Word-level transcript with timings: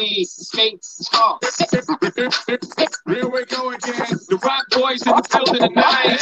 League 0.00 0.26
Skate. 0.26 0.86
Here 3.06 3.28
we 3.28 3.44
go 3.44 3.70
again. 3.70 4.16
Ciroc 4.16 4.64
Boys 4.70 5.06
in 5.06 5.12
the 5.12 5.28
building 5.30 5.68
tonight. 5.68 6.18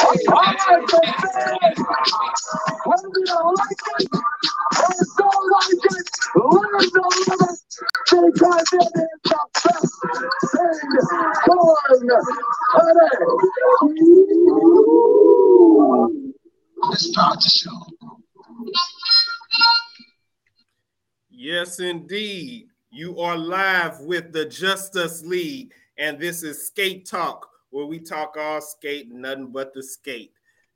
Justice 24.49 25.23
League, 25.23 25.73
and 25.97 26.19
this 26.19 26.43
is 26.43 26.67
Skate 26.67 27.05
Talk, 27.05 27.47
where 27.69 27.85
we 27.85 27.99
talk 27.99 28.35
all 28.37 28.61
skate, 28.61 29.11
nothing 29.11 29.51
but 29.51 29.73
the 29.73 29.83
skate. 29.83 30.33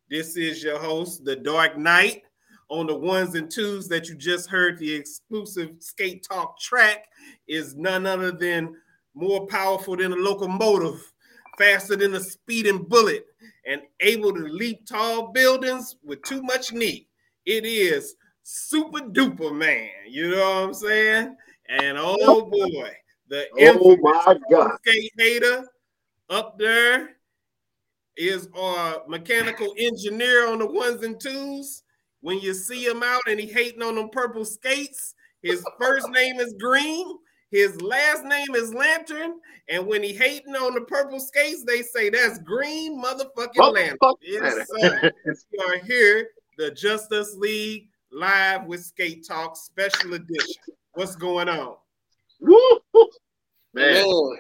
This 0.09 0.38
is 0.38 0.63
your 0.63 0.80
host, 0.80 1.26
The 1.26 1.36
Dark 1.36 1.77
Knight. 1.77 2.23
On 2.70 2.88
the 2.88 2.96
ones 2.96 3.35
and 3.35 3.52
twos 3.52 3.88
that 3.90 4.07
you 4.07 4.15
just 4.15 4.49
heard, 4.49 4.77
the 4.77 4.93
exclusive 4.93 5.71
Skate 5.80 6.26
Talk 6.27 6.60
track 6.60 7.07
is 7.48 7.76
none 7.76 8.05
other 8.05 8.32
than 8.32 8.76
more 9.15 9.46
powerful 9.48 9.98
than 9.98 10.13
a 10.13 10.15
locomotive, 10.15 11.12
faster 11.58 11.96
than 11.96 12.15
a 12.15 12.20
speeding 12.20 12.84
bullet, 12.84 13.26
and 13.68 13.82
able 13.99 14.34
to 14.34 14.43
leap 14.43 14.85
tall 14.85 15.32
buildings 15.32 15.96
with 16.04 16.21
too 16.24 16.41
much 16.41 16.74
knee. 16.74 17.08
It 17.46 17.65
is 17.65 18.15
Super 18.43 18.99
Duper 18.99 19.55
Man. 19.55 19.90
You 20.08 20.32
know 20.32 20.37
what 20.37 20.63
I'm 20.63 20.74
saying? 20.74 21.35
And 21.70 21.98
oh 21.99 22.46
boy, 22.46 22.91
the 23.34 23.73
Oh 23.73 23.98
my 23.98 24.37
God. 24.51 24.77
skate 24.85 25.12
hater 25.17 25.67
up 26.29 26.59
there 26.59 27.17
is 28.15 28.48
our 28.55 29.01
mechanical 29.07 29.73
engineer 29.77 30.48
on 30.48 30.59
the 30.59 30.67
ones 30.67 31.03
and 31.03 31.20
twos. 31.20 31.84
When 32.21 32.40
you 32.40 32.53
see 32.53 32.85
him 32.85 33.01
out 33.03 33.21
and 33.27 33.40
he 33.40 33.48
hating 33.48 33.81
on 33.81 33.95
them 33.95 34.09
purple 34.09 34.45
skates, 34.45 35.15
his 35.41 35.65
first 35.81 36.09
name 36.12 36.40
is 36.40 36.53
Green, 36.59 37.17
his 37.49 37.81
last 37.81 38.23
name 38.23 38.53
is 38.55 38.73
Lantern, 38.73 39.40
and 39.68 39.87
when 39.87 40.03
he 40.03 40.13
hating 40.13 40.55
on 40.55 40.75
the 40.75 40.81
purple 40.81 41.20
skates, 41.20 41.63
they 41.65 41.81
say 41.81 42.09
that's 42.09 42.37
Green 42.40 43.03
motherfucking 43.03 43.73
Lantern. 43.73 43.97
Yes, 44.21 44.68
sir. 44.79 45.12
we 45.25 45.59
are 45.65 45.79
here, 45.79 46.29
the 46.57 46.71
Justice 46.71 47.35
League 47.35 47.90
live 48.12 48.68
with 48.68 48.84
Skate 48.84 49.25
Talk 49.27 49.57
special 49.57 50.13
edition. 50.13 50.62
What's 50.93 51.15
going 51.15 51.49
on? 51.49 51.75
Man, 53.74 53.93
Man, 53.93 54.38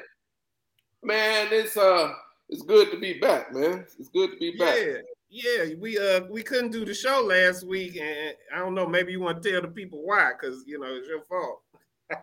man, 1.03 1.47
it's 1.51 1.75
uh, 1.75 2.13
it's 2.49 2.61
good 2.61 2.91
to 2.91 2.99
be 2.99 3.19
back, 3.19 3.53
man. 3.53 3.85
It's 3.99 4.09
good 4.09 4.31
to 4.31 4.37
be 4.37 4.55
back. 4.57 4.77
Yeah, 4.77 5.63
yeah. 5.65 5.73
We 5.79 5.97
uh 5.97 6.21
we 6.29 6.43
couldn't 6.43 6.71
do 6.71 6.85
the 6.85 6.93
show 6.93 7.21
last 7.21 7.65
week, 7.65 7.97
and 7.97 8.35
I 8.53 8.59
don't 8.59 8.75
know. 8.75 8.87
Maybe 8.87 9.11
you 9.11 9.21
want 9.21 9.41
to 9.41 9.51
tell 9.51 9.61
the 9.61 9.67
people 9.67 10.05
why, 10.05 10.31
because 10.39 10.63
you 10.67 10.79
know 10.79 10.87
it's 10.87 11.07
your 11.07 11.23
fault. 11.23 11.61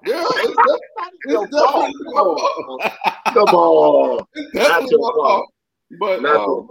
Yeah, 0.06 0.24
it's, 0.24 0.80
it's 1.24 1.50
definitely 1.50 1.94
my 2.04 2.12
fault. 2.12 2.40
fault. 2.40 2.82
come 3.24 3.54
on. 3.54 4.26
It's 4.34 4.52
definitely 4.52 4.98
my 4.98 5.10
fault. 5.16 5.50
Fault. 5.98 5.98
But 5.98 6.22
Not 6.22 6.36
uh, 6.36 6.38
your 6.38 6.68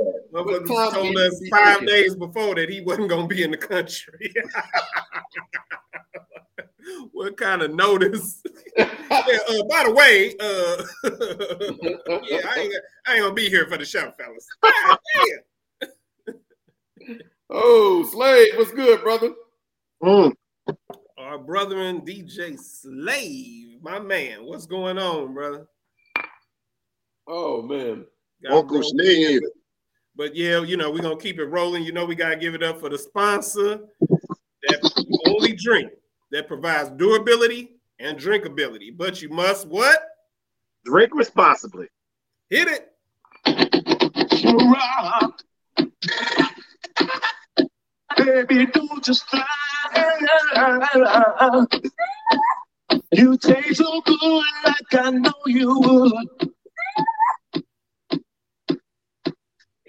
fault. 0.65 0.67
Tom 0.67 0.93
told 0.93 1.17
us 1.17 1.41
five 1.49 1.85
days 1.85 2.15
before 2.15 2.55
that 2.55 2.69
he 2.69 2.79
wasn't 2.81 3.09
gonna 3.09 3.27
be 3.27 3.43
in 3.43 3.51
the 3.51 3.57
country. 3.57 4.33
what 7.11 7.35
kind 7.37 7.61
of 7.61 7.73
notice? 7.73 8.41
yeah, 8.77 8.85
uh, 8.85 9.63
by 9.63 9.83
the 9.85 9.93
way, 9.93 10.35
uh, 10.39 10.83
yeah, 12.29 12.41
I 12.49 12.59
ain't, 12.59 12.73
I 13.07 13.13
ain't 13.13 13.23
gonna 13.23 13.33
be 13.33 13.49
here 13.49 13.65
for 13.67 13.77
the 13.77 13.85
show, 13.85 14.11
fellas. 14.11 14.47
Oh, 17.49 18.07
Slade, 18.11 18.51
what's 18.55 18.71
good, 18.71 19.01
brother? 19.01 19.33
Mm. 20.03 20.33
Our 21.17 21.39
brother 21.39 21.81
and 21.81 22.07
DJ 22.07 22.57
Slade, 22.57 23.79
my 23.81 23.99
man. 23.99 24.45
What's 24.45 24.65
going 24.65 24.97
on, 24.97 25.33
brother? 25.33 25.67
Oh 27.27 27.61
man, 27.61 27.97
Got 27.97 28.05
Uncle 28.47 28.79
roll- 28.79 28.83
Steve. 28.83 29.41
But 30.15 30.35
yeah, 30.35 30.61
you 30.61 30.75
know, 30.77 30.91
we're 30.91 31.01
gonna 31.01 31.17
keep 31.17 31.39
it 31.39 31.45
rolling. 31.45 31.83
You 31.83 31.91
know, 31.91 32.05
we 32.05 32.15
gotta 32.15 32.35
give 32.35 32.53
it 32.53 32.63
up 32.63 32.79
for 32.79 32.89
the 32.89 32.97
sponsor 32.97 33.79
that 34.67 35.21
only 35.27 35.53
drink 35.53 35.91
that 36.31 36.47
provides 36.47 36.89
durability 36.91 37.77
and 37.99 38.17
drinkability. 38.17 38.95
But 38.95 39.21
you 39.21 39.29
must 39.29 39.67
what? 39.67 39.99
Drink 40.85 41.13
responsibly. 41.15 41.87
Hit 42.49 42.67
it. 42.67 42.85
Baby, 48.17 48.65
don't 48.67 49.03
just 49.03 49.25
stop. 49.27 49.45
You 53.11 53.37
taste 53.37 53.77
so 53.77 54.01
good 54.01 54.43
like 54.65 54.93
I 54.93 55.09
know 55.11 55.33
you 55.45 55.79
would. 55.79 56.51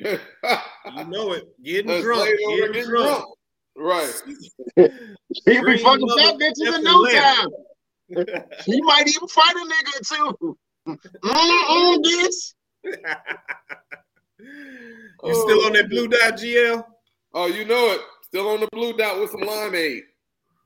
You 0.00 1.04
know 1.08 1.32
it. 1.32 1.44
Getting 1.62 1.88
That's 1.88 2.02
drunk. 2.02 2.28
Getting 2.28 2.72
getting 2.72 2.90
drunk. 2.90 3.06
drunk. 3.08 3.24
Right. 3.76 4.12
He 5.46 5.60
be 5.62 5.78
fucking 5.78 6.06
mother 6.06 6.22
fat 6.22 6.34
bitches 6.38 6.76
in 6.76 6.82
no 6.82 7.06
time. 7.06 7.48
He 8.66 8.82
might 8.82 9.06
even 9.06 9.28
fight 9.28 9.54
a 9.54 9.58
nigga 9.58 10.00
too. 10.08 10.58
Mm-mm, 10.88 12.04
bitch. 12.04 12.54
you 15.24 15.34
still 15.34 15.66
on 15.66 15.72
that 15.74 15.84
oh. 15.84 15.88
blue 15.88 16.08
dot 16.08 16.32
GL? 16.34 16.84
Oh, 17.34 17.46
you 17.46 17.64
know 17.64 17.92
it. 17.92 18.00
Still 18.24 18.48
on 18.48 18.60
the 18.60 18.68
blue 18.72 18.92
dot 18.94 19.20
with 19.20 19.30
some 19.30 19.42
limeade. 19.42 20.00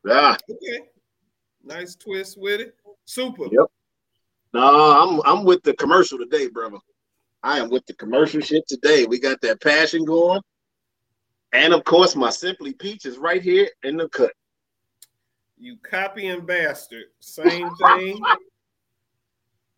Yeah. 0.06 0.36
Okay. 0.50 0.80
Nice 1.62 1.94
twist 1.96 2.38
with 2.38 2.60
it. 2.62 2.74
Super. 3.04 3.44
Yep. 3.50 3.66
Nah, 4.54 5.02
I'm 5.02 5.20
I'm 5.26 5.44
with 5.44 5.62
the 5.62 5.74
commercial 5.74 6.18
today, 6.18 6.48
brother. 6.48 6.78
I 7.44 7.58
am 7.58 7.68
with 7.68 7.84
the 7.84 7.92
commercial 7.92 8.40
shit 8.40 8.66
today. 8.66 9.04
We 9.04 9.20
got 9.20 9.38
that 9.42 9.60
passion 9.60 10.06
going. 10.06 10.40
And 11.52 11.74
of 11.74 11.84
course, 11.84 12.16
my 12.16 12.30
Simply 12.30 12.72
Peach 12.72 13.04
is 13.04 13.18
right 13.18 13.42
here 13.42 13.68
in 13.82 13.98
the 13.98 14.08
cut. 14.08 14.32
You 15.58 15.76
copying 15.76 16.46
bastard. 16.46 17.04
Same 17.20 17.68
thing. 17.76 18.20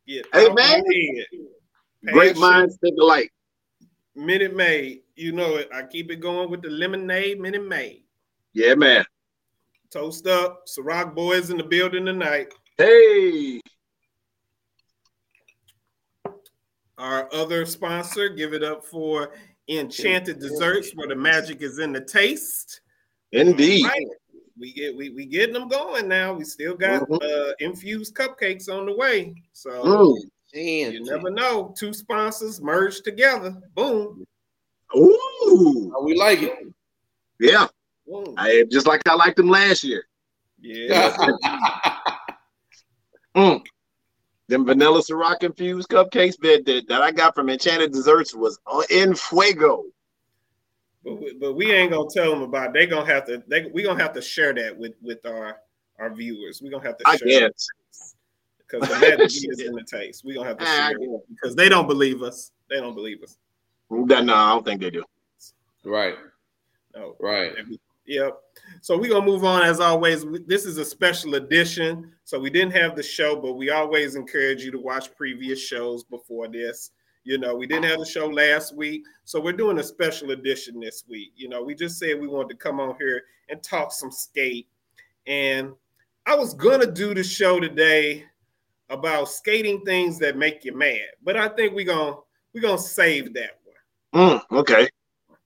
Get 0.07 0.27
Hey, 0.33 0.49
man. 0.49 0.83
Great 2.07 2.39
minds 2.39 2.79
think 2.81 2.97
alike. 3.01 3.33
Minute 4.15 4.55
Maid. 4.55 5.03
You 5.17 5.33
know 5.33 5.57
it. 5.57 5.69
I 5.75 5.83
keep 5.83 6.13
it 6.13 6.21
going 6.21 6.49
with 6.49 6.63
the 6.63 6.71
lemonade 6.71 7.41
Minute 7.41 7.67
Maid. 7.67 8.05
Yeah, 8.53 8.77
man. 8.77 9.05
Toast 9.91 10.29
up. 10.29 10.67
Ciroc 10.69 11.17
boys 11.17 11.51
in 11.51 11.57
the 11.57 11.65
building 11.65 12.07
tonight. 12.07 12.55
Hey, 12.79 13.61
Our 16.99 17.29
other 17.35 17.67
sponsor, 17.67 18.29
give 18.31 18.55
it 18.55 18.63
up 18.63 18.85
for 18.85 19.33
Enchanted 19.69 20.39
Desserts, 20.39 20.93
where 20.95 21.09
the 21.09 21.17
magic 21.17 21.61
is 21.63 21.79
in 21.79 21.93
the 21.93 22.01
taste. 22.01 22.81
indeed. 23.33 23.85
All 23.85 23.91
right. 23.91 24.07
We 24.59 24.73
get 24.73 24.97
we 24.97 25.11
we 25.11 25.27
getting 25.27 25.53
them 25.53 25.69
going 25.69 26.09
now. 26.09 26.33
We 26.33 26.45
still 26.45 26.75
got 26.75 27.03
Mhm. 27.09 27.23
uh 27.23 27.53
infused 27.59 28.15
cupcakes 28.15 28.71
on 28.71 28.87
the 28.87 28.95
way. 28.97 29.35
So 29.53 29.71
Mm. 29.85 30.93
you 30.93 31.05
never 31.05 31.29
know. 31.31 31.75
Two 31.77 31.93
sponsors 31.93 32.63
merged 32.63 33.05
together. 33.05 33.55
Boom. 33.75 34.25
Ooh, 34.97 35.91
How 35.93 36.03
we 36.03 36.15
like 36.15 36.41
it. 36.43 36.55
yeah. 37.41 37.67
Boom. 38.07 38.33
I 38.39 38.65
just 38.71 38.87
like 38.87 39.03
I 39.07 39.15
liked 39.15 39.37
them 39.37 39.51
last 39.51 39.85
year. 39.85 40.07
Yeah. 40.61 41.15
Mm. 43.37 43.63
Them 44.49 44.65
vanilla 44.65 45.01
Ciroc 45.01 45.43
infused 45.43 45.89
cupcakes 45.89 46.37
that, 46.41 46.65
that 46.67 46.89
that 46.89 47.03
I 47.03 47.11
got 47.11 47.35
from 47.35 47.51
Enchanted 47.51 47.93
Desserts 47.93 48.35
was 48.35 48.59
uh, 48.67 48.83
in 48.91 49.15
fuego. 49.15 49.85
But 51.05 51.21
we, 51.21 51.35
but 51.35 51.55
we 51.55 51.73
ain't 51.73 51.93
gonna 51.93 52.09
tell 52.13 52.31
them 52.31 52.43
about. 52.43 52.69
It. 52.69 52.73
They 52.75 52.87
gonna 52.87 53.07
have 53.07 53.27
to. 53.27 53.43
They 53.49 53.67
we 53.73 53.83
gonna 53.83 54.03
have 54.03 54.13
to 54.15 54.23
share 54.23 54.53
that 54.55 54.77
with 54.77 54.93
with 55.03 55.25
our 55.27 55.59
our 55.99 56.15
viewers. 56.15 56.63
We 56.63 56.71
gonna 56.71 56.87
have 56.87 56.97
to 56.99 57.09
I 57.09 57.17
share 57.17 57.51
guess. 57.51 57.71
because 58.59 58.89
the 58.89 58.99
magic 58.99 59.25
is 59.51 59.61
in 59.61 59.73
the 59.73 59.85
taste. 59.85 60.25
We 60.25 60.35
gonna 60.35 60.49
have 60.49 60.59
to 60.59 60.65
ah, 60.65 60.89
share 60.89 60.97
it 60.97 61.21
because 61.29 61.57
they 61.57 61.69
don't 61.69 61.89
believe 61.89 62.23
us. 62.23 62.53
They 62.71 62.77
don't 62.77 62.95
believe 62.95 63.23
us. 63.23 63.39
No, 63.91 64.21
no, 64.21 64.35
I 64.35 64.51
don't 64.51 64.65
think 64.65 64.81
they 64.81 64.91
do. 64.91 65.05
right. 65.85 66.15
No. 66.95 67.15
Right. 67.21 67.53
Yep. 68.07 68.39
So 68.83 68.97
we're 68.97 69.11
gonna 69.11 69.27
move 69.27 69.45
on 69.45 69.63
as 69.63 69.81
always. 69.81 70.25
This 70.47 70.65
is 70.65 70.79
a 70.79 70.85
special 70.85 71.35
edition. 71.35 72.13
So 72.25 72.39
we 72.39 72.51
didn't 72.51 72.73
have 72.73 72.95
the 72.95 73.03
show, 73.03 73.37
but 73.37 73.55
we 73.55 73.71
always 73.71 74.15
encourage 74.15 74.63
you 74.63 74.71
to 74.73 74.79
watch 74.79 75.15
previous 75.17 75.61
shows 75.61 76.05
before 76.05 76.49
this. 76.49 76.93
You 77.25 77.39
know, 77.39 77.57
we 77.57 77.67
didn't 77.67 77.87
have 77.87 77.99
the 77.99 78.07
show 78.07 78.29
last 78.29 78.77
week, 78.77 79.03
so 79.25 79.41
we're 79.41 79.53
doing 79.53 79.81
a 79.81 79.83
special 79.83 80.31
edition 80.31 80.79
this 80.79 81.05
week. 81.09 81.33
You 81.35 81.49
know, 81.49 81.63
we 81.63 81.75
just 81.75 81.99
said 81.99 82.21
we 82.21 82.29
wanted 82.29 82.51
to 82.51 82.57
come 82.57 82.79
on 82.79 82.95
here 83.01 83.25
and 83.49 83.61
talk 83.63 83.91
some 83.91 84.13
skate. 84.13 84.69
And 85.27 85.73
I 86.25 86.37
was 86.37 86.55
gonna 86.55 86.91
do 86.91 87.15
the 87.15 87.25
show 87.25 87.59
today 87.59 88.25
about 88.89 89.29
skating 89.29 89.85
things 89.85 90.19
that 90.21 90.37
make 90.37 90.65
you 90.65 90.77
mad, 90.77 91.09
but 91.25 91.37
I 91.37 91.49
think 91.49 91.75
we're 91.75 91.87
gonna 91.87 92.17
we're 92.55 92.61
gonna 92.61 92.79
save 92.79 93.35
that 93.35 93.59
one. 94.13 94.41
Mm, 94.41 94.59
okay. 94.59 94.89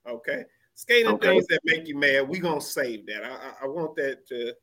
Okay. 0.07 0.45
Skating 0.81 1.13
Okay. 1.13 1.27
things 1.29 1.47
that 1.49 1.61
make 1.65 1.87
you 1.87 1.95
mad, 1.99 2.27
we're 2.27 2.41
gonna 2.41 2.59
save 2.59 3.05
that. 3.05 3.23
I, 3.23 3.29
I- 3.29 3.55
I 3.65 3.67
want 3.67 3.95
that 3.97 4.27
to 4.29 4.55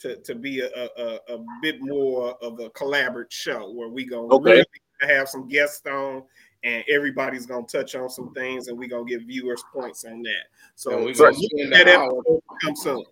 to, 0.00 0.16
to 0.16 0.34
be 0.34 0.60
a, 0.60 0.66
a, 0.66 0.88
a- 0.98 1.34
a 1.36 1.44
bit 1.62 1.76
more 1.80 2.36
of 2.42 2.58
a 2.60 2.68
collaborative 2.70 3.30
show 3.30 3.70
where 3.72 3.88
we 3.88 4.04
gonna 4.04 4.26
Okay. 4.34 4.50
really 4.50 4.64
have 5.00 5.28
some 5.30 5.48
guests 5.48 5.86
on 5.86 6.24
and 6.62 6.84
everybody's 6.90 7.46
gonna 7.46 7.64
touch 7.66 7.94
on 7.94 8.10
some 8.10 8.34
things 8.34 8.68
and 8.68 8.76
we're 8.76 8.88
gonna 8.88 9.04
give 9.06 9.22
viewers 9.22 9.62
points 9.72 10.04
on 10.04 10.20
that. 10.22 10.44
So 10.74 10.96
And 10.96 11.04
we're 11.06 11.14
so 11.14 11.24
gonna 11.30 11.36
spend 11.36 11.72
that 11.72 11.88
hour. 11.88 12.04
episode 12.04 12.24
will 12.26 12.42
come 12.60 12.76
soon. 12.76 13.04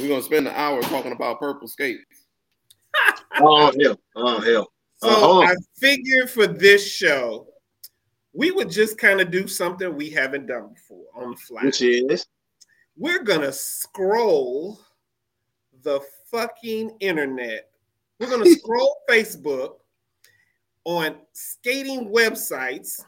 We're 0.00 0.08
gonna 0.08 0.22
spend 0.22 0.48
an 0.48 0.54
hour 0.56 0.82
talking 0.82 1.12
about 1.12 1.38
purple 1.38 1.68
skate. 1.68 2.00
Oh 3.40 3.70
hell. 3.80 4.00
Oh 4.16 4.40
hell. 4.40 4.72
So 4.96 5.08
Uh-huh. 5.08 5.52
I 5.52 5.54
figured 5.78 6.30
for 6.30 6.46
this 6.48 6.84
show, 6.90 7.46
we 8.34 8.50
would 8.50 8.70
just 8.70 8.98
kind 8.98 9.20
of 9.20 9.30
do 9.30 9.46
something 9.46 9.94
we 9.94 10.10
haven't 10.10 10.46
done 10.46 10.72
before 10.72 11.06
on 11.14 11.32
the 11.32 11.36
fly. 11.36 11.62
Which 11.64 11.82
is 11.82 12.26
We're 12.96 13.22
gonna 13.22 13.52
scroll 13.52 14.80
the 15.82 16.00
fucking 16.30 16.96
internet. 17.00 17.70
We're 18.18 18.30
gonna 18.30 18.46
scroll 18.58 18.96
Facebook 19.08 19.76
on 20.84 21.16
skating 21.32 22.08
websites, 22.12 23.00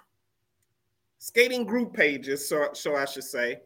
skating 1.19 1.65
group 1.65 1.93
pages, 1.95 2.49
so, 2.49 2.69
so 2.73 2.97
I 2.97 3.05
should 3.05 3.25
say, 3.25 3.61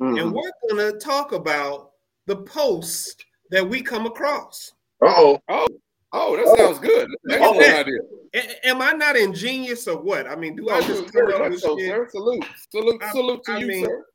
mm. 0.00 0.20
and 0.20 0.32
we're 0.32 0.50
gonna 0.68 0.98
talk 0.98 1.32
about 1.32 1.92
the 2.26 2.36
posts 2.36 3.16
that 3.50 3.66
we 3.66 3.82
come 3.82 4.06
across. 4.06 4.72
uh-oh. 5.00 5.38
Oh, 5.48 5.66
that 6.14 6.54
sounds 6.56 6.78
good. 6.78 7.08
Excellent 7.30 7.56
Okay. 7.56 7.78
idea. 7.80 7.98
A- 8.34 8.66
am 8.68 8.80
I 8.82 8.92
not 8.92 9.16
ingenious 9.16 9.86
or 9.88 10.00
what? 10.00 10.26
I 10.26 10.36
mean, 10.36 10.56
do 10.56 10.68
I 10.70 10.78
Oh, 10.78 10.80
just 10.82 11.12
come 11.12 11.26
very 11.26 11.34
up 11.34 11.50
with 11.50 11.60
so, 11.60 11.76
shit? 11.78 11.88
sir. 11.88 12.08
Salute. 12.10 12.44
Salute, 12.70 13.02
I- 13.02 13.10
salute 13.12 13.44
to 13.44 13.52
I 13.52 13.58
you, 13.58 13.66
mean, 13.66 13.84
sir. 13.84 14.06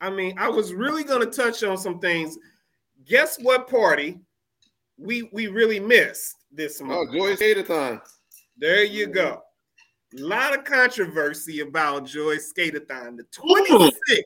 I 0.00 0.10
mean, 0.10 0.34
I 0.38 0.48
was 0.48 0.72
really 0.74 1.04
gonna 1.04 1.26
touch 1.26 1.62
on 1.62 1.76
some 1.78 1.98
things. 2.00 2.36
Guess 3.04 3.38
what 3.40 3.68
party 3.68 4.18
we 4.98 5.28
we 5.32 5.46
really 5.48 5.80
missed 5.80 6.36
this 6.50 6.80
Oh, 6.80 6.84
month? 6.84 7.12
Joy 7.12 7.34
Skater-thon. 7.36 8.00
There 8.56 8.84
you 8.84 9.06
go. 9.06 9.42
A 10.18 10.20
lot 10.20 10.56
of 10.56 10.64
controversy 10.64 11.60
about 11.60 12.04
Joy 12.04 12.36
Skateathon, 12.36 13.16
the 13.16 13.24
26th 13.32 14.24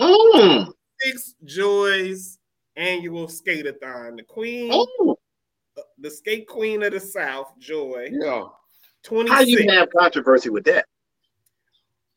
Mm. 0.00 0.72
Joy's 1.44 2.38
annual 2.76 3.26
skateathon. 3.26 4.16
The 4.16 4.22
queen, 4.22 4.72
Mm. 4.72 5.11
The 5.98 6.10
skate 6.10 6.46
queen 6.46 6.82
of 6.82 6.92
the 6.92 7.00
South, 7.00 7.52
Joy, 7.58 8.08
Yeah. 8.12 8.44
26. 9.04 9.34
How 9.34 9.40
you 9.40 9.66
have 9.70 9.88
controversy 9.96 10.48
with 10.50 10.64
that? 10.64 10.86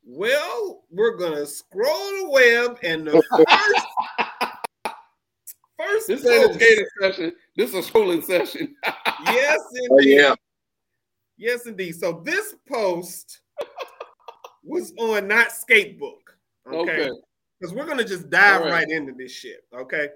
Well, 0.05 0.83
we're 0.91 1.15
gonna 1.17 1.45
scroll 1.45 2.11
the 2.21 2.29
web 2.29 2.77
and 2.83 3.07
the 3.07 3.23
first 3.47 3.85
first 5.79 6.07
This 6.07 6.25
ain't 6.25 6.43
a 6.43 6.47
post- 6.47 6.59
skating 6.59 6.85
session. 7.01 7.33
This 7.55 7.73
is 7.73 7.87
a 7.87 7.91
scrolling 7.91 8.23
session. 8.23 8.75
Yes, 9.25 9.57
Oh 9.91 9.97
indeed. 9.97 10.15
yeah. 10.17 10.35
Yes, 11.37 11.65
indeed. 11.65 11.93
So 11.95 12.21
this 12.23 12.53
post 12.67 13.39
was 14.63 14.93
on 14.99 15.27
not 15.27 15.47
skatebook. 15.49 16.19
Okay. 16.67 16.91
Okay. 17.07 17.09
Because 17.59 17.73
we're 17.73 17.85
gonna 17.87 18.03
just 18.03 18.29
dive 18.29 18.61
All 18.61 18.67
right. 18.67 18.85
right. 18.85 18.89
into 18.89 19.13
this 19.13 19.31
shit. 19.31 19.63
Okay. 19.73 20.09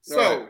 So 0.00 0.20
All 0.20 0.40
right. 0.40 0.48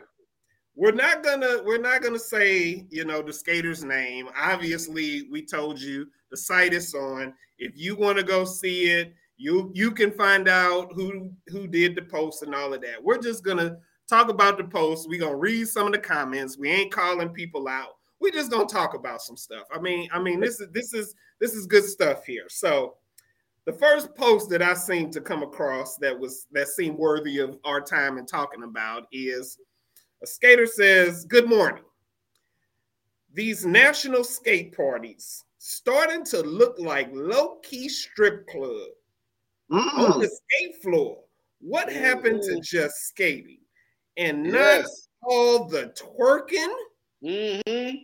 We're 0.79 0.93
not 0.93 1.25
gonna 1.25 1.61
we're 1.65 1.81
not 1.81 2.03
gonna 2.03 2.21
say, 2.21 2.87
you 2.89 3.05
know, 3.05 3.21
the 3.21 3.33
skater's 3.33 3.83
name. 3.83 4.29
Obviously, 4.41 5.27
we 5.29 5.45
told 5.45 5.81
you 5.81 6.07
the 6.31 6.37
site 6.37 6.73
is 6.73 6.95
on. 6.95 7.35
If 7.59 7.73
you 7.75 7.97
want 7.97 8.17
to 8.19 8.23
go 8.23 8.45
see 8.45 8.85
it, 8.85 9.13
you 9.37 9.73
you 9.75 9.91
can 9.91 10.13
find 10.13 10.49
out 10.49 10.93
who 10.95 11.33
who 11.49 11.67
did 11.67 11.97
the 11.97 12.03
post 12.03 12.45
and 12.45 12.55
all 12.55 12.73
of 12.73 12.81
that. 12.83 13.03
We're 13.03 13.19
just 13.19 13.45
gonna 13.45 13.77
talk 14.09 14.29
about 14.29 14.57
the 14.57 14.65
post. 14.65 15.09
We're 15.09 15.19
gonna 15.19 15.35
read 15.35 15.67
some 15.67 15.89
of 15.89 15.93
the 15.93 15.99
comments. 15.99 16.57
We 16.57 16.71
ain't 16.71 16.93
calling 16.93 17.31
people 17.31 17.67
out. 17.67 17.97
We 18.21 18.31
just 18.31 18.53
gonna 18.53 18.67
talk 18.67 18.95
about 18.95 19.21
some 19.21 19.37
stuff. 19.37 19.65
I 19.75 19.81
mean, 19.81 20.09
I 20.13 20.21
mean, 20.21 20.39
this 20.39 20.61
is 20.61 20.69
this 20.71 20.95
is 20.95 21.13
this 21.41 21.55
is 21.55 21.67
good 21.67 21.85
stuff 21.85 22.25
here. 22.25 22.47
So 22.49 22.95
the 23.65 23.73
first 23.73 24.15
post 24.15 24.49
that 24.51 24.63
I 24.63 24.75
seem 24.75 25.11
to 25.11 25.21
come 25.21 25.43
across 25.43 25.97
that 25.97 26.17
was 26.17 26.47
that 26.53 26.69
seemed 26.69 26.99
worthy 26.99 27.41
of 27.41 27.59
our 27.65 27.81
time 27.81 28.17
and 28.17 28.29
talking 28.29 28.63
about 28.63 29.09
is 29.11 29.59
a 30.23 30.27
skater 30.27 30.67
says, 30.67 31.25
Good 31.25 31.49
morning. 31.49 31.85
These 33.33 33.65
national 33.67 34.25
skate 34.25 34.75
parties 34.77 35.45
starting 35.59 36.25
to 36.27 36.41
look 36.43 36.79
like 36.79 37.09
low-key 37.13 37.89
strip 37.89 38.47
club 38.49 38.89
on 39.71 40.13
Mm. 40.13 40.21
the 40.21 40.29
skate 40.29 40.83
floor. 40.83 41.23
What 41.61 41.93
happened 41.93 42.43
to 42.45 42.61
just 42.61 42.97
skating 43.09 43.61
and 44.17 44.45
not 44.45 44.53
Yes. 44.53 45.09
all 45.23 45.65
the 45.67 45.89
twerking, 45.97 46.75
Mm-hmm. 47.23 47.97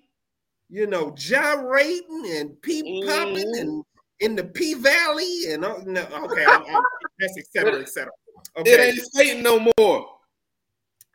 you 0.68 0.86
know, 0.86 1.10
gyrating 1.12 2.26
and 2.32 2.60
peep 2.62 2.84
popping 3.06 3.46
Mhm. 3.54 3.60
and 3.60 3.84
in 4.20 4.36
the 4.36 4.44
P 4.44 4.74
Valley 4.74 5.46
and 5.52 5.64
all, 5.64 5.80
no, 5.84 6.02
okay, 6.24 6.44
I'm, 6.46 6.62
I'm, 6.66 6.82
that's 7.18 7.36
et 7.38 7.46
cetera, 7.52 7.80
et 7.80 7.88
cetera. 7.88 8.12
It 8.58 8.80
ain't 8.80 9.06
skating 9.12 9.42
no 9.42 9.66
more. 9.78 10.13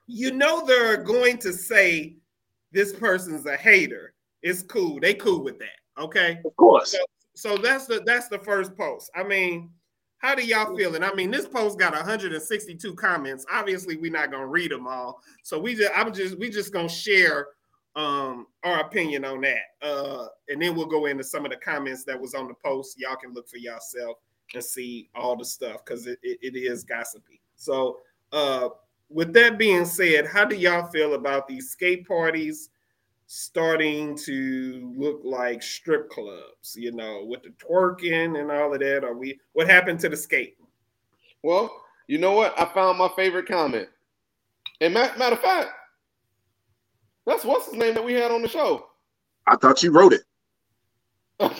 You 0.09 0.31
know 0.31 0.65
they're 0.65 0.97
going 0.97 1.37
to 1.37 1.53
say 1.53 2.15
this 2.71 2.93
person's 2.93 3.45
a 3.45 3.55
hater. 3.55 4.13
It's 4.41 4.63
cool. 4.63 4.99
They 4.99 5.13
cool 5.13 5.43
with 5.43 5.59
that. 5.59 6.01
Okay. 6.01 6.39
Of 6.43 6.55
course. 6.55 6.95
So 7.35 7.57
that's 7.57 7.85
the 7.85 8.01
that's 8.05 8.27
the 8.27 8.39
first 8.39 8.75
post. 8.75 9.11
I 9.15 9.23
mean, 9.23 9.69
how 10.17 10.33
do 10.33 10.43
y'all 10.43 10.75
feeling? 10.75 11.03
I 11.03 11.13
mean, 11.13 11.29
this 11.29 11.47
post 11.47 11.77
got 11.77 11.93
162 11.93 12.95
comments. 12.95 13.45
Obviously, 13.51 13.97
we're 13.97 14.11
not 14.11 14.31
gonna 14.31 14.47
read 14.47 14.71
them 14.71 14.87
all. 14.87 15.21
So 15.43 15.59
we 15.59 15.75
just 15.75 15.91
I'm 15.95 16.11
just 16.11 16.39
we 16.39 16.49
just 16.49 16.73
gonna 16.73 16.89
share 16.89 17.47
um 17.95 18.47
our 18.63 18.81
opinion 18.81 19.25
on 19.25 19.41
that. 19.41 19.61
Uh 19.81 20.25
and 20.47 20.61
then 20.61 20.75
we'll 20.75 20.87
go 20.87 21.05
into 21.05 21.23
some 21.23 21.45
of 21.45 21.51
the 21.51 21.57
comments 21.57 22.03
that 22.05 22.19
was 22.19 22.33
on 22.33 22.47
the 22.47 22.55
post. 22.65 22.99
Y'all 22.99 23.15
can 23.15 23.33
look 23.33 23.47
for 23.47 23.57
yourself 23.57 24.17
and 24.55 24.63
see 24.63 25.09
all 25.13 25.35
the 25.35 25.45
stuff 25.45 25.85
because 25.85 26.07
it, 26.07 26.17
it, 26.23 26.39
it 26.41 26.57
is 26.57 26.83
gossipy. 26.83 27.41
So 27.55 27.99
uh 28.31 28.69
with 29.09 29.33
that 29.33 29.57
being 29.57 29.85
said, 29.85 30.27
how 30.27 30.45
do 30.45 30.55
y'all 30.55 30.89
feel 30.91 31.15
about 31.15 31.47
these 31.47 31.69
skate 31.71 32.07
parties 32.07 32.69
starting 33.25 34.15
to 34.25 34.93
look 34.95 35.21
like 35.23 35.63
strip 35.63 36.09
clubs? 36.09 36.75
You 36.75 36.91
know, 36.91 37.25
with 37.25 37.43
the 37.43 37.49
twerking 37.49 38.39
and 38.39 38.51
all 38.51 38.73
of 38.73 38.79
that. 38.79 39.03
Are 39.03 39.15
we? 39.15 39.39
What 39.53 39.67
happened 39.69 39.99
to 40.01 40.09
the 40.09 40.17
skate? 40.17 40.57
Well, 41.43 41.71
you 42.07 42.17
know 42.17 42.33
what? 42.33 42.59
I 42.59 42.65
found 42.65 42.97
my 42.97 43.09
favorite 43.15 43.47
comment. 43.47 43.87
And 44.81 44.93
ma- 44.93 45.15
matter 45.17 45.35
of 45.35 45.41
fact, 45.41 45.69
that's 47.25 47.43
what's 47.43 47.65
his 47.65 47.75
name 47.75 47.93
that 47.95 48.03
we 48.03 48.13
had 48.13 48.31
on 48.31 48.41
the 48.41 48.47
show. 48.47 48.87
I 49.47 49.55
thought 49.55 49.83
you 49.83 49.91
wrote 49.91 50.13
it. 50.13 50.21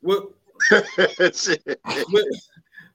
What, 0.00 0.30
what- 0.70 2.26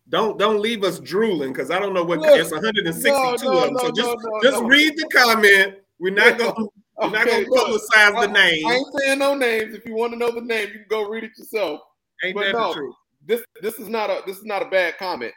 don't 0.10 0.38
don't 0.38 0.60
leave 0.60 0.84
us 0.84 1.00
drooling 1.00 1.54
because 1.54 1.72
I 1.72 1.80
don't 1.80 1.94
know 1.94 2.04
what 2.04 2.20
Look, 2.20 2.38
it's 2.38 2.52
162 2.52 3.10
no, 3.10 3.52
no, 3.52 3.60
of 3.60 3.68
them. 3.68 3.78
So 3.80 3.92
just 3.92 4.18
no, 4.24 4.42
just 4.42 4.64
read 4.64 4.94
the 4.98 5.08
comment. 5.14 5.76
We're 6.00 6.14
not 6.14 6.38
gonna 6.38 6.54
we're 7.02 7.10
not 7.10 7.28
Okay, 7.28 7.46
gonna 7.46 7.50
look, 7.50 7.82
publicize 7.82 8.22
the 8.22 8.28
name. 8.28 8.68
I 8.68 8.74
ain't 8.74 8.88
saying 9.00 9.20
no 9.20 9.36
names. 9.36 9.74
If 9.74 9.86
you 9.86 9.96
want 9.96 10.14
to 10.14 10.20
know 10.20 10.32
the 10.32 10.42
name, 10.42 10.68
you 10.70 10.80
can 10.80 10.86
go 10.90 11.10
read 11.10 11.24
it 11.24 11.32
yourself. 11.38 11.80
Ain't 12.24 12.36
but 12.36 12.46
that 12.46 12.54
no. 12.54 12.74
truth? 12.74 12.96
This 13.26 13.44
this 13.62 13.80
is 13.80 13.88
not 13.88 14.10
a 14.10 14.22
this 14.26 14.38
is 14.38 14.46
not 14.46 14.62
a 14.62 14.70
bad 14.70 14.98
comment. 14.98 15.34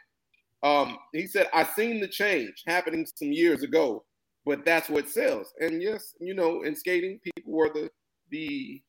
Um, 0.63 0.97
he 1.13 1.27
said, 1.27 1.47
I 1.53 1.63
seen 1.63 2.01
the 2.01 2.07
change 2.07 2.63
happening 2.65 3.05
some 3.15 3.31
years 3.31 3.61
ago, 3.63 4.03
but 4.45 4.65
that's 4.65 4.89
what 4.89 5.07
sells. 5.07 5.53
And 5.59 5.81
yes, 5.81 6.15
you 6.19 6.33
know, 6.33 6.63
in 6.63 6.75
skating, 6.75 7.19
people 7.23 7.53
were 7.53 7.69
the 7.73 7.89
the 8.31 8.81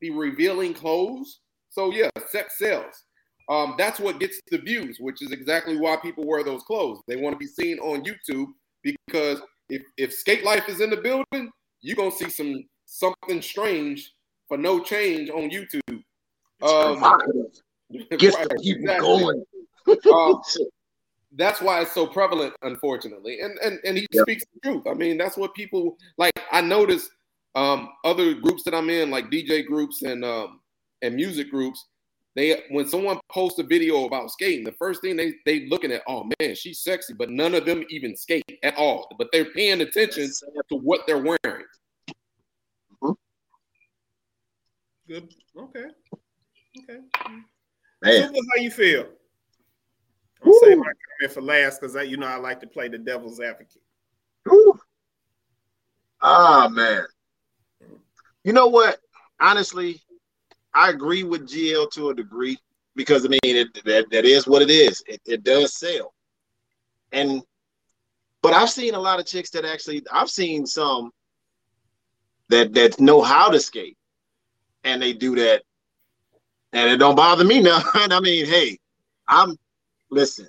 the 0.00 0.10
revealing 0.10 0.74
clothes. 0.74 1.40
So 1.70 1.92
yeah, 1.92 2.10
sex 2.28 2.58
sells. 2.58 3.04
Um, 3.48 3.74
that's 3.78 3.98
what 3.98 4.20
gets 4.20 4.40
the 4.50 4.58
views, 4.58 4.98
which 5.00 5.22
is 5.22 5.32
exactly 5.32 5.76
why 5.78 5.96
people 5.96 6.26
wear 6.26 6.44
those 6.44 6.62
clothes. 6.64 7.00
They 7.06 7.16
want 7.16 7.34
to 7.34 7.38
be 7.38 7.46
seen 7.46 7.78
on 7.78 8.02
YouTube 8.04 8.46
because 8.82 9.40
if 9.70 9.82
if 9.96 10.12
skate 10.12 10.44
life 10.44 10.68
is 10.68 10.80
in 10.80 10.90
the 10.90 10.96
building, 10.96 11.50
you're 11.80 11.96
gonna 11.96 12.10
see 12.10 12.28
some 12.30 12.64
something 12.84 13.40
strange 13.42 14.12
for 14.48 14.56
no 14.58 14.80
change 14.80 15.30
on 15.30 15.50
YouTube. 15.50 16.02
Um, 16.62 17.00
Gets 18.18 18.36
right, 18.36 18.48
the 18.48 18.54
people 18.62 18.82
exactly. 18.82 19.08
going. 19.08 19.44
Um, 20.12 20.42
that's 21.36 21.60
why 21.60 21.80
it's 21.80 21.92
so 21.92 22.06
prevalent, 22.06 22.54
unfortunately. 22.62 23.40
And 23.40 23.58
and 23.58 23.78
and 23.84 23.96
he 23.96 24.06
Yep. 24.12 24.22
speaks 24.22 24.44
the 24.54 24.60
truth. 24.70 24.82
I 24.86 24.94
mean, 24.94 25.16
that's 25.16 25.36
what 25.36 25.54
people 25.54 25.96
like. 26.18 26.32
I 26.52 26.60
notice 26.60 27.08
um, 27.54 27.90
other 28.04 28.34
groups 28.34 28.62
that 28.64 28.74
I'm 28.74 28.90
in, 28.90 29.10
like 29.10 29.30
DJ 29.30 29.66
groups 29.66 30.02
and 30.02 30.24
um, 30.24 30.60
and 31.02 31.14
music 31.14 31.50
groups, 31.50 31.86
they 32.38 32.62
when 32.70 32.86
someone 32.86 33.18
posts 33.28 33.58
a 33.58 33.64
video 33.64 34.04
about 34.04 34.30
skating, 34.30 34.64
the 34.64 34.72
first 34.72 35.00
thing 35.00 35.16
they 35.16 35.34
they 35.44 35.66
looking 35.66 35.90
at, 35.90 36.02
oh 36.06 36.28
man, 36.38 36.54
she's 36.54 36.80
sexy, 36.80 37.12
but 37.12 37.30
none 37.30 37.54
of 37.54 37.66
them 37.66 37.84
even 37.90 38.16
skate 38.16 38.44
at 38.62 38.76
all. 38.76 39.08
But 39.18 39.28
they're 39.32 39.46
paying 39.46 39.80
attention 39.80 40.30
to 40.68 40.76
what 40.76 41.00
they're 41.06 41.18
wearing. 41.18 41.64
Good. 45.08 45.34
Okay. 45.58 45.86
Okay. 46.78 47.00
Man, 48.02 48.28
Super, 48.28 48.38
how 48.54 48.62
you 48.62 48.70
feel? 48.70 49.06
I'm 50.42 50.50
Woo. 50.50 50.60
saying 50.62 50.78
my 50.78 50.84
comment 50.84 51.34
for 51.34 51.40
last 51.40 51.80
because 51.80 51.96
I, 51.96 52.02
you 52.02 52.18
know, 52.18 52.26
I 52.26 52.36
like 52.36 52.60
to 52.60 52.66
play 52.68 52.88
the 52.88 52.98
devil's 52.98 53.40
advocate. 53.40 53.82
Whew. 54.44 54.78
ah 56.20 56.68
man. 56.70 57.04
You 58.44 58.52
know 58.52 58.68
what? 58.68 59.00
Honestly, 59.40 60.00
I 60.74 60.90
agree 60.90 61.22
with 61.22 61.48
GL 61.48 61.90
to 61.92 62.10
a 62.10 62.14
degree 62.14 62.58
because 62.94 63.24
I 63.24 63.28
mean 63.28 63.38
it, 63.42 63.68
that, 63.84 64.06
that 64.10 64.24
is 64.24 64.46
what 64.46 64.62
it 64.62 64.70
is. 64.70 65.02
It, 65.06 65.20
it 65.24 65.44
does 65.44 65.74
sell, 65.74 66.14
and 67.12 67.42
but 68.42 68.52
I've 68.52 68.70
seen 68.70 68.94
a 68.94 69.00
lot 69.00 69.20
of 69.20 69.26
chicks 69.26 69.50
that 69.50 69.64
actually 69.64 70.02
I've 70.12 70.30
seen 70.30 70.66
some 70.66 71.10
that 72.48 72.74
that 72.74 73.00
know 73.00 73.22
how 73.22 73.50
to 73.50 73.60
skate, 73.60 73.96
and 74.84 75.00
they 75.00 75.12
do 75.12 75.34
that, 75.36 75.62
and 76.72 76.90
it 76.90 76.98
don't 76.98 77.16
bother 77.16 77.44
me 77.44 77.60
now. 77.62 77.80
And 77.94 78.12
I 78.12 78.20
mean, 78.20 78.46
hey, 78.46 78.78
I'm 79.26 79.56
listen. 80.10 80.48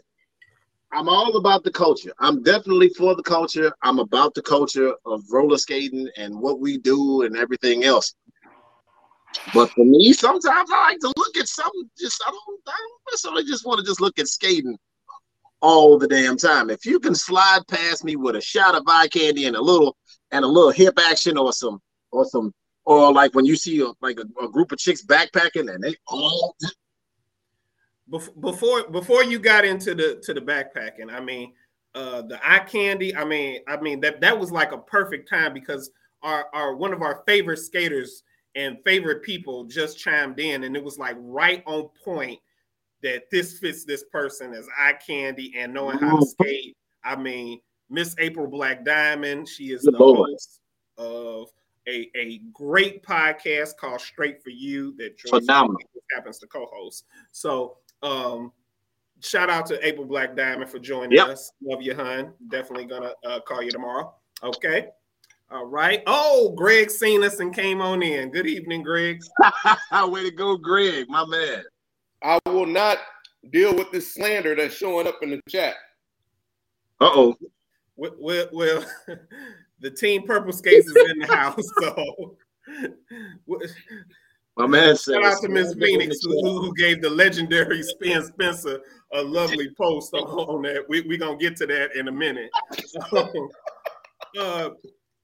I'm 0.91 1.07
all 1.07 1.37
about 1.37 1.63
the 1.63 1.71
culture. 1.71 2.11
I'm 2.17 2.41
definitely 2.41 2.89
for 2.89 3.15
the 3.15 3.21
culture. 3.21 3.71
I'm 3.83 3.99
about 3.99 4.33
the 4.33 4.41
culture 4.41 4.95
of 5.05 5.21
roller 5.31 5.59
skating 5.59 6.09
and 6.17 6.35
what 6.35 6.59
we 6.59 6.79
do 6.79 7.21
and 7.21 7.37
everything 7.37 7.83
else. 7.83 8.15
But 9.53 9.69
for 9.71 9.85
me, 9.85 10.13
sometimes 10.13 10.69
I 10.71 10.89
like 10.89 10.99
to 10.99 11.13
look 11.15 11.37
at 11.37 11.47
something. 11.47 11.89
Just 11.97 12.21
I 12.27 12.31
don't, 12.31 12.59
I 12.67 12.71
don't 12.71 13.01
necessarily 13.11 13.43
just 13.45 13.65
want 13.65 13.79
to 13.79 13.85
just 13.85 14.01
look 14.01 14.17
at 14.19 14.27
skating 14.27 14.77
all 15.61 15.97
the 15.97 16.07
damn 16.07 16.37
time. 16.37 16.69
If 16.69 16.85
you 16.85 16.99
can 16.99 17.15
slide 17.15 17.61
past 17.67 18.03
me 18.03 18.15
with 18.15 18.35
a 18.35 18.41
shot 18.41 18.75
of 18.75 18.83
eye 18.87 19.07
candy 19.07 19.45
and 19.45 19.55
a 19.55 19.61
little 19.61 19.95
and 20.31 20.43
a 20.43 20.47
little 20.47 20.71
hip 20.71 20.97
action 20.99 21.37
or 21.37 21.53
some 21.53 21.79
or 22.11 22.25
some 22.25 22.53
or 22.85 23.13
like 23.13 23.35
when 23.35 23.45
you 23.45 23.55
see 23.55 23.81
a, 23.81 23.87
like 24.01 24.19
a, 24.19 24.43
a 24.43 24.49
group 24.49 24.71
of 24.71 24.79
chicks 24.79 25.03
backpacking 25.05 25.73
and 25.73 25.83
they 25.83 25.95
all 26.07 26.55
Bef- 28.11 28.41
Before 28.41 28.89
before 28.89 29.23
you 29.23 29.39
got 29.39 29.65
into 29.65 29.93
the 29.93 30.19
to 30.23 30.33
the 30.33 30.41
backpacking, 30.41 31.11
I 31.11 31.19
mean, 31.19 31.53
uh, 31.93 32.23
the 32.23 32.39
eye 32.43 32.59
candy. 32.59 33.15
I 33.15 33.23
mean, 33.23 33.61
I 33.67 33.79
mean 33.79 33.99
that 34.01 34.21
that 34.21 34.39
was 34.39 34.51
like 34.51 34.71
a 34.71 34.77
perfect 34.77 35.29
time 35.29 35.53
because 35.53 35.91
our 36.23 36.47
our 36.53 36.75
one 36.75 36.91
of 36.91 37.01
our 37.01 37.23
favorite 37.27 37.57
skaters 37.57 38.23
and 38.59 38.77
favorite 38.83 39.23
people 39.23 39.63
just 39.63 39.97
chimed 39.97 40.39
in, 40.39 40.65
and 40.65 40.75
it 40.75 40.83
was 40.83 40.97
like 40.99 41.15
right 41.19 41.63
on 41.65 41.89
point 42.03 42.39
that 43.01 43.23
this 43.31 43.57
fits 43.57 43.85
this 43.85 44.03
person 44.11 44.53
as 44.53 44.67
eye 44.77 44.93
candy 44.93 45.53
and 45.57 45.73
knowing 45.73 45.97
how 45.97 46.19
to 46.19 46.25
skate. 46.25 46.75
I 47.03 47.15
mean, 47.15 47.61
Miss 47.89 48.13
April 48.19 48.47
Black 48.47 48.83
Diamond, 48.83 49.47
she 49.47 49.71
is 49.71 49.83
Good 49.83 49.93
the 49.93 49.99
Lord. 49.99 50.31
host 50.31 50.59
of 50.97 51.47
a, 51.87 52.09
a 52.15 52.39
great 52.53 53.01
podcast 53.01 53.77
called 53.77 54.01
Straight 54.01 54.43
for 54.43 54.49
You 54.49 54.93
that 54.97 55.17
Joyce 55.17 55.45
Phenomenal. 55.45 55.77
happens 56.13 56.39
to 56.39 56.47
co-host. 56.47 57.05
So 57.31 57.77
um 58.03 58.51
shout 59.21 59.49
out 59.49 59.65
to 59.67 59.85
April 59.87 60.05
Black 60.05 60.35
Diamond 60.35 60.69
for 60.69 60.79
joining 60.79 61.13
Yep. 61.13 61.27
us. 61.29 61.51
Love 61.63 61.81
you, 61.81 61.95
hun. 61.95 62.33
Definitely 62.49 62.85
gonna 62.85 63.13
uh, 63.25 63.39
call 63.41 63.61
you 63.63 63.71
tomorrow. 63.71 64.13
Okay. 64.43 64.89
All 65.51 65.65
right. 65.65 66.03
Oh, 66.05 66.53
Greg 66.55 66.91
seen 66.91 67.23
us 67.23 67.39
and 67.39 67.53
came 67.53 67.81
on 67.81 68.03
in. 68.03 68.29
Good 68.29 68.45
evening, 68.45 68.83
Greg. 68.83 69.19
way 69.91 70.23
to 70.23 70.31
go, 70.31 70.55
Greg, 70.57 71.07
my 71.09 71.25
man. 71.25 71.63
I 72.21 72.39
will 72.45 72.67
not 72.67 72.99
deal 73.51 73.73
with 73.75 73.91
this 73.91 74.13
slander 74.13 74.55
that's 74.55 74.75
showing 74.75 75.07
up 75.07 75.17
in 75.23 75.31
the 75.31 75.41
chat. 75.49 75.75
Uh 77.01 77.09
oh. 77.13 77.37
Well, 77.95 78.11
well, 78.19 78.45
well 78.53 78.85
the 79.79 79.89
team 79.89 80.23
Purple 80.27 80.51
Skates 80.51 80.87
is 80.87 81.09
in 81.11 81.19
the 81.19 81.27
house. 81.27 81.67
So 81.79 82.35
My 84.57 84.67
man 84.67 84.95
said. 84.97 85.15
shout 85.15 85.23
out 85.23 85.41
to 85.41 85.49
Miss 85.49 85.73
Phoenix 85.73 86.19
who, 86.21 86.31
who- 86.43 86.61
who 86.61 86.75
gave 86.75 87.01
the 87.01 87.09
legendary 87.09 87.81
Spin 87.81 88.23
Spencer 88.23 88.79
a 89.13 89.21
lovely 89.23 89.69
post 89.77 90.13
on, 90.13 90.21
on 90.23 90.61
that. 90.63 90.83
We're 90.87 91.07
we 91.07 91.17
going 91.17 91.39
to 91.39 91.43
get 91.43 91.55
to 91.57 91.65
that 91.67 91.95
in 91.95 92.07
a 92.09 92.11
minute. 92.11 92.51
uh, 94.37 94.69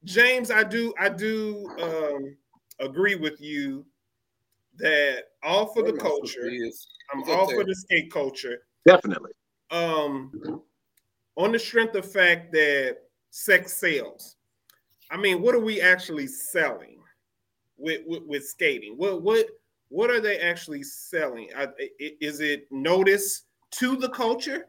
James, 0.06 0.52
I 0.52 0.64
do 0.64 0.94
I 1.00 1.10
do 1.10 1.70
um, 1.82 2.38
agree 2.80 3.16
with 3.16 3.42
you 3.42 3.86
that 4.78 5.24
all 5.44 5.68
for 5.68 5.82
the 5.84 5.94
Where 5.94 6.04
my 6.04 6.10
sister 6.22 6.42
culture. 6.42 6.72
I'm 7.14 7.38
all 7.38 7.50
for 7.50 7.64
the 7.64 7.76
skate 7.76 8.12
culture. 8.12 8.60
Definitely. 8.86 9.32
Um, 9.72 10.62
on 11.36 11.52
the 11.52 11.60
strength 11.60 11.96
of 11.96 12.10
fact 12.10 12.52
that 12.54 12.98
sex 13.32 13.74
sells. 13.74 14.38
I 15.12 15.18
mean, 15.18 15.42
what 15.42 15.56
are 15.56 15.60
we 15.60 15.82
actually 15.82 16.28
selling 16.28 17.00
with 17.78 18.02
with, 18.06 18.24
with 18.24 18.46
skating? 18.46 18.94
What 18.98 19.22
what 19.22 19.48
what 19.90 20.10
are 20.10 20.22
they 20.22 20.40
actually 20.40 20.84
selling? 20.84 21.50
I- 21.56 21.68
i- 21.80 22.18
Is 22.22 22.40
it 22.42 22.68
notice 22.72 23.44
to 23.72 23.96
the 23.96 24.10
culture, 24.10 24.68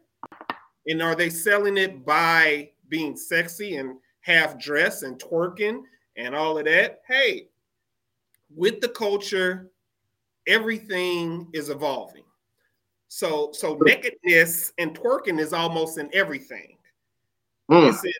and 0.86 1.02
are 1.02 1.14
they 1.14 1.30
selling 1.30 1.76
it 1.76 2.04
by 2.04 2.70
being 2.88 3.16
sexy 3.16 3.76
and 3.76 3.96
half 4.26 4.58
dressed 4.58 5.04
and 5.04 5.20
twerking 5.20 5.82
and 6.16 6.34
all 6.34 6.58
of 6.58 6.64
that? 6.64 7.00
Hey, 7.06 7.46
with 8.54 8.80
the 8.80 8.88
culture, 8.88 9.70
everything 10.48 11.48
is 11.52 11.70
evolving. 11.70 12.24
So 13.08 13.50
so 13.52 13.78
nakedness 13.80 14.72
and 14.78 14.98
twerking 14.98 15.38
is 15.38 15.52
almost 15.52 15.96
in 15.98 16.10
everything. 16.12 16.76
Hmm. 17.70 17.86
It's 17.86 18.04
in 18.04 18.12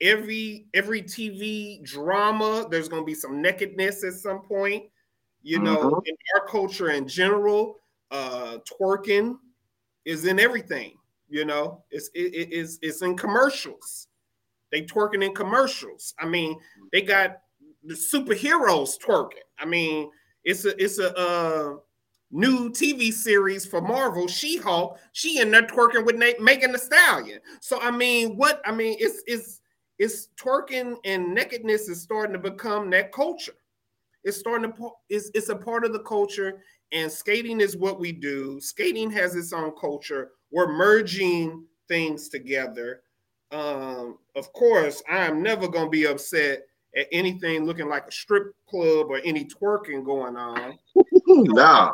every 0.00 0.66
every 0.72 1.02
TV 1.02 1.82
drama. 1.84 2.66
There's 2.70 2.88
going 2.88 3.02
to 3.02 3.06
be 3.06 3.14
some 3.14 3.42
nakedness 3.42 4.02
at 4.02 4.14
some 4.14 4.40
point. 4.42 4.84
You 5.42 5.58
know, 5.58 5.78
Mhm. 5.78 6.02
in 6.06 6.16
our 6.34 6.46
culture 6.46 6.90
in 6.90 7.06
general, 7.06 7.76
uh, 8.10 8.58
twerking 8.64 9.38
is 10.06 10.24
in 10.24 10.40
everything. 10.40 10.96
You 11.28 11.44
know, 11.44 11.84
it's 11.90 12.08
it, 12.14 12.34
it- 12.34 12.52
it's 12.52 12.78
it's 12.80 13.02
in 13.02 13.14
commercials. 13.16 14.08
They 14.70 14.82
twerking 14.82 15.24
in 15.24 15.34
commercials. 15.34 16.14
I 16.18 16.26
mean, 16.26 16.58
they 16.92 17.02
got 17.02 17.40
the 17.84 17.94
superheroes 17.94 18.98
twerking. 18.98 19.44
I 19.58 19.64
mean, 19.64 20.10
it's 20.44 20.64
a 20.64 20.82
it's 20.82 20.98
a 20.98 21.16
uh, 21.18 21.76
new 22.30 22.70
TV 22.70 23.12
series 23.12 23.66
for 23.66 23.80
Marvel, 23.80 24.28
She-Hulk. 24.28 24.98
She 25.12 25.40
in 25.40 25.50
there 25.50 25.62
twerking 25.62 26.06
with 26.06 26.16
Nate, 26.16 26.40
Megan 26.40 26.72
Thee 26.72 26.78
Stallion. 26.78 27.40
So 27.60 27.80
I 27.80 27.90
mean, 27.90 28.36
what 28.36 28.60
I 28.64 28.72
mean, 28.72 28.96
it's 28.98 29.22
it's 29.26 29.60
it's 29.98 30.28
twerking 30.40 30.96
and 31.04 31.34
nakedness 31.34 31.88
is 31.88 32.00
starting 32.00 32.32
to 32.32 32.38
become 32.38 32.90
that 32.90 33.12
culture. 33.12 33.52
It's 34.24 34.38
starting 34.38 34.72
to 34.72 34.90
it's 35.08 35.30
it's 35.34 35.48
a 35.48 35.56
part 35.56 35.84
of 35.84 35.92
the 35.92 36.00
culture, 36.00 36.62
and 36.92 37.10
skating 37.10 37.60
is 37.60 37.76
what 37.76 37.98
we 37.98 38.12
do. 38.12 38.60
Skating 38.60 39.10
has 39.10 39.34
its 39.34 39.52
own 39.52 39.72
culture. 39.80 40.32
We're 40.50 40.72
merging 40.72 41.64
things 41.88 42.28
together. 42.28 43.02
Um, 43.52 44.18
of 44.36 44.52
course, 44.52 45.02
I 45.10 45.26
am 45.26 45.42
never 45.42 45.66
gonna 45.68 45.90
be 45.90 46.06
upset 46.06 46.66
at 46.96 47.06
anything 47.12 47.64
looking 47.64 47.88
like 47.88 48.06
a 48.06 48.12
strip 48.12 48.54
club 48.68 49.06
or 49.10 49.20
any 49.24 49.44
twerking 49.44 50.04
going 50.04 50.36
on. 50.36 50.78
Nah. 51.26 51.92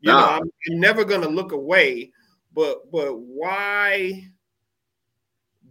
You 0.00 0.12
know, 0.12 0.18
Nah. 0.18 0.36
I'm, 0.38 0.42
I'm 0.70 0.80
never 0.80 1.04
gonna 1.04 1.28
look 1.28 1.52
away. 1.52 2.12
But 2.54 2.90
but 2.90 3.18
why 3.18 4.26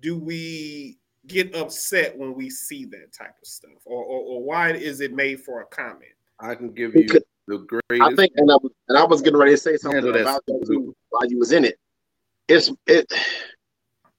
do 0.01 0.17
we 0.17 0.97
get 1.27 1.53
upset 1.55 2.17
when 2.17 2.33
we 2.33 2.49
see 2.49 2.85
that 2.85 3.11
type 3.11 3.35
of 3.41 3.47
stuff, 3.47 3.81
or 3.85 4.03
or, 4.03 4.19
or 4.21 4.43
why 4.43 4.71
is 4.71 5.01
it 5.01 5.13
made 5.13 5.41
for 5.41 5.61
a 5.61 5.65
comment? 5.65 6.11
I 6.39 6.55
can 6.55 6.71
give 6.71 6.95
you 6.95 7.03
Because- 7.03 7.23
the 7.47 7.55
I 7.57 7.81
greatest. 7.89 8.15
think, 8.15 8.31
and 8.37 8.51
I, 8.51 8.55
was- 8.55 8.71
and 8.89 8.97
I 8.97 9.03
was 9.03 9.21
getting 9.23 9.39
ready 9.39 9.51
to 9.53 9.57
say 9.57 9.75
something 9.77 10.07
about 10.07 10.43
that 10.45 10.63
too 10.67 10.95
while 11.09 11.25
you 11.27 11.39
was 11.39 11.51
in 11.51 11.65
it. 11.65 11.77
It's 12.47 12.71
it 12.87 13.11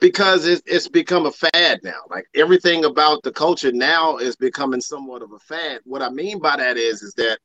because 0.01 0.47
it's 0.47 0.63
it's 0.67 0.89
become 0.89 1.27
a 1.27 1.33
fad 1.33 1.81
now. 1.83 2.01
Like 2.09 2.27
everything 2.35 2.85
about 2.85 3.23
the 3.23 3.33
culture 3.33 3.73
now 3.73 4.17
is 4.17 4.35
becoming 4.37 4.81
somewhat 4.81 5.23
of 5.23 5.33
a 5.33 5.39
fad. 5.39 5.81
What 5.85 6.03
I 6.03 6.11
mean 6.11 6.39
by 6.39 6.57
that 6.57 6.77
is 6.77 7.03
is 7.03 7.15
that 7.15 7.39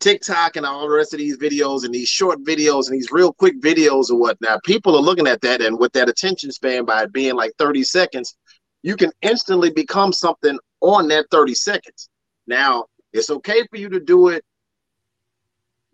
TikTok 0.00 0.56
and 0.56 0.66
all 0.66 0.86
the 0.86 0.94
rest 0.94 1.14
of 1.14 1.18
these 1.18 1.38
videos 1.38 1.84
and 1.84 1.94
these 1.94 2.08
short 2.08 2.40
videos 2.44 2.88
and 2.88 2.96
these 2.96 3.12
real 3.12 3.32
quick 3.32 3.60
videos 3.62 4.10
or 4.10 4.16
whatnot, 4.16 4.62
people 4.64 4.96
are 4.96 5.02
looking 5.02 5.26
at 5.26 5.40
that 5.42 5.62
and 5.62 5.78
with 5.78 5.92
that 5.92 6.08
attention 6.08 6.50
span 6.50 6.84
by 6.84 7.04
it 7.04 7.12
being 7.12 7.34
like 7.36 7.52
30 7.58 7.84
seconds, 7.84 8.36
you 8.82 8.96
can 8.96 9.10
instantly 9.22 9.70
become 9.70 10.12
something 10.12 10.58
on 10.80 11.08
that 11.08 11.26
30 11.30 11.54
seconds. 11.54 12.10
Now, 12.46 12.84
it's 13.12 13.30
okay 13.30 13.62
for 13.70 13.78
you 13.78 13.88
to 13.88 14.00
do 14.00 14.28
it 14.28 14.44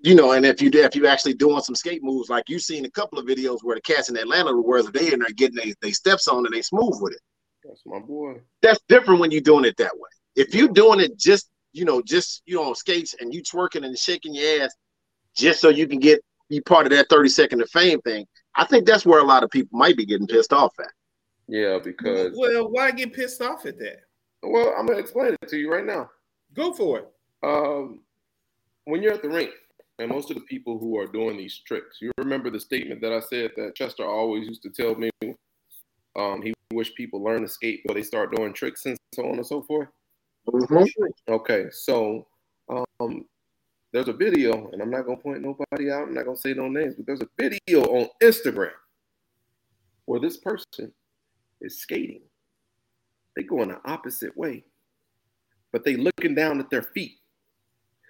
you 0.03 0.15
know, 0.15 0.33
and 0.33 0.47
if 0.47 0.63
you 0.63 0.71
if 0.73 0.97
you 0.97 1.07
actually 1.07 1.35
doing 1.35 1.61
some 1.61 1.75
skate 1.75 2.03
moves, 2.03 2.31
like 2.31 2.49
you've 2.49 2.63
seen 2.63 2.85
a 2.85 2.91
couple 2.91 3.19
of 3.19 3.27
videos 3.27 3.59
where 3.63 3.77
the 3.77 3.83
cats 3.83 4.09
in 4.09 4.17
Atlanta 4.17 4.53
where 4.57 4.83
they 4.83 5.13
in 5.13 5.21
there 5.21 5.29
getting 5.31 5.57
they, 5.57 5.75
they 5.83 5.91
steps 5.91 6.27
on 6.27 6.47
and 6.47 6.55
they 6.55 6.63
smooth 6.63 6.99
with 7.01 7.13
it. 7.13 7.21
That's 7.65 7.83
my 7.85 7.99
boy. 7.99 8.41
That's 8.63 8.81
different 8.89 9.21
when 9.21 9.31
you're 9.31 9.43
doing 9.43 9.65
it 9.67 9.77
that 9.77 9.93
way. 9.95 10.09
If 10.37 10.55
you're 10.55 10.69
doing 10.69 11.01
it 11.01 11.19
just 11.19 11.51
you 11.73 11.85
know 11.85 12.01
just 12.03 12.43
you 12.47 12.57
know 12.57 12.69
on 12.69 12.75
skates 12.75 13.15
and 13.21 13.35
you 13.35 13.43
twerking 13.43 13.85
and 13.85 13.97
shaking 13.99 14.35
your 14.35 14.63
ass 14.63 14.75
just 15.37 15.61
so 15.61 15.69
you 15.69 15.87
can 15.87 15.99
get 15.99 16.21
be 16.49 16.61
part 16.61 16.87
of 16.87 16.91
that 16.93 17.09
30 17.09 17.29
second 17.29 17.63
of 17.63 17.71
fame 17.71 18.01
thing. 18.01 18.27
I 18.57 18.65
think 18.65 18.87
that's 18.87 19.07
where 19.07 19.21
a 19.21 19.25
lot 19.25 19.45
of 19.45 19.51
people 19.51 19.79
might 19.79 19.97
be 19.97 20.05
getting 20.05 20.27
pissed 20.27 20.53
off 20.53 20.73
at. 20.81 20.91
Yeah, 21.47 21.79
because 21.83 22.37
Well, 22.37 22.71
why 22.71 22.91
get 22.91 23.13
pissed 23.13 23.43
off 23.43 23.67
at 23.67 23.79
that? 23.79 24.01
well, 24.43 24.75
I'm 24.77 24.87
gonna 24.87 24.99
explain 24.99 25.37
it 25.41 25.49
to 25.49 25.59
you 25.59 25.71
right 25.71 25.85
now. 25.85 26.11
Go 26.55 26.73
for 26.73 26.99
it. 26.99 27.09
Um, 27.43 28.01
when 28.85 29.03
you're 29.03 29.13
at 29.13 29.23
the 29.23 29.29
rink, 29.29 29.51
and 30.01 30.09
most 30.09 30.31
of 30.31 30.35
the 30.37 30.43
people 30.43 30.79
who 30.79 30.99
are 30.99 31.07
doing 31.07 31.37
these 31.37 31.61
tricks, 31.67 31.99
you 32.01 32.11
remember 32.17 32.51
the 32.51 32.59
statement 32.59 33.03
that 33.03 33.13
I 33.13 33.21
said 33.21 33.51
that 33.57 33.75
Chester 33.75 34.05
always 34.05 34.49
used 34.49 34.63
to 34.63 34.71
tell 34.71 34.95
me. 34.95 35.11
Um, 36.17 36.41
he 36.43 36.55
wished 36.73 36.97
people 36.97 37.23
learn 37.23 37.43
to 37.43 37.49
skate 37.49 37.83
before 37.83 37.95
they 37.95 38.03
start 38.03 38.35
doing 38.35 38.55
tricks 38.55 38.87
and 38.87 38.97
so 39.15 39.27
on 39.27 39.37
and 39.37 39.47
so 39.47 39.63
forth. 39.63 39.89
Mhm. 40.49 40.89
Okay, 41.29 41.67
so 41.71 42.27
um, 42.69 43.27
there's 43.93 44.09
a 44.09 44.13
video, 44.13 44.71
and 44.71 44.81
I'm 44.81 44.91
not 44.91 45.05
gonna 45.05 45.19
point 45.19 45.43
nobody 45.43 45.91
out. 45.91 46.09
I'm 46.09 46.15
not 46.15 46.25
gonna 46.25 46.37
say 46.37 46.55
no 46.55 46.69
names, 46.69 46.95
but 46.95 47.07
there's 47.07 47.21
a 47.21 47.29
video 47.39 47.83
on 47.83 48.09
Instagram 48.23 48.73
where 50.07 50.19
this 50.21 50.39
person 50.39 50.93
is 51.61 51.79
skating. 51.79 52.23
They 53.37 53.43
go 53.43 53.63
in 53.63 53.69
the 53.69 53.81
opposite 53.85 54.35
way, 54.37 54.65
but 55.73 55.85
they 55.85 55.97
looking 55.97 56.35
down 56.35 56.59
at 56.59 56.71
their 56.71 56.83
feet. 56.83 57.20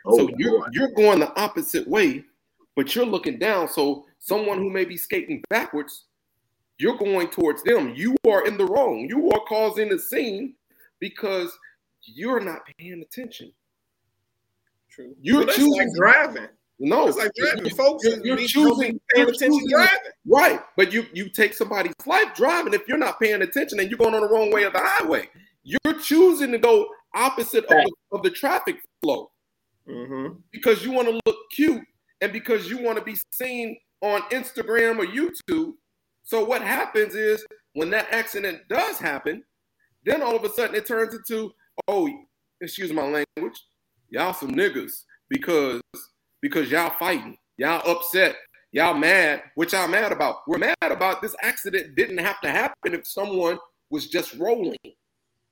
Oh, 0.07 0.16
so 0.16 0.30
you're 0.38 0.61
boy. 0.61 0.66
you're 0.73 0.90
going 0.92 1.21
the 1.21 1.38
opposite 1.40 1.87
way, 1.88 2.25
but 2.76 2.95
you're 2.95 3.07
looking 3.07 3.38
down. 3.38 3.69
So 3.69 4.07
someone 4.19 4.59
who 4.59 4.71
may 4.71 4.85
be 4.85 4.97
skating 4.97 5.42
backwards, 5.50 6.04
you're 6.78 6.97
going 6.97 7.28
towards 7.28 7.62
them. 7.62 7.92
You 7.95 8.16
are 8.28 8.47
in 8.47 8.57
the 8.57 8.64
wrong. 8.66 9.07
You 9.09 9.30
are 9.30 9.40
causing 9.47 9.92
a 9.92 9.99
scene 9.99 10.54
because 10.99 11.57
you're 12.02 12.40
not 12.40 12.61
paying 12.78 13.02
attention. 13.02 13.52
True. 14.90 15.14
You're 15.21 15.45
Well, 15.47 15.54
choosing- 15.54 15.73
like 15.78 15.88
driving. 15.97 16.49
No, 16.83 17.07
It's 17.09 17.19
like 17.19 17.30
driving. 17.37 17.66
you- 17.66 17.75
Folks 17.75 18.04
you're, 18.04 18.25
you're 18.25 18.37
choosing 18.38 18.92
be 18.95 19.00
paying 19.14 19.28
attention 19.28 19.49
choosing- 19.52 19.69
driving. 19.69 19.99
Right, 20.26 20.61
but 20.76 20.92
you 20.95 21.04
you 21.12 21.28
take 21.28 21.52
somebody's 21.52 21.92
life 22.07 22.35
driving 22.35 22.73
if 22.73 22.88
you're 22.88 22.97
not 22.97 23.21
paying 23.21 23.42
attention 23.42 23.78
and 23.80 23.90
you're 23.90 23.99
going 23.99 24.14
on 24.14 24.23
the 24.23 24.28
wrong 24.28 24.50
way 24.50 24.62
of 24.64 24.73
the 24.73 24.80
highway. 24.83 25.28
You're 25.62 25.99
choosing 26.00 26.50
to 26.52 26.59
go 26.59 26.88
opposite 27.14 27.64
of 27.64 27.69
the, 27.71 27.92
of 28.12 28.23
the 28.23 28.30
traffic 28.30 28.76
flow 29.02 29.30
Mm-hmm. 29.90 30.35
because 30.52 30.85
you 30.85 30.92
want 30.92 31.09
to 31.09 31.20
look 31.26 31.37
cute 31.54 31.82
and 32.20 32.32
because 32.32 32.68
you 32.68 32.78
want 32.78 32.99
to 32.99 33.04
be 33.04 33.16
seen 33.32 33.76
on 34.02 34.23
Instagram 34.30 34.99
or 34.99 35.06
YouTube. 35.06 35.73
So 36.23 36.44
what 36.44 36.62
happens 36.62 37.14
is 37.14 37.44
when 37.75 37.90
that 37.90 38.06
accident 38.12 38.61
does 38.68 38.99
happen, 38.99 39.42
then 40.04 40.23
all 40.23 40.37
of 40.37 40.44
a 40.44 40.50
sudden 40.50 40.76
it 40.76 40.87
turns 40.87 41.14
into, 41.14 41.50
oh, 41.88 42.09
excuse 42.61 42.92
my 42.92 43.02
language, 43.02 43.61
y'all 44.09 44.32
some 44.32 44.52
niggas 44.52 44.92
because 45.28 45.80
because 46.40 46.70
y'all 46.70 46.94
fighting, 46.99 47.37
y'all 47.56 47.88
upset, 47.90 48.37
y'all 48.73 48.94
mad. 48.94 49.42
What 49.54 49.73
y'all 49.73 49.88
mad 49.88 50.12
about? 50.12 50.37
We're 50.47 50.59
mad 50.59 50.76
about 50.82 51.20
this 51.20 51.35
accident 51.42 51.97
didn't 51.97 52.18
have 52.18 52.40
to 52.42 52.50
happen 52.50 52.94
if 52.94 53.06
someone 53.06 53.59
was 53.90 54.09
just 54.09 54.35
rolling, 54.37 54.76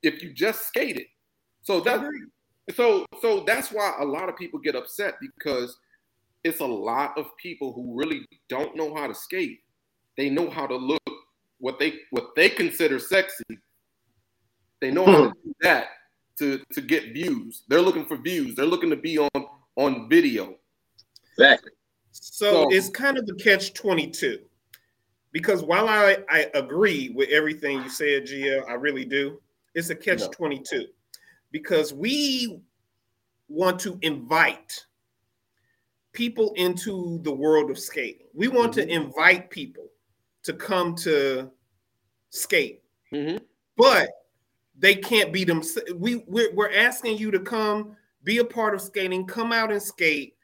if 0.01 0.23
you 0.23 0.33
just 0.33 0.67
skated. 0.67 1.05
So 1.61 1.81
that 1.81 2.01
so 2.75 3.05
so 3.21 3.43
that's 3.45 3.71
why 3.71 3.95
a 3.99 4.05
lot 4.05 4.29
of 4.29 4.37
people 4.37 4.59
get 4.59 4.75
upset 4.75 5.15
because 5.21 5.77
it's 6.43 6.59
a 6.59 6.65
lot 6.65 7.17
of 7.17 7.25
people 7.37 7.73
who 7.73 7.97
really 7.97 8.25
don't 8.47 8.75
know 8.75 8.93
how 8.95 9.07
to 9.07 9.13
skate. 9.13 9.59
They 10.17 10.29
know 10.29 10.49
how 10.49 10.67
to 10.67 10.75
look 10.75 11.01
what 11.59 11.79
they 11.79 11.99
what 12.11 12.35
they 12.35 12.49
consider 12.49 12.99
sexy. 12.99 13.43
They 14.81 14.91
know 14.91 15.05
how 15.05 15.23
to 15.27 15.33
do 15.43 15.53
that 15.61 15.87
to 16.39 16.61
to 16.73 16.81
get 16.81 17.13
views. 17.13 17.63
They're 17.67 17.81
looking 17.81 18.05
for 18.05 18.17
views. 18.17 18.55
They're 18.55 18.65
looking 18.65 18.89
to 18.89 18.95
be 18.95 19.17
on 19.17 19.29
on 19.75 20.09
video. 20.09 20.55
Exactly. 21.37 21.71
So 22.11 22.51
So- 22.63 22.69
it's 22.71 22.89
kind 22.89 23.17
of 23.17 23.25
the 23.25 23.35
catch 23.35 23.73
22. 23.73 24.39
Because 25.31 25.61
while 25.61 25.87
I, 25.87 26.17
I 26.27 26.49
agree 26.55 27.09
with 27.09 27.29
everything 27.29 27.83
you 27.83 27.89
said, 27.89 28.23
GL, 28.25 28.67
I 28.67 28.73
really 28.73 29.05
do, 29.05 29.39
it's 29.75 29.91
a 29.91 29.95
catch 29.95 30.21
Yeah. 30.21 30.27
22. 30.29 30.87
Because 31.51 31.93
we 31.93 32.59
want 33.49 33.79
to 33.81 33.97
invite 34.01 34.85
people 36.13 36.53
into 36.55 37.19
the 37.23 37.31
world 37.31 37.69
of 37.69 37.77
skating. 37.77 38.27
We 38.33 38.47
want 38.47 38.73
to 38.73 38.87
invite 38.87 39.49
people 39.49 39.87
to 40.43 40.53
come 40.53 40.95
to 40.95 41.51
skate, 42.29 42.83
Mhm. 43.11 43.41
but 43.75 44.09
they 44.77 44.95
can't 44.95 45.33
be 45.33 45.43
them. 45.43 45.61
We, 45.95 46.23
we're, 46.27 46.53
we're 46.53 46.73
asking 46.73 47.17
you 47.17 47.31
to 47.31 47.39
come 47.39 47.95
be 48.23 48.37
a 48.37 48.45
part 48.45 48.73
of 48.73 48.81
skating, 48.81 49.25
come 49.25 49.51
out 49.51 49.71
and 49.71 49.81
skate 49.81 50.35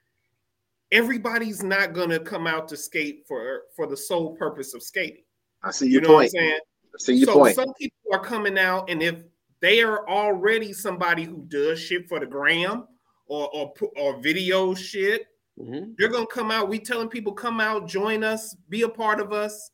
everybody's 0.92 1.64
not 1.64 1.94
gonna 1.94 2.20
come 2.20 2.46
out 2.48 2.68
to 2.70 2.78
skate 2.78 3.26
for 3.28 3.64
for 3.76 3.88
the 3.88 3.98
sole 3.98 4.36
purpose 4.36 4.74
of 4.74 4.84
skating. 4.84 5.24
I 5.64 5.72
see 5.72 5.88
You 5.88 5.94
your 5.94 6.02
know 6.04 6.08
what 6.10 6.14
I'm 6.14 6.20
point. 6.24 6.32
saying? 6.32 6.60
I 6.86 6.98
see 7.00 7.14
your 7.16 7.26
so 7.28 7.34
point. 7.34 7.56
some 7.56 7.74
people 7.74 7.98
are 8.14 8.20
coming 8.24 8.58
out, 8.58 8.90
and 8.90 9.02
if 9.02 9.24
they 9.62 9.82
are 9.82 10.08
already 10.08 10.72
somebody 10.74 11.24
who 11.24 11.44
does 11.48 11.80
shit 11.82 12.08
for 12.08 12.20
the 12.20 12.26
gram 12.28 12.88
or 13.28 13.50
or 13.54 13.74
or 13.98 14.18
video 14.22 14.74
shit, 14.74 15.28
Mhm. 15.60 15.96
they're 15.98 16.10
gonna 16.10 16.28
come 16.28 16.52
out. 16.52 16.70
We 16.70 16.80
telling 16.80 17.10
people 17.10 17.34
come 17.34 17.60
out, 17.60 17.88
join 17.88 18.24
us, 18.24 18.56
be 18.70 18.82
a 18.84 18.90
part 18.90 19.20
of 19.20 19.32
us, 19.34 19.72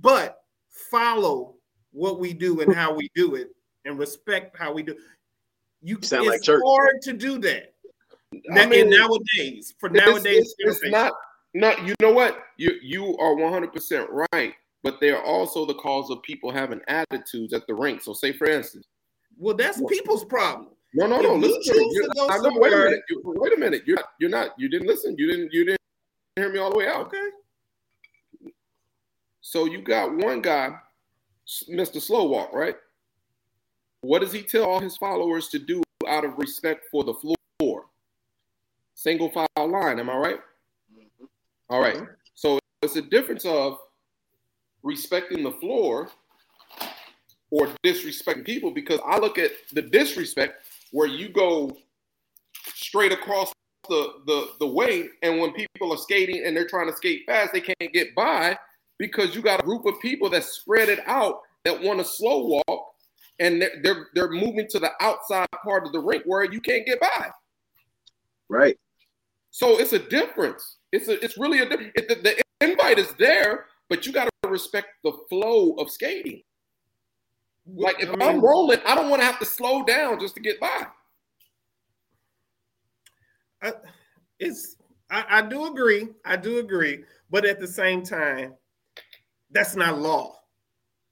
but 0.00 0.42
follow 0.68 1.56
what 1.92 2.18
we 2.18 2.32
do 2.32 2.60
and 2.60 2.74
how 2.74 2.92
we 2.92 3.08
do 3.14 3.36
it, 3.36 3.54
and 3.84 3.98
respect 3.98 4.56
how 4.56 4.72
we 4.72 4.82
do. 4.82 4.96
You 5.82 5.98
Sound 6.02 6.24
it's 6.24 6.30
like 6.32 6.42
church. 6.42 6.62
hard 6.64 7.02
to 7.02 7.12
do 7.12 7.38
that. 7.40 7.74
I 8.56 8.66
mean, 8.66 8.90
nowadays, 8.90 9.74
for 9.78 9.88
It's- 9.90 10.06
nowadays, 10.06 10.54
it's, 10.58 10.82
it's 10.82 10.90
not 10.90 11.12
not 11.56 11.86
you 11.86 11.94
know 12.00 12.10
what 12.12 12.42
you 12.56 12.72
you 12.82 13.16
are 13.18 13.34
100% 13.36 14.08
right 14.32 14.54
but 14.82 14.98
they're 15.00 15.22
also 15.22 15.64
the 15.64 15.74
cause 15.74 16.10
of 16.10 16.20
people 16.22 16.50
having 16.50 16.80
attitudes 16.88 17.52
at 17.52 17.64
the 17.68 17.72
rink 17.74 18.02
so 18.02 18.12
say 18.12 18.32
for 18.32 18.48
instance 18.50 18.84
well, 19.38 19.54
that's 19.56 19.80
people's 19.88 20.24
problem. 20.24 20.73
No 20.94 21.06
no 21.06 21.20
no 21.20 21.34
If 21.36 21.42
listen 21.42 21.74
to 21.74 21.80
me. 21.80 21.90
You- 21.92 22.10
I- 22.30 22.58
wait 22.58 22.72
a 22.72 22.76
minute 22.76 23.02
You- 23.08 23.22
wait 23.24 23.52
a 23.52 23.56
minute 23.58 23.82
you're 23.86 23.96
not, 23.96 24.10
you're 24.18 24.30
not 24.30 24.54
you 24.58 24.68
didn't 24.68 24.86
listen 24.86 25.14
you 25.18 25.26
didn't 25.30 25.52
you 25.52 25.64
didn't 25.64 25.80
hear 26.36 26.50
me 26.52 26.58
all 26.58 26.70
the 26.70 26.78
way 26.78 26.88
out 26.88 27.06
Okay. 27.06 27.30
so 29.40 29.66
you 29.66 29.82
got 29.82 30.14
one 30.14 30.40
guy 30.40 30.76
mr 31.68 32.00
slow 32.00 32.24
walk 32.24 32.52
right 32.52 32.76
what 34.00 34.20
does 34.20 34.32
he 34.32 34.42
tell 34.42 34.64
all 34.64 34.80
his 34.80 34.96
followers 34.96 35.48
to 35.48 35.58
do 35.58 35.82
out 36.08 36.24
of 36.24 36.38
respect 36.38 36.86
for 36.90 37.04
the 37.04 37.14
floor 37.58 37.86
single 38.94 39.30
file 39.30 39.46
line 39.68 39.98
am 39.98 40.08
i 40.10 40.16
right 40.16 40.40
mm-hmm. 40.92 41.24
all 41.70 41.80
right. 41.80 41.96
Mm-hmm. 41.96 42.12
So 42.34 42.58
it's 42.82 42.96
a 42.96 43.02
difference 43.02 43.44
of 43.44 43.78
respecting 44.82 45.42
the 45.42 45.52
floor 45.52 46.10
or 47.50 47.68
disrespecting 47.84 48.44
people 48.44 48.70
because 48.70 49.00
I 49.06 49.18
look 49.18 49.38
at 49.38 49.52
the 49.72 49.80
disrespect 49.82 50.66
where 50.92 51.08
you 51.08 51.28
go 51.28 51.76
straight 52.74 53.12
across 53.12 53.52
the, 53.88 54.14
the, 54.26 54.48
the 54.60 54.66
way 54.66 55.08
and 55.22 55.40
when 55.40 55.52
people 55.52 55.92
are 55.92 55.98
skating 55.98 56.44
and 56.44 56.56
they're 56.56 56.68
trying 56.68 56.88
to 56.88 56.96
skate 56.96 57.22
fast, 57.26 57.52
they 57.52 57.60
can't 57.60 57.92
get 57.92 58.14
by 58.14 58.56
because 58.98 59.34
you 59.34 59.42
got 59.42 59.60
a 59.60 59.64
group 59.64 59.86
of 59.86 59.94
people 60.00 60.30
that 60.30 60.44
spread 60.44 60.88
it 60.88 61.00
out 61.06 61.40
that 61.64 61.82
want 61.82 61.98
to 61.98 62.04
slow 62.04 62.62
walk 62.66 62.94
and 63.40 63.60
they're, 63.60 63.80
they're 63.82 64.06
they're 64.14 64.30
moving 64.30 64.66
to 64.70 64.78
the 64.78 64.90
outside 65.00 65.48
part 65.62 65.84
of 65.84 65.92
the 65.92 65.98
rink 65.98 66.22
where 66.26 66.44
you 66.44 66.60
can't 66.60 66.86
get 66.86 67.00
by. 67.00 67.30
Right. 68.48 68.78
So 69.50 69.78
it's 69.78 69.92
a 69.92 69.98
difference. 69.98 70.78
It's 70.92 71.08
a, 71.08 71.22
it's 71.24 71.38
really 71.38 71.60
a 71.60 71.68
difference. 71.68 71.92
The, 71.96 72.14
the 72.60 72.66
invite 72.66 72.98
is 72.98 73.12
there, 73.18 73.66
but 73.88 74.06
you 74.06 74.12
got 74.12 74.28
to 74.42 74.48
respect 74.48 74.88
the 75.02 75.12
flow 75.28 75.72
of 75.74 75.90
skating. 75.90 76.42
Like 77.66 78.02
if 78.02 78.10
I 78.10 78.12
mean, 78.12 78.22
am 78.22 78.40
rolling, 78.40 78.80
I 78.86 78.94
don't 78.94 79.08
want 79.08 79.22
to 79.22 79.26
have 79.26 79.38
to 79.38 79.46
slow 79.46 79.84
down 79.84 80.20
just 80.20 80.34
to 80.34 80.40
get 80.40 80.60
by. 80.60 80.86
I, 83.62 83.72
it's 84.38 84.76
I, 85.10 85.24
I 85.28 85.42
do 85.42 85.66
agree. 85.66 86.08
I 86.24 86.36
do 86.36 86.58
agree, 86.58 87.04
but 87.30 87.46
at 87.46 87.60
the 87.60 87.66
same 87.66 88.02
time, 88.02 88.54
that's 89.50 89.76
not 89.76 89.98
law. 89.98 90.40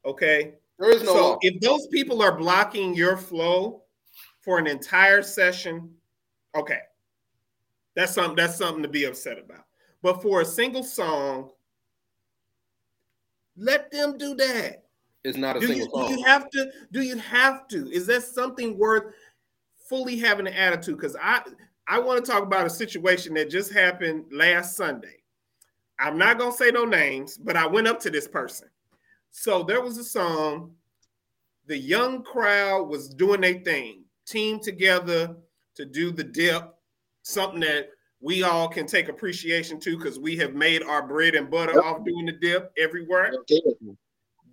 Okay. 0.05 0.55
There 0.79 0.91
is 0.91 1.03
no 1.03 1.15
so 1.15 1.23
law. 1.23 1.39
if 1.43 1.61
those 1.61 1.87
people 1.89 2.23
are 2.23 2.37
blocking 2.37 2.95
your 2.95 3.17
flow 3.17 3.83
for 4.41 4.59
an 4.59 4.67
entire 4.67 5.23
session, 5.23 5.91
okay, 6.57 6.81
that's 7.95 8.13
something 8.13 8.37
that's 8.37 8.57
something 8.57 8.83
to 8.83 8.89
be 8.89 9.05
upset 9.05 9.39
about. 9.39 9.65
But 10.03 10.21
for 10.21 10.41
a 10.41 10.45
single 10.45 10.83
song, 10.83 11.51
let 13.57 13.91
them 13.91 14.19
do 14.19 14.35
that. 14.35 14.82
It's 15.25 15.39
not 15.39 15.57
a 15.57 15.61
Do 15.61 15.67
single 15.69 15.87
you, 15.87 15.91
song. 15.93 16.09
do 16.15 16.21
you 16.21 16.25
have 16.27 16.51
to? 16.51 16.71
Do 16.93 17.01
you 17.03 17.17
have 17.19 17.69
to? 17.69 17.91
Is 17.93 18.07
that 18.07 18.23
something 18.25 18.77
worth 18.77 19.15
fully 19.89 20.17
having 20.17 20.47
an 20.47 20.53
attitude? 20.55 20.97
Because 20.97 21.17
I 21.21 21.43
I 21.87 21.99
want 21.99 22.25
to 22.25 22.31
talk 22.31 22.43
about 22.43 22.67
a 22.67 22.71
situation 22.71 23.35
that 23.35 23.51
just 23.51 23.73
happened 23.73 24.25
last 24.33 24.77
Sunday. 24.77 25.17
I'm 25.99 26.19
not 26.19 26.39
gonna 26.39 26.53
say 26.53 26.71
no 26.71 26.85
names, 26.85 27.37
but 27.37 27.57
I 27.57 27.67
went 27.67 27.87
up 27.87 28.01
to 28.01 28.11
this 28.11 28.27
person. 28.27 28.69
So 29.31 29.63
there 29.63 29.81
was 29.81 29.99
a 29.99 30.05
song. 30.05 30.75
The 31.67 31.79
young 31.79 32.25
crowd 32.25 32.89
was 32.89 33.09
doing 33.09 33.41
their 33.41 33.61
thing, 33.61 34.05
team 34.27 34.59
together 34.59 35.37
to 35.77 35.85
do 35.85 36.11
the 36.11 36.25
dip, 36.25 36.75
something 37.23 37.61
that 37.61 37.91
we 38.21 38.43
all 38.43 38.69
can 38.69 38.87
take 38.87 39.09
appreciation 39.09 39.79
to 39.81 39.97
because 39.97 40.19
we 40.19 40.37
have 40.37 40.55
made 40.55 40.83
our 40.83 41.07
bread 41.07 41.35
and 41.37 41.51
butter 41.51 41.75
Yep. 41.75 41.85
off 41.85 42.05
doing 42.05 42.27
the 42.27 42.33
dip 42.33 42.73
everywhere. 42.77 43.33
Okay. 43.41 43.61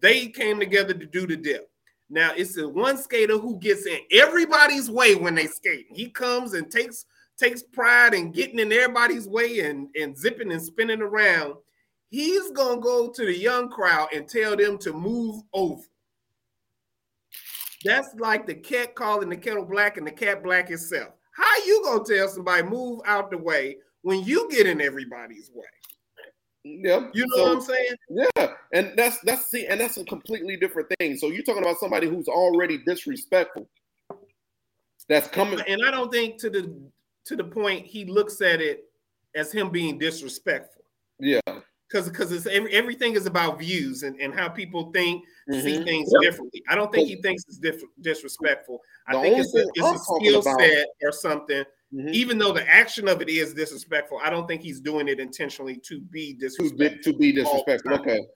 They 0.02 0.28
came 0.28 0.60
together 0.60 0.94
to 0.94 1.06
do 1.06 1.28
the 1.28 1.36
dip. 1.36 1.70
Now 2.10 2.32
it's 2.36 2.56
the 2.56 2.68
one 2.68 2.98
skater 2.98 3.38
who 3.38 3.60
gets 3.60 3.86
in 3.86 4.00
everybody's 4.12 4.90
way 4.90 5.16
when 5.16 5.36
they 5.36 5.46
skate. 5.46 5.88
He 5.90 6.10
comes 6.10 6.54
and 6.54 6.72
takes 6.72 7.06
takes 7.38 7.64
pride 7.64 8.14
in 8.14 8.32
getting 8.32 8.60
in 8.60 8.72
everybody's 8.72 9.28
way 9.28 9.62
and, 9.62 9.88
and 10.00 10.18
zipping 10.18 10.52
and 10.52 10.62
spinning 10.62 11.02
around. 11.02 11.54
He's 12.10 12.52
gonna 12.52 12.82
go 12.82 13.10
to 13.10 13.26
the 13.26 13.38
young 13.38 13.70
crowd 13.70 14.10
and 14.14 14.28
tell 14.28 14.58
them 14.58 14.78
to 14.80 14.92
move 14.92 15.44
over. 15.54 15.82
That's 17.86 18.14
like 18.16 18.46
the 18.46 18.56
cat 18.56 18.96
calling 18.96 19.30
the 19.30 19.38
kettle 19.38 19.64
black 19.64 19.98
and 19.98 20.06
the 20.06 20.12
cat 20.12 20.44
black 20.44 20.70
itself. 20.70 21.14
How 21.32 21.58
you 21.66 21.82
gonna 21.84 22.04
tell 22.04 22.28
somebody 22.28 22.64
move 22.64 23.02
out 23.06 23.32
the 23.32 23.38
way 23.38 23.78
when 24.02 24.24
you 24.24 24.50
get 24.50 24.68
in 24.68 24.82
everybody's 24.82 25.52
way? 25.54 25.66
Yeah. 26.64 27.10
You 27.14 27.26
know 27.28 27.36
So- 27.38 27.44
what 27.44 27.52
I'm 27.54 27.62
saying? 27.62 27.96
Yeah, 28.10 28.54
and 28.74 28.94
that's 28.98 29.20
that's 29.22 29.46
see, 29.48 29.66
and 29.68 29.80
that's 29.80 29.98
a 29.98 30.04
completely 30.06 30.58
different 30.58 30.90
thing. 31.00 31.18
So 31.18 31.28
you're 31.28 31.44
talking 31.44 31.64
about 31.64 31.78
somebody 31.80 32.08
who's 32.08 32.28
already 32.28 32.78
disrespectful. 32.80 33.68
That's 35.08 35.28
coming. 35.28 35.60
And 35.68 35.82
I 35.86 35.92
don't 35.92 36.12
think 36.12 36.38
to 36.42 36.50
the 36.50 36.74
to 37.26 37.36
the 37.36 37.44
point 37.44 37.86
he 37.86 38.06
looks 38.06 38.42
at 38.42 38.62
it 38.62 38.86
as 39.36 39.52
him 39.52 39.70
being 39.70 39.98
disrespectful. 39.98 40.84
Yeah. 41.20 41.40
Because 41.88 42.08
because 42.10 42.32
it's 42.32 42.46
every, 42.46 42.72
everything 42.74 43.14
is 43.16 43.26
about 43.26 43.58
views 43.60 44.04
and, 44.04 44.20
and 44.22 44.34
how 44.34 44.48
people 44.50 44.92
think 44.92 45.24
see 45.50 45.78
Mhm. 45.78 45.84
things 45.86 46.12
Yep. 46.14 46.22
differently. 46.22 46.64
I 46.70 46.76
don't 46.76 46.92
think 46.92 47.08
he 47.08 47.16
thinks 47.22 47.44
it's 47.48 47.58
diff- 47.58 47.82
disrespectful. 48.02 48.82
I 49.08 49.14
The 49.16 49.22
think 49.22 49.40
it's 49.40 49.56
a, 49.56 49.66
it's 49.74 49.80
a 49.80 49.98
skill 49.98 50.42
set 50.44 50.88
or 51.02 51.12
something. 51.12 51.64
Mhm. 51.94 52.14
Even 52.14 52.38
though 52.38 52.52
the 52.54 52.68
action 52.70 53.08
of 53.08 53.22
it 53.22 53.30
is 53.30 53.54
disrespectful, 53.54 54.20
I 54.24 54.30
don't 54.30 54.48
think 54.48 54.62
he's 54.62 54.80
doing 54.80 55.08
it 55.08 55.20
intentionally 55.20 55.78
to 55.88 56.00
be 56.00 56.34
disrespectful 56.34 57.14
to 57.14 57.18
be 57.18 57.32
disrespectful. 57.32 57.92
All 57.92 57.98
the 57.98 58.04
time. 58.04 58.16
Okay. 58.18 58.28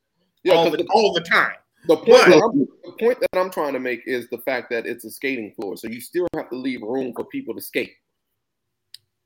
Yeah, 0.44 0.54
all, 0.56 0.70
the, 0.72 0.78
the, 0.78 0.88
all 0.92 1.14
the 1.14 1.22
time. 1.22 1.56
the 1.88 1.96
point 1.96 2.08
but- 2.08 2.26
that 2.30 2.42
I'm, 2.44 2.60
the 2.60 2.92
point 3.00 3.20
that 3.20 3.40
I'm 3.40 3.52
trying 3.52 3.74
to 3.74 3.80
make 3.80 4.02
is 4.08 4.28
the 4.30 4.40
fact 4.40 4.70
that 4.72 4.86
it's 4.88 5.06
a 5.06 5.12
skating 5.12 5.54
floor, 5.54 5.78
so 5.78 5.88
you 5.88 6.02
still 6.02 6.28
have 6.36 6.50
to 6.50 6.56
leave 6.56 6.82
room 6.82 7.14
for 7.16 7.26
people 7.26 7.54
to 7.56 7.62
skate. 7.62 7.94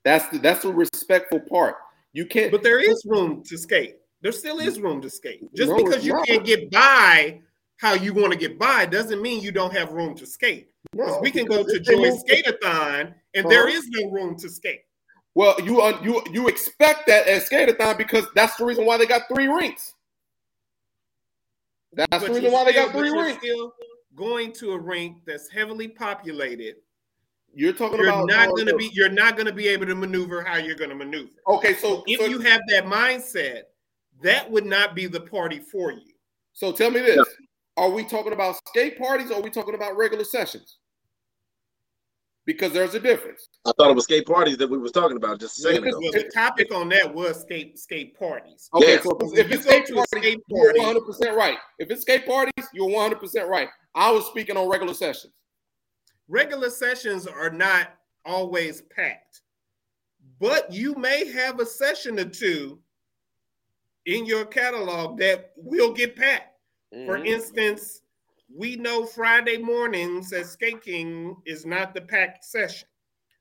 That's 0.04 0.28
the 0.28 0.38
that's 0.38 0.62
the 0.62 0.72
respectful 0.72 1.40
part. 1.40 1.76
You 2.12 2.26
can't. 2.26 2.50
But 2.52 2.62
there 2.62 2.78
is 2.80 3.02
room 3.06 3.42
to 3.44 3.58
skate. 3.58 3.96
There 4.20 4.32
still 4.32 4.58
is 4.58 4.80
room 4.80 5.00
to 5.02 5.10
skate. 5.10 5.42
Just 5.54 5.70
No, 5.70 5.76
because 5.76 6.04
you 6.04 6.12
not. 6.12 6.26
can't 6.26 6.44
get 6.44 6.70
by 6.70 7.40
how 7.78 7.94
you 7.94 8.12
want 8.12 8.32
to 8.32 8.38
get 8.38 8.58
by 8.58 8.84
doesn't 8.86 9.22
mean 9.22 9.40
you 9.42 9.50
don't 9.52 9.72
have 9.72 9.92
room 9.92 10.14
to 10.16 10.26
skate. 10.26 10.70
'Cause 10.96 11.14
no, 11.16 11.20
we 11.20 11.30
can 11.30 11.46
go 11.46 11.62
to 11.64 11.70
if 11.76 11.84
they 11.84 11.94
Joy 11.94 12.10
Skateathon 12.10 13.14
and 13.34 13.50
there 13.50 13.66
Uh-huh. 13.66 13.76
is 13.76 13.88
no 13.88 14.10
room 14.10 14.36
to 14.38 14.48
skate. 14.48 14.82
Well, 15.34 15.54
you 15.62 15.80
un- 15.82 16.02
you 16.02 16.22
you 16.32 16.48
expect 16.48 17.06
that 17.06 17.26
at 17.28 17.42
Skateathon 17.42 17.96
because 17.98 18.26
that's 18.34 18.56
the 18.56 18.64
reason 18.64 18.84
why 18.84 18.96
they 18.96 19.06
got 19.06 19.28
three 19.28 19.46
rinks. 19.48 19.94
That's 21.92 22.08
But 22.10 22.20
the 22.26 22.32
reason 22.34 22.52
why 22.52 22.64
they 22.64 22.72
still- 22.72 22.86
got 22.86 22.94
three 22.98 23.08
you're 23.08 23.24
rinks. 23.24 23.42
still 23.44 23.74
going 24.14 24.52
to 24.54 24.72
a 24.72 24.78
rink 24.78 25.18
that's 25.24 25.48
heavily 25.48 25.88
populated. 25.88 26.76
You're 27.54 27.72
talking 27.72 27.98
You're 27.98 28.08
about 28.08 28.26
not 28.28 28.48
uh, 28.48 28.52
going 28.52 28.66
to 28.66 28.76
be 28.76 28.90
you're 28.92 29.08
not 29.08 29.36
going 29.36 29.46
to 29.46 29.52
be 29.52 29.68
able 29.68 29.86
to 29.86 29.94
maneuver 29.94 30.42
how 30.42 30.56
you're 30.58 30.74
going 30.76 30.90
to 30.90 30.96
maneuver. 30.96 31.30
okay. 31.48 31.74
So 31.74 32.02
If 32.06 32.20
so, 32.20 32.26
you 32.26 32.40
have 32.40 32.60
that 32.68 32.84
mindset, 32.84 33.62
that 34.22 34.50
would 34.50 34.66
not 34.66 34.94
be 34.94 35.06
the 35.06 35.20
party 35.20 35.60
for 35.60 35.92
you. 35.92 36.12
so 36.52 36.72
tell 36.72 36.90
me 36.90 37.00
this: 37.00 37.26
Are 37.78 37.90
we 37.90 38.02
talking 38.02 38.32
about 38.32 38.56
skate 38.66 38.98
parties 38.98 39.30
or 39.30 39.34
are 39.34 39.40
we 39.40 39.50
talking 39.50 39.74
about 39.76 39.96
regular 39.96 40.24
sessions? 40.24 40.78
Because 42.44 42.72
there's 42.72 42.94
a 42.94 43.00
difference. 43.00 43.46
I 43.66 43.72
thought 43.78 43.90
it 43.90 43.94
was 43.94 44.04
skate 44.04 44.26
parties 44.26 44.56
that 44.58 44.68
we 44.68 44.78
was 44.78 44.90
talking 44.90 45.16
about 45.16 45.38
just 45.38 45.58
a 45.58 45.62
second 45.62 45.82
Well, 45.82 45.90
ago. 45.90 45.98
Well, 46.02 46.12
the 46.12 46.30
topic 46.34 46.74
on 46.74 46.88
that 46.88 47.14
was 47.14 47.42
skate 47.42 47.78
skate 47.78 48.18
parties. 48.18 48.68
Okay, 48.74 48.94
Yes. 48.94 49.04
so 49.04 49.16
if, 49.20 49.38
If 49.38 49.46
if 49.46 49.52
it's 49.52 49.62
skate 49.64 49.86
parties, 49.94 50.06
skate 50.16 50.40
you're 50.48 50.72
100 50.74 51.00
percent 51.06 51.36
right. 51.36 51.58
If 51.78 51.90
it's 51.90 52.02
skate 52.02 52.26
parties, 52.26 52.52
you're 52.72 52.88
100 52.88 53.20
percent 53.20 53.48
right. 53.48 53.68
I 53.94 54.10
was 54.10 54.26
speaking 54.26 54.56
on 54.56 54.68
regular 54.68 54.94
sessions. 54.94 55.32
regular 56.26 56.70
sessions 56.70 57.26
are 57.28 57.50
not 57.50 57.94
always 58.24 58.80
packed, 58.82 59.42
but 60.40 60.72
you 60.72 60.94
may 60.96 61.26
have 61.30 61.60
a 61.60 61.66
session 61.66 62.18
or 62.18 62.24
two 62.24 62.80
in 64.06 64.26
your 64.26 64.44
catalog 64.46 65.18
that 65.18 65.52
will 65.56 65.92
get 65.92 66.16
packed. 66.16 66.57
For 66.92 67.18
Mhm. 67.18 67.26
instance, 67.26 68.02
we 68.54 68.76
know 68.76 69.04
Friday 69.04 69.58
mornings 69.58 70.32
at 70.32 70.46
Skate 70.46 70.82
King 70.82 71.36
is 71.44 71.66
not 71.66 71.92
the 71.94 72.00
packed 72.00 72.44
session, 72.44 72.88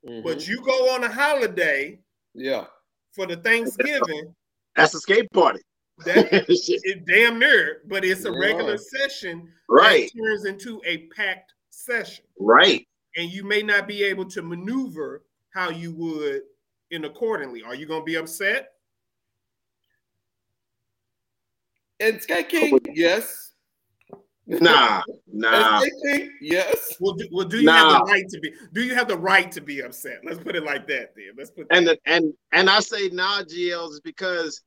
Mhm. 0.06 0.24
but 0.24 0.48
you 0.48 0.62
go 0.62 0.90
on 0.90 1.04
a 1.04 1.10
holiday 1.10 2.00
yeah, 2.34 2.68
for 3.14 3.26
the 3.26 3.38
Thanksgiving, 3.38 4.36
That's 4.76 4.94
a 4.94 5.00
skate 5.00 5.32
party. 5.32 5.62
that 6.06 6.28
it 6.86 7.06
damn 7.06 7.40
near, 7.40 7.82
but 7.86 8.04
it's 8.06 8.26
a 8.26 8.32
Yeah. 8.32 8.38
regular 8.40 8.78
session 8.78 9.52
right, 9.70 10.12
that 10.14 10.20
turns 10.22 10.46
into 10.46 10.82
a 10.86 11.08
packed 11.08 11.54
session. 11.70 12.26
right. 12.40 12.86
and 13.16 13.32
you 13.32 13.44
may 13.44 13.64
not 13.64 13.88
be 13.88 14.04
able 14.04 14.26
to 14.26 14.44
maneuver 14.44 15.26
how 15.50 15.72
you 15.72 15.92
would 15.92 16.44
in 16.92 17.06
accordingly. 17.06 17.64
Are 17.64 17.74
you 17.74 17.88
going 17.88 18.02
to 18.02 18.06
be 18.06 18.14
upset? 18.16 18.77
And 22.00 22.22
Skate 22.22 22.50
king, 22.50 22.80
yes. 22.94 23.54
Nah, 24.46 25.02
nah. 25.28 25.82
And 25.82 25.82
skate 25.82 26.20
king, 26.20 26.32
yes. 26.42 26.96
Well, 27.00 27.14
do, 27.14 27.28
well, 27.32 27.46
do 27.46 27.60
you 27.60 27.70
have 27.70 28.06
the 28.06 28.12
right 28.12 28.30
to 28.30 28.40
be? 28.40 28.54
Do 28.74 28.84
you 28.84 28.96
have 28.96 29.08
the 29.08 29.18
right 29.18 29.52
to 29.52 29.62
be 29.62 29.82
upset? 29.82 30.20
Let's 30.24 30.40
put 30.40 30.56
it 30.56 30.64
like 30.64 30.88
that. 30.88 31.14
Then 31.16 31.32
let's 31.38 31.52
put. 31.52 31.68
And 31.72 31.88
the, 31.88 31.98
and 32.06 32.34
and 32.54 32.70
I 32.70 32.80
say 32.80 33.10
nah, 33.10 33.42
GLs 33.44 33.92
is 33.92 34.02
because 34.02 34.62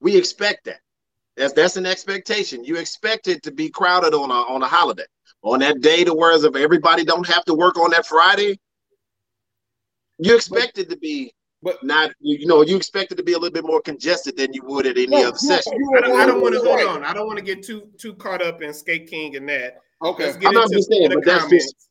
we 0.00 0.16
expect 0.16 0.66
that. 0.66 0.80
That's 1.36 1.52
that's 1.52 1.76
an 1.76 1.86
expectation. 1.86 2.64
You 2.64 2.76
expect 2.76 3.26
it 3.26 3.42
to 3.42 3.50
be 3.50 3.68
crowded 3.70 4.14
on 4.14 4.30
a 4.30 4.34
on 4.34 4.62
a 4.62 4.68
holiday, 4.68 5.06
on 5.42 5.60
that 5.60 5.80
day. 5.80 6.04
To 6.04 6.14
whereas 6.14 6.44
if 6.44 6.54
everybody 6.54 7.04
don't 7.04 7.26
have 7.26 7.44
to 7.46 7.54
work 7.54 7.76
on 7.76 7.90
that 7.90 8.06
Friday, 8.06 8.60
you 10.18 10.36
expect 10.36 10.78
it 10.78 10.88
to 10.90 10.96
be, 10.96 11.32
but- 11.64 11.82
not 11.82 12.12
you 12.20 12.38
you 12.38 12.46
know 12.46 12.62
you 12.62 12.76
expect 12.76 13.10
it 13.12 13.16
to 13.16 13.22
be 13.22 13.32
a 13.32 13.38
little 13.38 13.52
bit 13.52 13.64
more 13.64 13.80
congested 13.80 14.36
than 14.36 14.52
you 14.52 14.62
would 14.64 14.86
at 14.86 14.96
any 14.96 15.06
No, 15.08 15.16
other 15.18 15.26
you- 15.28 15.36
session. 15.48 15.72
you 15.76 15.94
I 15.96 16.00
don't, 16.00 16.20
I 16.20 16.26
don't 16.26 16.40
want 16.40 16.54
to 16.54 16.60
100% 16.60 16.64
hold 16.64 16.96
on. 16.96 17.04
I 17.04 17.12
don't 17.12 17.26
want 17.26 17.38
to 17.38 17.44
get 17.44 17.62
too 17.64 17.88
too 17.98 18.14
caught 18.14 18.42
up 18.42 18.62
in 18.62 18.72
Skate 18.72 19.08
King 19.08 19.34
and 19.36 19.48
that. 19.48 19.80
Okay. 20.02 20.26
Let's 20.26 20.36
get 20.36 20.48
I'm 20.48 20.54
not 20.54 20.64
into 20.66 20.76
just 20.76 20.90
saying, 20.90 21.08
but 21.08 21.24
the 21.24 21.30
that's 21.30 21.44
comments. 21.44 21.64
just 21.72 21.88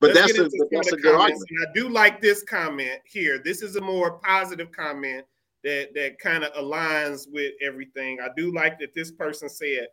but 0.00 0.14
Let's 0.14 0.32
that's 0.36 0.38
a 0.38 0.58
but 0.58 0.68
that's 0.70 0.90
the 0.90 0.96
a 0.96 1.00
good 1.00 1.16
comments. 1.16 1.42
argument. 1.42 1.50
And 1.50 1.68
I 1.68 1.72
do 1.80 1.88
like 1.88 2.20
this 2.20 2.42
comment 2.42 3.00
here. 3.06 3.38
This 3.38 3.62
is 3.62 3.76
a 3.76 3.80
more 3.80 4.18
positive 4.18 4.70
comment 4.70 5.24
that 5.64 5.94
that 5.94 6.18
kind 6.18 6.44
of 6.44 6.52
aligns 6.52 7.26
with 7.32 7.54
everything. 7.62 8.18
I 8.20 8.28
do 8.36 8.52
like 8.52 8.78
that 8.80 8.94
this 8.94 9.10
person 9.10 9.48
said, 9.48 9.86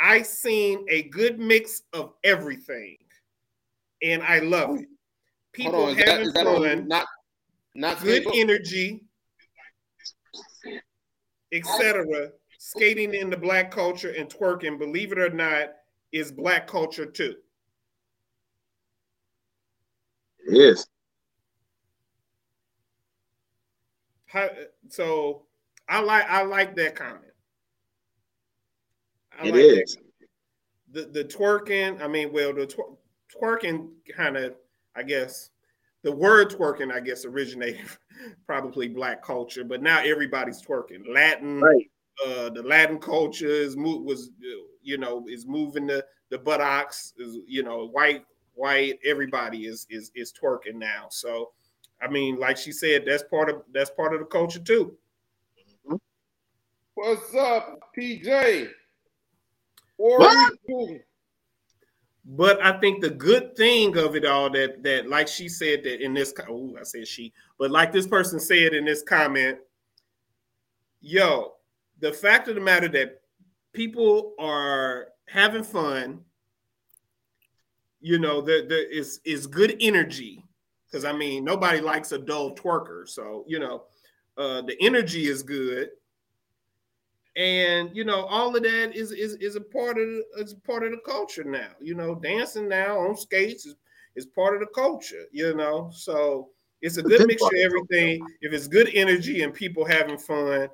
"I 0.00 0.22
seen 0.22 0.84
a 0.88 1.04
good 1.04 1.38
mix 1.38 1.82
of 1.92 2.14
everything, 2.24 2.96
and 4.02 4.22
I 4.24 4.40
love 4.40 4.70
oh, 4.70 4.74
it. 4.76 4.88
People 5.52 5.72
Hold 5.72 5.84
on, 5.84 5.90
is 5.90 5.96
that, 6.04 6.08
having 6.08 6.32
that 6.32 6.44
fun, 6.44 6.68
on 6.80 6.88
not 6.88 7.06
not 7.74 8.00
good 8.00 8.22
skate- 8.22 8.34
energy, 8.34 9.04
etc. 11.52 12.30
Skating 12.58 13.14
in 13.14 13.30
the 13.30 13.36
black 13.36 13.70
culture 13.70 14.10
and 14.10 14.28
twerking, 14.28 14.78
believe 14.78 15.12
it 15.12 15.18
or 15.18 15.30
not, 15.30 15.72
is 16.12 16.30
black 16.30 16.66
culture 16.66 17.06
too." 17.06 17.36
Yes. 20.46 20.86
How, 24.26 24.48
so 24.88 25.46
I 25.88 26.00
like 26.00 26.24
I 26.28 26.42
like 26.42 26.76
that 26.76 26.94
comment. 26.94 27.32
I 29.38 29.48
It 29.48 29.52
like 29.52 29.62
is. 29.62 29.96
The 30.92 31.02
the 31.06 31.24
twerking, 31.24 32.00
I 32.00 32.08
mean, 32.08 32.32
well, 32.32 32.52
the 32.52 32.66
twer- 32.66 32.96
twerking 33.34 33.90
kind 34.16 34.36
of, 34.36 34.54
I 34.94 35.02
guess, 35.02 35.50
the 36.02 36.12
word 36.12 36.50
twerking, 36.50 36.92
I 36.92 37.00
guess, 37.00 37.24
originated 37.24 37.86
probably 38.46 38.88
black 38.88 39.22
culture, 39.22 39.64
but 39.64 39.82
now 39.82 40.00
everybody's 40.02 40.62
twerking. 40.62 41.02
Latin, 41.12 41.60
Right. 41.60 41.90
uh, 42.24 42.50
the 42.50 42.62
Latin 42.62 42.98
culture 42.98 43.46
is 43.48 43.76
mo- 43.76 44.00
was, 44.00 44.30
uh, 44.42 44.62
you 44.82 44.98
know, 44.98 45.24
is 45.28 45.46
moving 45.46 45.86
the 45.86 46.04
the 46.30 46.38
buttocks, 46.38 47.12
is 47.18 47.38
you 47.46 47.62
know, 47.62 47.86
white 47.88 48.24
white 48.54 48.98
everybody 49.04 49.66
is 49.66 49.86
is 49.90 50.10
is 50.14 50.32
twerking 50.32 50.76
now. 50.76 51.06
So, 51.10 51.52
I 52.00 52.08
mean, 52.08 52.38
like 52.38 52.56
she 52.56 52.72
said, 52.72 53.04
that's 53.06 53.24
part 53.24 53.50
of 53.50 53.62
that's 53.72 53.90
part 53.90 54.14
of 54.14 54.20
the 54.20 54.26
culture 54.26 54.60
too. 54.60 54.96
What's 56.94 57.34
up, 57.34 57.80
PJ? 57.96 58.68
What 59.96 60.18
What? 60.20 60.34
are 60.34 60.38
you 60.38 60.56
doing? 60.68 61.02
But 62.24 62.62
I 62.62 62.78
think 62.78 63.00
the 63.00 63.10
good 63.10 63.56
thing 63.56 63.96
of 63.96 64.14
it 64.14 64.26
all 64.26 64.50
that 64.50 64.82
that 64.82 65.08
like 65.08 65.26
she 65.26 65.48
said 65.48 65.82
that 65.84 66.04
in 66.04 66.12
this 66.14 66.34
oh 66.48 66.76
I 66.78 66.82
said 66.82 67.08
she, 67.08 67.32
but 67.58 67.70
like 67.70 67.92
this 67.92 68.06
person 68.06 68.38
said 68.38 68.74
in 68.74 68.84
this 68.84 69.02
comment, 69.02 69.58
yo, 71.00 71.54
the 72.00 72.12
fact 72.12 72.48
of 72.48 72.54
the 72.54 72.60
matter 72.60 72.88
that 72.88 73.22
people 73.72 74.34
are 74.38 75.08
having 75.28 75.64
fun, 75.64 76.20
you 78.00 78.18
know, 78.18 78.40
there 78.40 78.90
is 78.90 79.20
is 79.24 79.46
good 79.46 79.76
energy. 79.80 80.44
Because 80.86 81.04
I 81.04 81.12
mean 81.12 81.44
nobody 81.44 81.80
likes 81.80 82.12
a 82.12 82.18
dull 82.18 82.54
twerker, 82.54 83.08
so 83.08 83.44
you 83.46 83.60
know, 83.60 83.84
uh, 84.36 84.60
the 84.62 84.76
energy 84.80 85.26
is 85.26 85.42
good, 85.42 85.90
and 87.40 87.96
you 87.96 88.04
know 88.04 88.26
all 88.26 88.54
of 88.54 88.62
that 88.62 88.94
is 88.94 89.12
is 89.12 89.34
is 89.36 89.56
a 89.56 89.60
part 89.62 89.96
of 89.96 90.06
the, 90.06 90.24
is 90.36 90.52
a 90.52 90.56
part 90.56 90.84
of 90.84 90.90
the 90.90 91.00
culture 91.06 91.42
now. 91.42 91.70
You 91.80 91.94
know, 91.94 92.14
dancing 92.14 92.68
now 92.68 92.98
on 92.98 93.16
skates 93.16 93.64
is 93.64 93.76
is 94.14 94.26
part 94.26 94.54
of 94.54 94.60
the 94.60 94.66
culture. 94.74 95.24
You 95.32 95.54
know, 95.54 95.90
so 95.90 96.50
it's 96.82 96.98
a 96.98 97.02
good 97.02 97.26
mixture 97.26 97.46
of 97.46 97.62
everything. 97.62 98.26
If 98.42 98.52
it's 98.52 98.68
good 98.68 98.90
energy 98.92 99.42
and 99.42 99.54
people 99.54 99.86
having 99.86 100.18
fun 100.18 100.68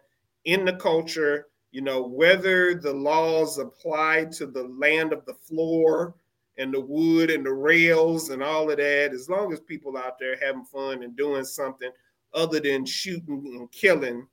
in 0.45 0.65
the 0.65 0.75
culture, 0.75 1.47
you 1.71 1.83
know, 1.83 2.03
whether 2.03 2.75
the 2.75 2.93
laws 2.93 3.59
apply 3.59 4.27
to 4.33 4.47
the 4.47 4.65
land 4.65 5.13
of 5.13 5.25
the 5.25 5.35
floor 5.35 6.17
and 6.59 6.75
the 6.75 6.81
wood 6.81 7.31
and 7.31 7.47
the 7.47 7.53
rails 7.53 8.31
and 8.31 8.43
all 8.43 8.69
of 8.71 8.79
that, 8.79 9.13
as 9.13 9.29
long 9.29 9.53
as 9.53 9.61
people 9.61 9.97
out 9.97 10.19
there 10.19 10.37
having 10.43 10.65
fun 10.65 11.05
and 11.05 11.17
doing 11.17 11.45
something 11.45 11.91
other 12.35 12.59
than 12.59 12.85
shooting 12.85 13.43
and 13.57 13.71
killing, 13.71 14.27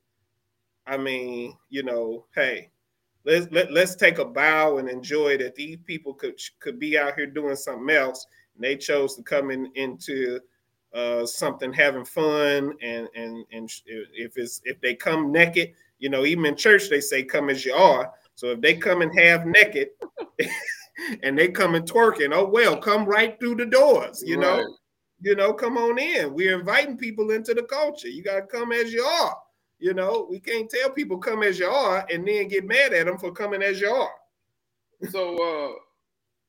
I 0.86 0.98
mean, 0.98 1.58
you 1.70 1.84
know, 1.84 2.26
hey, 2.36 2.70
let's 3.26 3.48
let, 3.52 3.72
let's 3.72 3.96
take 3.96 4.18
a 4.18 4.26
bow 4.26 4.78
and 4.78 4.90
enjoy 4.90 5.38
that 5.38 5.56
these 5.56 5.78
people 5.86 6.14
could 6.14 6.40
could 6.60 6.80
be 6.80 6.98
out 6.98 7.16
here 7.16 7.28
doing 7.28 7.56
something 7.56 7.96
else. 7.96 8.26
And 8.56 8.64
they 8.64 8.76
chose 8.76 9.16
to 9.16 9.24
come 9.24 9.52
in 9.52 9.72
into 9.76 10.40
uh, 10.94 11.26
something 11.26 11.74
having 11.74 12.06
fun 12.06 12.74
and 12.82 13.08
and 13.16 13.46
and 13.52 13.70
if 13.86 14.38
it's 14.38 14.62
if 14.66 14.80
they 14.82 14.96
come 14.96 15.32
naked, 15.32 15.74
you 16.00 16.10
know, 16.10 16.26
even 16.26 16.46
in 16.46 16.56
church 16.56 16.90
they 16.90 17.02
say 17.02 17.24
come 17.24 17.50
as 17.50 17.66
you 17.66 17.74
are. 17.74 18.12
So 18.36 18.48
if 18.48 18.62
they 18.62 18.76
come 18.76 19.02
in 19.02 19.16
half 19.16 19.46
naked 19.46 19.90
and 21.24 21.38
they 21.38 21.50
come 21.50 21.76
and 21.76 21.90
twerking, 21.90 22.34
oh 22.34 22.46
well, 22.46 22.78
come 22.78 23.06
right 23.06 23.40
through 23.40 23.56
the 23.56 23.66
doors, 23.66 24.24
you 24.26 24.38
right. 24.38 24.58
know. 24.58 24.78
You 25.26 25.38
know, 25.38 25.54
come 25.54 25.78
on 25.78 25.98
in. 26.00 26.34
We're 26.34 26.60
inviting 26.60 26.98
people 26.98 27.32
into 27.32 27.54
the 27.54 27.64
culture. 27.64 28.10
You 28.10 28.22
got 28.24 28.42
to 28.42 28.46
come 28.46 28.74
as 28.74 28.92
you 28.92 29.04
are. 29.04 29.38
You 29.84 29.94
know, 29.94 30.26
we 30.30 30.40
can't 30.40 30.70
tell 30.70 30.92
people 30.92 31.18
come 31.18 31.44
as 31.44 31.60
you 31.60 31.68
are 31.68 32.08
and 32.10 32.26
then 32.26 32.48
get 32.48 32.66
mad 32.66 32.94
at 32.94 33.06
them 33.06 33.18
for 33.18 33.34
coming 33.34 33.62
as 33.62 33.82
you 33.82 33.90
are. 33.90 34.14
So, 35.10 35.36
uh, 35.36 35.74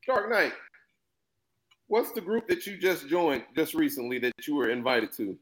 Dark 0.07 0.29
Knight, 0.29 0.53
what's 1.87 2.13
the 2.13 2.21
group 2.21 2.47
that 2.47 2.65
you 2.65 2.77
just 2.77 3.09
joined 3.09 3.43
just 3.53 3.73
recently 3.73 4.19
that 4.19 4.31
you 4.47 4.55
were 4.55 4.69
invited 4.69 5.11
to? 5.17 5.37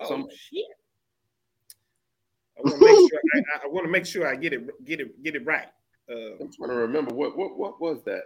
Oh 0.00 0.08
Some... 0.08 0.28
shit! 0.28 0.64
I 2.58 2.62
want 2.62 2.80
to 2.80 2.84
make 2.84 3.10
sure 3.10 3.20
I, 3.36 3.64
I 3.64 3.68
want 3.68 3.86
to 3.86 3.92
make 3.92 4.06
sure 4.06 4.26
I 4.26 4.34
get 4.34 4.52
it 4.52 4.84
get 4.84 4.98
it 4.98 5.22
get 5.22 5.36
it 5.36 5.46
right. 5.46 5.68
Uh, 6.10 6.34
I'm 6.40 6.52
trying 6.52 6.70
to 6.70 6.74
remember 6.74 7.14
what 7.14 7.38
what 7.38 7.56
what 7.56 7.80
was 7.80 8.02
that. 8.06 8.22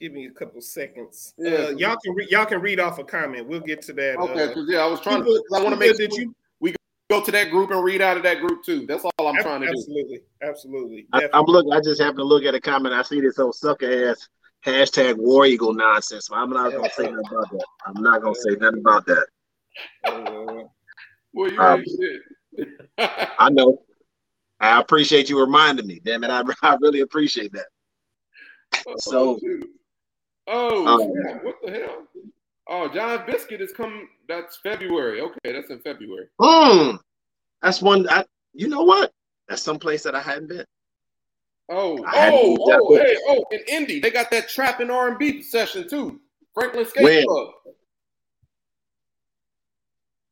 Give 0.00 0.12
me 0.12 0.26
a 0.26 0.30
couple 0.30 0.60
seconds. 0.60 1.34
Yeah. 1.36 1.50
Uh, 1.50 1.70
y'all 1.70 1.96
can 1.96 2.14
re- 2.14 2.28
y'all 2.30 2.46
can 2.46 2.60
read 2.60 2.78
off 2.78 2.98
a 2.98 3.04
comment. 3.04 3.48
We'll 3.48 3.60
get 3.60 3.82
to 3.82 3.92
that. 3.94 4.16
Okay, 4.16 4.44
uh, 4.44 4.64
yeah, 4.68 4.78
I 4.78 4.86
was 4.86 5.00
trying 5.00 5.24
to. 5.24 5.44
I 5.54 5.60
want 5.60 5.74
to 5.74 5.76
make 5.76 5.96
sure 5.96 6.06
you 6.12 6.34
we 6.60 6.72
go 7.10 7.20
to 7.20 7.32
that 7.32 7.50
group 7.50 7.72
and 7.72 7.82
read 7.82 8.00
out 8.00 8.16
of 8.16 8.22
that 8.22 8.40
group 8.40 8.64
too. 8.64 8.86
That's 8.86 9.04
all 9.04 9.26
I'm 9.26 9.42
trying 9.42 9.62
to 9.62 9.68
absolutely, 9.68 10.18
do. 10.18 10.22
Absolutely, 10.42 11.06
absolutely. 11.10 11.32
I, 11.34 11.38
am 11.38 11.46
looking. 11.46 11.72
I 11.72 11.80
just 11.80 12.00
happened 12.00 12.18
to 12.18 12.24
look 12.24 12.44
at 12.44 12.54
a 12.54 12.60
comment. 12.60 12.94
I 12.94 13.02
see 13.02 13.20
this 13.20 13.40
old 13.40 13.56
sucker 13.56 14.10
ass 14.10 14.28
hashtag 14.64 15.16
War 15.16 15.46
Eagle 15.46 15.72
nonsense. 15.72 16.28
I'm 16.32 16.50
not 16.50 16.72
gonna 16.72 16.90
say 16.90 17.10
nothing 17.10 17.26
about 17.30 17.50
that. 17.50 17.66
I'm 17.86 18.02
not 18.02 18.22
gonna 18.22 18.34
say 18.36 18.50
nothing 18.60 18.80
about 18.80 19.06
that. 19.06 19.26
well, 21.32 21.50
you 21.50 21.60
um, 21.60 21.84
I 22.98 23.50
know. 23.50 23.82
I 24.60 24.80
appreciate 24.80 25.28
you 25.28 25.40
reminding 25.40 25.86
me. 25.86 26.00
Damn 26.04 26.24
it, 26.24 26.30
I, 26.30 26.42
I 26.62 26.76
really 26.80 27.00
appreciate 27.00 27.52
that. 27.52 27.66
Oh, 28.86 28.94
so, 28.98 29.40
oh, 29.42 29.60
um, 30.50 30.98
what 31.42 31.56
the 31.64 31.70
hell? 31.70 32.04
Oh, 32.68 32.88
John 32.88 33.24
Biscuit 33.26 33.60
is 33.60 33.72
coming. 33.72 34.08
That's 34.28 34.58
February. 34.62 35.20
Okay, 35.20 35.52
that's 35.52 35.70
in 35.70 35.80
February. 35.80 36.26
Hmm. 36.40 36.96
That's 37.62 37.82
one. 37.82 38.08
I. 38.08 38.24
You 38.54 38.68
know 38.68 38.82
what? 38.82 39.12
That's 39.48 39.62
someplace 39.62 40.02
that 40.02 40.14
I 40.14 40.20
hadn't 40.20 40.48
been. 40.48 40.64
Oh, 41.70 41.98
oh, 41.98 42.56
oh, 42.60 42.96
hey, 42.96 43.16
oh, 43.28 43.44
in 43.50 43.60
Indy, 43.68 44.00
they 44.00 44.10
got 44.10 44.30
that 44.30 44.48
trap 44.48 44.80
and 44.80 44.90
R 44.90 45.08
and 45.08 45.18
B 45.18 45.42
session 45.42 45.86
too. 45.88 46.18
Franklin 46.54 46.86
Skate 46.86 47.04
when? 47.04 47.26
Club. 47.26 47.48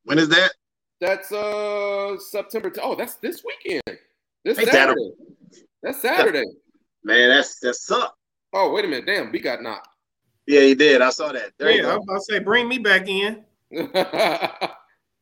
When 0.05 0.19
is 0.19 0.29
that? 0.31 0.53
That's 1.01 1.31
uh 1.33 2.17
September. 2.19 2.71
T- 2.71 2.81
oh, 2.83 2.95
that's 2.95 3.17
this 3.17 3.43
weekend. 3.45 3.99
This 4.45 4.59
hey, 4.59 4.65
Saturday. 4.65 5.11
That's 5.83 6.01
Saturday. 6.01 6.45
Man, 7.05 7.29
that's 7.29 7.61
that's 7.61 7.87
suck. 7.87 8.17
Oh, 8.55 8.73
wait 8.73 8.87
a 8.87 8.89
minute. 8.89 9.05
Damn, 9.07 9.31
we 9.31 9.39
got 9.39 9.63
knocked. 9.63 9.89
Yeah, 10.47 10.61
he 10.61 10.75
did. 10.75 11.03
I 11.03 11.11
saw 11.11 11.33
that. 11.33 11.53
There 11.59 11.71
yeah, 11.71 11.89
I 11.89 11.97
was 11.97 12.05
about 12.05 12.15
to 12.15 12.21
say, 12.21 12.39
bring 12.39 12.69
me 12.69 12.79
back 12.79 13.09
in. 13.09 13.45
yeah, 13.71 14.69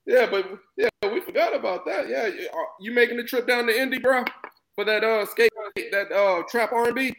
but 0.07 0.47
yeah, 0.77 0.89
we 1.03 1.21
forgot 1.21 1.55
about 1.55 1.87
that. 1.87 2.09
Yeah, 2.09 2.31
you 2.81 2.93
making 2.93 3.17
the 3.17 3.25
trip 3.25 3.47
down 3.47 3.67
to 3.67 3.81
Indy, 3.81 3.99
bro? 3.99 4.25
for 4.75 4.85
that 4.85 5.05
uh 5.05 5.25
skate 5.27 5.51
that 5.93 6.13
uh 6.13 6.43
trap 6.49 6.73
R 6.73 6.87
and 6.87 6.95
B? 6.95 7.15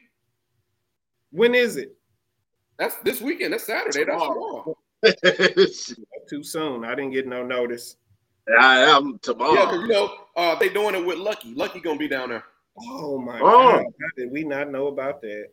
When 1.31 1.55
is 1.55 1.77
it? 1.77 1.95
That's 2.77 2.95
this 2.97 3.21
weekend. 3.21 3.53
That's 3.53 3.65
Saturday. 3.65 4.03
That's 4.05 4.21
tomorrow. 4.21 4.77
Too 6.29 6.43
soon. 6.43 6.83
I 6.85 6.95
didn't 6.95 7.11
get 7.11 7.27
no 7.27 7.43
notice. 7.43 7.97
I 8.59 8.81
am 8.81 9.19
tomorrow. 9.21 9.53
Yeah, 9.53 9.65
because 9.65 9.81
you 9.81 9.87
know 9.87 10.13
uh, 10.35 10.55
they 10.55 10.69
doing 10.69 10.95
it 10.95 11.05
with 11.05 11.17
Lucky. 11.17 11.53
Lucky 11.53 11.79
gonna 11.79 11.97
be 11.97 12.07
down 12.07 12.29
there. 12.29 12.43
Oh 12.79 13.17
my 13.17 13.39
oh. 13.39 13.71
god! 13.71 13.79
How 13.79 14.07
did 14.17 14.31
we 14.31 14.43
not 14.43 14.71
know 14.71 14.87
about 14.87 15.21
that? 15.21 15.47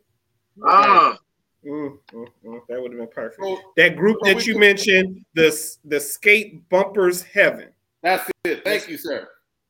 Ah. 0.65 1.17
Mm, 1.65 1.97
mm, 2.13 2.27
mm, 2.45 2.59
that 2.67 2.81
would 2.81 2.91
have 2.91 2.99
been 2.99 3.07
perfect. 3.07 3.41
So, 3.41 3.57
that 3.77 3.95
group 3.95 4.17
so 4.23 4.33
that 4.33 4.45
you 4.45 4.59
mentioned, 4.59 5.25
the 5.33 5.77
the 5.85 5.99
skate 5.99 6.67
bumpers 6.69 7.23
heaven. 7.23 7.69
That's 8.01 8.29
it. 8.43 8.65
Thank 8.65 8.89
you, 8.89 8.97
sir. 8.97 9.29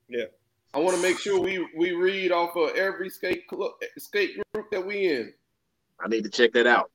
Yeah. 0.09 0.25
I 0.73 0.79
want 0.79 0.95
to 0.95 1.01
make 1.03 1.19
sure 1.19 1.39
we 1.39 1.67
we 1.77 1.91
read 1.91 2.31
off 2.31 2.55
of 2.55 2.75
every 2.75 3.09
skate 3.09 3.47
club, 3.47 3.73
skate 3.97 4.37
group 4.53 4.71
that 4.71 4.83
we 4.83 5.07
in. 5.07 5.33
I 5.99 6.07
need 6.07 6.23
to 6.23 6.29
check 6.29 6.51
that 6.53 6.65
out. 6.65 6.89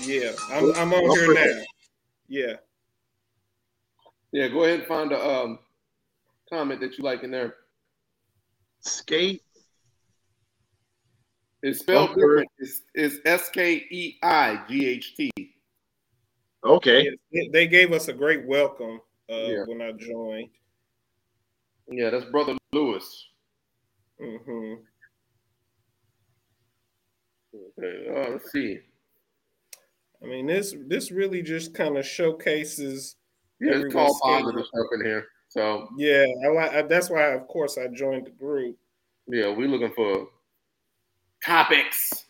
Yeah, 0.00 0.32
I'm, 0.50 0.74
I'm 0.74 0.92
on 0.94 1.18
here 1.18 1.34
now. 1.34 1.62
Yeah. 2.28 2.54
Yeah, 4.32 4.48
go 4.48 4.64
ahead 4.64 4.80
and 4.80 4.88
find 4.88 5.12
a 5.12 5.22
um, 5.22 5.58
comment 6.48 6.80
that 6.80 6.96
you 6.96 7.04
like 7.04 7.22
in 7.22 7.30
there. 7.30 7.56
Skate. 8.80 9.42
It's 11.62 11.80
spelled 11.80 12.14
different. 12.14 12.48
It's, 12.58 12.82
it's 12.94 13.16
S 13.24 13.48
K 13.50 13.86
E 13.90 14.18
I 14.22 14.62
G 14.68 14.86
H 14.86 15.14
T. 15.16 15.30
Okay. 16.64 17.08
they 17.52 17.66
gave 17.66 17.92
us 17.92 18.08
a 18.08 18.12
great 18.12 18.46
welcome 18.46 19.00
uh, 19.30 19.34
yeah. 19.34 19.64
when 19.66 19.82
I 19.82 19.92
joined. 19.92 20.50
Yeah, 21.88 22.10
that's 22.10 22.24
brother 22.26 22.56
Lewis. 22.72 23.28
Mm-hmm. 24.20 24.74
Okay, 27.54 28.08
uh, 28.08 28.30
let's 28.30 28.50
see. 28.52 28.78
I 30.22 30.26
mean, 30.26 30.46
this 30.46 30.74
this 30.86 31.10
really 31.10 31.42
just 31.42 31.74
kind 31.74 31.96
of 31.98 32.06
showcases. 32.06 33.16
Yeah, 33.60 33.72
it's 33.74 33.92
called 33.92 34.16
positive 34.22 34.66
stuff 34.66 34.86
in 34.94 35.04
here. 35.04 35.26
So 35.48 35.88
yeah, 35.98 36.24
I 36.44 36.48
like. 36.48 36.88
That's 36.88 37.10
why, 37.10 37.32
of 37.32 37.46
course, 37.48 37.76
I 37.76 37.88
joined 37.88 38.26
the 38.26 38.30
group. 38.30 38.76
Yeah, 39.26 39.54
we're 39.54 39.68
looking 39.68 39.92
for 39.94 40.28
topics. 41.44 42.24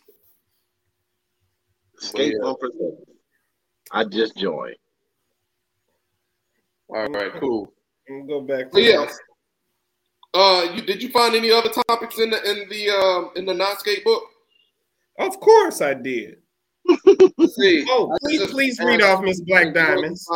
Skate 1.99 2.35
yeah. 2.43 2.53
I 3.93 4.05
just 4.05 4.37
joined. 4.37 4.77
All 6.89 7.07
right, 7.07 7.33
cool. 7.41 7.73
We'll 8.09 8.27
go 8.27 8.41
back. 8.41 8.71
To 8.73 8.81
yeah. 8.81 9.07
Uh, 10.35 10.67
you, 10.75 10.83
did 10.83 11.03
you 11.03 11.11
find 11.11 11.35
any 11.35 11.51
other 11.51 11.71
topics 11.89 12.19
in 12.19 12.31
the 12.31 12.51
in 12.51 12.69
the 12.69 12.91
uh, 12.91 13.39
in 13.39 13.45
the 13.47 13.55
non 13.55 13.79
skate 13.79 14.05
book? 14.05 14.23
Of 15.19 15.39
course, 15.41 15.81
I 15.81 15.95
did. 15.95 16.39
see, 17.49 17.87
oh, 17.89 18.17
please, 18.23 18.51
please 18.51 18.81
read 18.81 19.03
off 19.03 19.23
Miss 19.23 19.41
Black 19.43 19.73
Diamonds. 19.73 20.27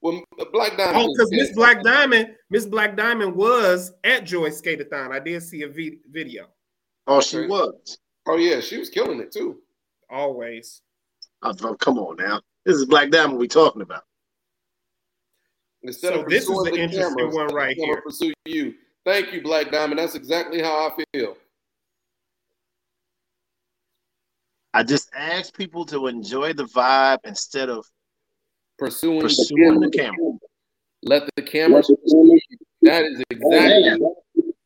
Well, 0.00 0.22
Black 0.52 0.76
Diamond. 0.76 0.96
Oh, 0.96 1.14
because 1.16 1.30
Miss 1.30 1.52
Black 1.52 1.82
Diamond, 1.82 2.34
Miss 2.50 2.66
Black 2.66 2.96
Diamond 2.96 3.34
was 3.34 3.92
at 4.04 4.24
Joy 4.24 4.50
Skateathon. 4.50 5.12
I 5.12 5.18
did 5.18 5.42
see 5.42 5.62
a 5.62 5.68
v- 5.68 6.00
video. 6.10 6.46
Oh, 7.06 7.20
she 7.20 7.46
was. 7.46 7.98
Oh 8.28 8.36
yeah, 8.36 8.60
she 8.60 8.76
was 8.76 8.90
killing 8.90 9.20
it 9.20 9.32
too. 9.32 9.58
Always. 10.10 10.82
Oh, 11.42 11.54
come 11.80 11.98
on 11.98 12.16
now. 12.16 12.42
This 12.66 12.76
is 12.76 12.84
Black 12.84 13.10
Diamond 13.10 13.38
we 13.38 13.48
talking 13.48 13.80
about. 13.80 14.02
Instead 15.82 16.12
so 16.12 16.20
of 16.20 16.28
this 16.28 16.42
is 16.42 16.62
the 16.64 16.74
interesting 16.74 17.16
cameras, 17.16 17.34
one 17.34 17.54
right 17.54 17.76
here. 17.76 18.02
Pursue 18.02 18.34
you. 18.44 18.74
Thank 19.06 19.32
you, 19.32 19.40
Black 19.40 19.70
Diamond. 19.70 19.98
That's 19.98 20.14
exactly 20.14 20.60
how 20.60 20.88
I 20.88 21.02
feel. 21.14 21.36
I 24.74 24.82
just 24.82 25.08
ask 25.16 25.56
people 25.56 25.86
to 25.86 26.08
enjoy 26.08 26.52
the 26.52 26.64
vibe 26.64 27.20
instead 27.24 27.70
of 27.70 27.86
pursuing, 28.78 29.22
pursuing 29.22 29.80
the, 29.80 29.88
camera. 29.88 30.16
camera. 30.16 30.32
Let 31.02 31.28
the 31.36 31.42
camera 31.42 31.80
pursue 31.80 31.96
you. 32.04 32.58
That 32.82 33.04
is 33.04 33.22
exactly 33.30 33.90
man. 33.90 33.98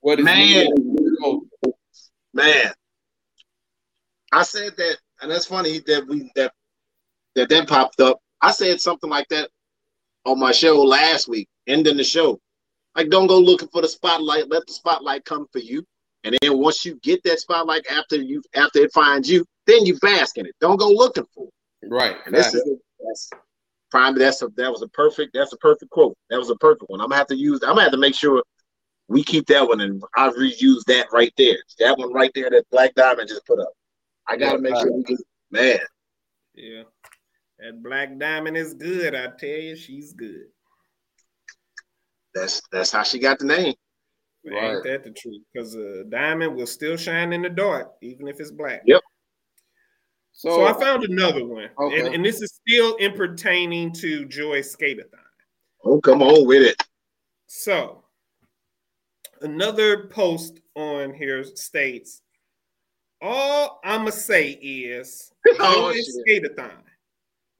what 0.00 0.18
is 0.18 0.24
man. 0.24 0.68
Man. 2.34 2.72
I 4.32 4.42
said 4.42 4.76
that, 4.76 4.96
and 5.20 5.30
that's 5.30 5.46
funny 5.46 5.80
that 5.86 6.06
we 6.08 6.30
that 6.34 6.52
that 7.34 7.48
that 7.48 7.68
popped 7.68 8.00
up. 8.00 8.18
I 8.40 8.50
said 8.50 8.80
something 8.80 9.10
like 9.10 9.28
that 9.28 9.50
on 10.24 10.38
my 10.38 10.52
show 10.52 10.82
last 10.82 11.28
week, 11.28 11.48
ending 11.66 11.96
the 11.96 12.04
show. 12.04 12.40
Like, 12.96 13.08
don't 13.08 13.26
go 13.26 13.38
looking 13.38 13.68
for 13.68 13.82
the 13.82 13.88
spotlight. 13.88 14.50
Let 14.50 14.66
the 14.66 14.72
spotlight 14.72 15.24
come 15.24 15.46
for 15.52 15.60
you. 15.60 15.84
And 16.24 16.36
then 16.40 16.58
once 16.58 16.84
you 16.84 16.98
get 17.02 17.22
that 17.24 17.40
spotlight 17.40 17.86
after 17.90 18.16
you 18.16 18.42
after 18.54 18.80
it 18.80 18.92
finds 18.92 19.28
you, 19.30 19.44
then 19.66 19.84
you 19.84 19.98
bask 19.98 20.38
in 20.38 20.46
it. 20.46 20.54
Don't 20.60 20.78
go 20.78 20.88
looking 20.88 21.26
for 21.34 21.48
it. 21.82 21.88
Right. 21.88 22.16
And 22.26 22.34
this 22.34 22.54
is 22.54 22.68
that's 23.00 23.30
prime. 23.90 24.16
That's 24.16 24.42
a 24.42 24.48
that 24.56 24.70
was 24.70 24.82
a 24.82 24.88
perfect. 24.88 25.32
That's 25.34 25.52
a 25.52 25.56
perfect 25.58 25.90
quote. 25.90 26.16
That 26.30 26.38
was 26.38 26.50
a 26.50 26.56
perfect 26.56 26.84
one. 26.88 27.00
I'm 27.00 27.08
gonna 27.08 27.16
have 27.16 27.26
to 27.28 27.36
use. 27.36 27.62
I'm 27.62 27.70
gonna 27.70 27.82
have 27.82 27.92
to 27.92 27.98
make 27.98 28.14
sure 28.14 28.42
we 29.08 29.24
keep 29.24 29.46
that 29.46 29.66
one 29.66 29.80
and 29.80 30.02
I 30.16 30.30
reuse 30.30 30.84
that 30.86 31.08
right 31.12 31.32
there. 31.36 31.58
That 31.80 31.98
one 31.98 32.12
right 32.12 32.30
there 32.34 32.50
that 32.50 32.64
Black 32.70 32.94
Diamond 32.94 33.28
just 33.28 33.44
put 33.46 33.58
up. 33.58 33.72
I 34.28 34.36
gotta 34.36 34.58
make 34.58 34.76
sure 34.76 34.92
we 34.92 35.02
get 35.02 35.18
man. 35.50 35.78
Yeah. 36.54 36.82
That 37.58 37.82
black 37.82 38.18
diamond 38.18 38.56
is 38.56 38.74
good. 38.74 39.14
I 39.14 39.28
tell 39.38 39.48
you, 39.48 39.76
she's 39.76 40.12
good. 40.12 40.46
That's 42.34 42.62
that's 42.72 42.90
how 42.90 43.02
she 43.02 43.18
got 43.18 43.38
the 43.38 43.46
name. 43.46 43.74
But 44.44 44.52
Right. 44.54 44.74
Ain't 44.74 44.84
that 44.84 45.04
the 45.04 45.10
truth? 45.10 45.42
Because 45.52 45.74
a 45.74 46.04
diamond 46.04 46.56
will 46.56 46.66
still 46.66 46.96
shine 46.96 47.32
in 47.32 47.42
the 47.42 47.48
dark, 47.48 47.92
even 48.02 48.26
if 48.26 48.40
it's 48.40 48.50
black. 48.50 48.82
Yep. 48.86 49.00
So, 50.32 50.50
So, 50.50 50.64
I 50.64 50.72
found 50.72 51.04
another 51.04 51.44
one, 51.44 51.68
Okay. 51.78 52.00
and, 52.00 52.14
and 52.14 52.24
this 52.24 52.40
is 52.40 52.58
still 52.66 52.96
in 52.96 53.12
pertaining 53.12 53.92
to 53.94 54.24
Joy 54.24 54.60
Skateathon. 54.60 55.04
Oh, 55.84 56.00
come 56.00 56.22
on 56.22 56.46
with 56.46 56.62
it. 56.62 56.82
So, 57.46 58.02
another 59.42 60.08
post 60.08 60.60
on 60.74 61.12
here 61.12 61.44
states, 61.44 62.22
"All 63.22 63.80
I'ma 63.84 64.10
say 64.10 64.50
is 64.50 65.32
Oh, 65.58 65.92
Joy 65.92 65.96
shit. 65.98 66.54
Skateathon 66.56 66.82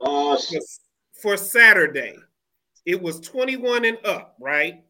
Oh 0.01 0.37
shit. 0.37 0.63
for 1.15 1.37
Saturday. 1.37 2.17
It 2.85 3.01
was 3.01 3.21
21 3.21 3.85
and 3.85 3.99
up, 4.05 4.37
right? 4.41 4.83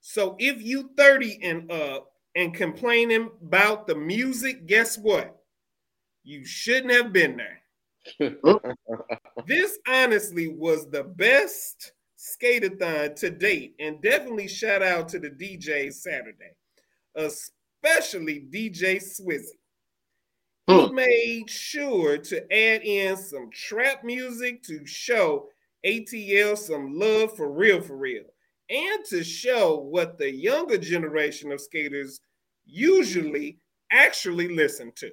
So 0.00 0.36
if 0.38 0.62
you 0.62 0.90
30 0.96 1.40
and 1.42 1.72
up 1.72 2.12
and 2.36 2.54
complaining 2.54 3.30
about 3.42 3.86
the 3.86 3.94
music, 3.94 4.66
guess 4.66 4.96
what? 4.96 5.36
You 6.22 6.44
shouldn't 6.44 6.92
have 6.92 7.12
been 7.12 7.36
there. 7.36 7.60
this 9.46 9.78
honestly 9.88 10.48
was 10.48 10.88
the 10.90 11.04
best 11.04 11.92
skateathon 12.18 13.14
to 13.16 13.30
date, 13.30 13.74
and 13.80 14.00
definitely 14.02 14.46
shout 14.48 14.82
out 14.82 15.08
to 15.08 15.18
the 15.18 15.30
DJ 15.30 15.92
Saturday, 15.92 16.52
especially 17.84 18.40
DJ 18.50 18.96
Swizzy. 18.96 19.58
He 20.66 20.86
Hmm. 20.86 20.94
made 20.94 21.50
sure 21.50 22.16
to 22.16 22.52
add 22.52 22.82
in 22.84 23.16
some 23.16 23.50
trap 23.50 24.02
music 24.02 24.62
to 24.64 24.84
show 24.86 25.50
ATL 25.84 26.56
some 26.56 26.98
love 26.98 27.36
for 27.36 27.52
real, 27.52 27.82
for 27.82 27.96
real, 27.96 28.24
and 28.70 29.04
to 29.06 29.22
show 29.22 29.76
what 29.78 30.16
the 30.16 30.30
younger 30.30 30.78
generation 30.78 31.52
of 31.52 31.60
skaters 31.60 32.18
usually 32.64 33.58
actually 33.90 34.48
listen 34.48 34.90
to. 34.92 35.12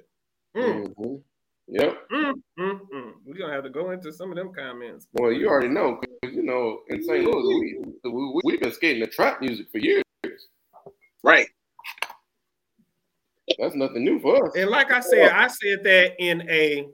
Mm, 0.56 0.94
Mhm. 0.94 1.22
Yep. 1.68 2.08
mm, 2.10 2.42
mm. 2.58 3.14
We're 3.24 3.34
gonna 3.34 3.52
have 3.52 3.64
to 3.64 3.70
go 3.70 3.90
into 3.90 4.10
some 4.12 4.30
of 4.30 4.36
them 4.36 4.54
comments. 4.54 5.06
Well, 5.12 5.32
you 5.32 5.48
already 5.48 5.68
know, 5.68 5.96
'cause, 5.96 6.32
you 6.34 6.42
know, 6.42 6.82
in 6.88 7.02
St. 7.02 7.24
Louis, 7.24 7.76
we, 8.02 8.10
we, 8.10 8.40
we've 8.42 8.60
been 8.60 8.72
skating 8.72 9.00
the 9.00 9.06
trap 9.06 9.42
music 9.42 9.70
for 9.70 9.78
years. 9.78 10.02
Right. 11.22 11.48
That's 13.58 13.74
nothing 13.74 14.04
new 14.04 14.20
for 14.20 14.46
us. 14.46 14.52
And 14.56 14.70
like 14.70 14.92
I 14.92 15.00
said, 15.00 15.30
I 15.30 15.46
said 15.48 15.84
that 15.84 16.14
in 16.18 16.48
a 16.50 16.88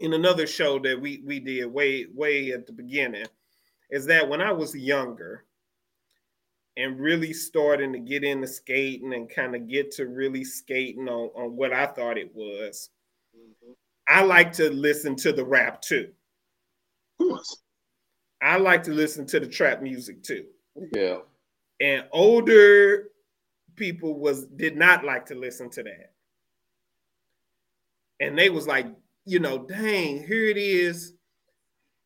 in 0.00 0.14
another 0.14 0.46
show 0.46 0.78
that 0.80 1.00
we 1.00 1.22
we 1.24 1.40
did 1.40 1.66
way 1.66 2.06
way 2.14 2.52
at 2.52 2.66
the 2.66 2.72
beginning, 2.72 3.26
is 3.90 4.06
that 4.06 4.28
when 4.28 4.40
I 4.40 4.52
was 4.52 4.74
younger 4.74 5.44
and 6.76 6.98
really 6.98 7.32
starting 7.32 7.92
to 7.92 7.98
get 7.98 8.24
into 8.24 8.46
skating 8.46 9.12
and 9.12 9.28
kind 9.28 9.54
of 9.54 9.68
get 9.68 9.90
to 9.92 10.06
really 10.06 10.42
skating 10.42 11.08
on, 11.08 11.28
on 11.36 11.54
what 11.56 11.72
I 11.72 11.86
thought 11.86 12.16
it 12.16 12.34
was, 12.34 12.88
I 14.08 14.22
like 14.22 14.52
to 14.54 14.70
listen 14.70 15.14
to 15.16 15.32
the 15.32 15.44
rap 15.44 15.82
too. 15.82 16.10
Of 17.20 17.28
course. 17.28 17.62
I 18.40 18.56
like 18.56 18.82
to 18.84 18.90
listen 18.90 19.26
to 19.26 19.38
the 19.38 19.46
trap 19.46 19.82
music 19.82 20.22
too. 20.22 20.46
Yeah. 20.94 21.18
and 21.82 22.06
older 22.12 23.08
people 23.76 24.18
was 24.18 24.46
did 24.46 24.76
not 24.76 25.04
like 25.04 25.26
to 25.26 25.34
listen 25.34 25.70
to 25.70 25.82
that. 25.82 26.12
And 28.20 28.38
they 28.38 28.50
was 28.50 28.66
like 28.66 28.86
you 29.24 29.38
know 29.38 29.58
dang 29.58 30.24
here 30.26 30.46
it 30.46 30.56
is. 30.56 31.14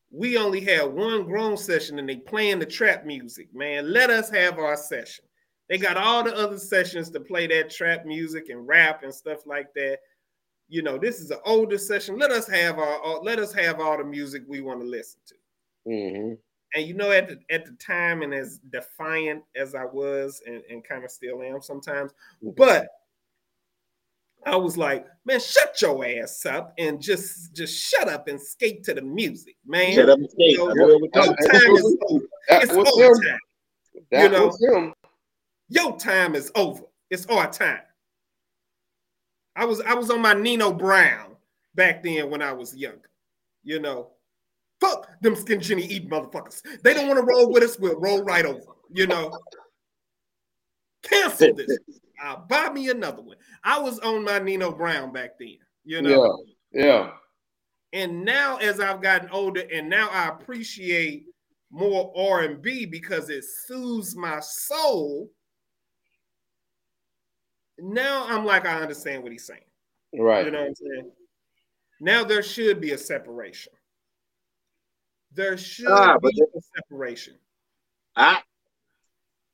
We 0.09 0.37
only 0.37 0.61
had 0.61 0.93
one 0.93 1.25
grown 1.25 1.57
session 1.57 1.99
and 1.99 2.07
they 2.07 2.15
playing 2.15 2.59
the 2.59 2.65
trap 2.65 3.05
music 3.05 3.53
man. 3.53 3.91
Let 3.91 4.09
us 4.09 4.29
have 4.29 4.57
our 4.57 4.77
session. 4.77 5.25
They 5.69 5.77
got 5.77 5.97
all 5.97 6.23
the 6.23 6.35
other 6.35 6.57
sessions 6.57 7.09
to 7.11 7.19
play 7.19 7.45
that 7.47 7.69
trap 7.69 8.05
music 8.05 8.47
and 8.49 8.65
rap 8.65 9.03
and 9.03 9.13
stuff 9.13 9.45
like 9.45 9.73
that. 9.75 9.99
You 10.69 10.81
know 10.81 10.97
this 10.97 11.19
is 11.19 11.31
an 11.31 11.39
older 11.45 11.77
session. 11.77 12.17
Let 12.17 12.31
us 12.31 12.47
have 12.47 12.79
our 12.79 13.21
let 13.21 13.39
us 13.39 13.53
have 13.53 13.79
all 13.79 13.97
the 13.97 14.03
music 14.03 14.43
we 14.47 14.61
want 14.61 14.81
to 14.81 14.87
listen 14.87 15.19
to. 15.27 15.35
Hmm 15.85 16.33
and 16.75 16.85
you 16.85 16.93
know 16.93 17.11
at 17.11 17.27
the, 17.27 17.39
at 17.49 17.65
the 17.65 17.71
time 17.73 18.21
and 18.21 18.33
as 18.33 18.59
defiant 18.71 19.43
as 19.55 19.75
i 19.75 19.85
was 19.85 20.41
and, 20.45 20.61
and 20.69 20.83
kind 20.83 21.03
of 21.03 21.11
still 21.11 21.41
am 21.41 21.61
sometimes 21.61 22.11
mm-hmm. 22.43 22.49
but 22.55 22.87
i 24.45 24.55
was 24.55 24.77
like 24.77 25.05
man 25.25 25.39
shut 25.39 25.81
your 25.81 26.05
ass 26.05 26.45
up 26.45 26.73
and 26.77 27.01
just 27.01 27.55
just 27.55 27.77
shut 27.77 28.07
up 28.07 28.27
and 28.27 28.39
skate 28.39 28.83
to 28.83 28.93
the 28.93 29.01
music 29.01 29.55
man. 29.65 29.93
Shut 29.93 30.09
up 30.09 30.19
and 30.19 30.29
skate. 30.29 30.57
Yo, 30.57 30.67
That's 30.67 30.79
where 30.79 30.97
we 30.97 31.09
your 31.13 31.25
time 31.25 31.75
is 31.75 31.97
over. 32.09 32.25
That 32.49 32.63
it's 32.63 32.73
was 32.73 33.19
time 33.19 33.37
That 34.11 34.23
you 34.23 34.29
know. 34.29 34.47
was 34.47 34.61
him. 34.61 34.93
your 35.69 35.97
time 35.97 36.35
is 36.35 36.51
over. 36.55 36.83
It's 37.09 37.25
our 37.27 37.51
time. 37.51 37.79
I 39.55 39.65
was 39.65 39.81
i 39.81 39.93
was 39.95 40.09
on 40.11 40.21
my 40.21 40.33
nino 40.33 40.71
brown 40.71 41.35
back 41.73 42.03
then 42.03 42.29
when 42.29 42.41
i 42.41 42.51
was 42.51 42.75
younger 42.75 43.09
you 43.63 43.79
know 43.79 44.11
fuck 44.79 45.07
them 45.21 45.35
skin 45.35 45.59
chinny 45.59 45.85
eat 45.85 46.09
motherfuckers. 46.09 46.61
They 46.83 46.93
don't 46.93 47.07
want 47.07 47.19
to 47.19 47.25
roll 47.25 47.51
with 47.51 47.63
us 47.63 47.79
we'll 47.79 47.99
roll 47.99 48.23
right 48.23 48.45
over 48.45 48.61
you 48.91 49.07
know? 49.07 49.37
Cancel 51.03 51.53
this. 51.53 51.77
I'll 52.23 52.45
buy 52.47 52.69
me 52.69 52.89
another 52.89 53.21
one. 53.21 53.37
I 53.63 53.79
was 53.79 53.99
on 53.99 54.23
my 54.23 54.39
nino 54.39 54.71
brown 54.71 55.11
back 55.13 55.37
then 55.39 55.57
you 55.87 56.01
know? 56.01 56.43
Yeah. 56.73 56.83
Yeah. 56.83 57.09
and 57.93 58.25
now 58.25 58.57
as 58.57 58.81
i've 58.81 59.01
gotten 59.01 59.29
older 59.29 59.63
and 59.73 59.89
now 59.89 60.09
i 60.11 60.27
appreciate 60.27 61.23
more 61.71 62.13
r&b 62.15 62.85
because 62.87 63.29
it 63.29 63.45
soothes 63.65 64.13
my 64.15 64.39
soul 64.41 65.31
now 67.79 68.25
i'm 68.27 68.45
like 68.45 68.65
i 68.65 68.81
understand 68.81 69.23
what 69.23 69.31
he's 69.31 69.47
saying. 69.47 69.61
Right. 70.13 70.45
you 70.45 70.51
know 70.51 70.59
what 70.59 70.67
i'm 70.67 70.75
saying? 70.75 71.11
Now 72.01 72.23
there 72.25 72.43
should 72.43 72.81
be 72.81 72.91
a 72.91 72.97
separation 72.97 73.73
there 75.37 75.55
should 75.55 75.87
Ah, 75.87 76.17
but 76.21 76.33
be 76.33 76.41
a 76.41 76.61
separation 76.75 77.35
I, 78.15 78.41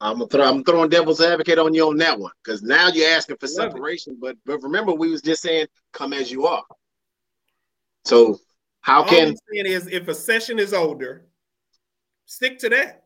I'm 0.01 0.17
gonna 0.17 0.27
throw, 0.27 0.43
I'm 0.49 0.63
throwing 0.63 0.89
devil's 0.89 1.21
advocate 1.21 1.59
on 1.59 1.73
you 1.73 1.87
on 1.89 1.97
that 1.97 2.17
one 2.17 2.31
because 2.43 2.63
now 2.63 2.87
you're 2.87 3.09
asking 3.09 3.35
for 3.37 3.47
Love 3.47 3.67
it. 3.67 3.71
separation, 3.71 4.17
but 4.19 4.37
but 4.45 4.63
remember 4.63 4.93
we 4.93 5.09
was 5.09 5.21
just 5.21 5.41
saying 5.41 5.67
come 5.91 6.13
as 6.13 6.31
you 6.31 6.47
are. 6.47 6.63
So 8.05 8.39
how 8.81 9.03
all 9.03 9.09
can 9.09 9.29
i'm 9.29 9.35
saying 9.51 9.65
is 9.65 9.87
if 9.87 10.07
a 10.07 10.15
session 10.15 10.59
is 10.59 10.73
older 10.73 11.25
stick 12.25 12.59
to 12.59 12.69
that 12.69 13.03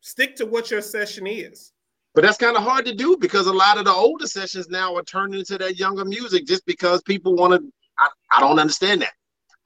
stick 0.00 0.36
to 0.36 0.46
what 0.46 0.70
your 0.70 0.80
session 0.80 1.26
is 1.26 1.72
but 2.14 2.22
that's 2.24 2.38
kind 2.38 2.56
of 2.56 2.62
hard 2.62 2.84
to 2.86 2.94
do 2.94 3.16
because 3.18 3.46
a 3.46 3.52
lot 3.52 3.78
of 3.78 3.84
the 3.84 3.92
older 3.92 4.26
sessions 4.26 4.68
now 4.68 4.94
are 4.94 5.02
turning 5.02 5.40
into 5.40 5.56
that 5.58 5.78
younger 5.78 6.04
music 6.04 6.46
just 6.46 6.64
because 6.66 7.02
people 7.02 7.34
want 7.34 7.54
to. 7.54 7.72
I, 7.98 8.08
I 8.36 8.40
don't 8.40 8.58
understand 8.58 9.00
that. 9.02 9.12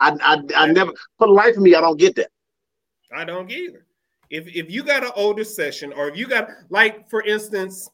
I, 0.00 0.16
I 0.20 0.42
I 0.56 0.66
never 0.66 0.92
for 1.18 1.26
the 1.26 1.32
life 1.32 1.56
of 1.56 1.62
me 1.62 1.74
I 1.74 1.80
don't 1.80 1.98
get 1.98 2.16
that. 2.16 2.30
I 3.12 3.24
don't 3.24 3.48
get 3.48 3.58
either. 3.58 3.86
If 4.30 4.48
if 4.48 4.70
you 4.70 4.82
got 4.82 5.04
an 5.04 5.12
older 5.14 5.44
session, 5.44 5.92
or 5.92 6.08
if 6.08 6.16
you 6.16 6.26
got 6.26 6.48
like 6.68 7.08
for 7.08 7.22
instance, 7.22 7.88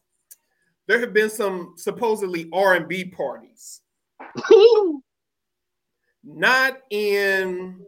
there 0.86 0.98
have 1.00 1.12
been 1.12 1.30
some 1.30 1.74
supposedly 1.76 2.48
R 2.52 2.74
and 2.74 2.88
B 2.88 3.04
parties, 3.04 3.82
not 6.24 6.78
in, 6.90 7.84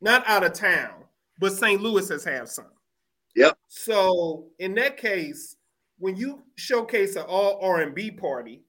not 0.00 0.26
out 0.26 0.44
of 0.44 0.52
town, 0.52 1.04
but 1.38 1.52
St. 1.52 1.80
Louis 1.80 2.08
has 2.08 2.24
had 2.24 2.48
some. 2.48 2.66
Yep. 3.36 3.58
So 3.68 4.46
in 4.58 4.74
that 4.74 4.96
case, 4.96 5.56
when 5.98 6.16
you 6.16 6.42
showcase 6.56 7.16
an 7.16 7.24
all 7.28 7.58
R 7.60 7.82
and 7.82 7.94
B 7.94 8.10
party, 8.10 8.62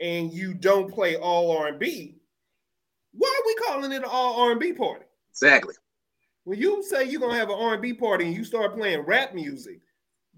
and 0.00 0.32
you 0.32 0.54
don't 0.54 0.92
play 0.92 1.16
all 1.16 1.56
R 1.56 1.68
and 1.68 1.78
B, 1.78 2.19
why 3.12 3.28
are 3.28 3.46
we 3.46 3.54
calling 3.66 3.92
it 3.92 3.98
an 3.98 4.08
all 4.10 4.40
R 4.42 4.52
and 4.52 4.60
B 4.60 4.72
party? 4.72 5.04
exactly. 5.30 5.74
When 6.44 6.58
you 6.58 6.82
say 6.82 7.04
you're 7.04 7.20
gonna 7.20 7.36
have 7.38 7.50
an 7.50 7.58
R&B 7.58 7.94
party 7.94 8.24
and 8.26 8.34
you 8.34 8.44
start 8.44 8.74
playing 8.74 9.00
rap 9.00 9.34
music, 9.34 9.80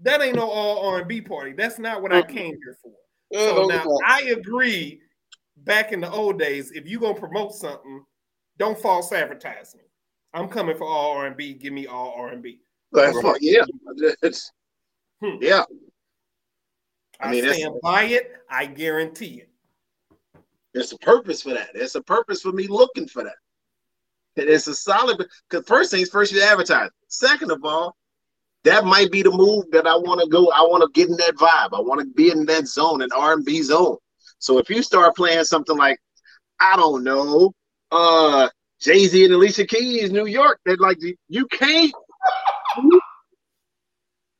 that 0.01 0.21
ain't 0.21 0.35
no 0.35 0.49
all 0.49 0.85
R&B 0.89 1.21
party. 1.21 1.53
That's 1.53 1.79
not 1.79 2.01
what 2.01 2.11
I 2.11 2.21
came 2.21 2.57
here 2.63 2.77
for. 2.83 2.91
Yeah, 3.31 3.47
So 3.47 3.65
now 3.67 3.85
I 4.05 4.23
agree 4.37 4.99
back 5.57 5.91
in 5.93 6.01
the 6.01 6.11
old 6.11 6.37
days, 6.37 6.71
if 6.71 6.85
you're 6.85 6.99
gonna 6.99 7.17
promote 7.19 7.53
something, 7.55 8.03
don't 8.57 8.77
false 8.77 9.11
advertise 9.13 9.73
me. 9.75 9.81
I'm 10.33 10.49
coming 10.49 10.77
for 10.77 10.85
all 10.85 11.11
R 11.17 11.25
and 11.27 11.37
B. 11.37 11.53
Give 11.53 11.73
me 11.73 11.87
all 11.87 12.13
R 12.17 12.29
and 12.29 12.43
B. 12.43 12.59
That's 12.91 13.19
fine. 13.21 13.35
Yeah. 13.39 13.63
It's, 14.21 14.51
Hmm. 15.21 15.37
yeah. 15.41 15.63
I, 17.19 17.27
I 17.29 17.31
mean, 17.31 17.41
that's- 17.41 17.59
stand 17.59 17.75
by 17.81 18.03
it. 18.03 18.33
I 18.49 18.65
guarantee 18.65 19.41
it. 19.41 19.49
There's 20.73 20.91
a 20.91 20.97
purpose 20.97 21.41
for 21.41 21.53
that. 21.53 21.69
There's 21.73 21.95
a 21.95 22.01
purpose 22.01 22.41
for 22.41 22.51
me 22.51 22.67
looking 22.67 23.07
for 23.07 23.23
that. 23.23 23.35
And 24.35 24.49
it's 24.49 24.67
a 24.67 24.73
solid 24.73 25.23
because 25.49 25.65
first 25.67 25.91
things 25.91 26.09
first, 26.09 26.31
you 26.31 26.41
advertise. 26.41 26.89
Second 27.07 27.51
of 27.51 27.63
all, 27.63 27.95
that 28.63 28.85
might 28.85 29.11
be 29.11 29.21
the 29.21 29.31
move 29.31 29.65
that 29.71 29.85
I 29.85 29.95
want 29.95 30.21
to 30.21 30.27
go. 30.27 30.49
I 30.51 30.61
want 30.61 30.81
to 30.83 30.89
get 30.99 31.09
in 31.09 31.17
that 31.17 31.35
vibe. 31.35 31.77
I 31.77 31.81
want 31.81 31.99
to 31.99 32.07
be 32.07 32.31
in 32.31 32.45
that 32.45 32.67
zone, 32.67 33.01
an 33.01 33.09
R&B 33.15 33.61
zone. 33.61 33.97
So 34.39 34.57
if 34.57 34.69
you 34.69 34.81
start 34.81 35.15
playing 35.15 35.43
something 35.43 35.77
like, 35.77 35.99
I 36.59 36.75
don't 36.75 37.03
know, 37.03 37.53
uh, 37.91 38.49
Jay 38.79 39.05
Z 39.05 39.23
and 39.23 39.33
Alicia 39.33 39.65
Keys, 39.65 40.11
New 40.11 40.25
York, 40.25 40.59
that 40.65 40.79
like 40.79 40.97
you 41.27 41.45
can't, 41.47 41.93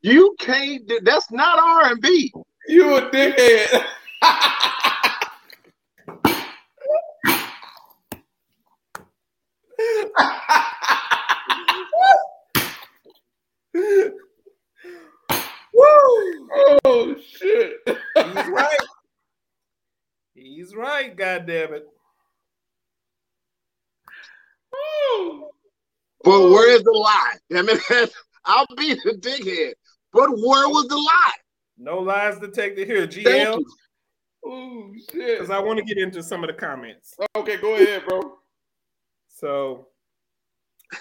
you 0.02 0.36
can't. 0.40 0.92
That's 1.04 1.32
not 1.32 1.60
R&B. 1.60 2.34
You 2.68 2.98
a 2.98 3.10
dickhead. 3.10 3.84
Woo! 15.74 16.50
oh 16.86 17.16
shit. 17.26 17.78
He's 17.88 18.48
right. 18.48 18.78
He's 20.36 20.76
right. 20.76 21.16
God 21.16 21.46
damn 21.48 21.74
it. 21.74 21.88
But 26.24 26.50
where's 26.50 26.84
the 26.84 26.92
lie? 26.92 27.34
I 27.56 27.62
mean, 27.62 27.78
I'll 28.46 28.66
be 28.78 28.94
the 28.94 29.18
dickhead. 29.20 29.74
But 30.12 30.30
where 30.30 30.70
was 30.70 30.88
the 30.88 30.96
lie? 30.96 31.34
No 31.78 32.00
lies 32.00 32.40
detected 32.40 32.88
here. 32.88 33.08
Thank 33.08 33.28
GL. 33.28 33.64
Oh 34.46 34.92
shit. 35.12 35.40
because 35.40 35.50
I 35.50 35.60
want 35.60 35.80
to 35.80 35.86
get 35.86 35.98
into 35.98 36.22
some 36.22 36.44
of 36.44 36.48
the 36.48 36.54
comments. 36.54 37.16
Okay, 37.36 37.58
go 37.58 37.76
ahead, 37.76 38.04
bro. 38.08 38.38
So 39.34 39.88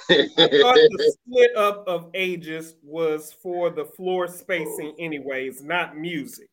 I 0.08 0.26
thought 0.36 0.74
the 0.74 1.16
split 1.26 1.56
up 1.56 1.86
of 1.86 2.10
ages 2.14 2.74
was 2.82 3.32
for 3.32 3.70
the 3.70 3.84
floor 3.84 4.26
spacing, 4.26 4.94
anyways, 4.98 5.62
not 5.62 5.96
music. 5.96 6.48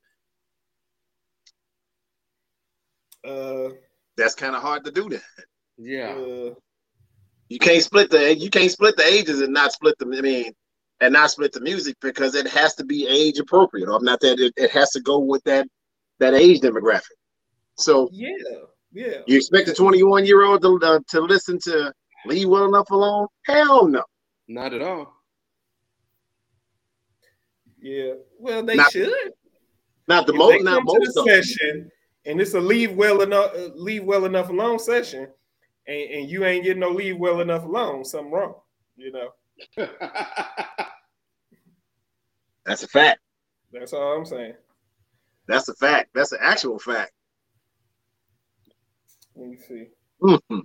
Uh, 3.26 3.70
That's 4.18 4.36
kind 4.36 4.56
of 4.56 4.62
hard 4.62 4.84
to 4.86 4.92
do 4.92 5.10
that. 5.10 5.22
Yeah. 5.78 6.10
uh, 6.10 6.54
You 7.48 7.60
can't 7.60 7.82
split 7.84 8.10
the 8.10 8.36
you 8.36 8.50
can't 8.50 8.72
split 8.72 8.98
the 8.98 9.06
ages 9.06 9.42
and 9.42 9.54
not 9.54 9.72
split 9.72 9.96
the 10.00 10.06
I 10.06 10.22
mean 10.22 10.54
and 11.02 11.14
not 11.14 11.32
split 11.32 11.54
the 11.54 11.62
music 11.62 11.96
because 12.02 12.36
it 12.36 12.48
has 12.48 12.76
to 12.76 12.84
be 12.86 13.08
age 13.08 13.40
appropriate. 13.40 13.90
Or 13.90 14.02
not 14.02 14.20
that 14.20 14.40
it, 14.40 14.54
it 14.58 14.72
has 14.72 14.92
to 14.92 15.02
go 15.02 15.20
with 15.20 15.44
that 15.46 15.68
that 16.20 16.34
age 16.34 16.60
demographic. 16.60 17.16
So 17.78 18.10
yeah, 18.12 18.34
yeah. 18.92 19.20
you 19.28 19.38
expect 19.38 19.68
a 19.70 19.74
21 19.74 20.26
year 20.26 20.44
old 20.44 20.62
to, 20.62 20.80
uh, 20.84 21.00
to 21.10 21.22
listen 21.22 21.60
to 21.64 21.94
Leave 22.26 22.50
Well 22.50 22.66
Enough 22.66 22.90
Alone? 22.92 23.28
Hell 23.46 23.88
no. 23.88 24.04
Not 24.48 24.74
at 24.74 24.82
all. 24.82 25.14
Yeah. 27.82 28.14
Well, 28.38 28.64
they 28.64 28.76
Not- 28.76 28.92
should. 28.92 29.34
Not 30.08 30.26
the 30.26 30.34
If 30.34 30.38
most 30.40 30.52
they 30.58 30.64
not 30.64 30.84
most 30.86 31.14
the 31.14 31.22
of 31.22 31.26
them. 31.28 31.44
session 31.44 31.92
and 32.26 32.42
it's 32.42 32.54
a 32.56 32.60
leave 32.60 32.94
well 32.96 33.22
enough 33.22 33.52
uh, 33.56 33.70
leave 33.76 34.04
well 34.04 34.26
enough 34.26 34.50
alone 34.50 34.80
session, 34.80 35.28
and, 35.88 36.10
and 36.12 36.30
you 36.30 36.46
ain't 36.46 36.64
getting 36.64 36.80
no 36.82 36.90
leave 36.90 37.18
well 37.18 37.42
enough 37.42 37.64
alone, 37.64 38.04
something 38.04 38.32
wrong. 38.32 38.56
You 38.98 39.12
know, 39.12 39.30
That's 42.66 42.84
a 42.84 42.88
fact. 42.88 43.20
that's 43.72 43.94
all 43.94 44.18
I'm 44.18 44.26
saying. 44.26 44.54
That's 45.48 45.70
a 45.70 45.76
fact. 45.76 46.10
That's 46.14 46.32
an 46.32 46.40
actual 46.42 46.78
fact. 46.80 47.12
Let 49.40 49.50
me 49.50 49.58
see. 49.58 49.88
Mhm. 50.22 50.64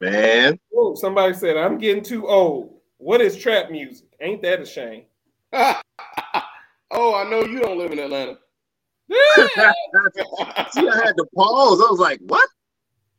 Man. 0.00 0.58
Oh, 0.74 0.94
somebody 0.94 1.34
said 1.34 1.56
I'm 1.58 1.76
getting 1.76 2.02
too 2.02 2.26
old. 2.26 2.80
What 2.96 3.20
is 3.20 3.36
trap 3.36 3.70
music? 3.70 4.06
Ain't 4.20 4.40
that 4.42 4.60
a 4.60 4.66
shame? 4.66 5.04
oh, 5.52 5.74
I 6.90 7.28
know 7.28 7.44
you 7.44 7.60
don't 7.60 7.76
live 7.78 7.92
in 7.92 7.98
Atlanta. 7.98 8.38
See, 9.10 9.14
I 10.88 10.96
had 11.04 11.16
to 11.16 11.26
pause. 11.34 11.80
I 11.80 11.90
was 11.90 12.00
like, 12.00 12.20
what? 12.26 12.48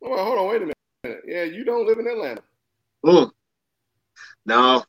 Oh, 0.02 0.24
hold 0.24 0.39
on, 0.39 0.47
wait 0.50 0.62
a 0.64 0.74
minute. 1.06 1.24
Yeah, 1.28 1.43
you 1.43 1.64
don't 1.64 1.86
live 1.86 2.00
in 2.00 2.08
Atlanta. 2.08 2.41
Mm. 3.06 3.32
No. 4.45 4.84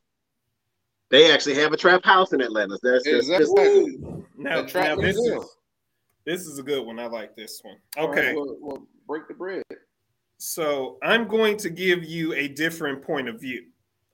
They 1.09 1.31
actually 1.31 1.55
have 1.55 1.71
a 1.73 1.77
trap 1.77 2.03
house 2.03 2.33
in 2.33 2.41
Atlanta. 2.41 2.77
That's 2.81 3.03
that's- 3.03 3.29
Exactly. 3.29 3.61
Ooh. 3.67 4.25
Now, 4.37 4.61
The 4.61 4.67
trap 4.67 4.85
now 4.85 4.95
this 4.95 5.17
is 5.17 5.57
this 6.25 6.41
is 6.47 6.59
a 6.59 6.63
good 6.63 6.85
one. 6.85 6.99
I 6.99 7.07
like 7.07 7.35
this 7.35 7.59
one. 7.63 7.77
All 7.97 8.09
right, 8.09 8.17
Okay, 8.19 8.35
well, 8.35 8.57
well, 8.59 8.87
break 9.11 9.27
the 9.27 9.33
bread. 9.33 9.63
so 10.37 10.97
I'm 11.03 11.27
going 11.27 11.57
to 11.57 11.69
give 11.69 12.05
you 12.05 12.33
a 12.33 12.47
different 12.47 13.01
point 13.03 13.27
of 13.27 13.41
view. 13.41 13.65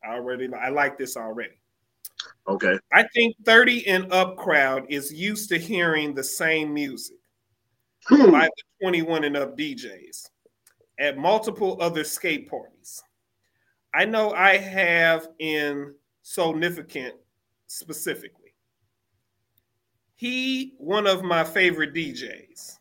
I 0.03 0.15
already 0.15 0.51
I 0.53 0.69
like 0.69 0.97
this 0.97 1.15
already. 1.15 1.53
okay. 2.47 2.79
I 2.91 3.03
think 3.13 3.35
30 3.45 3.85
and 3.87 4.11
up 4.11 4.37
crowd 4.37 4.87
is 4.89 5.13
used 5.13 5.49
to 5.49 5.59
hearing 5.59 6.15
the 6.15 6.23
same 6.23 6.73
music 6.73 7.17
Hmm. 8.07 8.31
by 8.31 8.45
the 8.45 8.63
21 8.85 9.25
and 9.25 9.37
up 9.37 9.55
DJs 9.55 10.29
at 10.99 11.17
multiple 11.17 11.77
other 11.79 12.03
skate 12.03 12.49
parties. 12.49 13.03
I 13.93 14.05
know 14.05 14.31
I 14.31 14.57
have 14.57 15.27
in 15.39 15.93
Significant 16.23 17.15
specifically. 17.67 18.53
He, 20.15 20.73
one 20.77 21.05
of 21.07 21.23
my 21.23 21.43
favorite 21.43 21.93
DJs. 21.93 22.79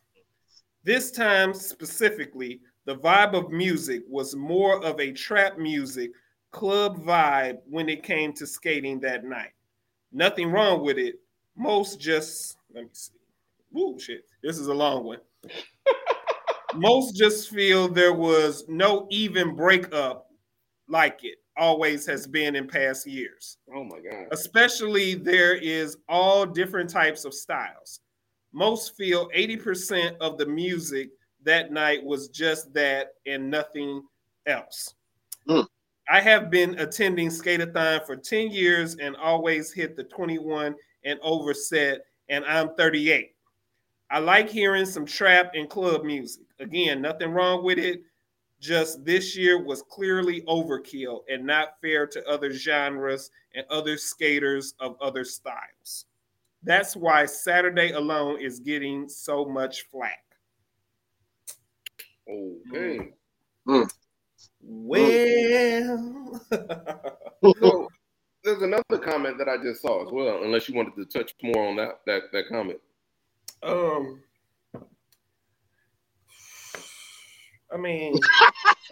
This 0.87 1.11
time 1.11 1.53
specifically, 1.53 2.61
the 2.85 2.95
vibe 2.95 3.33
of 3.33 3.51
music 3.51 4.03
was 4.07 4.37
more 4.37 4.81
of 4.85 4.97
a 5.01 5.11
trap 5.11 5.57
music 5.57 6.11
club 6.51 7.03
vibe 7.03 7.57
when 7.69 7.89
it 7.89 8.03
came 8.03 8.31
to 8.31 8.47
skating 8.47 9.01
that 9.01 9.25
night. 9.25 9.51
Nothing 10.13 10.49
wrong 10.49 10.81
with 10.85 10.97
it. 10.97 11.15
Most 11.57 11.99
just 11.99 12.55
let 12.73 12.85
me 12.85 12.89
see. 12.93 13.11
Woo, 13.73 13.99
shit. 13.99 14.23
This 14.41 14.57
is 14.57 14.67
a 14.67 14.73
long 14.73 15.03
one. 15.03 15.19
Most 16.73 17.17
just 17.17 17.49
feel 17.49 17.89
there 17.89 18.13
was 18.13 18.63
no 18.69 19.07
even 19.09 19.57
breakup 19.57 20.31
like 20.87 21.19
it 21.25 21.39
always 21.57 22.05
has 22.05 22.25
been 22.25 22.55
in 22.55 22.65
past 22.65 23.05
years. 23.05 23.57
Oh 23.75 23.83
my 23.83 23.99
god. 23.99 24.27
Especially 24.31 25.15
there 25.15 25.55
is 25.55 25.97
all 26.07 26.45
different 26.45 26.89
types 26.89 27.25
of 27.25 27.33
styles. 27.33 27.99
Most 28.53 28.95
feel 28.95 29.29
80% 29.35 30.17
of 30.17 30.37
the 30.37 30.45
music 30.45 31.09
that 31.43 31.71
night 31.71 32.03
was 32.03 32.29
just 32.29 32.73
that 32.73 33.13
and 33.25 33.49
nothing 33.49 34.03
else. 34.45 34.95
Hmm. 35.47 35.61
I 36.09 36.21
have 36.21 36.49
been 36.49 36.79
attending 36.79 37.29
Skateathon 37.29 38.05
for 38.05 38.15
10 38.15 38.51
years 38.51 38.95
and 38.95 39.15
always 39.17 39.73
hit 39.73 39.95
the 39.95 40.03
21 40.05 40.73
and 41.03 41.19
over 41.21 41.53
set, 41.53 42.01
and 42.29 42.45
I'm 42.45 42.73
38. 42.75 43.35
I 44.09 44.19
like 44.19 44.49
hearing 44.49 44.85
some 44.85 45.05
trap 45.05 45.51
and 45.53 45.69
club 45.69 46.05
music. 46.05 46.43
Again, 46.59 47.01
nothing 47.01 47.31
wrong 47.31 47.63
with 47.63 47.77
it. 47.77 48.01
Just 48.59 49.03
this 49.05 49.37
year 49.37 49.61
was 49.61 49.83
clearly 49.83 50.41
overkill 50.43 51.19
and 51.29 51.45
not 51.45 51.79
fair 51.81 52.07
to 52.07 52.27
other 52.27 52.51
genres 52.51 53.29
and 53.53 53.65
other 53.69 53.97
skaters 53.97 54.73
of 54.79 54.95
other 55.01 55.23
styles. 55.23 56.05
That's 56.67 56.95
why 56.97 57.25
Saturday 57.25 57.91
alone 57.91 58.41
is 58.41 58.59
getting 58.59 59.07
so 59.07 59.45
much 59.45 59.85
flack. 59.89 60.23
Okay. 62.29 63.13
Well, 64.61 65.07
So 67.61 67.87
there's 68.43 68.61
another 68.61 68.97
comment 69.01 69.37
that 69.37 69.47
I 69.47 69.57
just 69.63 69.81
saw 69.81 70.05
as 70.05 70.11
well, 70.11 70.43
unless 70.43 70.67
you 70.67 70.75
wanted 70.75 70.95
to 70.97 71.05
touch 71.05 71.33
more 71.41 71.67
on 71.67 71.77
that 71.77 72.01
that, 72.05 72.23
that 72.33 72.49
comment. 72.49 72.79
um, 73.63 74.21
I 77.71 77.77
mean, 77.77 78.13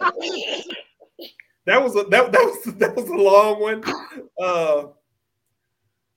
that 1.66 1.82
was 1.82 1.96
a 1.96 2.04
that, 2.04 2.32
that 2.32 2.42
was 2.42 2.74
that 2.76 2.96
was 2.96 3.08
a 3.08 3.14
long 3.14 3.60
one. 3.60 3.84
Uh, 4.40 4.86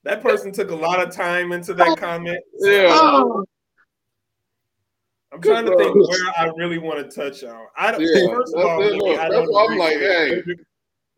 that 0.04 0.22
person 0.22 0.52
took 0.52 0.70
a 0.70 0.74
lot 0.74 1.00
of 1.00 1.14
time 1.14 1.52
into 1.52 1.74
that 1.74 1.98
comment. 1.98 2.38
Yeah. 2.58 2.88
Oh, 2.90 3.44
I'm 5.32 5.40
trying 5.40 5.64
to 5.66 5.76
think 5.76 5.94
where 5.94 6.32
I 6.36 6.50
really 6.56 6.78
want 6.78 6.98
to 7.08 7.14
touch 7.14 7.44
on. 7.44 7.66
I 7.76 7.92
don't. 7.92 8.00
Yeah, 8.00 8.26
first 8.34 8.54
of 8.54 8.62
that's 8.62 8.64
all, 8.64 8.82
it, 8.82 8.92
Louis, 8.94 8.98
look, 9.12 9.20
I 9.20 9.28
that's 9.28 9.34
don't 9.34 9.52
why 9.52 9.66
I'm 9.70 9.78
like, 9.78 9.96
with- 9.98 10.46
hey. 10.46 10.54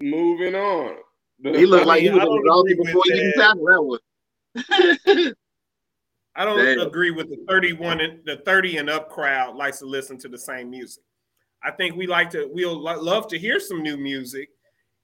Moving 0.02 0.54
on. 0.56 0.96
he 1.42 1.64
looked 1.64 1.86
like 1.86 2.02
he 2.02 2.08
mean, 2.10 2.18
was 2.18 2.24
don't 2.24 2.38
exhausted 2.40 2.78
before 2.84 3.02
with 3.06 3.14
you 3.14 3.14
even 3.16 3.32
that. 3.36 3.46
tackle 3.46 3.64
that 3.66 3.82
one. 3.82 5.34
I 6.34 6.44
don't 6.44 6.56
Damn. 6.64 6.80
agree 6.86 7.10
with 7.10 7.28
the 7.28 7.44
31 7.48 8.00
and 8.00 8.18
the 8.24 8.38
30 8.44 8.78
and 8.78 8.90
up 8.90 9.10
crowd 9.10 9.54
likes 9.54 9.78
to 9.80 9.86
listen 9.86 10.16
to 10.18 10.28
the 10.28 10.38
same 10.38 10.70
music. 10.70 11.04
I 11.62 11.70
think 11.70 11.94
we 11.94 12.06
like 12.06 12.30
to 12.30 12.48
we'll 12.50 12.74
lo- 12.78 13.00
love 13.00 13.28
to 13.28 13.38
hear 13.38 13.60
some 13.60 13.82
new 13.82 13.96
music. 13.96 14.48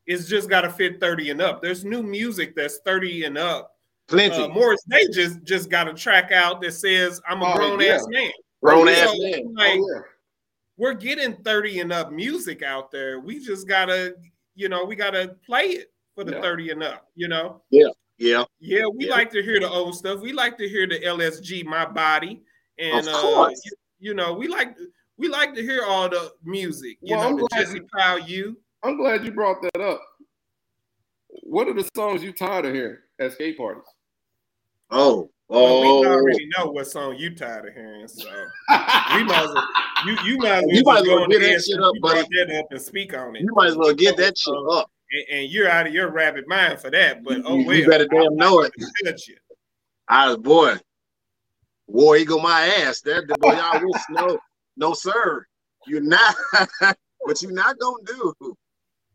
It's 0.09 0.27
just 0.27 0.49
got 0.49 0.63
to 0.63 0.71
fit 0.71 1.01
30 1.01 1.31
and 1.31 1.43
up. 1.43 1.61
There's 1.63 1.85
new 1.85 2.03
music 2.03 2.57
that's 2.57 2.79
30 2.79 3.25
and 3.25 3.37
up. 3.39 3.77
Plenty. 4.09 4.37
Uh, 4.37 4.49
Morris 4.49 4.83
Day 4.89 5.07
just 5.13 5.45
just 5.45 5.69
got 5.69 5.87
a 5.87 5.93
track 5.93 6.33
out 6.33 6.63
that 6.63 6.73
says 6.73 7.21
I'm 7.29 7.43
a 7.43 7.53
Oh, 7.53 7.55
grown 7.57 7.81
yeah. 7.81 7.89
ass 7.97 8.07
man. 8.09 8.31
Grown 8.63 8.89
ass 8.89 9.15
man. 9.19 9.55
Like 9.55 9.79
Oh, 9.79 9.87
yeah. 9.95 10.01
we're 10.79 10.95
getting 10.95 11.37
30 11.45 11.81
and 11.81 11.93
up 11.93 12.11
music 12.11 12.63
out 12.63 12.91
there. 12.91 13.21
We 13.21 13.39
just 13.39 13.69
gotta, 13.69 14.17
you 14.55 14.71
know, 14.71 14.87
we 14.87 14.97
gotta 14.97 15.37
play 15.45 15.65
it 15.65 15.93
for 16.15 16.25
the 16.25 16.33
Yeah. 16.33 16.41
30 16.41 16.71
and 16.71 16.83
up, 16.83 17.07
you 17.15 17.29
know. 17.29 17.63
Yeah. 17.71 17.89
Yeah, 18.17 18.45
Yeah. 18.61 18.87
we 18.87 19.07
Yeah. 19.09 19.13
like 19.13 19.31
to 19.33 19.43
hear 19.43 19.61
the 19.61 19.69
old 19.69 19.95
stuff. 19.95 20.21
We 20.21 20.33
like 20.33 20.57
to 20.57 20.67
hear 20.67 20.87
the 20.87 21.05
LSG, 21.05 21.63
my 21.65 21.85
body, 21.85 22.43
and 22.79 23.07
Of 23.07 23.15
uh, 23.15 23.51
you, 23.63 23.73
you 24.01 24.15
know, 24.15 24.33
we 24.33 24.49
like 24.49 24.75
we 25.19 25.29
like 25.29 25.53
to 25.57 25.63
hear 25.63 25.83
all 25.85 26.09
the 26.09 26.33
music. 26.45 26.97
You 27.03 27.15
Well, 27.17 27.27
I'm 27.29 27.37
know, 27.37 27.43
the 27.43 27.49
glad 27.49 27.67
Jesse 27.67 27.81
Powell, 27.95 28.21
you. 28.21 28.57
I'm 28.83 28.97
glad 28.97 29.25
you 29.25 29.33
brought 29.33 29.61
that 29.63 29.81
up. 29.81 30.01
What 31.43 31.69
are 31.69 31.75
the 31.75 31.89
songs 31.95 32.23
you 32.23 32.33
tired 32.33 32.65
of 32.67 32.75
hearing 32.75 32.99
at 33.19 33.33
skate 33.33 33.57
parties? 33.57 33.83
Oh. 34.91 35.31
Well, 35.49 35.81
we 35.81 35.89
Oh. 35.89 36.05
already 36.13 36.47
know 36.59 36.67
what 36.71 36.87
song 36.87 37.17
you 37.17 37.35
tired 37.35 37.67
of 37.69 37.75
hearing, 37.75 38.07
so 38.07 38.29
we 38.29 39.25
might 39.25 39.45
as 39.45 39.49
well. 39.55 39.69
You 40.07 40.17
you 40.25 40.39
might 40.39 40.59
as 40.59 40.63
well, 40.67 40.75
You 40.75 40.83
might 40.85 41.01
as 41.01 41.07
well 41.07 41.27
get 41.27 41.41
that 41.41 41.63
shit 41.65 41.81
up, 41.81 41.95
buddy. 42.03 42.29
that 42.37 42.59
up 42.59 42.67
and 42.71 42.81
speak 42.83 43.17
on 43.17 43.35
it. 43.35 43.43
You 43.43 43.49
might 43.55 43.69
as 43.69 43.77
well 43.77 43.95
get 43.95 44.17
that 44.19 44.37
shit 44.37 44.55
up. 44.71 44.91
and, 45.11 45.39
and 45.41 45.51
you're 45.51 45.69
out 45.71 45.87
of 45.87 45.95
your 45.95 46.11
rabbit 46.11 46.47
mind 46.47 46.79
for 46.81 46.91
that. 46.91 47.25
But 47.25 47.43
oh 47.47 47.57
You- 47.59 47.67
well, 47.67 47.77
you 47.77 47.89
better 47.89 48.07
damn 48.07 48.27
I'm 48.27 48.37
know 48.37 48.61
not 48.61 48.71
gonna 49.05 49.17
you. 49.27 49.37
I 50.09 50.29
was 50.29 50.37
boy. 50.37 50.75
War 51.87 52.17
Eagle 52.19 52.41
my 52.41 52.67
ass. 52.67 53.01
That 53.01 53.27
the 53.27 53.35
boy 53.39 53.53
y'all 53.55 53.81
wish 53.83 54.03
no, 54.11 54.39
no 54.77 54.93
sir. 54.93 55.47
You're 55.87 56.03
not 56.03 56.35
what 57.21 57.41
you 57.41 57.53
not 57.53 57.79
gonna 57.79 58.05
do. 58.07 58.35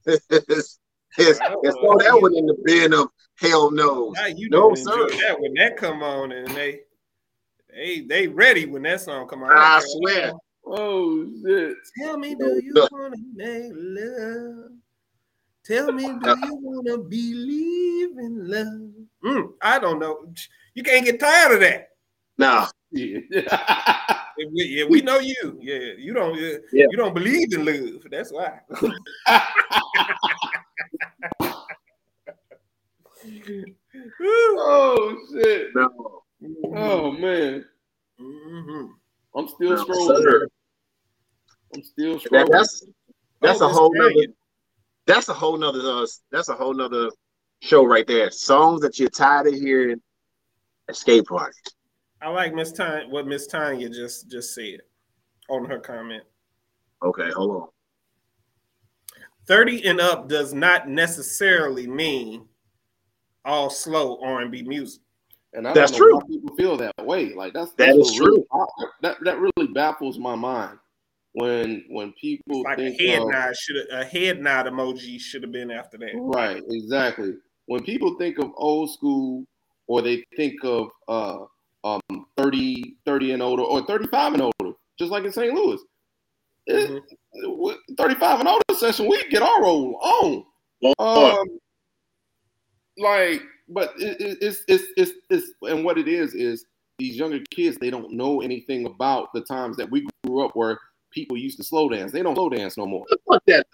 It's, 0.05 0.25
it's, 0.29 0.79
it's 1.17 1.39
throw 1.39 1.97
that 1.97 2.17
one 2.21 2.35
in 2.35 2.45
the 2.45 2.57
bin 2.63 2.93
of 2.93 3.09
hell 3.39 3.71
no. 3.71 4.09
Now 4.15 4.27
you 4.27 4.49
No, 4.49 4.73
sir. 4.75 5.07
that 5.07 5.37
when 5.39 5.53
that 5.55 5.77
come 5.77 6.03
on 6.03 6.31
and 6.31 6.47
they 6.55 6.81
they 7.73 8.01
they 8.01 8.27
ready 8.27 8.65
when 8.65 8.83
that 8.83 9.01
song 9.01 9.27
come 9.27 9.43
on. 9.43 9.51
I 9.51 9.79
don't 9.79 10.05
care. 10.07 10.21
swear. 10.21 10.33
oh 10.65 11.27
shit. 11.45 11.77
Tell 12.01 12.17
me, 12.17 12.35
do 12.35 12.61
you 12.63 12.73
No. 12.75 12.87
wanna 12.91 13.17
make 13.35 13.71
love? 13.75 14.71
Tell 15.65 15.91
me, 15.93 16.03
do 16.21 16.37
you 16.39 16.55
wanna 16.61 16.97
believe 16.97 18.17
in 18.17 18.49
love? 18.49 18.91
Mm, 19.23 19.53
I 19.61 19.79
don't 19.79 19.99
know. 19.99 20.25
You 20.73 20.83
can't 20.83 21.05
get 21.05 21.19
tired 21.19 21.53
of 21.53 21.59
that. 21.61 21.89
Nah. 22.37 22.67
Yeah. 22.91 23.19
Yeah, 24.35 24.47
we, 24.51 24.63
yeah, 24.63 24.85
we 24.89 25.01
know 25.01 25.19
you. 25.19 25.59
Yeah, 25.61 25.93
you 25.95 26.11
don't. 26.11 26.33
uh, 26.35 26.57
Yeah. 26.71 26.87
You 26.89 26.97
don't 26.97 27.13
believe 27.13 27.53
in 27.53 27.65
love. 27.65 28.01
That's 28.09 28.31
why. 28.33 28.61
oh 34.21 35.17
shit. 35.33 35.67
No. 35.75 36.23
Oh 36.75 37.11
man. 37.11 37.65
Mhm. 38.19 38.89
I'm 39.35 39.47
still 39.47 39.71
No, 39.71 39.85
scrolling. 39.85 40.47
I'm 41.73 41.83
still 41.83 42.13
That- 42.13 42.21
scrolling. 42.31 42.51
that's 42.51 42.85
that's 43.41 43.61
Oh, 43.61 43.65
a 43.65 43.69
whole 43.69 43.93
Tanya. 43.93 44.09
nother 44.27 44.33
that's 45.05 45.29
a 45.29 45.33
whole 45.33 45.57
nother 45.57 45.79
uh, 45.79 46.05
that's 46.31 46.49
a 46.49 46.53
whole 46.55 46.73
nother 46.73 47.09
show 47.61 47.83
right 47.85 48.07
there. 48.07 48.31
Songs 48.31 48.81
that 48.81 48.99
you're 48.99 49.09
tired 49.09 49.47
of 49.47 49.53
hearing 49.53 50.01
Escape 50.89 51.23
skate 51.23 51.27
parties. 51.27 51.61
I 52.21 52.29
like 52.29 52.53
Miss 52.53 52.71
Tanya. 52.71 53.07
What 53.09 53.27
Miss 53.27 53.47
Tanya 53.47 53.89
just 53.89 54.29
just 54.29 54.53
said 54.53 54.81
on 55.49 55.65
her 55.65 55.79
comment. 55.79 56.23
Okay, 57.01 57.29
hold 57.31 57.51
on. 57.63 57.67
30 59.47 59.85
and 59.87 59.99
up 60.01 60.27
does 60.29 60.53
not 60.53 60.87
necessarily 60.89 61.87
mean 61.87 62.45
all 63.45 63.69
slow 63.69 64.19
R&B 64.23 64.63
music. 64.63 65.01
And 65.53 65.67
I 65.67 65.73
That's 65.73 65.91
don't 65.91 65.99
know 66.11 66.19
true. 66.21 66.27
people 66.39 66.55
feel 66.55 66.77
that 66.77 66.93
way. 67.05 67.33
Like 67.33 67.53
that's 67.53 67.71
That 67.73 67.95
that's 67.95 68.09
is 68.11 68.19
what 68.19 68.27
really- 68.29 68.43
that 69.01 69.17
that 69.23 69.39
really 69.39 69.71
baffles 69.73 70.17
my 70.17 70.33
mind 70.35 70.79
when 71.33 71.83
when 71.89 72.11
people 72.13 72.61
It's 72.61 72.65
like 72.65 72.79
a 72.79 72.91
head 72.91 73.21
of, 73.21 73.29
nod 73.29 73.55
should 73.57 73.75
a 73.91 74.03
head 74.03 74.41
nod 74.41 74.65
emoji 74.67 75.19
should 75.19 75.43
have 75.43 75.51
been 75.51 75.69
after 75.71 75.97
that. 75.97 76.11
right 76.15 76.61
exactly 76.69 77.35
when 77.65 77.83
people 77.83 78.15
think 78.17 78.37
of 78.39 78.51
old 78.55 78.91
school 78.91 79.43
or 79.87 80.01
they 80.01 80.23
think 80.35 80.63
of 80.63 80.89
uh 81.07 81.39
um 81.83 82.01
30 82.37 82.95
30 83.05 83.31
and 83.33 83.41
older 83.43 83.63
or 83.63 83.81
35 83.85 84.33
and 84.33 84.41
older 84.43 84.75
just 84.97 85.11
like 85.11 85.23
in 85.23 85.31
St. 85.31 85.53
Louis 85.53 85.79
it- 86.67 86.89
Mhm. 86.89 87.57
with 87.57 87.77
35 87.97 88.39
and 88.41 88.49
older 88.49 88.63
session 88.77 89.07
we 89.07 89.21
get 89.29 89.41
our 89.41 89.61
roll 89.63 89.95
on 90.01 90.45
um, 90.99 91.47
like, 92.97 93.41
but 93.69 93.93
it, 93.97 94.19
it, 94.19 94.37
it's, 94.41 94.63
it's 94.67 94.83
it's 94.97 95.11
it's 95.29 95.51
and 95.63 95.83
what 95.85 95.97
it 95.97 96.07
is 96.07 96.33
is 96.33 96.65
these 96.97 97.15
younger 97.15 97.39
kids 97.49 97.77
they 97.77 97.89
don't 97.89 98.11
know 98.11 98.41
anything 98.41 98.85
about 98.85 99.31
the 99.33 99.41
times 99.41 99.77
that 99.77 99.89
we 99.89 100.05
grew 100.25 100.45
up 100.45 100.55
where 100.55 100.77
people 101.11 101.37
used 101.37 101.57
to 101.57 101.63
slow 101.63 101.87
dance. 101.89 102.11
They 102.11 102.21
don't 102.21 102.35
slow 102.35 102.49
dance 102.49 102.77
no 102.77 102.85
more. 102.85 103.05
Fuck 103.29 103.43
that. 103.47 103.65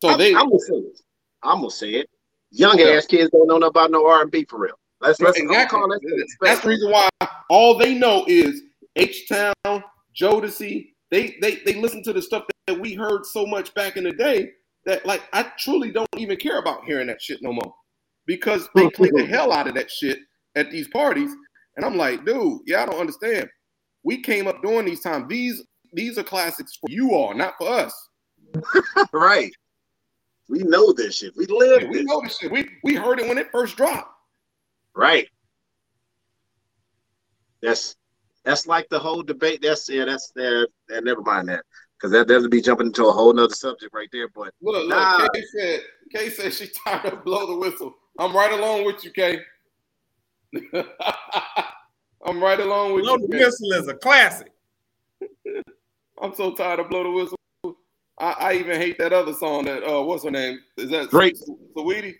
So 0.00 0.08
I'm, 0.08 0.18
they 0.18 0.34
I'm 0.34 0.48
gonna 0.48 0.58
say 0.58 0.74
it. 0.74 1.00
I'm 1.42 1.58
gonna 1.58 1.70
say 1.70 1.90
it. 1.94 2.10
Young 2.50 2.78
Yeah. 2.78 2.86
ass 2.86 3.06
kids 3.06 3.30
don't 3.30 3.46
know 3.46 3.58
nothing 3.58 3.68
about 3.70 3.90
no 3.90 4.06
R 4.06 4.22
and 4.22 4.30
B 4.30 4.44
for 4.48 4.58
real. 4.58 4.78
Let's 5.00 5.20
let's 5.20 5.38
exactly. 5.38 5.78
that 5.80 6.28
That's 6.40 6.60
the 6.62 6.68
reason 6.68 6.90
why 6.90 7.08
all 7.50 7.76
they 7.76 7.94
know 7.94 8.24
is 8.26 8.62
H 8.96 9.28
Town, 9.28 9.84
Jodeci. 10.14 10.91
They 11.12 11.36
they 11.42 11.56
they 11.66 11.74
listen 11.74 12.02
to 12.04 12.14
the 12.14 12.22
stuff 12.22 12.44
that 12.66 12.80
we 12.80 12.94
heard 12.94 13.26
so 13.26 13.44
much 13.44 13.72
back 13.74 13.98
in 13.98 14.04
the 14.04 14.12
day 14.12 14.50
that 14.86 15.04
like 15.04 15.22
I 15.34 15.52
truly 15.58 15.92
don't 15.92 16.08
even 16.16 16.38
care 16.38 16.58
about 16.58 16.84
hearing 16.86 17.06
that 17.08 17.20
shit 17.20 17.42
no 17.42 17.52
more 17.52 17.74
because 18.26 18.66
they 18.74 18.88
play 18.88 19.10
the 19.12 19.26
hell 19.26 19.52
out 19.52 19.68
of 19.68 19.74
that 19.74 19.90
shit 19.90 20.18
at 20.56 20.70
these 20.70 20.88
parties, 20.88 21.30
and 21.76 21.84
I'm 21.84 21.98
like, 21.98 22.24
dude, 22.24 22.60
yeah, 22.66 22.82
I 22.82 22.86
don't 22.86 22.98
understand. 22.98 23.48
We 24.02 24.22
came 24.22 24.48
up 24.48 24.62
during 24.62 24.86
these 24.86 25.00
times. 25.00 25.26
These 25.28 25.62
these 25.92 26.16
are 26.16 26.24
classics 26.24 26.78
for 26.80 26.88
you 26.90 27.12
all, 27.12 27.34
not 27.34 27.54
for 27.58 27.68
us. 27.68 28.08
right. 29.12 29.52
We 30.48 30.60
know 30.60 30.94
this 30.94 31.18
shit. 31.18 31.36
We 31.36 31.44
live 31.44 31.88
We 31.90 31.98
this. 31.98 32.04
know 32.06 32.22
this 32.22 32.38
shit. 32.38 32.50
We 32.50 32.66
we 32.84 32.94
heard 32.94 33.20
it 33.20 33.28
when 33.28 33.36
it 33.36 33.52
first 33.52 33.76
dropped. 33.76 34.14
Right. 34.96 35.28
That's 37.60 37.96
that's 38.44 38.66
like 38.66 38.88
the 38.88 38.98
whole 38.98 39.22
debate. 39.22 39.60
That's 39.62 39.88
yeah. 39.88 40.04
That's 40.04 40.30
that. 40.34 40.68
Uh, 40.94 41.00
never 41.00 41.22
mind 41.22 41.48
that 41.48 41.64
because 41.96 42.10
that 42.12 42.26
that'll 42.28 42.48
be 42.48 42.60
jumping 42.60 42.88
into 42.88 43.06
a 43.06 43.12
whole 43.12 43.32
nother 43.32 43.54
subject 43.54 43.94
right 43.94 44.08
there. 44.12 44.28
But 44.28 44.52
Look, 44.60 44.74
look, 44.74 44.88
Nah. 44.88 45.28
Kay 45.32 45.42
said, 45.56 45.80
Kay 46.12 46.30
said 46.30 46.52
she 46.52 46.68
tired 46.84 47.12
of 47.12 47.24
blow 47.24 47.46
the 47.46 47.56
whistle. 47.56 47.94
I'm 48.18 48.34
right 48.34 48.52
along 48.52 48.84
with 48.84 49.04
you, 49.04 49.10
Kay. 49.12 49.40
I'm 52.24 52.42
right 52.42 52.60
along 52.60 52.94
with 52.94 53.04
Blow 53.04 53.16
you. 53.16 53.26
the 53.28 53.32
Kay. 53.38 53.44
Whistle 53.44 53.72
is 53.72 53.88
a 53.88 53.94
classic. 53.94 54.52
I'm 56.20 56.34
so 56.34 56.52
tired 56.54 56.80
of 56.80 56.88
blow 56.90 57.02
the 57.04 57.10
whistle. 57.10 57.38
I, 58.18 58.32
I 58.32 58.52
even 58.54 58.80
hate 58.80 58.98
that 58.98 59.12
other 59.12 59.32
song 59.32 59.64
that 59.64 59.82
uh 59.82 60.02
what's 60.02 60.24
her 60.24 60.30
name? 60.30 60.60
Is 60.76 60.90
that 60.90 61.10
Drake. 61.10 61.36
Sweetie? 61.76 62.18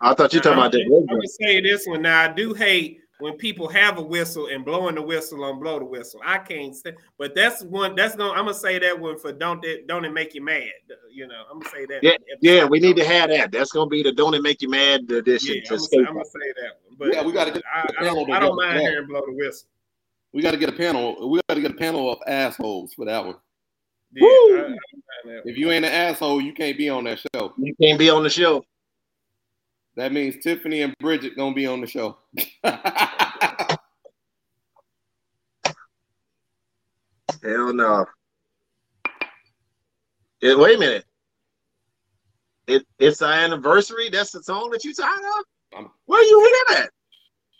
I 0.00 0.14
thought 0.14 0.32
you 0.32 0.40
were 0.40 0.42
talking 0.44 0.58
about 0.58 0.72
that. 0.72 0.82
I'm 0.82 0.90
that. 0.90 1.06
gonna 1.08 1.28
say 1.40 1.60
this 1.60 1.86
one 1.86 2.02
now. 2.02 2.22
I 2.22 2.28
do 2.32 2.54
hate 2.54 3.00
when 3.18 3.36
people 3.36 3.68
have 3.68 3.98
a 3.98 4.02
whistle 4.02 4.48
and 4.48 4.64
blowing 4.64 4.94
the 4.94 5.02
whistle 5.02 5.44
on 5.44 5.58
blow 5.58 5.78
the 5.78 5.84
whistle. 5.84 6.20
I 6.24 6.38
can't 6.38 6.74
stand, 6.74 6.96
but 7.18 7.34
that's 7.34 7.62
one. 7.62 7.94
That's 7.94 8.14
gonna. 8.14 8.32
I'm 8.32 8.44
gonna 8.44 8.54
say 8.54 8.78
that 8.78 8.98
one 8.98 9.18
for 9.18 9.32
don't 9.32 9.64
it 9.64 9.86
don't 9.86 10.04
it 10.04 10.12
make 10.12 10.34
you 10.34 10.42
mad? 10.42 10.64
Uh, 10.90 10.94
you 11.10 11.26
know, 11.26 11.42
I'm 11.50 11.60
gonna 11.60 11.70
say 11.70 11.86
that. 11.86 12.02
Yeah, 12.02 12.16
Yeah, 12.40 12.64
we 12.64 12.78
need 12.78 12.96
to 12.96 13.04
have 13.04 13.30
that. 13.30 13.52
That's 13.52 13.72
gonna 13.72 13.88
be 13.88 14.02
the 14.02 14.12
"Don't 14.12 14.34
It 14.34 14.42
Make 14.42 14.60
You 14.60 14.68
Mad" 14.68 15.10
edition. 15.10 15.56
Yeah, 15.56 15.62
I'm 15.70 15.76
gonna, 15.76 15.88
say, 15.88 15.98
I'm 15.98 16.14
gonna 16.14 16.24
say 16.24 16.52
that 16.62 16.72
one. 16.84 16.96
But 16.98 17.12
Yeah, 17.12 17.22
we 17.22 17.32
gotta 17.32 17.52
get 17.52 17.62
uh, 17.74 17.78
I, 17.78 18.00
I 18.00 18.04
the 18.04 18.14
don't, 18.14 18.30
I 18.32 18.38
don't 18.38 18.56
mind 18.56 18.80
hearing 18.80 19.06
blow 19.06 19.22
the 19.26 19.32
whistle. 19.32 19.68
We 20.32 20.42
gotta 20.42 20.58
get 20.58 20.68
a 20.68 20.72
panel. 20.72 21.30
We 21.30 21.40
gotta 21.48 21.60
get 21.60 21.70
a 21.70 21.74
panel 21.74 22.12
of 22.12 22.18
assholes 22.26 22.92
for 22.92 23.06
that 23.06 23.24
one. 23.24 23.36
Yeah, 24.12 24.26
I, 24.26 24.28
I 24.28 24.58
don't 24.58 24.70
that 25.24 25.34
one. 25.34 25.42
If 25.46 25.56
you 25.56 25.70
ain't 25.70 25.84
an 25.84 25.92
asshole, 25.92 26.40
you 26.40 26.52
can't 26.52 26.76
be 26.76 26.88
on 26.88 27.04
that 27.04 27.18
show. 27.18 27.54
You 27.56 27.74
can't 27.80 27.98
be 27.98 28.10
on 28.10 28.22
the 28.22 28.30
show. 28.30 28.62
That 29.96 30.12
means 30.12 30.42
Tiffany 30.42 30.82
and 30.82 30.94
Bridget 30.98 31.36
gonna 31.36 31.54
be 31.54 31.66
on 31.66 31.80
the 31.80 31.86
show. 31.86 32.18
Hell 37.42 37.72
no. 37.72 38.04
Yeah, 40.42 40.56
wait 40.56 40.76
a 40.76 40.78
minute. 40.78 41.04
It 42.66 42.86
it's 42.98 43.22
our 43.22 43.32
anniversary. 43.32 44.10
That's 44.10 44.32
the 44.32 44.42
song 44.42 44.70
that 44.70 44.84
you 44.84 44.92
tired 44.92 45.10
of. 45.74 45.90
Where 46.04 46.22
you 46.22 46.40
hear 46.40 46.76
that? 46.76 46.90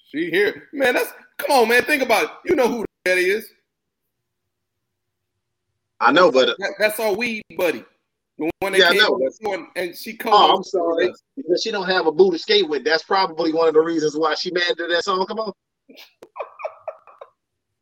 she 0.09 0.31
here, 0.31 0.69
man. 0.73 0.95
That's 0.95 1.13
come 1.39 1.51
on, 1.51 1.69
man. 1.69 1.83
Think 1.85 2.03
about 2.03 2.25
it. 2.25 2.31
You 2.45 2.57
know 2.57 2.69
who 2.69 2.85
that 3.05 3.19
is. 3.19 3.49
I 6.01 6.13
know, 6.13 6.31
but 6.31 6.57
That, 6.59 6.75
that's 6.79 7.01
our 7.01 7.15
weed 7.15 7.43
buddy. 7.57 7.85
The 8.39 8.51
one 8.59 8.73
that 8.73 8.79
Yeah, 8.79 8.89
I 8.89 8.93
came 8.93 9.03
know. 9.03 9.53
on 9.53 9.69
and 9.77 9.97
she 9.97 10.19
Oh, 10.25 10.57
I'm 10.57 10.63
sorry. 10.63 11.13
Because 11.37 11.63
she 11.63 11.71
don't 11.71 11.87
have 11.87 12.07
a 12.07 12.13
boot 12.13 12.31
booty 12.33 12.39
skate 12.39 12.69
with. 12.69 12.85
That's 12.85 13.03
probably 13.03 13.53
one 13.53 13.69
of 13.69 13.75
the 13.75 13.81
reasons 13.81 14.17
why 14.17 14.35
she 14.35 14.51
mad 14.51 14.75
that 14.77 14.89
that 14.89 15.05
song 15.05 15.25
come 15.27 15.39
on. 15.39 15.53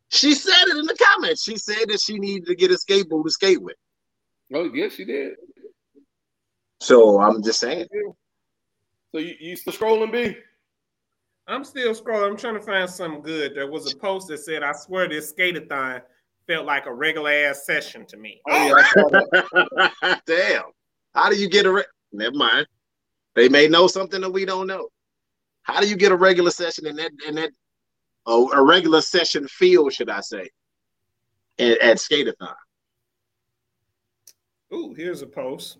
she 0.08 0.34
said 0.34 0.68
it 0.68 0.76
in 0.76 0.86
the 0.86 0.96
comments. 0.96 1.42
She 1.42 1.56
said 1.56 1.88
that 1.88 2.00
she 2.00 2.18
needed 2.18 2.46
to 2.46 2.54
get 2.54 2.70
a 2.70 2.74
skateboard 2.74 3.24
to 3.24 3.30
skate 3.30 3.60
with. 3.60 3.76
Oh, 4.52 4.70
yes, 4.72 4.92
she 4.94 5.04
did. 5.04 5.32
So 6.80 7.20
I'm 7.20 7.42
just 7.42 7.58
saying. 7.60 7.86
So 9.12 9.18
you, 9.18 9.34
you 9.40 9.56
still 9.56 9.72
scrolling, 9.72 10.12
B? 10.12 10.36
I'm 11.46 11.64
still 11.64 11.92
scrolling. 11.94 12.30
I'm 12.30 12.36
trying 12.36 12.54
to 12.54 12.60
find 12.60 12.88
something 12.88 13.22
good. 13.22 13.54
There 13.54 13.70
was 13.70 13.92
a 13.92 13.96
post 13.96 14.28
that 14.28 14.38
said, 14.38 14.62
"I 14.62 14.72
swear 14.72 15.08
this 15.08 15.32
skateathon 15.32 16.02
felt 16.46 16.66
like 16.66 16.86
a 16.86 16.92
regular 16.92 17.30
ass 17.30 17.66
session 17.66 18.06
to 18.06 18.16
me." 18.16 18.40
Oh, 18.48 18.66
yeah, 18.66 18.74
I 18.76 18.82
saw 18.82 19.08
that. 19.10 20.22
Damn. 20.26 20.64
How 21.14 21.30
do 21.30 21.36
you 21.36 21.48
get 21.48 21.66
a 21.66 21.72
re- 21.72 21.84
never 22.12 22.36
mind. 22.36 22.66
They 23.34 23.48
may 23.48 23.68
know 23.68 23.86
something 23.86 24.20
that 24.20 24.30
we 24.30 24.44
don't 24.44 24.66
know. 24.66 24.88
How 25.62 25.80
do 25.80 25.88
you 25.88 25.96
get 25.96 26.12
a 26.12 26.16
regular 26.16 26.50
session 26.50 26.86
in 26.86 26.96
that 26.96 27.10
in 27.26 27.34
that 27.36 27.50
oh, 28.26 28.50
a 28.52 28.62
regular 28.62 29.00
session 29.00 29.46
feel, 29.48 29.88
should 29.90 30.10
I 30.10 30.20
say, 30.20 30.48
at, 31.58 31.78
at 31.78 31.96
Skateathon? 31.98 32.54
Ooh, 34.72 34.94
here's 34.94 35.22
a 35.22 35.26
post. 35.26 35.78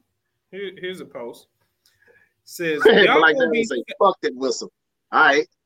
Here, 0.51 0.73
here's 0.79 1.01
a 1.01 1.05
post. 1.05 1.49
Says 2.45 2.83
y'all 2.87 3.21
like 3.21 3.35
gonna 3.35 3.47
that 3.47 3.53
be 3.53 3.65
say, 3.65 3.83
fuck 3.99 4.17
that 4.23 4.35
whistle. 4.35 4.73
All 5.13 5.21
right. 5.21 5.47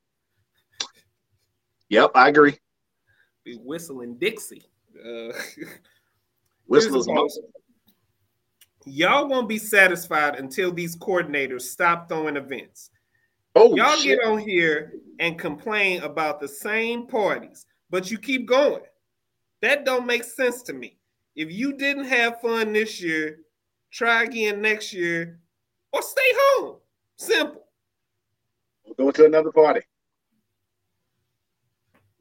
Yep, 1.90 2.11
I 2.16 2.28
agree. 2.28 2.55
be 3.44 3.55
whistling 3.55 4.18
Dixie. 4.18 4.66
Uh, 5.05 5.32
Whistler's 6.66 7.07
Here's 7.07 7.09
a 7.09 7.12
post. 7.12 7.40
Y'all 8.84 9.28
won't 9.28 9.49
be 9.49 9.59
satisfied 9.59 10.36
until 10.36 10.72
these 10.72 10.96
coordinators 10.96 11.62
stop 11.62 12.09
throwing 12.09 12.36
events. 12.36 12.90
Oh, 13.55 13.74
Y'all 13.76 13.96
shit. 13.96 14.18
get 14.18 14.26
on 14.26 14.38
here 14.38 14.92
and 15.18 15.38
complain 15.38 16.03
about 16.03 16.40
the 16.40 16.49
same 16.49 17.07
parties, 17.07 17.66
but 17.90 18.11
you 18.11 18.18
keep 18.18 18.46
going. 18.46 18.82
That 19.62 19.84
don't 19.84 20.07
make 20.07 20.24
sense 20.24 20.62
to 20.64 20.72
me. 20.72 20.96
If 21.34 21.51
you 21.53 21.72
didn't 21.72 22.05
have 22.05 22.40
fun 22.40 22.72
this 22.72 23.03
year, 23.03 23.40
try 23.90 24.22
again 24.24 24.61
next 24.62 24.92
year 24.92 25.40
or 25.92 26.03
stay 26.03 26.20
home. 26.34 26.76
Simple. 27.16 27.64
Go 28.96 29.11
to 29.11 29.26
another 29.26 29.53
party. 29.53 29.80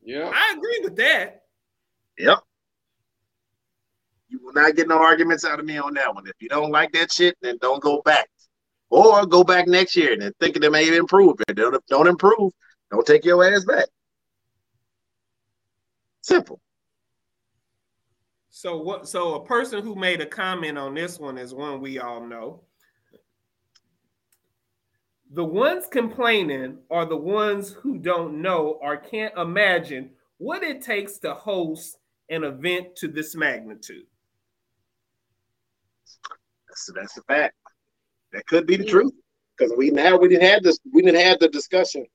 Yeah. 0.04 0.32
I 0.34 0.54
agree 0.58 0.80
with 0.84 0.96
that. 0.98 1.44
Yep. 2.18 2.40
You 4.30 4.40
will 4.44 4.54
not 4.54 4.76
get 4.76 4.88
no 4.88 4.98
arguments 4.98 5.46
out 5.46 5.60
of 5.60 5.66
me 5.66 5.78
on 5.78 5.94
that 5.94 6.14
one. 6.14 6.28
If 6.28 6.34
you 6.40 6.50
don't 6.50 6.72
like 6.72 6.92
that 6.94 7.12
shit, 7.12 7.38
then 7.42 7.58
don't 7.62 7.82
go 7.82 8.02
back. 8.02 8.30
Or 8.90 9.26
go 9.26 9.44
back 9.44 9.68
next 9.68 9.96
year 9.96 10.14
and 10.14 10.22
then 10.22 10.34
thinking 10.40 10.62
they 10.62 10.70
may 10.70 10.96
improve. 10.96 11.36
If 11.48 11.56
don't, 11.56 11.86
don't 11.88 12.08
improve, 12.08 12.54
don't 12.90 13.06
take 13.06 13.26
your 13.26 13.44
ass 13.44 13.66
back. 13.66 13.88
Simple. 16.22 16.60
So 18.50 18.78
what 18.78 19.08
so 19.08 19.36
a 19.36 19.46
person 19.46 19.84
who 19.84 19.96
made 19.96 20.20
a 20.20 20.26
comment 20.26 20.78
on 20.78 20.96
this 20.96 21.20
one 21.20 21.38
is 21.38 21.54
one 21.54 21.80
we 21.80 22.00
all 22.00 22.26
know. 22.26 22.64
The 25.32 25.44
ones 25.44 25.86
complaining 25.92 26.80
are 26.90 27.06
the 27.06 27.18
ones 27.18 27.72
who 27.72 27.98
don't 27.98 28.42
know 28.42 28.80
or 28.82 28.98
can't 28.98 29.38
imagine 29.38 30.12
what 30.38 30.64
it 30.64 30.82
takes 30.82 31.18
to 31.20 31.34
host 31.34 31.98
an 32.30 32.44
event 32.44 32.96
to 32.98 33.08
this 33.08 33.36
magnitude. 33.36 34.06
That's 36.78 36.92
that's 36.94 37.18
a 37.18 37.22
fact. 37.24 37.56
That 38.34 38.46
could 38.46 38.68
be 38.68 38.78
the 38.78 38.86
truth. 38.86 39.14
Because 39.58 39.74
we 39.76 39.90
now 39.90 40.18
we 40.18 40.28
didn't 40.28 40.48
have 40.48 40.64
this 40.64 40.78
we 40.94 41.02
didn't 41.02 41.22
have 41.22 41.40
the 41.40 41.50
discussion 41.50 42.06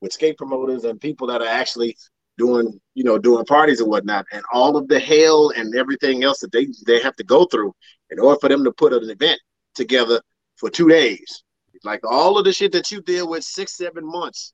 with 0.00 0.12
skate 0.12 0.38
promoters 0.38 0.84
and 0.84 1.00
people 1.00 1.26
that 1.26 1.40
are 1.40 1.48
actually 1.48 1.96
doing 2.38 2.78
you 2.94 3.02
know 3.02 3.18
doing 3.18 3.44
parties 3.44 3.80
and 3.80 3.88
whatnot 3.88 4.24
and 4.32 4.42
all 4.52 4.76
of 4.76 4.86
the 4.88 5.00
hell 5.00 5.52
and 5.56 5.74
everything 5.74 6.22
else 6.22 6.38
that 6.40 6.52
they 6.52 6.68
they 6.86 7.00
have 7.00 7.16
to 7.16 7.24
go 7.24 7.46
through 7.46 7.74
in 8.10 8.20
order 8.20 8.38
for 8.38 8.48
them 8.48 8.62
to 8.62 8.70
put 8.72 8.92
an 8.92 9.08
event 9.10 9.40
together 9.74 10.20
for 10.56 10.70
two 10.70 10.88
days 10.88 11.42
like 11.82 12.00
all 12.08 12.38
of 12.38 12.44
the 12.44 12.52
shit 12.52 12.72
that 12.72 12.90
you 12.92 13.00
deal 13.02 13.28
with 13.28 13.42
six 13.42 13.76
seven 13.76 14.06
months 14.06 14.52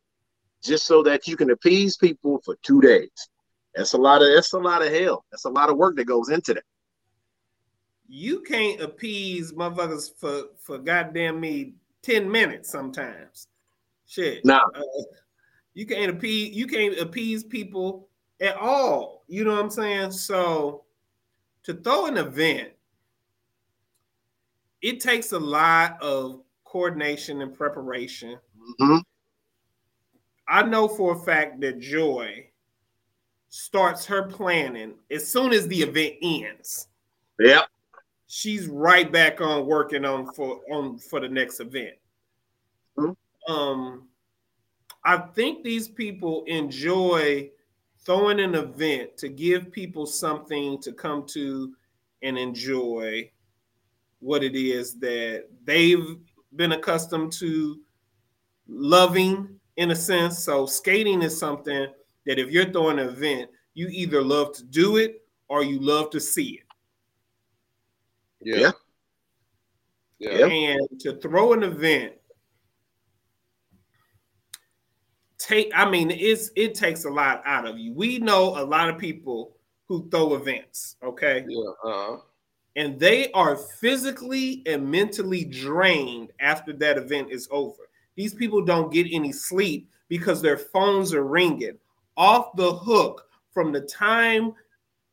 just 0.63 0.87
so 0.87 1.03
that 1.03 1.27
you 1.27 1.37
can 1.37 1.51
appease 1.51 1.97
people 1.97 2.41
for 2.45 2.57
two 2.63 2.81
days 2.81 3.11
that's 3.75 3.95
a 3.95 3.99
lot 3.99 4.23
of 4.23 4.29
that's 4.33 4.53
a 4.53 4.59
lot 4.59 4.81
of 4.81 4.93
hell 4.93 5.25
that's 5.33 5.45
a 5.45 5.51
lot 5.51 5.69
of 5.69 5.77
work 5.77 5.97
that 5.97 6.05
goes 6.05 6.31
into 6.31 6.55
that 6.55 6.65
You 8.15 8.41
can't 8.41 8.79
appease 8.83 9.53
motherfuckers 9.55 10.13
for 10.15 10.49
for 10.59 10.77
goddamn 10.77 11.41
me 11.41 11.73
10 12.03 12.31
minutes 12.31 12.69
sometimes. 12.69 13.49
Shit. 14.07 14.45
Nah. 14.45 14.61
Uh, 14.75 14.83
you 15.73 15.87
can't 15.87 16.11
appease 16.11 16.55
you 16.55 16.67
can't 16.67 16.99
appease 16.99 17.43
people 17.43 18.11
at 18.39 18.55
all. 18.59 19.25
You 19.29 19.45
know 19.45 19.53
what 19.53 19.61
I'm 19.63 19.71
saying? 19.71 20.11
So 20.11 20.85
to 21.63 21.73
throw 21.73 22.05
an 22.05 22.19
event, 22.19 22.73
it 24.83 25.01
takes 25.01 25.33
a 25.33 25.39
lot 25.41 25.97
of 26.03 26.43
coordination 26.65 27.41
and 27.41 27.55
preparation. 27.55 28.39
Mhm. 28.79 29.03
I 30.49 30.65
know 30.65 30.87
for 30.87 31.17
a 31.17 31.19
fact 31.19 31.63
that 31.63 31.79
Joy 31.79 32.51
starts 33.49 34.05
her 34.05 34.25
planning 34.25 34.99
as 35.11 35.27
soon 35.27 35.55
as 35.55 35.67
the 35.67 35.81
event 35.81 36.17
ends. 36.21 36.89
yep 37.39 37.65
She's 38.35 38.67
right 38.67 39.13
back 39.13 39.43
on 39.43 39.67
working 39.67 40.07
on 40.07 40.33
for 40.33 40.63
on 40.71 40.97
for 40.97 41.21
the 41.21 41.29
next 41.29 41.61
event. 41.61 41.99
Mhm. 42.97 43.15
Um, 43.47 44.09
I 45.05 45.19
think 45.19 45.63
these 45.63 45.87
people 45.87 46.43
enjoy 46.45 47.51
throwing 47.99 48.41
an 48.41 48.55
event 48.55 49.19
to 49.19 49.29
give 49.29 49.71
people 49.71 50.07
something 50.07 50.81
to 50.81 50.95
come 50.95 51.27
to 51.27 51.77
and 52.23 52.39
enjoy 52.39 53.31
what 54.21 54.43
it 54.43 54.57
is 54.57 54.99
that 55.01 55.51
they've 55.65 56.19
been 56.57 56.73
accustomed 56.73 57.33
to 57.33 57.83
loving 58.67 59.61
in 59.77 59.91
a 59.91 59.95
sense. 59.97 60.39
So 60.39 60.65
skating 60.65 61.21
is 61.21 61.39
something 61.39 61.93
that 62.25 62.39
if 62.39 62.51
you're 62.51 62.73
throwing 62.73 62.99
an 62.99 63.11
event, 63.11 63.51
you 63.75 63.89
either 63.89 64.23
love 64.23 64.55
to 64.55 64.65
do 64.65 64.97
it 64.97 65.23
or 65.49 65.63
you 65.63 65.79
love 65.79 66.09
to 66.13 66.19
see 66.19 66.61
it. 66.61 66.72
Yeah. 68.43 68.73
Yeah. 70.19 70.47
Yeah. 70.47 70.47
And 70.47 71.01
to 71.01 71.17
throw 71.21 71.53
an 71.53 71.63
event, 71.63 72.13
take 75.39 75.71
I 75.75 75.89
mean, 75.89 76.11
it's 76.11 76.51
it 76.57 76.75
takes 76.75 77.05
a 77.05 77.11
lot 77.11 77.43
out 77.45 77.67
of 77.67 77.79
you. 77.79 77.93
We 77.93 78.19
know 78.19 78.57
a 78.61 78.65
lot 78.65 78.89
of 78.89 78.99
people 78.99 79.57
who 79.89 80.09
throw 80.11 80.35
events, 80.35 80.97
okay? 81.03 81.45
Yeah. 81.49 81.71
Uh-huh. 81.85 82.19
and 82.77 82.99
they 82.99 83.31
are 83.33 83.57
physically 83.57 84.63
and 84.67 84.91
mentally 84.91 85.45
drained 85.45 86.31
after 86.41 86.73
that 86.75 86.97
event 86.97 87.31
is 87.31 87.49
over. 87.51 87.83
These 88.17 88.35
people 88.35 88.65
don't 88.65 88.93
get 88.93 89.07
any 89.13 89.33
sleep 89.33 89.91
because 90.09 90.41
their 90.41 90.57
phones 90.59 91.13
are 91.13 91.25
ringing 91.25 91.79
off 92.17 92.55
the 92.57 92.73
hook 92.73 93.27
from 93.53 93.73
the 93.73 93.83
time 93.83 94.53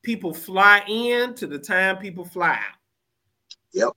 people 0.04 0.34
fly 0.34 0.84
in 0.88 1.34
to 1.36 1.48
the 1.48 1.60
time 1.60 1.98
people 1.98 2.24
fly 2.24 2.52
out. 2.54 2.79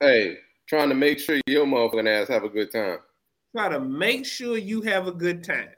Hey, 0.00 0.38
trying 0.66 0.88
to 0.88 0.94
make 0.94 1.18
sure 1.18 1.40
your 1.46 1.66
motherfucking 1.66 2.08
ass 2.08 2.28
have 2.28 2.44
a 2.44 2.48
good 2.48 2.72
time. 2.72 2.98
Try 3.56 3.68
to 3.68 3.80
make 3.80 4.24
sure 4.26 4.56
you 4.56 4.80
have 4.82 5.06
a 5.06 5.12
good 5.12 5.44
time. 5.44 5.68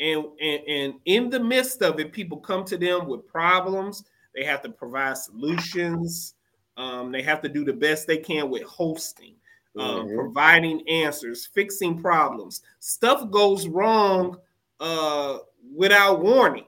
And, 0.00 0.24
and, 0.40 0.62
and 0.68 0.94
in 1.04 1.30
the 1.30 1.40
midst 1.40 1.82
of 1.82 2.00
it, 2.00 2.12
people 2.12 2.38
come 2.38 2.64
to 2.64 2.76
them 2.76 3.06
with 3.06 3.26
problems. 3.26 4.04
They 4.34 4.44
have 4.44 4.62
to 4.62 4.68
provide 4.70 5.16
solutions. 5.18 6.34
Um, 6.76 7.12
they 7.12 7.22
have 7.22 7.40
to 7.42 7.48
do 7.48 7.64
the 7.64 7.72
best 7.72 8.06
they 8.06 8.16
can 8.18 8.50
with 8.50 8.62
hosting. 8.62 9.36
um, 9.76 10.06
Mhm. 10.06 10.14
providing 10.14 10.88
answers, 10.88 11.46
fixing 11.46 12.00
problems. 12.00 12.62
Stuff 12.78 13.28
goes 13.32 13.66
wrong 13.66 14.38
uh, 14.78 15.38
without 15.74 16.20
warning. 16.22 16.66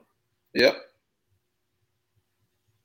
Yep. 0.53 0.75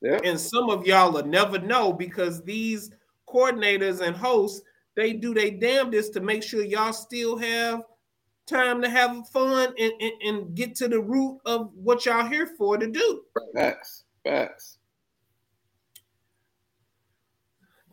Yep. 0.02 0.22
And 0.24 0.38
some 0.38 0.68
of 0.68 0.84
y'all 0.86 1.12
will 1.12 1.24
never 1.24 1.58
know 1.58 1.92
because 1.92 2.42
these 2.42 2.90
coordinators 3.28 4.00
and 4.00 4.16
hosts, 4.16 4.62
they 4.96 5.12
do 5.12 5.32
their 5.32 5.50
damnedest 5.50 6.12
to 6.14 6.20
make 6.20 6.42
sure 6.42 6.64
y'all 6.64 6.92
still 6.92 7.36
have 7.38 7.82
time 8.46 8.82
to 8.82 8.90
have 8.90 9.28
fun 9.28 9.72
and, 9.78 9.92
and, 10.00 10.12
and 10.22 10.54
get 10.54 10.74
to 10.76 10.88
the 10.88 11.00
root 11.00 11.38
of 11.46 11.70
what 11.74 12.04
y'all 12.04 12.26
here 12.26 12.50
for 12.58 12.76
to 12.76 12.88
do. 12.88 13.22
Facts. 13.54 14.04
Facts. 14.24 14.78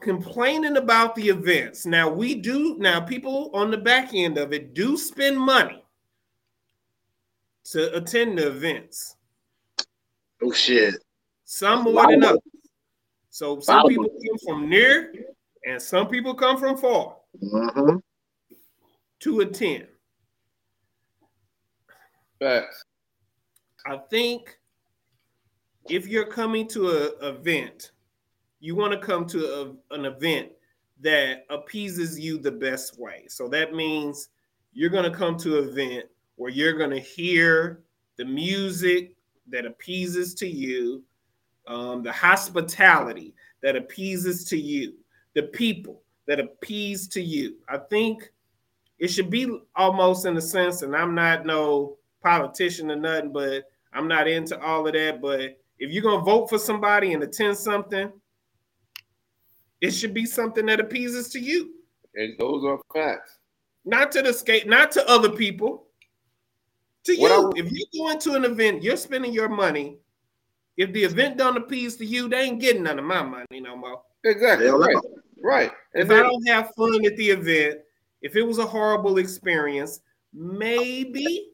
complaining 0.02 0.78
about 0.78 1.16
the 1.16 1.28
events. 1.28 1.86
Now 1.86 2.10
we 2.10 2.36
do 2.36 2.78
now 2.80 3.00
people 3.02 3.52
on 3.54 3.70
the 3.70 3.78
back 3.78 4.14
end 4.14 4.38
of 4.38 4.54
it 4.54 4.74
do 4.74 4.98
spend 4.98 5.38
money 5.38 5.84
to 7.66 7.96
attend 7.96 8.38
the 8.38 8.48
events. 8.48 9.18
oh 10.42 10.54
shit 10.54 10.96
Some 11.52 11.86
more 11.86 12.06
than 12.06 12.24
others. 12.24 12.40
So 13.32 13.60
some 13.60 13.88
people 13.88 14.08
come 14.08 14.38
from 14.46 14.70
near 14.70 15.12
and 15.66 15.82
some 15.82 16.08
people 16.08 16.36
come 16.36 16.60
from 16.60 16.78
far 16.78 17.16
hmm 17.42 17.98
to 19.22 19.40
attend. 19.40 19.88
Facts. 22.40 22.86
I 23.88 23.98
think 24.12 24.60
if 25.90 26.08
you're 26.08 26.28
coming 26.28 26.68
to 26.68 26.90
a 26.90 27.30
event, 27.30 27.94
you 28.60 28.76
want 28.76 28.94
to 28.94 29.00
come 29.00 29.26
to 29.26 29.76
a, 29.92 29.96
an 29.96 30.06
event 30.06 30.52
that 31.02 31.48
appeases 31.50 32.20
you 32.20 32.38
the 32.38 32.52
best 32.52 33.00
way. 33.00 33.26
So 33.28 33.48
that 33.50 33.74
means 33.74 34.30
you're 34.72 34.92
going 34.92 35.12
to 35.12 35.18
come 35.18 35.36
to 35.40 35.58
an 35.58 35.70
event 35.70 36.06
where 36.36 36.52
you're 36.52 36.78
going 36.78 36.92
to 36.92 37.00
hear 37.00 37.82
the 38.18 38.26
music 38.26 39.16
that 39.50 39.66
appeases 39.66 40.36
to 40.36 40.48
you, 40.48 41.04
um, 41.70 42.04
the 42.04 42.12
hospitality 42.12 43.34
that 43.62 43.76
appeases 43.76 44.44
to 44.46 44.58
you, 44.58 44.96
the 45.36 45.44
people 45.44 46.02
that 46.28 46.40
appease 46.40 47.08
to 47.10 47.22
you. 47.22 47.56
I 47.70 47.78
think 47.78 48.32
it 48.98 49.08
should 49.10 49.30
be 49.30 49.60
almost 49.76 50.26
in 50.26 50.36
a 50.36 50.42
sense, 50.42 50.82
and 50.82 50.96
I'm 50.96 51.16
not 51.16 51.46
no 51.46 51.98
politician 52.22 52.92
or 52.92 52.96
nothing, 52.98 53.32
but 53.32 53.64
I'm 53.94 54.08
not 54.08 54.28
into 54.28 54.60
all 54.60 54.86
of 54.86 54.94
that. 54.94 55.22
But 55.22 55.60
if 55.78 55.92
you're 55.92 56.04
gonna 56.04 56.24
vote 56.24 56.50
for 56.50 56.60
somebody 56.60 57.14
and 57.14 57.24
attend 57.24 57.58
something, 57.58 58.12
it 59.80 59.92
should 59.92 60.14
be 60.14 60.26
something 60.26 60.66
that 60.66 60.80
appeases 60.82 61.30
to 61.30 61.40
you, 61.40 61.74
And 62.16 62.36
those 62.40 62.66
are 62.66 62.80
facts. 62.94 63.38
not 63.86 64.12
to 64.14 64.22
the 64.22 64.34
skate, 64.34 64.68
not 64.68 64.92
to 64.94 65.08
other 65.10 65.30
people. 65.30 65.86
To 67.06 67.16
What 67.16 67.32
you, 67.32 67.64
I- 67.64 67.66
if 67.66 67.72
you 67.72 67.86
go 67.98 68.10
into 68.12 68.34
an 68.34 68.44
event, 68.44 68.84
you're 68.84 68.98
spending 68.98 69.32
your 69.32 69.48
money. 69.48 70.00
If 70.80 70.94
the 70.94 71.04
event 71.04 71.36
don't 71.36 71.58
appease 71.58 71.98
to 71.98 72.06
you, 72.06 72.30
they 72.30 72.40
ain't 72.44 72.62
getting 72.62 72.84
none 72.84 73.00
of 73.00 73.04
my 73.04 73.22
money 73.22 73.60
no 73.60 73.76
more. 73.76 74.02
Exactly. 74.24 74.66
Hell 74.66 74.80
no. 74.80 74.86
Right. 74.86 74.96
Right. 75.44 75.72
And 75.94 76.04
if 76.04 76.10
I 76.10 76.24
don't 76.24 76.48
have 76.48 76.74
fun 76.74 77.06
at 77.06 77.18
the 77.18 77.32
event, 77.32 77.80
if 78.22 78.38
it 78.38 78.44
was 78.44 78.60
a 78.60 78.66
horrible 78.66 79.18
experience, 79.18 80.00
maybe 80.34 81.50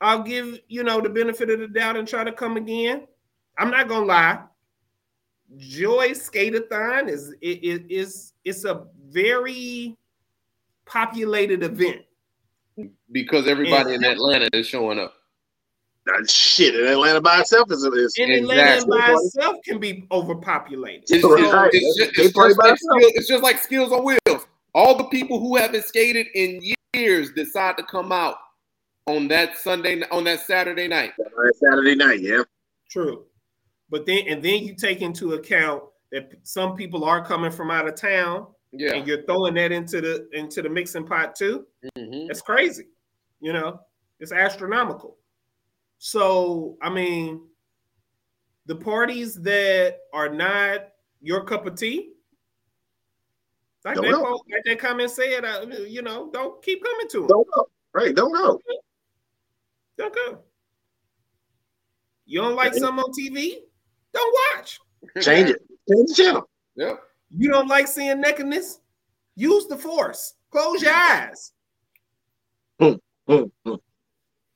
I'll 0.00 0.22
give 0.22 0.60
you 0.68 0.84
know 0.84 1.00
the 1.00 1.08
benefit 1.08 1.50
of 1.50 1.58
the 1.58 1.66
doubt 1.66 1.96
and 1.96 2.06
try 2.06 2.22
to 2.22 2.30
come 2.30 2.56
again. 2.56 3.08
I'm 3.58 3.72
not 3.72 3.88
gonna 3.88 4.06
lie. 4.06 4.38
Joy 5.56 6.10
Skateathon 6.10 7.08
is 7.08 7.34
it 7.40 7.64
is 7.64 7.80
is 7.88 8.32
it's 8.44 8.64
a 8.64 8.86
very 9.08 9.96
populated 10.86 11.64
event. 11.64 12.02
because 13.10 13.48
everybody 13.48 13.94
in 13.94 14.04
Atlanta 14.04 14.48
is 14.52 14.68
showing 14.68 15.00
up. 15.00 15.14
That 16.18 16.30
shit 16.30 16.74
in 16.74 16.86
Atlanta 16.86 17.20
by 17.20 17.40
itself 17.40 17.70
is, 17.70 17.84
is 17.84 18.16
And 18.18 18.30
Atlanta 18.32 18.74
Exactly. 18.74 18.98
by 18.98 19.12
itself 19.12 19.56
can 19.64 19.78
be 19.78 20.06
overpopulated. 20.10 21.04
It's, 21.08 21.24
Right. 21.24 21.72
just, 21.72 21.74
it's, 21.74 21.96
just, 21.98 22.10
it's, 22.10 22.16
just 22.18 22.34
by 22.34 22.42
like 22.42 22.56
themselves. 22.56 23.04
it's 23.14 23.28
just 23.28 23.42
like 23.42 23.58
skills 23.58 23.92
on 23.92 24.04
wheels. 24.04 24.46
All 24.74 24.96
the 24.96 25.04
people 25.04 25.40
who 25.40 25.56
haven't 25.56 25.84
skated 25.84 26.26
in 26.34 26.60
years 26.94 27.32
decide 27.32 27.76
to 27.76 27.82
come 27.84 28.12
out 28.12 28.36
on 29.06 29.28
that 29.28 29.56
Sunday, 29.58 30.02
on 30.10 30.24
that 30.24 30.40
Saturday 30.40 30.88
night. 30.88 31.12
Saturday 31.60 31.94
night, 31.94 32.20
yeah. 32.20 32.42
True. 32.90 33.24
But 33.90 34.06
then 34.06 34.24
and 34.28 34.42
then 34.42 34.62
you 34.64 34.74
take 34.74 35.02
into 35.02 35.34
account 35.34 35.82
that 36.12 36.32
some 36.42 36.76
people 36.76 37.04
are 37.04 37.24
coming 37.24 37.50
from 37.50 37.70
out 37.70 37.88
of 37.88 37.94
town 37.94 38.46
Yeah. 38.72 38.94
and 38.94 39.06
you're 39.06 39.22
throwing 39.22 39.54
that 39.54 39.72
into 39.72 40.00
the 40.00 40.28
into 40.32 40.62
the 40.62 40.68
mixing 40.68 41.06
pot 41.06 41.34
too. 41.36 41.66
Mhm. 41.96 42.26
That's 42.28 42.40
crazy. 42.42 42.86
You 43.40 43.52
know, 43.52 43.80
it's 44.20 44.32
astronomical. 44.32 45.16
So, 46.02 46.78
I 46.80 46.88
mean, 46.88 47.42
the 48.64 48.74
parties 48.74 49.34
that 49.42 49.98
are 50.14 50.30
not 50.30 50.88
your 51.20 51.44
cup 51.44 51.66
of 51.66 51.76
tea, 51.76 52.14
like 53.84 53.96
Don't 53.96 54.06
that, 54.06 54.12
go. 54.12 54.24
po- 54.24 54.44
like 54.50 54.64
that 54.64 54.78
comment 54.78 55.10
said, 55.10 55.44
uh, 55.44 55.66
you 55.86 56.00
know, 56.00 56.30
don't 56.32 56.62
keep 56.62 56.82
coming 56.82 57.06
to 57.08 57.18
them. 57.18 57.28
Don't 57.28 57.46
go. 57.54 57.68
Right, 57.92 58.14
don't 58.14 58.32
go. 58.32 58.58
Don't 59.98 60.14
go. 60.14 60.38
You 62.24 62.40
don't 62.40 62.56
like 62.56 62.72
something 62.72 63.04
on 63.04 63.12
TV? 63.12 63.56
Don't 64.14 64.36
watch. 64.56 64.80
Change 65.20 65.50
it. 65.50 65.60
Change 65.90 66.08
the 66.08 66.14
channel. 66.14 66.48
Yep. 66.76 66.98
You 67.36 67.50
don't 67.50 67.68
like 67.68 67.88
seeing 67.88 68.22
nakedness? 68.22 68.80
Use 69.36 69.66
the 69.66 69.76
force. 69.76 70.32
Close 70.50 70.80
your 70.80 70.94
eyes. 70.94 71.52
Hmm, 72.80 72.94
hmm. 73.28 73.74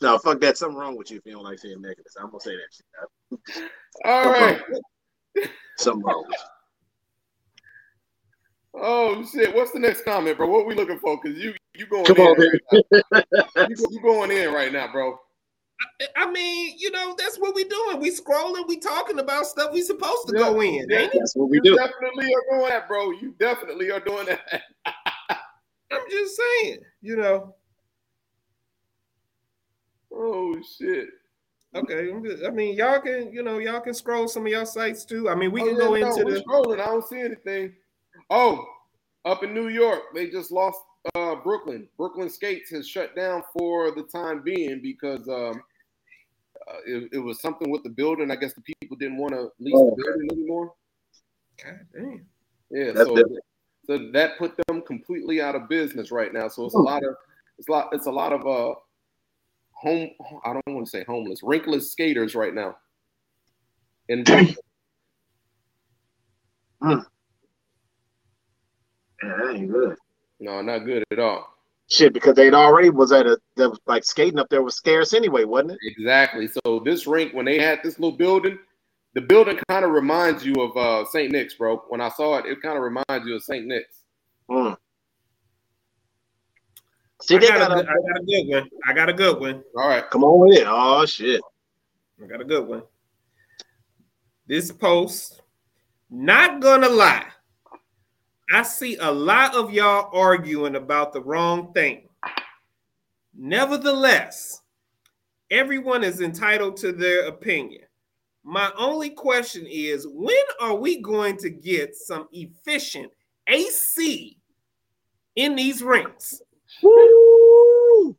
No, 0.05 0.19
fuck 0.19 0.39
that. 0.41 0.59
Something 0.59 0.77
wrong 0.77 0.97
with 0.99 1.11
you 1.11 1.17
if 1.17 1.25
you 1.25 1.33
don't 1.33 1.45
like 1.45 1.59
seeing 1.59 1.81
nakedness. 1.81 2.15
I'm 2.21 2.27
gonna 2.27 2.41
say 2.41 2.57
that 2.57 3.39
shit. 3.59 3.71
All 4.05 4.31
right. 4.31 4.61
Something 5.79 6.05
wrong 6.05 6.25
with 6.29 6.37
Oh 8.77 9.25
shit! 9.25 9.55
What's 9.55 9.71
the 9.71 9.79
next 9.79 10.05
comment, 10.05 10.37
bro? 10.37 10.47
What 10.49 10.65
are 10.65 10.67
we 10.67 10.75
looking 10.75 10.99
for? 10.99 11.19
Cause 11.23 11.37
you 11.37 11.55
you 11.75 11.87
going 11.87 12.05
you. 12.05 12.15
Come 12.15 12.19
in 12.19 12.27
on, 12.27 12.37
right 12.37 13.45
You, 13.69 13.77
you 13.91 14.01
going 14.03 14.31
in 14.31 14.53
right 14.53 14.71
now, 14.73 14.93
bro. 14.93 15.17
I 16.17 16.31
mean, 16.31 16.75
you 16.79 16.91
know, 16.91 17.15
that's 17.19 17.39
what 17.39 17.55
we 17.55 17.65
doing. 17.65 17.99
We 18.01 18.11
scrolling, 18.11 18.69
we 18.69 18.79
talking 18.79 19.21
about 19.21 19.47
stuff 19.47 19.73
we 19.73 19.81
supposed 19.81 20.29
to 20.29 20.35
Yeah. 20.37 20.51
go 20.51 20.61
in. 20.61 20.87
Yeah. 20.91 20.99
ain't 20.99 21.15
it? 21.15 21.19
That's 21.19 21.35
what 21.35 21.49
we 21.49 21.57
You 21.59 21.63
do. 21.63 21.77
definitely 21.77 22.27
are 22.27 22.59
doing 22.59 22.69
that, 22.69 22.89
bro. 22.89 23.11
You 23.13 23.35
definitely 23.39 23.91
are 23.91 24.01
doing 24.01 24.27
that. 24.27 24.63
I'm 25.91 26.11
just 26.11 26.37
saying, 26.37 26.79
you 27.01 27.17
know. 27.17 27.55
Oh 30.15 30.57
shit! 30.79 31.09
Okay, 31.75 32.11
I'm 32.11 32.25
just, 32.25 32.45
I 32.45 32.51
mean, 32.51 32.77
y'all 32.77 33.01
can, 33.01 33.33
you 33.33 33.43
know, 33.43 33.59
y'all 33.59 33.81
can 33.81 33.95
scroll 33.95 34.29
some 34.29 34.47
of 34.47 34.53
y'all 34.53 34.65
sites 34.65 35.05
too. 35.05 35.29
I 35.29 35.35
mean, 35.35 35.51
we 35.51 35.61
Oh, 35.62 35.65
can 35.67 35.75
yeah, 35.75 35.81
go 35.81 35.95
no, 35.95 36.07
into 36.09 36.25
we're 36.25 36.35
the 36.35 36.45
scrolling. 36.45 36.81
I 36.81 36.87
don't 36.87 37.07
see 37.07 37.21
anything. 37.21 37.75
Oh, 38.31 38.65
up 39.25 39.43
in 39.43 39.53
New 39.53 39.69
York, 39.69 40.03
they 40.15 40.31
just 40.31 40.53
lost 40.53 40.79
uh, 41.17 41.35
Brooklyn. 41.37 41.89
Brooklyn 41.97 42.31
Skates 42.31 42.71
has 42.71 42.89
shut 42.89 43.17
down 43.17 43.43
for 43.53 43.91
the 43.91 44.05
time 44.05 44.43
being 44.43 44.81
because 44.83 45.29
um, 45.29 45.61
uh, 46.69 46.77
it, 46.87 47.09
it 47.15 47.19
was 47.19 47.41
something 47.41 47.71
with 47.71 47.83
the 47.83 47.91
building. 47.91 48.31
I 48.31 48.37
guess 48.37 48.55
the 48.55 48.62
people 48.62 48.97
didn't 48.97 49.19
want 49.19 49.35
to 49.35 49.51
lease 49.59 49.75
Oh, 49.77 49.91
the 49.97 50.03
building 50.03 50.29
anymore. 50.33 50.75
God 51.62 51.81
damn. 51.93 52.27
Yeah, 52.71 52.93
That's 52.93 53.09
so 53.09 53.17
different. 53.17 53.45
so 53.87 54.11
that 54.12 54.39
put 54.39 54.55
them 54.69 54.83
completely 54.83 55.41
out 55.43 55.55
of 55.57 55.69
business 55.69 56.11
right 56.11 56.33
now. 56.33 56.49
So 56.49 56.67
it's 56.67 56.75
a 56.75 56.79
lot 56.79 57.03
of 57.05 57.17
it's 57.59 57.69
a 57.69 57.73
lot 57.73 57.89
it's 57.93 58.07
a 58.07 58.11
lot 58.12 58.33
of 58.33 58.47
uh 58.47 58.75
home. 59.85 60.11
I 60.45 60.53
don't 60.53 60.62
want 60.74 60.87
to 60.87 60.91
say 60.91 61.05
homeless, 61.07 61.43
rinkless 61.43 61.91
skaters 61.93 62.35
right 62.35 62.55
now. 62.55 62.76
And 64.09 64.26
Yeah, 66.82 67.03
that 69.22 69.55
ain't 69.55 69.70
good. 69.70 69.97
no, 70.41 70.61
not 70.61 70.80
good 70.80 71.05
at 71.11 71.18
all. 71.18 71.49
Shit, 71.91 72.12
because 72.14 72.35
they'd 72.35 72.55
already 72.55 72.91
was 72.91 73.12
at 73.12 73.26
a 73.26 73.39
that 73.57 73.68
was 73.70 73.78
like 73.87 74.05
skating 74.05 74.39
up 74.39 74.49
there 74.49 74.62
was 74.62 74.74
scarce 74.74 75.12
anyway, 75.12 75.45
wasn't 75.45 75.72
it? 75.72 75.78
Exactly. 75.82 76.49
So 76.49 76.80
this 76.85 77.07
rink, 77.07 77.35
when 77.35 77.45
they 77.45 77.59
had 77.59 77.80
this 77.82 77.99
little 77.99 78.16
building, 78.16 78.59
the 79.14 79.20
building 79.20 79.59
kind 79.68 79.85
of 79.85 79.91
reminds 79.93 80.45
you 80.45 80.55
of 80.55 80.76
uh, 80.76 81.05
St. 81.11 81.30
Nick's, 81.30 81.55
bro. 81.55 81.82
When 81.89 82.01
I 82.01 82.09
saw 82.09 82.39
it, 82.39 82.47
it 82.47 82.61
kind 82.62 82.76
of 82.76 82.82
reminds 82.82 83.26
you 83.28 83.37
of 83.37 83.43
St. 83.45 83.66
Nick's. 83.66 84.03
Mm. 84.51 84.76
See, 87.27 87.37
I 87.37 87.41
got, 87.41 87.59
got 87.59 87.72
a, 87.72 87.75
good- 87.77 87.89
I 87.89 87.95
got 87.95 88.20
a 88.20 88.25
good 88.25 88.49
one. 88.49 88.70
I 88.87 88.93
got 88.93 89.09
a 89.09 89.12
good 89.12 89.41
one. 89.41 89.64
All 89.77 89.89
right. 89.89 90.09
come 90.11 90.25
on 90.25 90.41
with 90.49 90.59
it. 90.59 90.66
Oh 90.68 91.07
shit. 91.07 91.41
I 92.22 92.27
got 92.27 92.41
a 92.41 92.45
good 92.45 92.66
one. 92.66 92.83
This 94.47 94.70
post, 94.70 95.41
not 96.11 96.61
gonna 96.61 96.89
lie, 96.89 97.25
I 98.53 98.62
see 98.62 98.97
a 98.97 99.11
lot 99.11 99.55
of 99.55 99.72
y'all 99.72 100.11
arguing 100.12 100.77
about 100.77 101.12
the 101.14 101.22
wrong 101.22 101.72
thing. 101.72 102.09
Nevertheless, 103.35 104.61
everyone 105.51 106.05
is 106.05 106.20
entitled 106.20 106.77
to 106.79 106.93
their 106.93 107.27
opinion. 107.27 107.83
My 108.45 108.70
only 108.77 109.09
question 109.09 109.66
is 109.66 110.07
when 110.07 110.37
are 110.61 110.75
we 110.77 111.01
going 111.01 111.39
to 111.39 111.49
get 111.49 111.97
some 111.97 112.29
efficient 112.33 113.11
AC 113.47 114.37
in 115.37 115.57
these 115.57 115.83
rinks? 115.83 116.43
Woo! 116.85 118.16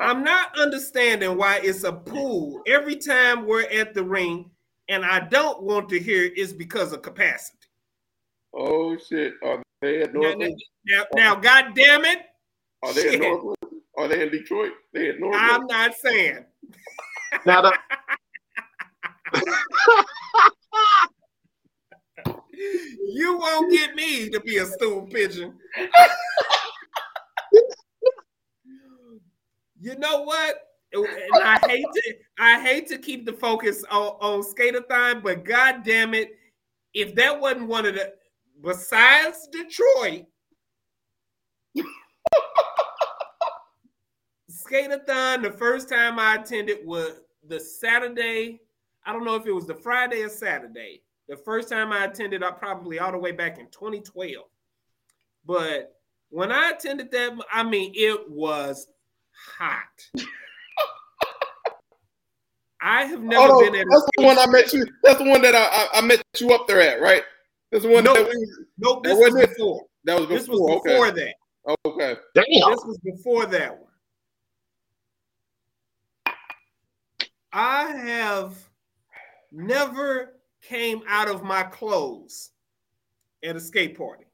I'm 0.00 0.24
not 0.24 0.58
understanding 0.58 1.36
why 1.36 1.60
it's 1.62 1.84
a 1.84 1.92
pool 1.92 2.60
every 2.66 2.96
time 2.96 3.46
we're 3.46 3.68
at 3.70 3.94
the 3.94 4.02
ring, 4.02 4.50
and 4.88 5.04
I 5.04 5.20
don't 5.20 5.62
want 5.62 5.88
to 5.90 5.98
hear 6.00 6.30
it's 6.34 6.52
because 6.52 6.92
of 6.92 7.02
capacity. 7.02 7.58
Oh 8.54 8.96
shit. 8.98 9.34
Are 9.44 9.62
they 9.80 10.02
at 10.02 10.12
Now, 10.14 10.20
now, 10.20 10.28
Northland? 10.28 10.62
now, 10.86 11.04
now, 11.14 11.34
God 11.36 11.74
damn 11.74 12.04
it, 12.04 12.18
Are 12.82 12.92
they 12.92 13.06
at 13.06 13.12
shit. 13.12 13.20
Northland? 13.20 13.56
Are 13.96 14.08
they 14.08 14.22
in 14.22 14.30
Detroit? 14.30 14.72
They 14.92 15.10
at 15.10 15.16
I'm 15.34 15.66
not 15.66 15.94
saying. 15.94 16.44
Now 17.46 17.62
the 17.62 17.72
You 23.14 23.38
won't 23.38 23.72
get 23.72 23.94
me 23.94 24.28
to 24.30 24.40
be 24.40 24.58
a 24.58 24.66
stool 24.66 25.02
pigeon. 25.02 25.54
you 29.82 29.98
know 29.98 30.22
what? 30.22 30.54
And 30.92 31.06
I 31.42 31.58
hate 31.66 31.86
to 31.92 32.14
I 32.38 32.60
hate 32.60 32.86
to 32.88 32.98
keep 32.98 33.26
the 33.26 33.32
focus 33.32 33.84
on, 33.90 34.16
on 34.20 34.42
Skateathon, 34.42 35.22
but 35.22 35.44
god 35.44 35.82
damn 35.84 36.14
it, 36.14 36.36
if 36.94 37.14
that 37.16 37.40
wasn't 37.40 37.68
one 37.68 37.86
of 37.86 37.94
the 37.94 38.12
besides 38.62 39.48
Detroit, 39.50 40.26
Skateathon, 44.50 45.42
the 45.42 45.54
first 45.58 45.88
time 45.88 46.18
I 46.18 46.36
attended 46.36 46.78
was 46.84 47.20
the 47.48 47.58
Saturday. 47.58 48.60
I 49.04 49.12
don't 49.12 49.24
know 49.24 49.34
if 49.34 49.46
it 49.46 49.52
was 49.52 49.66
the 49.66 49.74
Friday 49.74 50.22
or 50.22 50.28
Saturday. 50.28 51.02
The 51.28 51.36
first 51.36 51.68
time 51.68 51.92
I 51.92 52.04
attended, 52.04 52.44
I 52.44 52.50
probably 52.50 52.98
all 52.98 53.10
the 53.10 53.18
way 53.18 53.32
back 53.32 53.58
in 53.58 53.66
2012. 53.66 54.44
But 55.44 55.96
when 56.28 56.52
I 56.52 56.70
attended 56.70 57.10
that, 57.10 57.32
I 57.52 57.64
mean, 57.64 57.92
it 57.94 58.30
was 58.30 58.86
hot. 59.58 60.26
I 62.80 63.04
have 63.04 63.22
never 63.22 63.52
Oh, 63.52 63.60
been 63.60 63.74
at 63.76 63.86
a 63.86 63.88
that's 63.90 64.08
the 64.16 64.24
one 64.24 64.38
I 64.38 64.46
met 64.46 64.72
you. 64.72 64.84
That's 65.04 65.18
the 65.18 65.28
one 65.28 65.40
that 65.42 65.54
I, 65.54 65.64
I, 65.64 65.88
I 65.98 66.00
met 66.00 66.22
you 66.38 66.52
up 66.52 66.66
there 66.66 66.80
at, 66.80 67.00
right? 67.00 67.22
That's 67.70 67.84
the 67.84 67.90
one 67.90 68.04
No. 68.04 68.12
that 68.14 68.26
we 68.28 68.48
Nope, 68.78 69.04
this 69.04 69.18
That 69.18 69.32
was 69.32 69.46
before. 69.46 69.86
that 70.04 70.18
was 70.18 70.26
before. 70.26 70.38
This 70.38 70.48
was 70.48 70.60
before. 70.60 70.82
before 70.82 71.06
okay. 71.08 71.34
that. 71.66 71.76
Okay. 71.86 72.16
Damn. 72.34 72.70
This 72.72 72.84
was 72.84 72.98
before 73.04 73.46
that 73.46 73.72
one. 73.78 73.88
I 77.52 77.84
have 77.92 78.56
never 79.52 80.34
came 80.62 81.02
out 81.06 81.28
of 81.28 81.42
my 81.44 81.62
clothes 81.62 82.50
at 83.44 83.54
a 83.56 83.60
skate 83.60 83.96
party. 83.96 84.24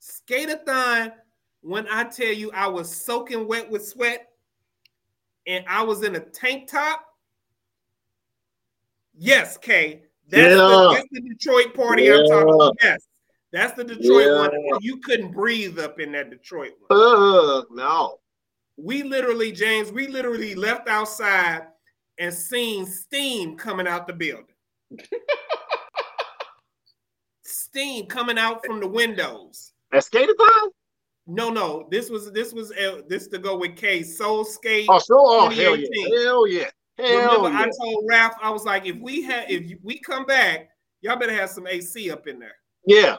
Skateathon, 0.00 1.12
when 1.62 1.86
I 1.90 2.04
tell 2.04 2.32
you 2.32 2.50
I 2.52 2.66
was 2.66 2.94
soaking 2.94 3.46
wet 3.46 3.70
with 3.70 3.86
sweat 3.86 4.28
and 5.46 5.64
I 5.68 5.82
was 5.82 6.02
in 6.02 6.16
a 6.16 6.20
tank 6.20 6.68
top. 6.70 7.04
Yes, 9.16 9.56
Kay. 9.58 10.04
That's, 10.28 10.50
Yeah. 10.50 10.54
the, 10.56 10.92
that's 10.94 11.08
the 11.10 11.20
Detroit 11.20 11.74
party 11.74 12.10
I'm 12.10 12.26
talking 12.26 12.54
about. 12.54 12.76
Yes. 12.82 13.06
That's 13.52 13.74
the 13.74 13.84
Detroit 13.84 14.26
Yeah. 14.26 14.48
one. 14.48 14.78
You 14.80 14.98
couldn't 14.98 15.32
breathe 15.32 15.78
up 15.78 15.98
in 16.00 16.12
that 16.12 16.30
Detroit 16.30 16.72
one. 16.86 16.98
Uh, 16.98 17.62
no. 17.70 18.20
We 18.76 19.02
literally, 19.02 19.52
James, 19.52 19.92
we 19.92 20.06
literally 20.06 20.54
left 20.54 20.88
outside 20.88 21.66
and 22.18 22.32
seen 22.32 22.86
steam 22.86 23.56
coming 23.56 23.86
out 23.86 24.06
the 24.06 24.12
building. 24.12 24.46
steam 27.42 28.06
coming 28.06 28.38
out 28.38 28.64
from 28.64 28.80
the 28.80 28.86
windows. 28.86 29.72
At 29.92 30.04
Skateathon? 30.04 30.70
No, 31.32 31.48
no, 31.48 31.86
this 31.92 32.10
was 32.10 32.32
this 32.32 32.52
was 32.52 32.72
uh, 32.72 33.02
this 33.08 33.28
to 33.28 33.38
go 33.38 33.56
with 33.56 33.76
K 33.76 34.02
Soul 34.02 34.44
Skate. 34.44 34.86
Oh, 34.88 34.98
so 34.98 35.14
oh 35.16 35.48
hell 35.48 35.76
yeah. 35.76 36.24
Hell 36.24 36.46
yeah. 36.48 36.70
Hell 36.98 37.42
Remember, 37.42 37.50
yeah. 37.50 37.64
I 37.66 37.70
told 37.80 38.04
Ralph, 38.08 38.34
I 38.42 38.50
was 38.50 38.64
like, 38.64 38.84
if 38.84 38.96
we 38.96 39.22
have, 39.22 39.48
if 39.48 39.78
we 39.82 40.00
come 40.00 40.26
back, 40.26 40.70
y'all 41.02 41.16
better 41.16 41.32
have 41.32 41.48
some 41.48 41.68
AC 41.68 42.10
up 42.10 42.26
in 42.26 42.40
there. 42.40 42.56
Yeah. 42.84 43.16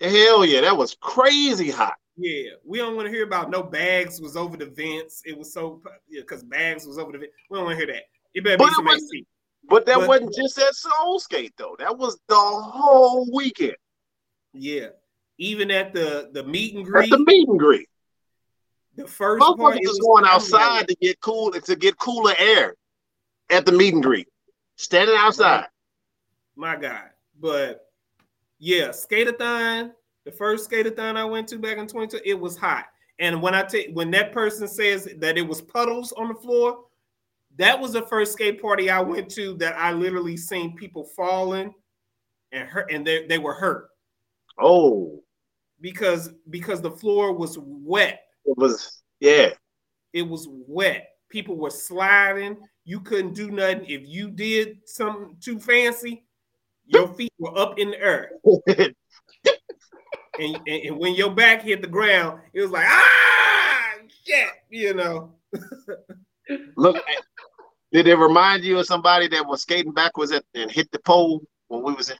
Hell 0.00 0.44
yeah. 0.46 0.62
That 0.62 0.76
was 0.76 0.96
crazy 1.00 1.70
hot. 1.70 1.94
Yeah, 2.16 2.52
we 2.64 2.78
don't 2.78 2.96
want 2.96 3.06
to 3.06 3.12
hear 3.12 3.24
about 3.24 3.50
no 3.50 3.62
bags 3.62 4.20
was 4.22 4.36
over 4.36 4.56
the 4.56 4.66
vents. 4.66 5.22
It 5.26 5.36
was 5.36 5.52
so 5.52 5.82
because 6.10 6.42
bags 6.42 6.86
was 6.86 6.98
over 6.98 7.12
the 7.12 7.18
vents. 7.18 7.34
We 7.50 7.56
don't 7.58 7.66
want 7.66 7.78
to 7.78 7.84
hear 7.86 7.94
that. 7.94 8.04
It 8.32 8.42
better 8.42 8.56
But 8.56 8.68
be 8.70 8.74
some 8.74 8.88
AC. 8.88 9.26
But 9.68 9.84
that 9.84 9.98
But- 9.98 10.08
wasn't 10.08 10.34
just 10.34 10.58
at 10.58 10.74
Soul 10.74 11.20
Skate 11.20 11.52
though. 11.58 11.76
That 11.78 11.96
was 11.96 12.18
the 12.26 12.34
whole 12.36 13.28
weekend. 13.34 13.76
Yeah, 14.54 14.88
even 15.40 15.70
at 15.70 15.92
the 15.92 16.30
the 16.32 16.44
meet 16.44 16.74
and 16.76 16.84
greet. 16.84 17.12
At 17.12 17.18
the 17.18 17.24
meet 17.24 17.48
and 17.48 17.58
greet. 17.58 17.88
the 18.94 19.08
first 19.08 19.40
part 19.40 19.76
it 19.76 19.80
was 19.80 19.88
was 19.88 19.98
going 19.98 20.24
outside 20.26 20.86
to 20.86 20.94
get 20.96 21.20
cool 21.20 21.50
to 21.50 21.76
get 21.76 21.98
cooler 21.98 22.34
air 22.38 22.74
at 23.50 23.66
the 23.66 23.72
meet 23.72 23.94
and 23.94 24.02
greet. 24.02 24.28
Standing 24.76 25.16
outside. 25.18 25.66
my 26.54 26.76
God, 26.76 27.10
but 27.40 27.86
yeah, 28.58 28.88
skateathon. 28.88 29.92
The 30.26 30.32
first 30.32 30.70
skateathon 30.70 31.16
I 31.16 31.24
went 31.24 31.48
to 31.48 31.58
back 31.58 31.78
in 31.78 31.86
22, 31.86 32.20
it 32.24 32.38
was 32.38 32.56
hot. 32.56 32.84
And 33.18 33.40
when 33.40 33.54
I 33.54 33.62
take 33.62 33.90
when 33.94 34.10
that 34.12 34.32
person 34.32 34.68
says 34.68 35.08
that 35.18 35.38
it 35.38 35.46
was 35.46 35.62
puddles 35.62 36.12
on 36.12 36.28
the 36.28 36.34
floor, 36.34 36.84
that 37.56 37.80
was 37.80 37.94
the 37.94 38.02
first 38.02 38.34
skate 38.34 38.60
party 38.60 38.90
I 38.90 39.00
went 39.00 39.30
to 39.30 39.54
that 39.54 39.76
I 39.78 39.92
literally 39.92 40.36
seen 40.36 40.76
people 40.76 41.04
falling 41.04 41.72
and 42.52 42.68
hurt 42.68 42.90
and 42.92 43.06
they, 43.06 43.26
they 43.26 43.38
were 43.38 43.54
hurt 43.54 43.90
Oh, 44.60 45.22
because 45.80 46.30
because 46.48 46.80
the 46.80 46.90
floor 46.90 47.32
was 47.32 47.58
wet. 47.58 48.20
it 48.44 48.56
was 48.56 49.02
yeah. 49.20 49.50
It 50.12 50.22
was 50.22 50.46
wet. 50.50 51.08
People 51.28 51.56
were 51.56 51.70
sliding. 51.70 52.56
You 52.84 53.00
couldn't 53.00 53.34
do 53.34 53.50
nothing. 53.50 53.84
If 53.86 54.02
you 54.06 54.30
did 54.30 54.78
something 54.86 55.36
too 55.40 55.60
fancy, 55.60 56.24
your 56.86 57.08
feet 57.14 57.32
were 57.38 57.56
up 57.56 57.78
in 57.78 57.90
the 57.90 58.00
air. 58.00 58.32
and, 58.66 58.94
and, 60.38 60.66
and 60.66 60.98
when 60.98 61.14
your 61.14 61.30
back 61.30 61.62
hit 61.62 61.82
the 61.82 61.88
ground, 61.88 62.40
it 62.52 62.60
was 62.60 62.70
like 62.70 62.86
ah 62.88 63.92
shit, 64.24 64.48
you 64.68 64.94
know. 64.94 65.34
Look, 66.76 66.96
did 67.92 68.08
it 68.08 68.16
remind 68.16 68.64
you 68.64 68.78
of 68.78 68.86
somebody 68.86 69.28
that 69.28 69.46
was 69.46 69.62
skating 69.62 69.92
backwards 69.92 70.32
at, 70.32 70.44
and 70.54 70.70
hit 70.70 70.90
the 70.90 70.98
pole 71.00 71.42
when 71.68 71.84
we 71.84 71.92
was 71.92 72.10
in? 72.10 72.16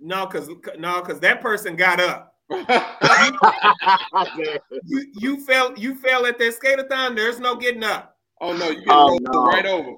No, 0.00 0.26
because 0.26 0.48
no, 0.78 1.00
because 1.00 1.20
that 1.20 1.40
person 1.40 1.76
got 1.76 2.00
up. 2.00 2.31
You 4.84 5.06
you 5.14 5.44
fell 5.44 5.76
you 5.76 5.94
fell 5.94 6.26
at 6.26 6.38
that 6.38 6.54
skateathon. 6.60 7.16
There's 7.16 7.40
no 7.40 7.56
getting 7.56 7.84
up. 7.84 8.16
oh 8.40 8.56
no, 8.56 8.70
you 8.70 8.80
get 8.84 8.88
Oh, 8.90 9.06
rolled 9.08 9.22
no. 9.22 9.44
right 9.44 9.66
over. 9.66 9.92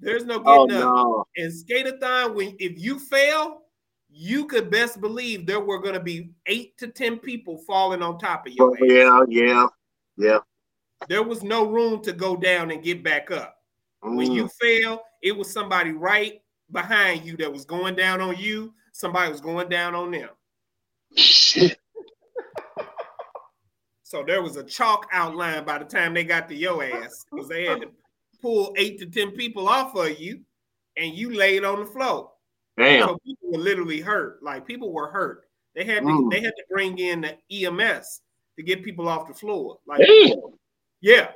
There's 0.00 0.24
no 0.24 0.42
oh 0.44 0.66
getting 0.66 0.82
up. 0.82 0.94
no. 0.94 1.24
And 1.36 1.52
skateathon, 1.52 2.34
when 2.34 2.56
if 2.58 2.78
you 2.78 2.98
fail, 2.98 3.62
you 4.10 4.46
could 4.46 4.70
best 4.70 5.00
believe 5.00 5.46
there 5.46 5.60
were 5.60 5.78
going 5.80 5.94
to 5.94 6.00
be 6.00 6.30
eight 6.46 6.76
to 6.78 6.88
ten 6.88 7.18
people 7.18 7.58
falling 7.66 8.02
on 8.02 8.18
top 8.18 8.46
of 8.46 8.52
you. 8.52 8.58
Oh, 8.60 8.84
yeah, 8.84 9.24
yeah, 9.28 9.66
yeah. 10.16 10.38
There 11.08 11.22
was 11.22 11.42
no 11.42 11.66
room 11.66 12.02
to 12.02 12.12
go 12.12 12.36
down 12.36 12.70
and 12.70 12.82
get 12.82 13.02
back 13.02 13.30
up. 13.30 13.56
When 14.02 14.30
Mm. 14.30 14.34
you 14.34 14.48
fail, 14.60 15.02
it 15.22 15.36
was 15.36 15.52
somebody 15.52 15.92
right 15.92 16.40
behind 16.70 17.24
you 17.24 17.36
that 17.38 17.52
was 17.52 17.64
going 17.64 17.96
down 17.96 18.20
on 18.20 18.36
you. 18.36 18.72
Somebody 18.92 19.30
was 19.30 19.40
going 19.40 19.68
down 19.68 19.94
on 19.94 20.10
them. 20.10 20.30
Shit. 21.16 21.79
So 24.10 24.24
there 24.26 24.42
was 24.42 24.56
a 24.56 24.64
chalk 24.64 25.06
outline 25.12 25.62
by 25.64 25.78
the 25.78 25.84
time 25.84 26.14
they 26.14 26.24
got 26.24 26.48
to 26.48 26.54
your 26.56 26.82
ass 26.82 27.24
because 27.30 27.46
they 27.46 27.64
had 27.64 27.82
to 27.82 27.90
pull 28.42 28.74
eight 28.76 28.98
to 28.98 29.06
ten 29.06 29.30
people 29.30 29.68
off 29.68 29.94
of 29.94 30.18
you, 30.18 30.40
and 30.96 31.14
you 31.14 31.32
laid 31.32 31.62
on 31.64 31.78
the 31.78 31.86
floor. 31.86 32.32
Damn. 32.76 33.06
So 33.06 33.18
people 33.24 33.52
were 33.52 33.58
literally 33.58 34.00
hurt. 34.00 34.42
Like 34.42 34.66
people 34.66 34.92
were 34.92 35.12
hurt. 35.12 35.44
They 35.76 35.84
had 35.84 36.00
to 36.00 36.06
Mm. 36.08 36.28
they 36.28 36.40
had 36.40 36.54
to 36.56 36.64
bring 36.68 36.98
in 36.98 37.20
the 37.20 37.38
EMS 37.52 38.22
to 38.56 38.64
get 38.64 38.82
people 38.82 39.08
off 39.08 39.28
the 39.28 39.34
floor. 39.34 39.78
Like 39.86 40.00
Damn. 40.00 40.40
yeah, 41.00 41.30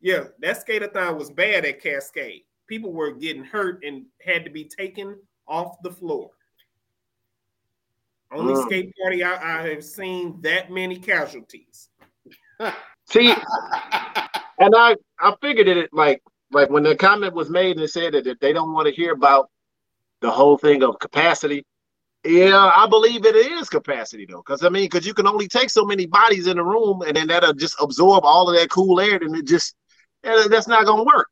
yeah. 0.00 0.26
That 0.38 0.64
skateathon 0.64 1.18
was 1.18 1.32
bad 1.32 1.64
at 1.64 1.82
Cascade. 1.82 2.44
People 2.68 2.92
were 2.92 3.10
getting 3.10 3.42
hurt 3.42 3.82
and 3.84 4.06
had 4.24 4.44
to 4.44 4.50
be 4.52 4.62
taken 4.62 5.18
off 5.48 5.82
the 5.82 5.90
floor. 5.90 6.30
Only 8.30 8.54
Mm. 8.54 8.66
skate 8.66 8.94
party 9.02 9.24
I, 9.24 9.58
I 9.64 9.68
have 9.70 9.82
seen 9.82 10.40
that 10.42 10.70
many 10.70 10.96
casualties. 10.96 11.88
See, 13.10 13.30
and 14.58 14.74
I 14.76 14.96
I 15.18 15.34
figured 15.40 15.68
it 15.68 15.90
like 15.92 16.22
like 16.52 16.70
when 16.70 16.82
the 16.82 16.96
comment 16.96 17.34
was 17.34 17.50
made 17.50 17.76
and 17.76 17.84
it 17.84 17.88
said 17.88 18.12
that 18.12 18.40
they 18.40 18.52
don't 18.52 18.72
want 18.72 18.86
to 18.88 18.94
hear 18.94 19.12
about 19.12 19.50
the 20.20 20.30
whole 20.30 20.58
thing 20.58 20.82
of 20.82 20.98
capacity. 20.98 21.64
Yeah, 22.24 22.70
I 22.74 22.86
believe 22.86 23.24
it 23.24 23.34
is 23.34 23.70
capacity 23.70 24.26
though, 24.26 24.42
because 24.46 24.62
I 24.62 24.68
mean, 24.68 24.84
because 24.84 25.06
you 25.06 25.14
can 25.14 25.26
only 25.26 25.48
take 25.48 25.70
so 25.70 25.84
many 25.84 26.06
bodies 26.06 26.46
in 26.46 26.58
the 26.58 26.62
room, 26.64 27.02
and 27.02 27.16
then 27.16 27.28
that'll 27.28 27.54
just 27.54 27.76
absorb 27.80 28.24
all 28.24 28.50
of 28.50 28.56
that 28.56 28.70
cool 28.70 29.00
air, 29.00 29.16
and 29.16 29.34
it 29.36 29.46
just 29.46 29.74
that's 30.22 30.68
not 30.68 30.84
gonna 30.84 31.04
work. 31.04 31.28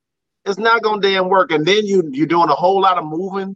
It's 0.46 0.58
not 0.58 0.82
gonna 0.82 1.02
damn 1.02 1.28
work, 1.28 1.52
and 1.52 1.66
then 1.66 1.84
you 1.84 2.08
you're 2.12 2.26
doing 2.26 2.48
a 2.48 2.54
whole 2.54 2.80
lot 2.80 2.96
of 2.96 3.04
moving. 3.04 3.54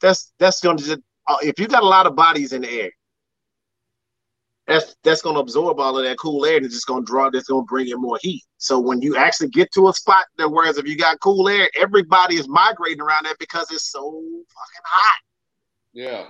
That's 0.00 0.32
that's 0.38 0.60
gonna 0.60 0.78
just 0.78 1.00
uh, 1.26 1.36
if 1.42 1.58
you 1.58 1.66
got 1.66 1.82
a 1.82 1.88
lot 1.88 2.06
of 2.06 2.14
bodies 2.14 2.52
in 2.52 2.62
the 2.62 2.70
air, 2.70 2.90
that's 4.70 4.94
that's 5.02 5.20
gonna 5.20 5.40
absorb 5.40 5.80
all 5.80 5.98
of 5.98 6.04
that 6.04 6.16
cool 6.16 6.46
air 6.46 6.56
and 6.56 6.64
it's 6.64 6.74
just 6.74 6.86
gonna 6.86 7.04
draw 7.04 7.28
that's 7.28 7.48
gonna 7.48 7.64
bring 7.64 7.88
in 7.88 8.00
more 8.00 8.18
heat. 8.22 8.44
So 8.58 8.78
when 8.78 9.02
you 9.02 9.16
actually 9.16 9.48
get 9.48 9.72
to 9.72 9.88
a 9.88 9.92
spot 9.92 10.26
that 10.38 10.48
whereas 10.48 10.78
if 10.78 10.86
you 10.86 10.96
got 10.96 11.18
cool 11.18 11.48
air, 11.48 11.68
everybody 11.76 12.36
is 12.36 12.48
migrating 12.48 13.00
around 13.00 13.26
that 13.26 13.36
because 13.40 13.68
it's 13.72 13.90
so 13.90 14.00
fucking 14.00 14.84
hot. 14.84 15.20
yeah. 15.92 16.24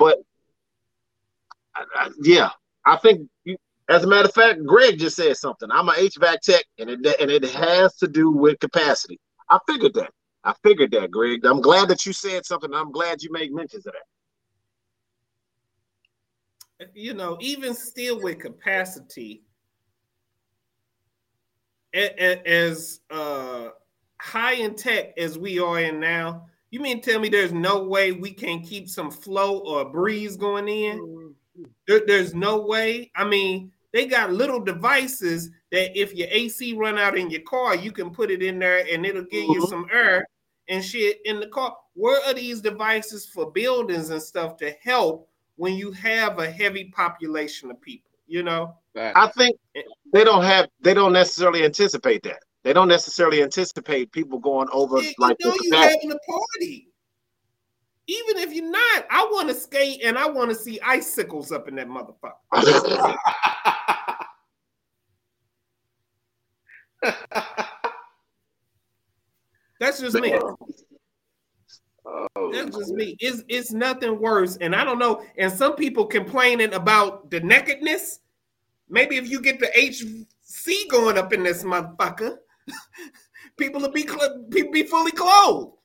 I, 1.77 1.85
I, 1.95 2.09
yeah, 2.23 2.51
I 2.87 2.97
think 2.97 3.29
you, 3.45 3.59
as 3.91 4.05
a 4.05 4.07
matter 4.07 4.29
of 4.29 4.35
fact, 4.35 4.65
Greg 4.65 4.99
just 4.99 5.17
said 5.17 5.37
something. 5.37 5.69
I'm 5.71 5.91
a 5.91 5.93
HVAC 5.93 6.41
tech 6.41 6.65
and 6.79 6.89
it 6.89 7.21
and 7.21 7.31
it 7.31 7.45
has 7.45 7.95
to 7.97 8.09
do 8.09 8.31
with 8.31 8.59
capacity. 8.59 9.21
I 9.51 9.59
figured 9.69 9.93
that. 9.95 10.13
I 10.45 10.55
figured 10.63 10.93
that, 10.93 11.11
Greg. 11.11 11.45
I'm 11.45 11.61
glad 11.61 11.89
that 11.89 12.07
you 12.07 12.15
said 12.15 12.47
something. 12.47 12.73
I'm 12.73 12.91
glad 12.91 13.23
you 13.23 13.31
made 13.33 13.53
mentions 13.53 13.87
of 13.87 13.93
that. 13.93 14.03
You 16.95 17.15
know, 17.15 17.37
even 17.41 17.75
still 17.75 18.21
with 18.21 18.39
capacity, 18.39 19.43
as 21.93 23.01
uh, 23.11 23.71
high 24.21 24.53
in 24.55 24.75
tech 24.75 25.17
as 25.19 25.39
we 25.39 25.59
are 25.59 25.81
in 25.81 26.01
now, 26.01 26.47
You 26.73 26.79
mean 26.79 27.01
tell 27.01 27.19
me 27.19 27.29
there's 27.29 27.53
no 27.53 27.83
way 27.83 28.13
we 28.13 28.33
can 28.33 28.63
keep 28.63 28.89
some 28.89 29.11
flow 29.11 29.59
or 29.59 29.91
breeze 29.91 30.37
going 30.37 30.69
in? 30.69 31.35
There- 31.89 32.07
there's 32.07 32.33
no 32.33 32.61
way. 32.61 33.11
I 33.17 33.25
mean, 33.25 33.73
they 33.93 34.07
got 34.07 34.33
little 34.33 34.61
devices 34.61 35.51
that 35.73 35.99
if 36.01 36.15
your 36.15 36.29
AC 36.31 36.75
run 36.75 36.97
out 36.97 37.19
in 37.19 37.29
your 37.29 37.41
car, 37.43 37.75
you 37.75 37.91
can 37.91 38.11
put 38.13 38.31
it 38.31 38.41
in 38.41 38.61
there 38.61 38.87
and 38.89 39.05
it'll 39.05 39.25
give 39.25 39.43
you 39.47 39.61
Mhm. 39.61 39.69
some 39.69 39.87
air 39.91 40.25
and 40.69 40.85
shit 40.85 41.21
in 41.25 41.41
the 41.41 41.49
car. 41.49 41.77
Where 41.95 42.23
are 42.23 42.35
these 42.35 42.61
devices 42.61 43.27
for 43.27 43.51
buildings 43.51 44.11
and 44.11 44.23
stuff 44.23 44.57
to 44.59 44.71
help 44.71 45.29
when 45.61 45.75
you 45.75 45.93
have 45.93 46.39
a 46.39 46.51
heavy 46.51 46.85
population 46.85 47.71
of 47.71 47.79
people? 47.83 48.11
You 48.27 48.43
know, 48.43 48.77
I 48.97 49.27
think 49.37 49.59
they 50.11 50.25
don't 50.25 50.43
have 50.43 50.71
they 50.81 50.95
don't 50.95 51.13
necessarily 51.13 51.65
anticipate 51.65 52.23
that. 52.23 52.39
They 52.65 52.73
don't 52.73 52.89
necessarily 52.89 53.43
anticipate 53.43 54.11
people 54.11 54.39
going 54.39 54.69
over 54.73 55.03
Yeah, 55.03 55.11
like 55.19 55.37
you 55.39 55.49
know 55.49 55.55
you 55.55 55.61
and 55.65 55.73
that. 55.83 55.91
having 55.91 56.13
a 56.13 56.19
party. 56.31 56.87
Even 58.07 58.39
if 58.39 58.55
you're 58.55 58.71
not, 58.71 59.05
I 59.11 59.29
want 59.31 59.49
to 59.49 59.55
skate 59.55 60.01
and 60.03 60.17
I 60.19 60.27
want 60.29 60.49
to 60.49 60.57
see 60.57 60.81
icicles 60.81 61.53
up 61.53 61.69
in 61.69 61.75
that 61.77 61.89
motherfucker. 61.89 62.33
That's 69.79 70.01
just 70.01 70.17
me. 70.17 70.35
Oh, 72.37 72.53
That's 72.53 72.77
just 72.77 72.93
me. 72.93 73.17
It's 73.21 73.43
it's 73.49 73.73
nothing 73.73 74.21
worse. 74.21 74.57
And 74.57 74.75
I 74.75 74.85
don't 74.85 74.99
know. 74.99 75.23
And 75.39 75.53
some 75.53 75.77
people 75.77 76.07
complaining 76.07 76.75
about 76.75 77.31
the 77.31 77.41
nakedness. 77.41 78.21
Maybe 78.89 79.17
if 79.17 79.31
you 79.31 79.41
get 79.41 79.61
the 79.61 79.71
AC 79.79 80.27
going 80.91 81.17
up 81.17 81.33
in 81.33 81.45
this 81.45 81.63
motherfucker, 81.63 82.39
people 83.57 83.81
will 83.81 83.93
be 83.93 84.03
cl- 84.07 84.45
people 84.51 84.73
be 84.73 84.83
fully 84.83 85.13
clothed. 85.13 85.77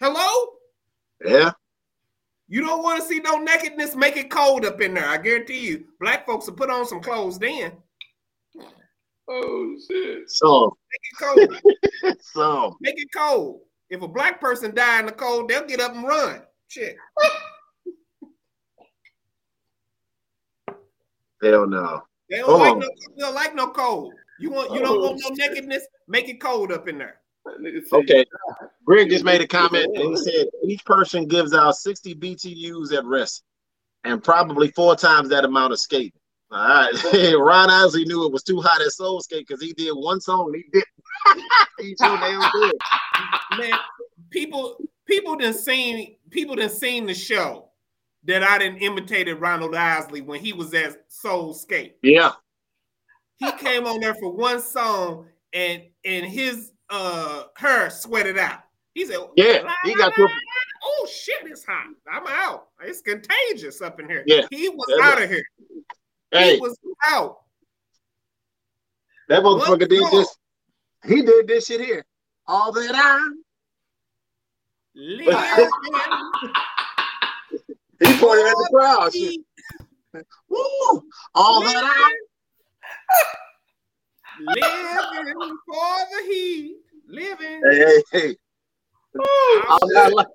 Hello? 0.00 0.46
yeah. 1.24 1.52
You 2.50 2.62
don't 2.62 2.82
want 2.82 3.00
to 3.00 3.06
see 3.06 3.18
no 3.20 3.36
nakedness. 3.38 3.94
Make 3.94 4.16
it 4.16 4.30
cold 4.30 4.64
up 4.64 4.80
in 4.80 4.94
there. 4.94 5.06
I 5.06 5.18
guarantee 5.18 5.66
you. 5.66 5.84
Black 6.00 6.26
folks 6.26 6.46
will 6.46 6.54
put 6.54 6.70
on 6.70 6.86
some 6.86 7.00
clothes 7.00 7.38
then. 7.38 7.72
oh 9.28 9.76
shit. 9.86 10.30
So 10.30 10.76
Make 10.92 11.02
it 11.12 11.60
cold. 11.62 12.16
so 12.20 12.76
Make 12.80 12.94
it 12.98 13.08
cold. 13.14 13.60
If 13.90 14.02
a 14.02 14.08
black 14.08 14.40
person 14.40 14.74
die 14.74 15.00
in 15.00 15.06
the 15.06 15.12
cold, 15.12 15.48
they'll 15.48 15.66
get 15.66 15.80
up 15.80 15.94
and 15.94 16.04
run. 16.06 16.42
Shit. 16.68 16.96
hell 21.42 21.66
no. 21.66 22.02
They 22.28 22.38
don't 22.38 22.50
Oh. 22.50 22.56
like 22.58 22.76
no. 22.76 22.88
They 23.16 23.20
don't 23.22 23.34
like 23.34 23.54
no 23.54 23.70
cold. 23.70 24.14
You 24.40 24.50
want. 24.50 24.72
You 24.72 24.80
don't 24.80 25.00
want 25.00 25.20
no 25.20 25.28
oh, 25.30 25.34
nakedness. 25.34 25.86
Make 26.06 26.28
it 26.28 26.40
cold 26.40 26.72
up 26.72 26.88
in 26.88 26.98
there. 26.98 27.20
That 27.44 27.60
nigga 27.60 27.86
said- 27.86 27.96
Okay. 28.00 28.24
Greg 28.84 29.08
just 29.10 29.24
made 29.24 29.40
a 29.40 29.46
comment 29.58 29.86
and 29.96 30.10
he 30.10 30.16
said 30.16 30.46
each 30.64 30.84
person 30.84 31.26
gives 31.26 31.54
out 31.54 31.76
60 31.76 32.14
BTUs 32.16 32.92
at 32.92 33.04
rest 33.04 33.44
and 34.04 34.22
probably 34.22 34.70
four 34.72 34.96
times 34.96 35.28
that 35.30 35.44
amount 35.44 35.72
of 35.72 35.78
skating. 35.78 36.17
All 36.50 36.68
right. 36.68 37.34
Ron 37.38 37.70
Isley 37.70 38.04
knew 38.04 38.24
it 38.24 38.32
was 38.32 38.42
too 38.42 38.60
hot 38.60 38.80
at 38.80 38.92
Soul 38.92 39.20
Skate 39.20 39.46
because 39.46 39.62
he 39.62 39.72
did 39.72 39.92
one 39.92 40.20
song 40.20 40.52
and 40.52 40.56
he 40.56 40.70
did 40.72 40.84
he 41.78 41.90
too 41.90 42.16
damn 42.18 42.50
good. 42.52 42.74
Man, 43.58 43.78
people. 44.30 44.76
People 45.06 45.36
done 45.36 45.54
seen. 45.54 46.16
People 46.30 46.56
done 46.56 46.68
seen 46.68 47.06
the 47.06 47.14
show 47.14 47.70
that 48.24 48.42
I 48.42 48.58
didn't 48.58 48.82
imitated 48.82 49.40
Ronald 49.40 49.74
Isley 49.74 50.20
when 50.20 50.40
he 50.40 50.52
was 50.52 50.74
at 50.74 51.04
Soul 51.08 51.54
Skate. 51.54 51.96
Yeah. 52.02 52.32
he 53.36 53.50
came 53.52 53.86
on 53.86 54.00
there 54.00 54.14
for 54.14 54.30
one 54.30 54.60
song 54.60 55.26
and 55.52 55.82
and 56.04 56.26
his 56.26 56.72
uh 56.90 57.44
her 57.56 57.88
sweated 57.90 58.38
out. 58.38 58.60
He 58.94 59.06
said, 59.06 59.18
Yeah. 59.36 59.72
He 59.84 59.94
got 59.94 60.12
Oh 60.18 61.08
shit, 61.10 61.36
it's 61.44 61.64
hot. 61.64 61.86
I'm 62.10 62.26
out. 62.26 62.68
It's 62.82 63.00
contagious 63.00 63.80
up 63.80 64.00
in 64.00 64.08
here. 64.08 64.24
Yeah. 64.26 64.46
He 64.50 64.68
was 64.68 65.00
out 65.02 65.22
of 65.22 65.30
here. 65.30 65.44
Hey, 66.30 66.54
He 66.56 66.60
was 66.60 66.76
out. 67.08 67.38
that 69.28 69.42
motherfucker 69.42 69.88
did 69.88 70.04
this. 70.12 70.36
He 71.06 71.22
did 71.22 71.46
this 71.46 71.66
shit 71.66 71.80
here. 71.80 72.04
All 72.46 72.72
that 72.72 72.94
I 72.94 73.28
Living 74.94 75.36
he 78.00 78.14
pointed 78.18 78.46
at 78.46 78.54
the 78.56 78.68
crowd. 78.72 79.12
shit. 79.12 79.40
Woo! 80.48 81.02
All 81.34 81.60
that 81.62 81.84
I 81.84 82.14
living 84.40 85.58
for 85.66 85.98
the 86.10 86.22
heat. 86.32 86.76
Living. 87.06 87.62
hey, 87.70 87.78
hey, 87.80 88.02
hey. 88.12 88.36
I'm 89.68 89.78
not 89.88 90.12
lying. 90.12 90.28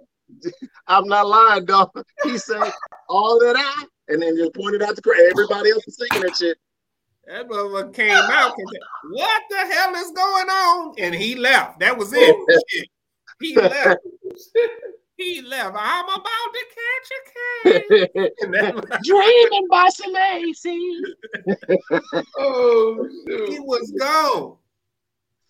I'm 0.88 1.08
not 1.08 1.28
lying, 1.28 1.66
dog. 1.66 1.92
He 2.24 2.38
said 2.38 2.72
all 3.08 3.40
that 3.40 3.56
I, 3.58 3.86
and 4.08 4.22
then 4.22 4.36
just 4.38 4.54
pointed 4.54 4.82
out 4.82 4.96
the 4.96 5.02
crowd. 5.02 5.20
Everybody 5.32 5.72
else 5.72 5.86
was 5.86 5.98
singing 5.98 6.28
that 6.28 6.36
shit. 6.36 6.58
That 7.26 7.48
motherfucker 7.48 7.94
came 7.94 8.12
out 8.12 8.54
and 8.58 8.68
said, 8.70 8.82
What 9.12 9.44
the 9.50 9.58
hell 9.58 9.96
is 9.96 10.12
going 10.12 10.50
on? 10.50 10.96
And 10.98 11.16
he 11.16 11.36
left. 11.36 11.80
That 11.80 11.98
was 11.98 12.12
it. 12.14 12.36
He 13.40 13.56
left. 13.56 14.00
He 15.18 15.42
left. 15.42 15.76
I'm 15.78 16.06
about 16.06 16.22
to 16.54 16.66
catch 16.80 17.10
a 17.12 17.80
case. 17.90 18.34
And 18.42 18.54
Dreaming 19.04 19.68
by 19.70 19.90
some 19.90 20.16
AC. 20.16 21.04
Oh 22.38 23.08
he 23.48 23.60
was 23.60 23.92
gone. 24.00 24.56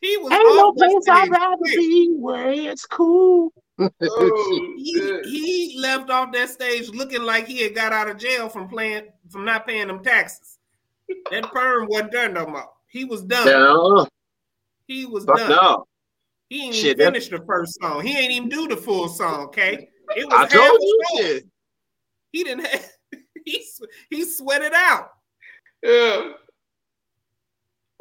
He 0.02 0.18
was 0.18 0.32
Ain't 0.32 0.56
no 0.56 0.74
place 0.74 1.08
I'd 1.10 1.30
rather 1.30 1.58
be 1.66 2.14
where 2.18 2.52
it's 2.52 2.86
cool. 2.86 3.54
Oh 3.80 4.74
He, 4.78 5.22
he 5.24 5.80
left 5.80 6.10
off 6.10 6.32
that 6.34 6.50
stage 6.50 6.90
looking 6.90 7.24
like 7.24 7.48
he 7.48 7.64
had 7.64 7.74
got 7.74 7.94
out 7.94 8.08
of 8.10 8.18
jail 8.18 8.50
from 8.50 8.68
playing 8.68 9.06
from 9.30 9.46
not 9.46 9.68
paying 9.68 9.88
them 9.88 10.04
taxes. 10.04 10.60
That 11.32 11.52
perm 11.52 11.88
wasn't 11.88 12.12
done 12.12 12.34
no 12.34 12.46
more. 12.46 12.70
He 12.88 13.06
was 13.06 13.24
done. 13.24 13.48
No, 13.48 14.08
He 14.86 15.06
was 15.06 15.26
fuck 15.26 15.38
done. 15.38 15.50
no. 15.50 15.86
He 16.50 16.66
ain't 16.66 16.76
Shit, 16.76 17.00
even 17.00 17.14
finish 17.14 17.30
the 17.30 17.44
first 17.48 17.80
song. 17.82 18.04
He 18.04 18.18
ain't 18.18 18.32
even 18.32 18.50
do 18.50 18.68
the 18.68 18.78
full 18.78 19.10
song. 19.10 19.46
Okay, 19.46 19.90
it 20.16 20.28
was 20.28 20.34
I 20.38 20.48
told 20.48 20.80
you 20.80 21.02
shit. 21.16 21.46
He 22.32 22.44
didn't. 22.44 22.68
Have, 22.68 22.90
he 23.46 23.66
he 24.10 24.26
sweated 24.26 24.74
out. 24.74 25.10
Yeah. 25.82 26.34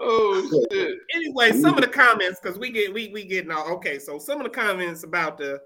Oh 0.04 0.66
shit. 0.72 0.98
Anyway, 1.14 1.52
some 1.52 1.74
of 1.76 1.80
the 1.82 1.86
comments 1.88 2.40
because 2.42 2.58
we 2.58 2.70
get 2.70 2.92
we 2.92 3.08
we 3.08 3.24
getting 3.24 3.50
all 3.52 3.68
okay. 3.74 3.98
So 3.98 4.18
some 4.18 4.38
of 4.38 4.44
the 4.44 4.50
comments 4.50 5.04
about 5.04 5.38
the 5.38 5.60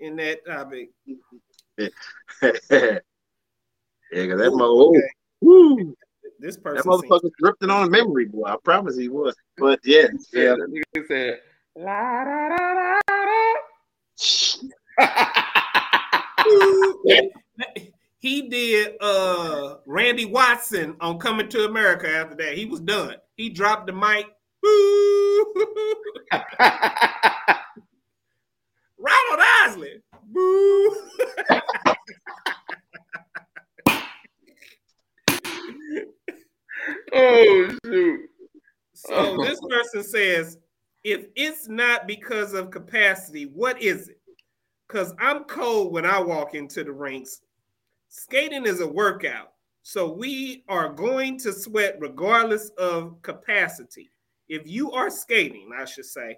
in 0.00 0.16
that 0.16 0.44
topic. 0.46 0.90
yeah, 1.78 1.88
cause 2.40 2.58
that 4.10 4.50
Ooh, 4.50 4.56
mo- 4.56 4.88
okay. 4.90 5.08
woo, 5.40 5.94
This 6.40 6.56
person. 6.56 6.82
seems- 6.82 7.02
motherfucker 7.04 7.30
drifting 7.38 7.70
on 7.70 7.86
a 7.86 7.90
memory, 7.90 8.24
boy. 8.26 8.44
I 8.46 8.56
promise 8.64 8.96
he 8.96 9.08
was. 9.08 9.36
But 9.58 9.80
yeah, 9.84 10.08
yeah. 10.32 10.54
That 10.56 10.82
nigga 10.96 11.06
said. 11.06 11.40
La 11.76 12.24
da 12.24 12.48
da 12.48 13.00
da 13.06 13.24
da. 13.24 13.52
he 18.22 18.48
did 18.48 18.94
uh 19.00 19.76
Randy 19.84 20.24
Watson 20.26 20.96
on 21.00 21.18
Coming 21.18 21.48
to 21.48 21.64
America 21.64 22.08
after 22.08 22.36
that. 22.36 22.56
He 22.56 22.66
was 22.66 22.78
done. 22.80 23.16
He 23.34 23.50
dropped 23.50 23.88
the 23.88 23.92
mic. 23.92 24.26
Boo! 24.62 25.54
Ronald 28.96 29.40
Isley. 29.64 30.00
Boo! 30.28 30.96
oh 37.12 37.76
shoot. 37.84 38.20
So 38.94 39.36
this 39.42 39.60
person 39.68 40.04
says, 40.04 40.58
if 41.02 41.26
it's 41.34 41.66
not 41.66 42.06
because 42.06 42.54
of 42.54 42.70
capacity, 42.70 43.46
what 43.46 43.82
is 43.82 44.06
it? 44.06 44.20
Because 44.86 45.12
I'm 45.18 45.42
cold 45.44 45.92
when 45.92 46.06
I 46.06 46.20
walk 46.20 46.54
into 46.54 46.84
the 46.84 46.92
rinks. 46.92 47.40
Skating 48.14 48.66
is 48.66 48.80
a 48.80 48.86
workout. 48.86 49.52
So 49.82 50.12
we 50.12 50.64
are 50.68 50.90
going 50.90 51.38
to 51.38 51.52
sweat 51.52 51.96
regardless 51.98 52.68
of 52.76 53.16
capacity. 53.22 54.10
If 54.50 54.66
you 54.66 54.92
are 54.92 55.08
skating, 55.08 55.70
I 55.74 55.86
should 55.86 56.04
say, 56.04 56.36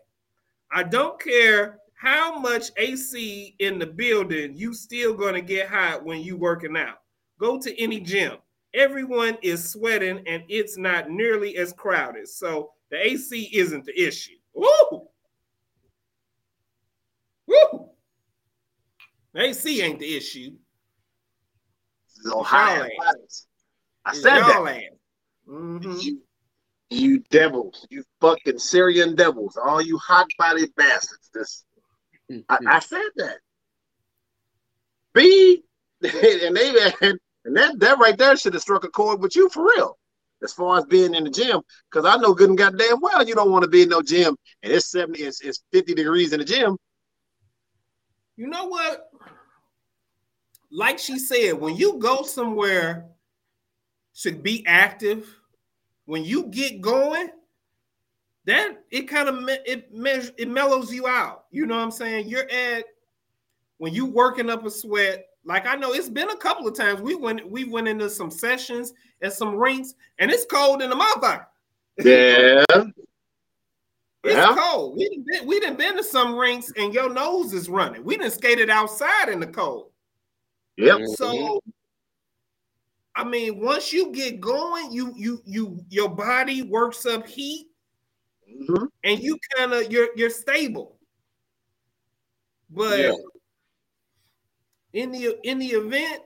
I 0.71 0.85
don't 0.85 1.21
care 1.21 1.81
how 1.95 2.39
much 2.39 2.71
AC 2.77 3.57
in 3.59 3.81
the 3.81 3.89
building, 3.89 4.57
you 4.57 4.73
still 4.73 5.15
going 5.15 5.35
to 5.35 5.41
get 5.41 5.69
hot 5.69 6.05
when 6.05 6.21
you 6.21 6.37
working 6.37 6.77
out. 6.77 6.99
Go 7.41 7.59
to 7.59 7.83
any 7.83 7.99
gym. 7.99 8.37
Everyone 8.73 9.37
is 9.43 9.69
sweating 9.69 10.23
and 10.29 10.45
it's 10.49 10.79
not 10.79 11.11
nearly 11.11 11.57
as 11.57 11.73
crowded. 11.73 12.29
So 12.29 12.71
the 12.93 13.05
AC 13.05 13.51
isn't 13.53 13.85
the 13.85 14.01
issue. 14.01 14.37
Woo! 14.55 15.09
Woo! 17.49 17.91
AC 19.35 19.83
ain't 19.83 19.99
the 19.99 20.17
issue. 20.17 20.53
It's 22.25 22.33
Ohio. 22.33 22.89
I 24.05 24.15
said 24.15 24.39
that. 24.41 24.63
Mhm. 25.49 26.03
You, 26.03 26.23
you 26.91 27.19
devils, 27.31 27.87
you 27.91 28.05
fucking 28.21 28.59
Syrian 28.59 29.15
devils, 29.15 29.57
all 29.63 29.83
you 29.83 29.99
hot 29.99 30.27
bodied 30.39 30.75
bastards. 30.75 31.31
This 31.35 31.65
I, 32.49 32.59
I 32.67 32.79
said 32.81 33.11
that. 33.17 33.39
B 35.13 35.63
and 36.03 36.57
they 36.57 36.93
and 37.05 37.57
that 37.57 37.79
that 37.79 37.99
right 37.99 38.17
there 38.17 38.37
should 38.37 38.55
have 38.55 38.63
struck 38.63 38.85
a 38.85 38.89
chord 38.89 39.21
with 39.21 39.37
you 39.37 39.49
for 39.51 39.67
real. 39.67 39.99
As 40.43 40.53
far 40.53 40.79
as 40.79 40.85
being 40.85 41.15
in 41.15 41.25
the 41.25 41.31
gym, 41.31 41.61
because 41.91 42.05
I 42.05 42.17
know 42.17 42.35
good 42.35 42.51
and 42.51 42.59
goddamn 42.59 43.01
well 43.01 43.27
you 43.27 43.35
don't 43.35 43.51
want 43.51 43.63
to 43.63 43.71
be 43.71 43.83
in 43.83 43.89
no 43.89 44.03
gym 44.03 44.37
and 44.63 44.73
it's 44.73 44.91
70, 44.91 45.23
it's, 45.23 45.41
it's 45.41 45.63
50 45.73 45.95
degrees 45.95 46.33
in 46.33 46.41
the 46.41 46.45
gym. 46.45 46.77
You 48.37 48.49
know 48.49 48.67
what? 48.67 49.09
Like 50.75 50.99
she 50.99 51.21
said, 51.21 51.53
when 51.53 51.77
you 51.77 51.99
go 51.99 52.23
somewhere 52.23 53.07
to 54.23 54.33
be 54.33 54.65
active, 54.67 55.33
when 56.07 56.25
you 56.25 56.47
get 56.47 56.81
going, 56.81 57.29
that 58.47 58.83
it 58.91 59.03
kind 59.03 59.29
of 59.29 59.41
me- 59.41 59.61
it 59.65 59.95
measures 59.95 60.33
it 60.37 60.49
mellows 60.49 60.93
you 60.93 61.07
out. 61.07 61.45
You 61.53 61.67
know 61.67 61.77
what 61.77 61.85
I'm 61.85 61.91
saying? 61.93 62.29
You're 62.29 62.51
at 62.51 62.87
when 63.79 63.95
you 63.95 64.05
working 64.05 64.51
up 64.51 64.67
a 64.67 64.71
sweat. 64.71 65.29
Like 65.45 65.65
I 65.67 65.77
know 65.77 65.93
it's 65.93 66.09
been 66.09 66.31
a 66.31 66.37
couple 66.37 66.67
of 66.67 66.75
times 66.75 67.01
we 67.01 67.15
went 67.15 67.49
we 67.49 67.65
went 67.65 67.87
into 67.87 68.11
some 68.11 68.31
sessions 68.31 68.93
and 69.23 69.33
some 69.33 69.55
rinks, 69.55 69.95
and 70.19 70.29
it's 70.29 70.45
cold 70.45 70.83
in 70.83 70.91
the 70.91 70.97
motherfucker. 70.97 71.47
Yeah. 72.03 72.65
It's 74.25 74.35
Yeah. 74.35 74.57
cold. 74.59 74.97
We 74.97 75.07
didn't 75.11 75.27
been, 75.27 75.47
we 75.47 75.61
didn't 75.61 75.77
been 75.77 75.99
to 75.99 76.03
some 76.03 76.35
rinks 76.35 76.73
and 76.79 76.95
your 76.95 77.13
nose 77.13 77.53
is 77.53 77.69
running. 77.69 78.03
We 78.03 78.17
didn't 78.17 78.33
skated 78.33 78.71
outside 78.71 79.29
in 79.29 79.39
the 79.39 79.47
cold. 79.47 79.91
Yep. 80.77 81.01
So 81.17 81.61
I 83.17 83.25
mean, 83.25 83.61
once 83.61 83.93
you 83.93 84.11
get 84.13 84.41
going, 84.41 84.91
you 84.93 85.13
you 85.17 85.41
you 85.45 85.85
your 85.89 86.09
body 86.09 86.63
works 86.63 87.07
up 87.07 87.27
heat 87.27 87.69
Mhm. 88.49 88.89
and 89.05 89.21
you 89.21 89.39
kind 89.57 89.73
of 89.73 89.91
you're 89.93 90.09
you're 90.17 90.31
stable. 90.31 90.99
But 92.71 92.99
Yeah. 92.99 93.13
in 94.93 95.13
the 95.13 95.39
in 95.45 95.59
the 95.59 95.69
event 95.69 96.23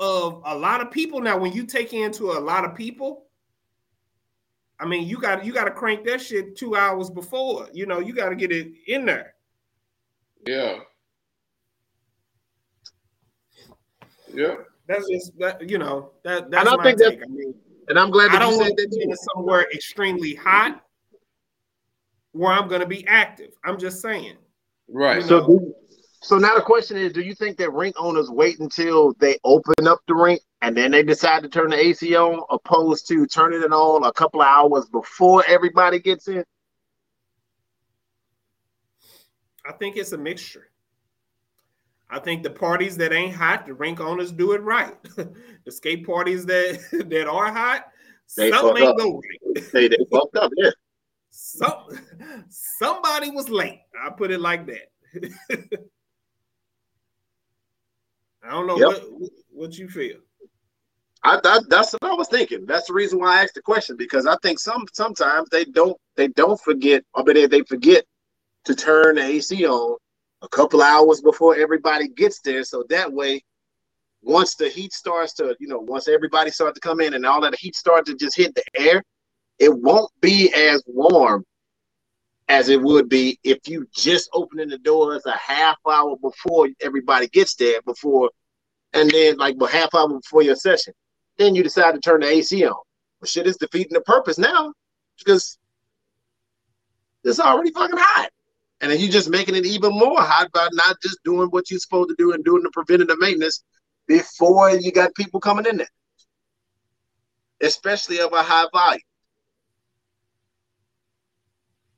of 0.00 0.42
a 0.44 0.56
lot 0.56 0.80
of 0.80 0.90
people, 0.90 1.20
now 1.20 1.38
when 1.38 1.52
you 1.52 1.64
take 1.66 1.92
into 1.92 2.32
a 2.32 2.40
lot 2.40 2.64
of 2.64 2.74
people, 2.74 3.28
I 4.80 4.86
mean, 4.86 5.06
you 5.06 5.20
got 5.20 5.44
you 5.44 5.52
got 5.52 5.64
to 5.64 5.70
crank 5.70 6.04
that 6.06 6.20
shit 6.20 6.56
two 6.56 6.74
hours 6.74 7.10
before. 7.10 7.68
You 7.72 7.86
know, 7.86 8.00
you 8.00 8.12
got 8.12 8.30
to 8.30 8.36
get 8.36 8.50
it 8.50 8.72
in 8.88 9.04
there. 9.06 9.34
Yeah. 10.46 10.80
Yeah. 14.34 14.56
That's 14.86 15.08
just 15.08 15.38
that 15.38 15.68
you 15.68 15.78
know 15.78 16.10
that 16.24 16.50
that's 16.50 16.68
I 16.68 16.76
my 16.76 16.82
think 16.82 16.98
that- 16.98 17.10
take. 17.10 17.22
I 17.22 17.26
mean, 17.26 17.54
And 17.88 17.98
I'm 17.98 18.10
glad 18.10 18.30
I 18.30 18.32
that 18.34 18.38
don't 18.40 18.52
you 18.52 18.58
want 18.58 18.68
said 18.70 18.76
to 18.78 18.82
that 18.88 18.98
be 18.98 19.06
too. 19.06 19.16
somewhere 19.34 19.66
extremely 19.72 20.34
hot 20.34 20.82
where 22.32 22.52
I'm 22.52 22.68
going 22.68 22.80
to 22.80 22.86
be 22.86 23.06
active. 23.06 23.50
I'm 23.64 23.78
just 23.78 24.00
saying. 24.02 24.36
Right. 24.88 25.16
You 25.22 25.28
So, 25.28 25.40
know. 25.40 25.46
do, 25.46 25.74
so 26.22 26.38
now 26.38 26.54
the 26.54 26.62
question 26.62 26.96
is: 26.96 27.12
Do 27.12 27.20
you 27.22 27.34
think 27.34 27.56
that 27.58 27.72
rink 27.72 27.94
owners 27.98 28.28
wait 28.30 28.58
until 28.60 29.12
they 29.14 29.38
open 29.44 29.86
up 29.86 30.00
the 30.08 30.14
rink 30.14 30.40
and 30.62 30.76
then 30.76 30.90
they 30.90 31.02
decide 31.02 31.42
to 31.44 31.48
turn 31.48 31.70
the 31.70 31.78
AC 31.78 32.14
on, 32.16 32.42
opposed 32.50 33.06
to 33.08 33.26
turning 33.26 33.62
it 33.62 33.72
on 33.72 34.04
a 34.04 34.12
couple 34.12 34.40
of 34.42 34.46
hours 34.48 34.86
before 34.90 35.44
everybody 35.46 35.98
gets 36.00 36.26
in? 36.28 36.44
I 39.66 39.72
think 39.72 39.96
it's 39.96 40.12
a 40.12 40.18
mixture. 40.18 40.68
I 42.14 42.20
think 42.20 42.44
the 42.44 42.50
parties 42.50 42.96
that 42.98 43.12
ain't 43.12 43.34
hot, 43.34 43.66
the 43.66 43.74
rink 43.74 43.98
owners 43.98 44.30
do 44.30 44.52
it 44.52 44.62
right. 44.62 44.94
the 45.64 45.72
skate 45.72 46.06
parties 46.06 46.46
that 46.46 46.78
that 47.10 47.26
are 47.26 47.52
hot, 47.52 47.86
They 48.36 48.52
something 48.52 48.84
ain't 48.84 48.90
up. 48.90 48.96
go 48.96 49.20
right. 49.20 49.64
They 49.72 49.88
they 49.88 49.96
fucked 50.12 50.36
up, 50.36 50.52
yeah. 50.56 50.70
Some, 51.30 51.74
somebody 52.48 53.30
was 53.32 53.48
late. 53.48 53.80
I 54.00 54.10
put 54.10 54.30
it 54.30 54.40
like 54.40 54.64
that. 54.66 54.92
I 58.44 58.50
don't 58.52 58.68
know 58.68 58.76
Yep. 58.76 58.86
what 58.86 59.30
what 59.50 59.76
you 59.78 59.88
feel. 59.88 60.18
I, 61.24 61.40
that, 61.42 61.64
that's 61.68 61.94
what 61.94 62.04
I 62.04 62.14
was 62.14 62.28
thinking. 62.28 62.64
That's 62.64 62.86
the 62.86 62.92
reason 62.92 63.18
why 63.18 63.38
I 63.38 63.42
asked 63.42 63.54
the 63.54 63.62
question 63.62 63.96
because 63.96 64.24
I 64.24 64.36
think 64.42 64.60
some 64.60 64.84
sometimes 64.92 65.48
they 65.50 65.64
don't 65.64 65.96
they 66.14 66.28
don't 66.28 66.60
forget, 66.60 67.02
or 67.14 67.24
but 67.24 67.34
they, 67.34 67.46
they 67.46 67.62
forget 67.62 68.04
to 68.66 68.74
turn 68.76 69.16
the 69.16 69.22
AC 69.22 69.66
on 69.66 69.96
a 70.42 70.48
couple 70.48 70.82
hours 70.82 71.20
before 71.20 71.56
everybody 71.56 72.08
gets 72.08 72.40
there, 72.40 72.64
so 72.64 72.84
that 72.88 73.12
way, 73.12 73.42
once 74.22 74.54
the 74.54 74.68
heat 74.68 74.92
starts 74.92 75.34
to 75.34 75.56
you 75.60 75.68
know 75.68 75.78
once 75.78 76.08
everybody 76.08 76.50
starts 76.50 76.78
to 76.78 76.80
come 76.80 77.00
in 77.00 77.14
and 77.14 77.26
all 77.26 77.40
that 77.40 77.54
heat 77.58 77.76
starts 77.76 78.10
to 78.10 78.16
just 78.16 78.36
hit 78.36 78.54
the 78.54 78.64
air, 78.76 79.02
it 79.58 79.72
won't 79.74 80.10
be 80.20 80.52
as 80.54 80.82
warm 80.86 81.44
as 82.48 82.68
it 82.68 82.80
would 82.80 83.08
be 83.08 83.38
if 83.42 83.66
you 83.66 83.86
just 83.94 84.28
opening 84.34 84.68
the 84.68 84.78
doors 84.78 85.24
a 85.26 85.36
half 85.36 85.76
hour 85.90 86.16
before 86.16 86.68
everybody 86.82 87.26
gets 87.28 87.54
there 87.54 87.80
before 87.82 88.30
and 88.92 89.10
then 89.10 89.36
like 89.38 89.56
a 89.60 89.66
half 89.66 89.94
hour 89.94 90.08
before 90.08 90.42
your 90.42 90.56
session 90.56 90.92
then 91.36 91.54
you 91.54 91.62
decide 91.62 91.92
to 91.92 92.00
turn 92.00 92.20
the 92.20 92.28
AC 92.28 92.64
on. 92.64 92.72
Well, 93.20 93.26
shit 93.26 93.46
is 93.46 93.56
defeating 93.56 93.94
the 93.94 94.00
purpose 94.02 94.38
now 94.38 94.72
because 95.18 95.58
it's 97.24 97.40
already 97.40 97.72
fucking 97.72 97.96
hot. 97.98 98.30
And 98.84 98.92
then 98.92 99.00
you 99.00 99.08
just 99.08 99.30
making 99.30 99.54
it 99.54 99.64
even 99.64 99.92
more 99.92 100.20
hot 100.20 100.52
by 100.52 100.68
not 100.72 101.00
just 101.00 101.18
doing 101.24 101.48
what 101.48 101.70
you're 101.70 101.80
supposed 101.80 102.10
to 102.10 102.16
do 102.18 102.34
and 102.34 102.44
doing 102.44 102.62
the 102.62 102.70
preventative 102.70 103.18
maintenance 103.18 103.64
before 104.06 104.72
you 104.72 104.92
got 104.92 105.14
people 105.14 105.40
coming 105.40 105.64
in 105.64 105.78
there, 105.78 105.88
especially 107.62 108.20
of 108.20 108.34
a 108.34 108.42
high 108.42 108.66
volume. 108.74 109.00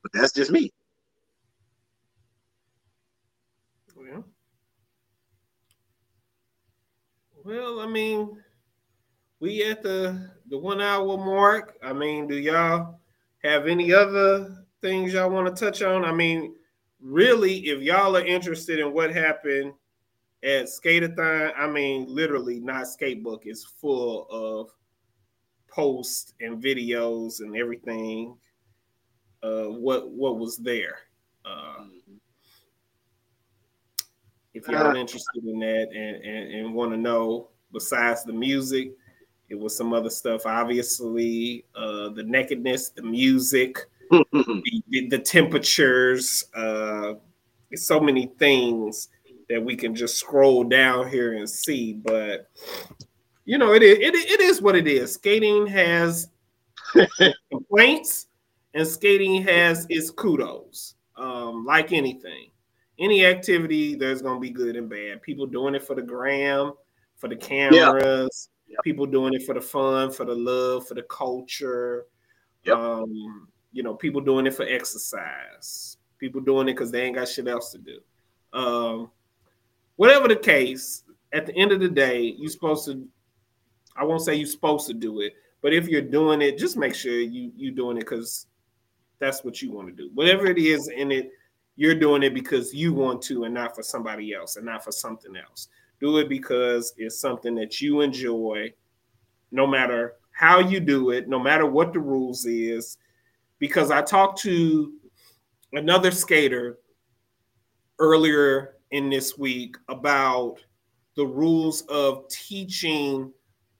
But 0.01 0.12
that's 0.12 0.30
just 0.30 0.53
me. 0.53 0.72
Well, 3.97 4.24
well, 7.45 7.80
I 7.80 7.89
mean, 7.89 8.41
we 9.41 9.68
at 9.68 9.82
the 9.82 10.30
the 10.49 10.57
one 10.57 10.80
hour 10.80 11.16
mark. 11.16 11.78
I 11.82 11.93
mean, 11.93 12.28
do 12.28 12.37
y'all 12.37 13.01
have 13.43 13.66
any 13.66 13.93
other 13.93 14.64
things 14.80 15.14
y'all 15.14 15.30
want 15.30 15.49
to 15.49 15.64
touch 15.64 15.82
on? 15.82 16.05
I 16.05 16.12
mean, 16.12 16.55
really, 17.07 17.68
if 17.68 17.82
y'all 17.82 18.16
are 18.16 18.24
interested 18.24 18.78
in 18.78 18.92
what 18.92 19.14
happened 19.14 19.72
at 20.42 20.66
Skateathon, 20.66 21.52
I 21.57 21.66
mean, 21.66 22.07
literally, 22.09 22.61
not 22.61 22.86
Skatebook 22.86 23.46
is 23.46 23.64
full 23.64 24.26
of 24.30 24.70
posts 25.68 26.34
and 26.40 26.62
videos 26.62 27.40
and 27.40 27.57
everything. 27.57 28.36
Uh, 29.42 29.64
what 29.64 30.10
what 30.10 30.39
was 30.39 30.56
there? 30.56 30.98
Uh, 31.44 31.85
if 34.56 34.66
y'all 34.68 34.86
are 34.86 34.97
interested 34.97 35.44
in 35.44 35.59
that 35.59 35.89
and, 35.94 36.24
and, 36.24 36.55
and 36.55 36.74
want 36.74 36.90
to 36.90 36.97
know 36.97 37.48
besides 37.72 38.24
the 38.24 38.32
music 38.32 38.93
it 39.51 39.55
was 39.55 39.76
some 39.76 39.93
other 39.93 40.09
stuff 40.09 40.47
obviously 40.47 41.66
uh 41.74 42.09
the 42.09 42.22
nakedness 42.22 42.89
the 42.89 43.02
music 43.02 43.78
the, 44.11 45.09
the 45.11 45.19
temperatures 45.19 46.45
uh 46.55 47.15
so 47.74 48.01
many 48.01 48.27
things 48.39 49.09
that 49.49 49.62
we 49.62 49.77
can 49.77 49.95
just 49.95 50.16
scroll 50.16 50.65
down 50.65 51.09
here 51.09 51.35
and 51.35 51.49
see 51.49 51.93
but 51.93 52.49
you 53.45 53.59
know 53.59 53.73
it 53.73 53.83
is 53.83 53.99
it, 53.99 54.15
it 54.15 54.41
is 54.41 54.62
what 54.62 54.77
it 54.77 54.87
is 54.87 55.12
skating 55.15 55.66
has 55.66 56.28
complaints 57.51 58.28
and 58.74 58.87
skating 58.87 59.43
has 59.43 59.87
its 59.91 60.11
kudos 60.11 60.95
um 61.16 61.65
like 61.65 61.93
anything 61.93 62.51
any 62.99 63.27
activity, 63.27 63.95
there's 63.95 64.23
gonna 64.23 64.41
be 64.41 64.51
good 64.51 64.77
and 64.77 64.89
bad. 64.89 65.23
People 65.23 65.47
doing 65.47 65.74
it 65.74 65.83
for 65.83 65.95
the 65.95 66.03
gram, 66.03 66.73
for 67.16 67.28
the 67.28 67.37
cameras, 67.37 68.49
Yeah. 68.66 68.78
people 68.83 69.07
doing 69.07 69.35
it 69.35 69.43
for 69.45 69.55
the 69.55 69.61
fun, 69.61 70.11
for 70.11 70.24
the 70.24 70.35
love, 70.35 70.87
for 70.89 70.95
the 70.95 71.03
culture. 71.03 72.07
Yep. 72.65 72.77
Um, 72.77 73.49
you 73.72 73.82
know, 73.82 73.94
people 73.94 74.20
doing 74.20 74.47
it 74.47 74.55
for 74.55 74.64
exercise, 74.64 75.97
people 76.18 76.40
doing 76.40 76.68
it 76.68 76.72
because 76.72 76.90
they 76.90 77.02
ain't 77.02 77.16
got 77.16 77.28
shit 77.28 77.48
else 77.48 77.70
to 77.72 77.78
do. 77.78 78.01
Um, 78.52 79.10
whatever 79.97 80.28
the 80.28 80.36
case, 80.36 81.05
at 81.32 81.47
the 81.47 81.55
end 81.56 81.72
of 81.72 81.80
the 81.80 81.88
day, 81.88 82.34
you're 82.38 82.51
supposed 82.51 82.86
to. 82.86 83.06
I 83.97 84.05
won't 84.05 84.22
say 84.22 84.34
you're 84.34 84.47
supposed 84.47 84.86
to 84.88 84.94
do 84.94 85.20
it, 85.20 85.34
but 85.62 85.72
if 85.72 85.88
you're 85.88 86.02
doing 86.02 86.43
it, 86.43 86.59
just 86.59 86.76
make 86.76 86.94
sure 86.94 87.18
you 87.18 87.52
you're 87.56 87.74
doing 87.74 87.97
it 87.97 88.01
because 88.01 88.47
that's 89.18 89.44
what 89.44 89.62
you 89.62 89.70
want 89.70 89.88
to 89.88 89.94
do. 89.94 90.10
Whatever 90.14 90.47
it 90.47 90.59
is 90.59 90.88
in 90.88 91.10
it, 91.10 91.30
you're 91.76 91.94
doing 91.94 92.22
it 92.22 92.34
because 92.34 92.74
you 92.74 92.93
want 92.93 93.22
to 93.22 93.44
and 93.44 93.55
not 93.55 93.74
for 93.74 93.82
somebody 93.82 94.34
else 94.34 94.56
and 94.56 94.66
not 94.66 94.84
for 94.84 94.93
something 94.93 95.36
else. 95.36 95.68
Do 96.01 96.18
it 96.18 96.28
because 96.28 96.93
it's 96.97 97.18
something 97.18 97.55
that 97.56 97.80
you 97.80 98.02
enjoy, 98.02 98.72
no 99.51 99.66
matter 99.66 100.14
how 100.32 100.60
you 100.60 100.80
do 100.80 101.10
it, 101.10 101.28
no 101.28 101.38
matter 101.38 101.66
what 101.66 101.93
the 101.93 102.01
rules 102.01 102.44
is. 102.44 102.98
Because 103.59 103.91
I 103.91 104.03
talked 104.03 104.41
to 104.43 104.93
another 105.73 106.11
skater 106.11 106.78
earlier 107.99 108.77
in 108.91 109.11
this 109.11 109.39
week 109.39 109.77
about 109.89 110.59
the 111.16 111.27
rules 111.27 111.83
of 111.83 112.28
teaching 112.28 113.33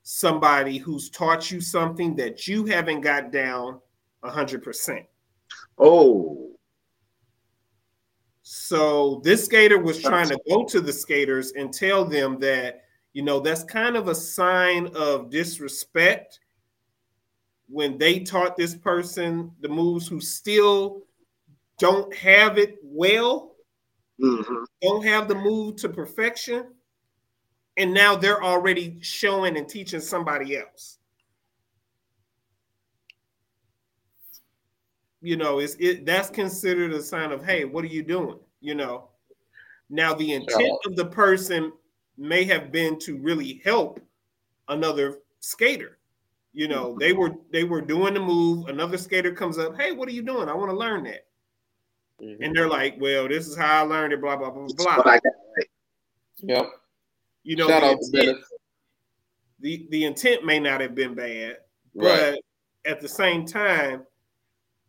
somebody 0.03 0.77
who's 0.77 1.09
taught 1.09 1.51
you 1.51 1.61
something 1.61 2.15
that 2.15 2.47
you 2.47 2.65
haven't 2.65 3.01
got 3.01 3.31
down 3.31 3.79
100%. 4.23 5.05
oh, 5.77 6.49
So 8.41 9.21
this 9.23 9.45
skater 9.45 9.77
was 9.79 10.01
trying 10.01 10.29
to 10.29 10.39
go 10.49 10.63
to 10.65 10.81
the 10.81 10.93
skaters 10.93 11.51
and 11.51 11.73
tell 11.73 12.05
them 12.05 12.39
that, 12.39 12.83
you 13.13 13.21
know, 13.21 13.39
that's 13.39 13.63
kind 13.63 13.95
of 13.95 14.07
a 14.07 14.15
sign 14.15 14.87
of 14.95 15.29
disrespect 15.29 16.39
when 17.69 17.97
they 17.97 18.19
taught 18.19 18.55
this 18.57 18.75
person 18.75 19.51
the 19.59 19.67
moves 19.69 20.07
who 20.07 20.21
still 20.21 21.03
don't 21.79 22.13
have 22.15 22.57
it 22.57 22.79
well, 22.81 23.55
Mhm. 24.19 24.65
don't 24.81 25.03
have 25.03 25.27
the 25.27 25.35
move 25.35 25.75
to 25.77 25.89
perfection, 25.89 26.73
and 27.75 27.93
now 27.93 28.15
they're 28.15 28.43
already 28.43 28.99
showing 29.01 29.57
and 29.57 29.69
teaching 29.69 30.01
somebody 30.01 30.57
else. 30.57 30.97
You 35.21 35.35
know, 35.35 35.59
it's 35.59 35.75
it 35.79 36.05
that's 36.05 36.29
considered 36.29 36.93
a 36.93 37.01
sign 37.01 37.31
of 37.31 37.43
hey, 37.43 37.65
what 37.65 37.83
are 37.83 37.87
you 37.87 38.03
doing? 38.03 38.39
You 38.61 38.75
know. 38.75 39.09
Now 39.89 40.13
the 40.13 40.33
intent 40.33 40.77
of 40.85 40.95
the 40.95 41.05
person 41.05 41.71
may 42.17 42.43
have 42.45 42.71
been 42.71 42.99
to 42.99 43.17
really 43.17 43.61
help 43.63 43.99
another 44.67 45.19
skater. 45.39 45.96
You 46.57 46.67
know, 46.67 46.97
they 46.99 47.13
were 47.13 47.35
they 47.51 47.63
were 47.63 47.81
doing 47.81 48.15
the 48.15 48.19
move. 48.19 48.67
Another 48.67 48.97
skater 48.97 49.31
comes 49.31 49.59
up, 49.59 49.79
hey, 49.79 49.91
what 49.91 50.09
are 50.09 50.11
you 50.11 50.23
doing? 50.23 50.49
I 50.49 50.55
want 50.55 50.71
to 50.71 50.75
learn 50.75 51.03
that. 51.03 51.27
Mhm. 52.19 52.37
And 52.43 52.55
they're 52.55 52.67
like, 52.67 52.95
well, 52.99 53.27
this 53.27 53.47
is 53.47 53.55
how 53.55 53.83
I 53.83 53.87
learned 53.87 54.11
it, 54.13 54.21
blah, 54.21 54.35
blah, 54.37 54.49
blah, 54.49 54.63
That's 54.63 54.73
blah. 54.73 54.97
what 54.97 55.05
I 55.07 55.19
got 55.19 55.33
right. 55.55 55.67
Yep. 56.41 56.65
You 57.43 57.55
know, 57.57 57.67
Shout 57.67 57.81
the, 57.81 57.87
out 57.89 57.91
intent, 58.01 58.11
Dennis. 58.25 58.53
the, 59.59 59.87
the 59.91 60.05
intent 60.05 60.45
may 60.45 60.59
not 60.59 60.81
have 60.81 60.95
been 60.95 61.13
bad, 61.13 61.57
Right. 61.93 62.33
but 62.83 62.89
at 62.91 63.01
the 63.01 63.07
same 63.07 63.45
time, 63.45 64.01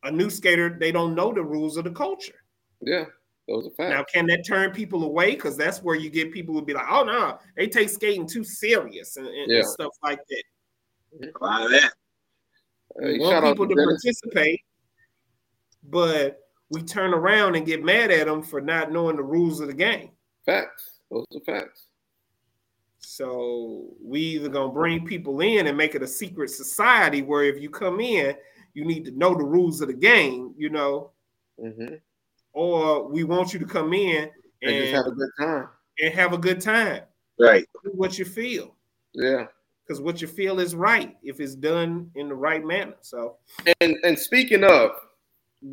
a 0.04 0.10
new 0.10 0.30
skater, 0.30 0.74
they 0.80 0.90
don't 0.90 1.14
know 1.14 1.34
the 1.34 1.42
rules 1.44 1.76
of 1.76 1.84
the 1.84 1.90
culture. 1.90 2.40
Yeah. 2.80 3.04
Those 3.46 3.66
are 3.66 3.70
facts. 3.72 3.90
Now, 3.90 4.04
can 4.04 4.26
that 4.28 4.46
turn 4.46 4.70
people 4.72 5.04
away? 5.04 5.32
Because 5.32 5.54
that's 5.58 5.82
where 5.82 5.96
you 5.96 6.08
get 6.08 6.32
people 6.32 6.54
who 6.54 6.62
be 6.62 6.72
like, 6.72 6.86
oh 6.88 7.04
no, 7.04 7.38
they 7.58 7.66
take 7.68 7.90
skating 7.90 8.26
too 8.26 8.42
serious 8.42 9.18
and, 9.18 9.26
and- 9.26 9.36
and 9.36 9.52
Yeah. 9.52 9.62
stuff 9.64 9.92
like 10.02 10.20
that. 10.30 10.44
A 11.22 11.44
lot 11.44 11.64
of 11.64 11.70
that. 11.70 11.92
Hey, 13.00 13.12
We 13.14 13.18
want 13.20 13.44
people 13.44 13.66
to 13.68 13.74
to 13.74 13.80
Dennis. 13.80 14.02
participate, 14.02 14.60
but 15.84 16.40
we 16.70 16.82
turn 16.82 17.14
around 17.14 17.54
and 17.56 17.64
get 17.66 17.82
mad 17.84 18.10
at 18.10 18.26
them 18.26 18.42
for 18.42 18.60
not 18.60 18.92
knowing 18.92 19.16
the 19.16 19.22
rules 19.22 19.60
of 19.60 19.68
the 19.68 19.74
game. 19.74 20.10
Facts. 20.44 21.00
Those 21.10 21.24
are 21.34 21.40
facts. 21.46 21.86
So 22.98 23.90
we 24.02 24.20
either 24.20 24.48
gonna 24.48 24.72
bring 24.72 25.06
people 25.06 25.40
in 25.40 25.66
and 25.66 25.76
make 25.76 25.94
it 25.94 26.02
a 26.02 26.06
secret 26.06 26.50
society 26.50 27.22
where 27.22 27.44
if 27.44 27.60
you 27.60 27.70
come 27.70 28.00
in, 28.00 28.34
you 28.74 28.84
need 28.84 29.04
to 29.06 29.10
know 29.12 29.30
the 29.34 29.44
rules 29.44 29.80
of 29.80 29.88
the 29.88 29.94
game, 29.94 30.54
you 30.56 30.68
know, 30.70 31.12
hmm 31.58 31.94
or 32.54 33.06
we 33.08 33.22
want 33.24 33.52
you 33.52 33.58
to 33.60 33.66
come 33.66 33.92
in 33.92 34.24
And, 34.62 34.70
and, 34.72 34.76
just 34.84 34.94
have 34.94 35.06
a 35.06 35.12
good 35.12 35.30
time. 35.38 35.68
and 36.00 36.14
have 36.14 36.32
a 36.32 36.38
good 36.38 36.60
time. 36.60 37.02
Right. 37.38 37.64
Do 37.84 37.90
what 37.94 38.18
you 38.18 38.24
feel. 38.24 38.74
Yeah. 39.14 39.46
Because 39.88 40.02
what 40.02 40.20
you 40.20 40.28
feel 40.28 40.60
is 40.60 40.74
right 40.74 41.16
if 41.22 41.40
it's 41.40 41.54
done 41.54 42.10
in 42.14 42.28
the 42.28 42.34
right 42.34 42.62
manner. 42.64 42.94
So 43.00 43.36
And 43.80 43.96
and 44.02 44.18
speaking 44.18 44.62
of, 44.62 44.90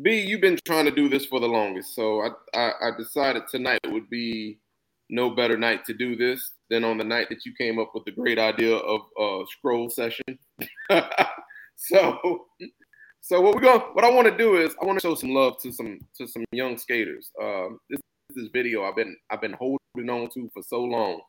B, 0.02 0.20
you've 0.20 0.40
been 0.40 0.58
trying 0.64 0.86
to 0.86 0.90
do 0.90 1.08
this 1.08 1.26
for 1.26 1.38
the 1.38 1.46
longest. 1.46 1.94
So 1.94 2.22
I, 2.22 2.30
I, 2.58 2.72
I 2.88 2.90
decided 2.96 3.42
tonight 3.50 3.80
would 3.86 4.08
be 4.08 4.58
no 5.10 5.30
better 5.30 5.56
night 5.56 5.84
to 5.84 5.94
do 5.94 6.16
this 6.16 6.52
than 6.70 6.82
on 6.82 6.98
the 6.98 7.04
night 7.04 7.28
that 7.28 7.44
you 7.44 7.52
came 7.56 7.78
up 7.78 7.92
with 7.94 8.04
the 8.04 8.10
great 8.10 8.38
idea 8.38 8.74
of 8.74 9.02
uh 9.20 9.44
scroll 9.50 9.90
session. 9.90 10.38
so 11.76 12.46
so 13.20 13.40
what 13.40 13.54
we're 13.54 13.60
going 13.60 13.80
what 13.92 14.04
I 14.04 14.10
want 14.10 14.28
to 14.28 14.36
do 14.36 14.56
is 14.56 14.74
I 14.80 14.86
want 14.86 14.98
to 14.98 15.06
show 15.06 15.14
some 15.14 15.30
love 15.30 15.60
to 15.62 15.70
some 15.70 15.98
to 16.16 16.26
some 16.26 16.44
young 16.52 16.78
skaters. 16.78 17.30
Um 17.40 17.78
this 17.90 18.00
this 18.34 18.48
video 18.52 18.84
I've 18.84 18.96
been 18.96 19.14
I've 19.30 19.42
been 19.42 19.52
holding 19.52 20.10
on 20.10 20.30
to 20.30 20.50
for 20.54 20.62
so 20.62 20.80
long. 20.82 21.20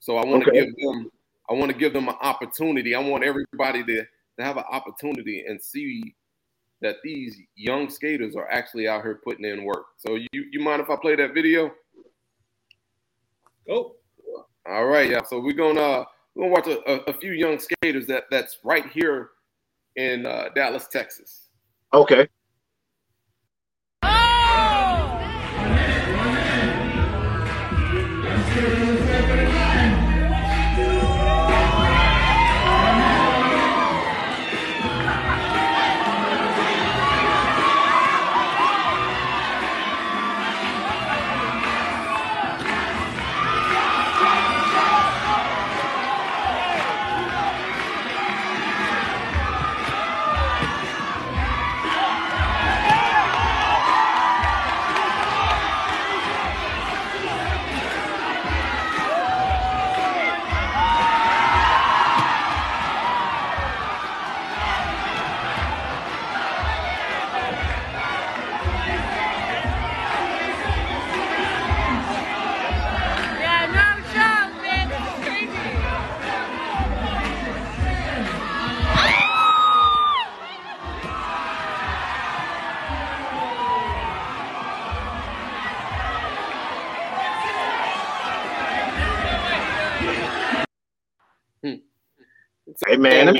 So 0.00 0.16
I 0.18 0.24
want 0.24 0.44
to 0.44 0.50
Okay. 0.50 0.60
give 0.66 0.76
them 0.76 1.10
I 1.50 1.54
want 1.54 1.72
to 1.72 1.76
give 1.76 1.92
them 1.92 2.08
an 2.08 2.14
opportunity. 2.22 2.94
I 2.94 3.00
want 3.00 3.24
everybody 3.24 3.82
to 3.84 4.04
to 4.38 4.44
have 4.44 4.56
an 4.56 4.64
opportunity 4.70 5.44
and 5.46 5.60
see 5.60 6.14
that 6.80 6.96
these 7.04 7.36
young 7.56 7.90
skaters 7.90 8.36
are 8.36 8.48
actually 8.50 8.88
out 8.88 9.02
here 9.02 9.20
putting 9.22 9.44
in 9.44 9.64
work. 9.64 9.86
So 9.98 10.14
you 10.14 10.28
you 10.32 10.60
mind 10.60 10.80
if 10.80 10.88
I 10.88 10.96
play 10.96 11.16
that 11.16 11.34
video? 11.34 11.72
oh, 13.68 13.96
All 14.66 14.86
right, 14.86 15.10
yeah. 15.10 15.22
So 15.24 15.40
we're 15.40 15.52
gonna 15.52 16.06
we're 16.34 16.44
gonna 16.44 16.52
watch 16.52 16.66
a, 16.68 16.90
a, 16.90 16.96
a 17.10 17.12
few 17.12 17.32
young 17.32 17.58
skaters 17.58 18.06
that 18.06 18.24
that's 18.30 18.58
right 18.64 18.86
here 18.92 19.30
in 19.96 20.26
uh, 20.26 20.50
Dallas, 20.54 20.86
Texas. 20.88 21.48
Okay. 21.92 22.28
Yeah, 28.52 28.89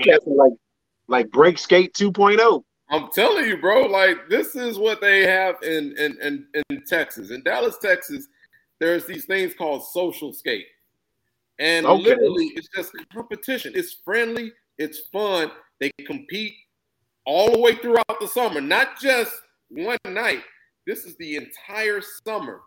Hey 0.00 0.10
man, 0.10 0.18
them 0.18 0.20
cats 0.20 0.26
are 0.26 0.34
like 0.34 0.52
like 1.08 1.30
break 1.30 1.58
skate 1.58 1.96
oh. 2.02 2.10
2.0. 2.10 2.64
I'm 2.90 3.10
telling 3.12 3.46
you, 3.46 3.56
bro. 3.58 3.86
Like 3.86 4.28
this 4.28 4.56
is 4.56 4.78
what 4.78 5.00
they 5.00 5.22
have 5.22 5.56
in 5.62 5.94
in 5.98 6.18
in, 6.22 6.46
in 6.70 6.82
Texas, 6.86 7.30
in 7.30 7.42
Dallas, 7.42 7.78
Texas. 7.80 8.28
There's 8.80 9.06
these 9.06 9.26
things 9.26 9.54
called 9.54 9.84
social 9.84 10.32
skate, 10.32 10.66
and 11.58 11.86
Okay. 11.86 12.02
literally, 12.02 12.46
it's 12.56 12.68
just 12.74 12.92
competition. 13.12 13.72
It's 13.74 13.96
friendly. 14.04 14.52
It's 14.78 15.00
fun. 15.12 15.50
They 15.80 15.90
compete 16.06 16.54
all 17.26 17.52
the 17.52 17.58
way 17.58 17.76
throughout 17.76 18.20
the 18.20 18.26
summer, 18.28 18.60
not 18.60 18.98
just 19.00 19.32
one 19.68 19.98
night. 20.06 20.42
This 20.86 21.04
is 21.04 21.16
the 21.16 21.36
entire 21.36 22.00
summer, 22.26 22.62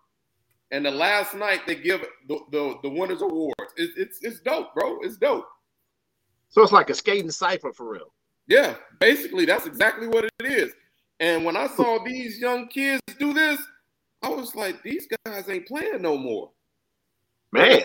and 0.72 0.86
the 0.86 0.92
last 0.92 1.34
night 1.36 1.62
they 1.68 1.76
give 1.76 2.06
the 2.28 2.40
the, 2.52 2.76
the 2.84 2.90
winners 2.90 3.22
awards. 3.22 3.74
It, 3.78 3.92
it's 3.98 4.20
it's 4.24 4.40
dope, 4.42 4.74
bro. 4.76 5.00
It's 5.02 5.18
dope. 5.18 5.48
So 6.54 6.62
it's 6.62 6.72
like 6.72 6.92
a 6.92 6.94
skating 6.94 7.32
cipher 7.32 7.74
for 7.74 7.90
real. 7.92 8.14
Yeah, 8.48 8.76
basically, 9.00 9.46
that's 9.46 9.66
exactly 9.66 10.08
what 10.08 10.26
it 10.26 10.32
is. 10.46 10.72
And 11.20 11.44
when 11.44 11.58
I 11.58 11.66
saw 11.66 12.04
these 12.04 12.38
young 12.38 12.68
kids 12.68 13.02
do 13.18 13.34
this, 13.34 13.60
I 14.22 14.30
was 14.30 14.54
like, 14.54 14.84
these 14.84 15.08
guys 15.26 15.50
ain't 15.50 15.68
playing 15.68 16.04
no 16.04 16.16
more. 16.16 16.52
Man, 17.52 17.82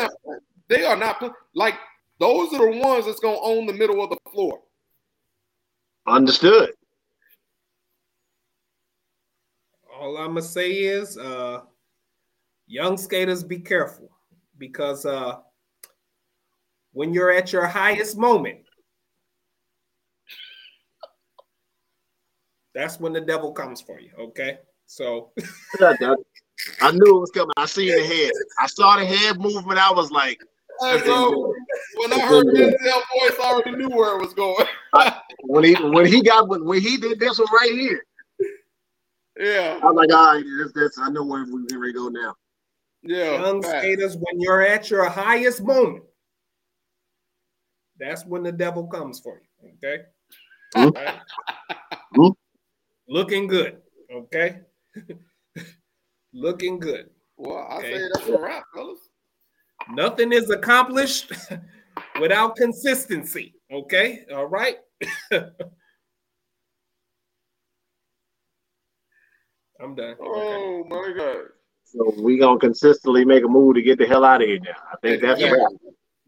They 0.69 0.85
are 0.85 0.97
not 0.97 1.19
play- 1.19 1.31
like 1.55 1.77
those 2.21 2.53
are 2.53 2.71
the 2.71 2.79
ones 2.79 3.07
that's 3.07 3.21
gonna 3.21 3.41
own 3.41 3.65
the 3.67 3.73
middle 3.73 4.03
of 4.05 4.11
the 4.11 4.19
floor. 4.31 4.63
understood. 6.07 6.75
all 9.93 10.17
I'm 10.19 10.29
gonna 10.29 10.43
say 10.43 10.71
is, 10.73 11.17
uh, 11.19 11.63
young 12.67 12.97
skaters, 12.99 13.43
be 13.43 13.59
careful 13.59 14.11
because 14.59 15.05
uh, 15.07 15.41
when 16.99 17.15
you're 17.15 17.31
at 17.31 17.53
your 17.53 17.65
highest 17.65 18.19
moment, 18.19 18.59
that's 22.75 22.99
when 22.99 23.13
the 23.13 23.21
devil 23.21 23.53
comes 23.53 23.81
for 23.81 24.01
you. 24.01 24.11
Okay, 24.19 24.59
so 24.87 25.31
I 25.81 26.91
knew 26.91 27.17
it 27.17 27.21
was 27.21 27.31
coming. 27.31 27.53
I 27.57 27.67
seen 27.67 27.97
the 27.97 28.05
head. 28.05 28.33
I 28.59 28.67
saw 28.67 28.97
the 28.97 29.07
head 29.07 29.39
movement. 29.39 29.79
I 29.79 29.93
was 29.93 30.11
like, 30.11 30.41
And 30.81 31.01
so 31.05 31.55
when 31.99 32.13
I 32.15 32.19
heard 32.19 32.47
Denzel 32.47 32.75
voice, 32.75 33.39
I 33.41 33.45
already 33.45 33.77
knew 33.77 33.91
where 33.97 34.19
it 34.19 34.21
was 34.21 34.35
going. 34.35 34.67
when 35.45 35.63
he 35.63 35.75
when 35.75 36.05
he 36.05 36.21
got 36.21 36.49
when, 36.49 36.65
when 36.65 36.81
he 36.81 36.97
did 36.97 37.21
this 37.21 37.39
one 37.39 37.47
right 37.53 37.71
here. 37.71 38.05
Yeah, 39.39 39.79
I 39.81 39.87
was 39.87 39.95
like, 39.95 40.13
all 40.13 40.35
right, 40.35 40.45
this, 40.45 40.73
this, 40.73 40.99
I 40.99 41.11
know 41.11 41.25
where 41.25 41.47
we're 41.49 41.65
gonna 41.69 41.93
go 41.93 42.09
now. 42.09 42.35
yeah. 43.05 43.41
Young 43.41 43.63
facts. 43.63 43.85
skaters, 43.85 44.17
when 44.17 44.41
you're 44.41 44.63
at 44.63 44.91
your 44.91 45.09
highest 45.09 45.63
moment, 45.63 46.03
that's 47.99 48.25
when 48.27 48.43
the 48.43 48.53
devil 48.53 48.87
comes 48.87 49.21
for 49.21 49.41
you. 49.41 49.71
Okay. 49.83 50.05
Hmm. 50.75 50.85
All 50.85 50.91
right? 51.05 51.21
Hmm. 52.15 52.29
Looking 53.09 53.47
good. 53.47 53.79
Okay. 54.13 54.61
Looking 56.33 56.79
good. 56.79 57.11
Well, 57.37 57.67
I 57.71 57.79
Okay. 57.79 57.93
say 57.99 58.09
that's 58.13 58.27
a 58.29 58.39
wrap, 58.41 58.65
fellas. 58.75 58.99
Nothing 59.91 60.33
is 60.33 60.51
accomplished 60.51 61.33
without 62.21 62.57
consistency. 62.57 63.55
Okay. 63.73 64.25
All 64.33 64.47
right. 64.47 64.79
I'm 69.81 69.95
done. 69.95 70.17
Okay. 70.21 70.21
Oh 70.21 70.85
my 70.89 71.13
god. 71.17 71.45
So 71.85 72.13
we 72.21 72.37
gonna 72.39 72.59
consistently 72.59 73.25
make 73.25 73.45
a 73.45 73.49
move 73.49 73.77
to 73.77 73.83
get 73.83 73.99
the 73.99 74.07
hell 74.07 74.25
out 74.25 74.43
of 74.43 74.49
here 74.49 74.59
now. 74.59 74.75
I 74.93 74.97
think 75.01 75.23
that's 75.23 75.41
Yeah. 75.41 75.49
a 75.49 75.53
wrap. 75.53 75.71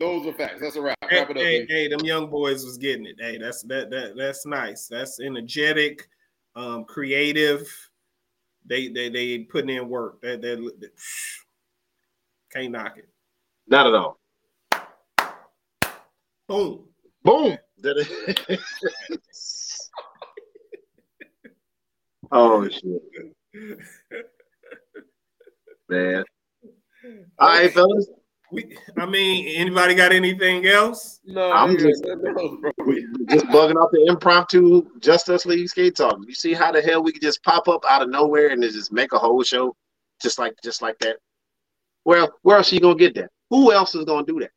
Those 0.01 0.27
are 0.27 0.33
facts. 0.33 0.61
That's 0.63 0.75
a 0.77 0.81
wrap. 0.81 0.97
Hey, 1.11 1.19
Wrap 1.19 1.31
it 1.31 1.37
up. 1.37 1.43
hey, 1.43 1.67
hey, 1.69 1.87
them 1.89 2.01
young 2.01 2.31
boys 2.31 2.65
was 2.65 2.79
getting 2.79 3.05
it. 3.05 3.17
Hey, 3.19 3.37
that's 3.37 3.63
that 3.65 3.91
that 3.91 4.17
that's 4.17 4.47
nice. 4.47 4.89
That's 4.89 5.21
energetic, 5.21 6.09
um, 6.57 6.85
creative. 6.87 7.69
They 8.65 8.89
they 8.89 9.11
they 9.11 9.41
putting 9.41 9.77
in 9.77 9.91
work. 9.91 10.23
That 10.23 10.41
that, 10.41 10.57
that 10.81 10.91
can't 12.51 12.73
knock 12.73 12.97
it. 12.97 13.11
Not 13.69 13.89
at 13.89 13.95
all. 13.95 14.19
Boom. 16.49 16.87
Boom. 17.23 17.59
oh 22.33 22.69
shit, 22.69 23.03
man. 25.91 26.25
All 27.39 27.49
right, 27.49 27.71
fellas. 27.73 28.09
We, 28.53 28.77
I 28.99 29.07
mean, 29.07 29.47
anybody 29.57 29.95
got 29.95 30.13
anything 30.13 30.67
else? 30.67 31.21
No, 31.25 31.53
I'm 31.53 31.71
I'm 31.71 31.79
just- 31.79 32.03
just 32.05 32.21
bro. 32.21 32.73
We 32.87 33.07
just 33.29 33.47
bugging 33.47 33.77
off 33.77 33.91
the 33.93 34.07
impromptu 34.09 34.89
Just 35.01 35.29
Us 35.31 35.47
League 35.47 35.69
skate 35.69 35.97
talk. 35.97 36.19
You 36.27 36.35
see 36.35 36.53
how 36.53 36.73
the 36.73 36.83
hell 36.83 37.03
we 37.03 37.13
can 37.13 37.21
just 37.23 37.43
pop 37.45 37.69
up 37.69 37.85
out 37.89 38.03
of 38.03 38.11
nowhere 38.11 38.49
and 38.51 38.63
just 38.63 38.93
make 38.93 39.13
a 39.13 39.19
whole 39.19 39.43
show 39.43 39.77
just 40.21 40.39
like 40.39 40.55
just 40.65 40.83
like 40.83 40.99
that? 40.99 41.17
Well, 42.05 42.33
where 42.43 42.57
else 42.57 42.73
are 42.73 42.75
you 42.75 42.81
gonna 42.81 42.97
get 42.97 43.15
that? 43.15 43.31
Who 43.51 43.73
else 43.73 43.95
is 43.95 44.05
gonna 44.05 44.27
do 44.27 44.41
that? 44.41 44.51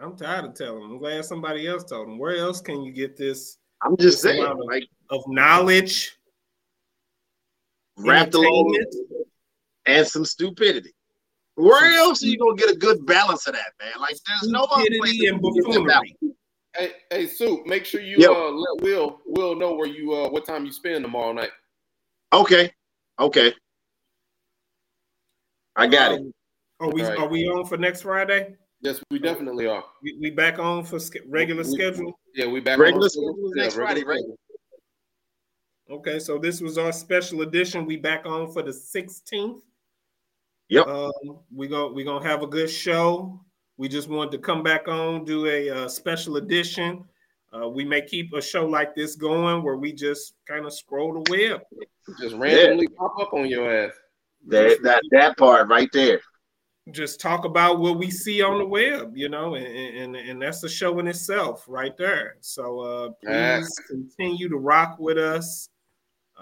I'm 0.00 0.16
tired 0.16 0.46
of 0.46 0.54
telling 0.54 0.80
them. 0.82 0.90
I'm 0.92 0.98
glad 0.98 1.24
somebody 1.24 1.68
else 1.68 1.84
told 1.84 2.08
them. 2.08 2.18
Where 2.18 2.36
else 2.36 2.60
can 2.60 2.82
you 2.82 2.92
get 2.92 3.16
this 3.16 3.58
I'm 3.82 3.96
just 3.96 4.14
Just 4.14 4.22
saying, 4.22 4.42
allow 4.42 4.54
them. 4.54 4.66
like 4.66 4.84
of 5.10 5.22
knowledge, 5.28 6.16
wrapped 7.98 8.34
along 8.34 8.74
entertainment? 8.74 9.28
and 9.86 10.06
some 10.06 10.24
stupidity. 10.24 10.92
Where 11.56 11.92
else 11.94 12.22
are 12.22 12.26
you 12.26 12.38
gonna 12.38 12.56
get 12.56 12.70
a 12.70 12.76
good 12.76 13.06
balance 13.06 13.46
of 13.46 13.54
that, 13.54 13.72
man? 13.80 13.92
Like 14.00 14.16
there's 14.26 14.50
no 14.50 14.62
other 14.62 14.84
place 14.98 15.12
Stupidity 15.14 15.26
and 15.28 15.40
you 15.42 15.52
get 15.62 15.64
that 15.72 15.86
balance. 15.86 16.10
buffoonery. 16.20 16.36
Hey, 16.76 16.92
hey, 17.10 17.26
Soup, 17.28 17.64
make 17.66 17.84
sure 17.84 18.00
you 18.00 18.16
Yo. 18.18 18.32
uh 18.32 18.50
let 18.50 18.82
Will 18.82 19.20
Will 19.26 19.54
know 19.54 19.74
where 19.74 19.86
you 19.86 20.12
uh 20.14 20.28
what 20.30 20.44
time 20.44 20.66
you 20.66 20.72
spend 20.72 21.04
tomorrow 21.04 21.32
night. 21.32 21.50
Okay, 22.32 22.72
okay. 23.20 23.54
I 25.76 25.86
got 25.86 26.12
it. 26.12 26.20
Um, 26.20 26.32
Are 26.80 26.90
we 26.90 27.02
All 27.02 27.08
right. 27.10 27.18
are 27.20 27.28
we 27.28 27.46
on 27.46 27.64
for 27.66 27.76
next 27.76 28.02
Friday? 28.02 28.56
Yes, 28.80 29.00
we 29.10 29.18
definitely 29.18 29.66
are. 29.66 29.84
We, 30.02 30.18
we 30.20 30.30
back 30.30 30.58
on 30.58 30.84
for 30.84 30.98
sch- 31.00 31.16
regular 31.28 31.62
We- 31.62 31.70
schedule. 31.70 32.18
Yeah, 32.34 32.46
we 32.48 32.60
back 32.60 32.78
Regular 32.78 33.04
on 33.04 33.10
schedule 33.10 33.46
is 33.46 33.52
Yeah, 33.56 33.62
next 33.62 33.76
regular 33.76 33.86
Friday, 33.86 34.04
right? 34.04 34.18
schedule. 34.18 34.38
Okay, 36.00 36.18
so 36.18 36.38
this 36.38 36.60
was 36.60 36.76
our 36.78 36.92
special 36.92 37.42
edition. 37.42 37.86
We 37.86 37.96
back 37.96 38.26
on 38.26 38.50
for 38.52 38.62
the 38.62 38.70
16th. 38.72 39.60
Yep. 40.68 40.86
Um, 40.86 41.12
we 41.54 41.68
go 41.68 41.92
we 41.92 42.04
gonna 42.04 42.24
have 42.26 42.42
a 42.42 42.46
good 42.46 42.70
show. 42.70 43.40
We 43.76 43.88
just 43.88 44.08
wanted 44.08 44.30
to 44.32 44.38
come 44.38 44.62
back 44.62 44.86
on, 44.88 45.24
do 45.24 45.46
a 45.46 45.68
uh, 45.70 45.88
special 45.88 46.36
edition. 46.36 47.04
Uh, 47.52 47.68
we 47.68 47.84
may 47.84 48.02
keep 48.02 48.32
a 48.32 48.40
show 48.42 48.66
like 48.66 48.94
this 48.94 49.14
going 49.16 49.62
where 49.62 49.76
we 49.76 49.92
just 49.92 50.34
kind 50.48 50.64
of 50.64 50.72
scroll 50.72 51.12
the 51.22 51.30
web. 51.30 51.60
Just 52.20 52.34
randomly 52.36 52.88
pop 52.88 53.14
up 53.20 53.32
on 53.32 53.46
your 53.46 53.72
ass. 53.86 53.92
That 54.48 54.78
that 54.82 55.02
that 55.10 55.36
part 55.36 55.68
right 55.68 55.88
there. 55.92 56.20
just 56.92 57.18
talk 57.20 57.44
about 57.44 57.78
what 57.80 57.96
we 57.98 58.10
see 58.10 58.42
on 58.42 58.58
the 58.58 58.66
web, 58.66 59.16
you 59.16 59.28
know, 59.28 59.54
and 59.54 59.66
and, 59.66 60.16
and 60.16 60.42
that's 60.42 60.62
a 60.64 60.68
show 60.68 60.98
in 60.98 61.06
itself 61.06 61.64
right 61.68 61.96
there. 61.96 62.36
So 62.40 62.80
uh 62.80 63.08
please 63.22 63.30
Yes. 63.30 63.74
continue 63.88 64.48
to 64.48 64.56
rock 64.56 64.96
with 64.98 65.16
us. 65.18 65.68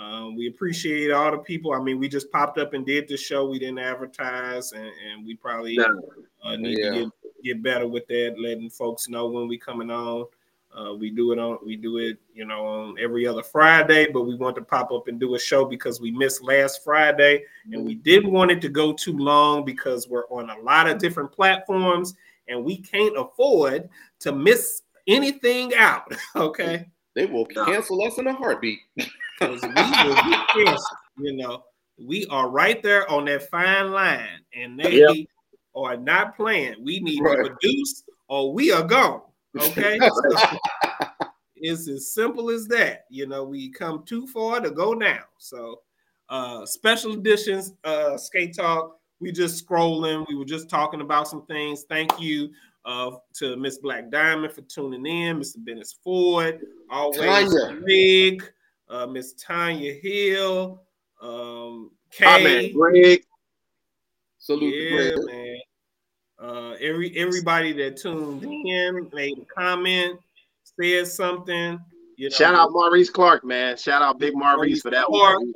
Um, 0.02 0.34
we 0.36 0.48
appreciate 0.48 1.10
all 1.10 1.30
the 1.30 1.38
people. 1.38 1.72
I 1.72 1.80
mean, 1.80 1.98
we 1.98 2.08
just 2.08 2.30
popped 2.32 2.58
up 2.58 2.74
and 2.74 2.84
did 2.84 3.08
the 3.08 3.16
show. 3.16 3.46
We 3.48 3.58
didn't 3.58 3.78
advertise, 3.78 4.72
and, 4.72 4.84
and 4.86 5.26
we 5.26 5.36
probably 5.36 5.78
uh, 5.78 6.56
need 6.56 6.78
Yeah. 6.78 6.90
to 6.90 7.00
get, 7.04 7.44
get 7.44 7.62
better 7.62 7.86
with 7.86 8.06
that, 8.08 8.34
letting 8.38 8.70
folks 8.70 9.08
know 9.08 9.28
when 9.28 9.48
we 9.48 9.58
coming 9.58 9.90
on. 9.90 10.26
Uh, 10.74 10.94
we 10.94 11.10
do 11.10 11.32
it 11.32 11.38
on 11.38 11.58
we 11.64 11.76
do 11.76 11.98
it, 11.98 12.16
you 12.32 12.46
know, 12.46 12.64
on 12.64 12.96
every 12.98 13.26
other 13.26 13.42
Friday, 13.42 14.10
but 14.10 14.22
we 14.22 14.34
want 14.34 14.56
to 14.56 14.62
pop 14.62 14.90
up 14.90 15.06
and 15.06 15.20
do 15.20 15.34
a 15.34 15.38
show 15.38 15.66
because 15.66 16.00
we 16.00 16.10
missed 16.10 16.42
last 16.42 16.82
Friday 16.82 17.44
and 17.72 17.84
we 17.84 17.94
didn't 17.94 18.32
want 18.32 18.50
it 18.50 18.58
to 18.62 18.70
go 18.70 18.94
too 18.94 19.16
long 19.18 19.66
because 19.66 20.08
we're 20.08 20.26
on 20.28 20.48
a 20.48 20.58
lot 20.60 20.88
of 20.88 20.96
different 20.96 21.30
platforms 21.30 22.14
and 22.48 22.64
we 22.64 22.78
can't 22.78 23.18
afford 23.18 23.86
to 24.20 24.32
miss 24.32 24.80
anything 25.06 25.74
out. 25.74 26.10
Okay. 26.36 26.86
They 27.14 27.26
will 27.26 27.44
cancel 27.44 28.02
us 28.04 28.16
in 28.16 28.26
a 28.26 28.32
heartbeat. 28.32 28.78
'Cause 29.46 29.62
we 29.62 29.74
will 29.74 30.14
get 30.14 30.78
you 31.18 31.36
know. 31.36 31.64
We 31.98 32.26
are 32.26 32.48
right 32.48 32.82
there 32.82 33.08
on 33.10 33.26
that 33.26 33.48
fine 33.50 33.92
line, 33.92 34.40
and 34.54 34.78
they 34.78 34.96
Yep. 34.98 35.26
are 35.74 35.96
not 35.96 36.36
playing. 36.36 36.82
We 36.82 37.00
need 37.00 37.20
Right. 37.22 37.36
to 37.36 37.50
produce 37.50 38.04
or 38.28 38.52
we 38.52 38.72
are 38.72 38.82
gone. 38.82 39.22
Okay. 39.58 39.98
So 40.10 40.58
it's 41.56 41.88
as 41.88 42.12
simple 42.12 42.50
as 42.50 42.66
that. 42.68 43.04
You 43.08 43.26
know, 43.26 43.44
we 43.44 43.70
come 43.70 44.04
too 44.04 44.26
far 44.26 44.60
to 44.60 44.70
go 44.70 44.92
now. 44.94 45.24
So 45.38 45.82
uh 46.28 46.64
special 46.66 47.12
editions, 47.12 47.74
uh 47.84 48.16
skate 48.16 48.56
talk. 48.56 48.98
We 49.20 49.30
just 49.32 49.64
scrolling. 49.64 50.26
We 50.28 50.34
were 50.34 50.44
just 50.44 50.68
talking 50.68 51.00
about 51.02 51.28
some 51.28 51.44
things. 51.46 51.84
Thank 51.88 52.18
you 52.20 52.50
uh 52.84 53.12
to 53.34 53.56
Miss 53.56 53.78
Black 53.78 54.10
Diamond 54.10 54.52
for 54.52 54.62
tuning 54.62 55.06
in, 55.06 55.38
Mr. 55.38 55.64
Dennis 55.64 55.92
Ford, 56.02 56.60
always 56.90 57.54
Tanya. 57.54 57.80
Greg, 57.80 58.42
uh 58.92 59.06
Miss 59.06 59.32
Tanya 59.34 59.92
Hill, 59.94 60.82
um 61.20 61.90
Kay. 62.10 62.72
Greg. 62.72 63.24
Salute 64.38 64.74
Yeah, 64.74 65.10
Greg. 65.14 65.26
man. 65.26 65.56
Uh, 66.38 66.70
every 66.80 67.16
everybody 67.16 67.72
that 67.72 67.96
tuned 67.96 68.42
in 68.42 69.08
made 69.12 69.38
a 69.38 69.44
comment, 69.54 70.18
said 70.64 71.06
something. 71.06 71.78
You 72.16 72.28
know, 72.28 72.34
Shout 72.34 72.54
out 72.54 72.72
Maurice 72.72 73.10
Clark, 73.10 73.44
man. 73.44 73.76
Shout 73.76 74.02
out 74.02 74.18
Big 74.18 74.34
Maurice 74.34 74.82
for 74.82 74.90
that 74.90 75.06
Clark. 75.06 75.38
one. 75.38 75.52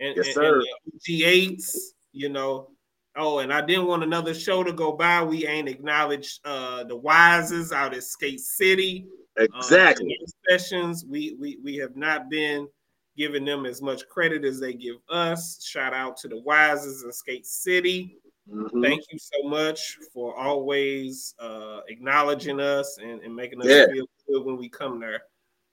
and, 0.00 0.16
Yes, 0.16 0.26
and- 0.26 0.34
sir. 0.34 0.62
G8s, 1.08 1.76
you 2.12 2.28
know. 2.28 2.70
Oh, 3.18 3.38
and 3.38 3.50
I 3.52 3.62
didn't 3.62 3.86
want 3.86 4.02
another 4.02 4.34
show 4.34 4.62
to 4.62 4.72
go 4.74 4.92
by. 4.92 5.22
We 5.22 5.46
ain't 5.46 5.68
acknowledged 5.68 6.40
uh 6.44 6.84
the 6.84 6.98
Wises 6.98 7.72
out 7.72 7.94
at 7.94 8.02
Skate 8.02 8.40
City. 8.40 9.06
Um, 9.38 9.46
Exactly. 9.54 10.16
and 10.18 10.28
their 10.48 10.58
sessions. 10.58 11.04
We 11.04 11.36
we 11.38 11.58
we 11.62 11.76
have 11.76 11.96
not 11.96 12.30
been 12.30 12.68
giving 13.16 13.44
them 13.44 13.64
as 13.66 13.80
much 13.80 14.06
credit 14.08 14.44
as 14.44 14.60
they 14.60 14.74
give 14.74 14.96
us. 15.08 15.64
Shout 15.64 15.94
out 15.94 16.16
to 16.18 16.28
the 16.28 16.42
Wises 16.46 17.04
in 17.04 17.12
Skate 17.12 17.46
City. 17.46 18.18
Mhm. 18.50 18.82
Thank 18.82 19.02
you 19.10 19.18
so 19.18 19.42
much 19.48 19.96
for 20.12 20.36
always 20.36 21.34
uh, 21.38 21.80
acknowledging 21.88 22.60
us 22.60 22.98
and, 22.98 23.20
and 23.22 23.34
making 23.34 23.60
us 23.60 23.66
Yeah. 23.68 23.86
feel 23.92 24.06
good 24.28 24.44
when 24.44 24.56
we 24.56 24.68
come 24.68 25.00
there. 25.00 25.22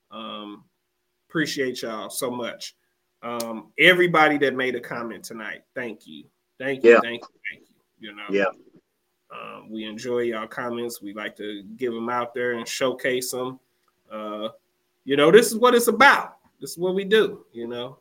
Um, 0.10 0.64
appreciate 1.30 1.81
y'all 1.81 2.10
so 2.10 2.31
much. 2.31 2.76
Um, 3.22 3.72
everybody 3.77 4.38
that 4.40 4.56
made 4.56 4.76
a 4.76 4.80
comment 4.81 5.23
tonight, 5.23 5.64
thank 5.76 6.07
you, 6.07 6.26
thank 6.60 6.84
you, 6.84 6.91
Yeah. 6.91 6.99
thank 7.02 7.22
you, 7.22 7.40
thank 7.52 7.69
you. 7.69 7.76
You 8.10 8.15
know, 8.15 8.26
Yeah. 8.30 8.45
Um, 9.34 9.69
we 9.69 9.85
enjoy 9.85 10.19
y'all 10.19 10.47
comments. 10.47 11.01
We 11.01 11.14
like 11.14 11.35
to 11.38 11.64
give 11.77 11.93
them 11.93 12.10
out 12.10 12.34
there 12.34 12.53
and 12.53 12.68
showcase 12.68 13.31
them. 13.31 13.60
Uh, 14.11 14.49
you 15.05 15.18
know, 15.18 15.31
this 15.31 15.47
is 15.47 15.57
what 15.57 15.73
it's 15.76 15.88
about. 15.88 16.38
This 16.61 16.72
is 16.72 16.77
what 16.77 16.95
we 16.95 17.03
do. 17.03 17.45
You 17.51 17.68
know, 17.68 17.97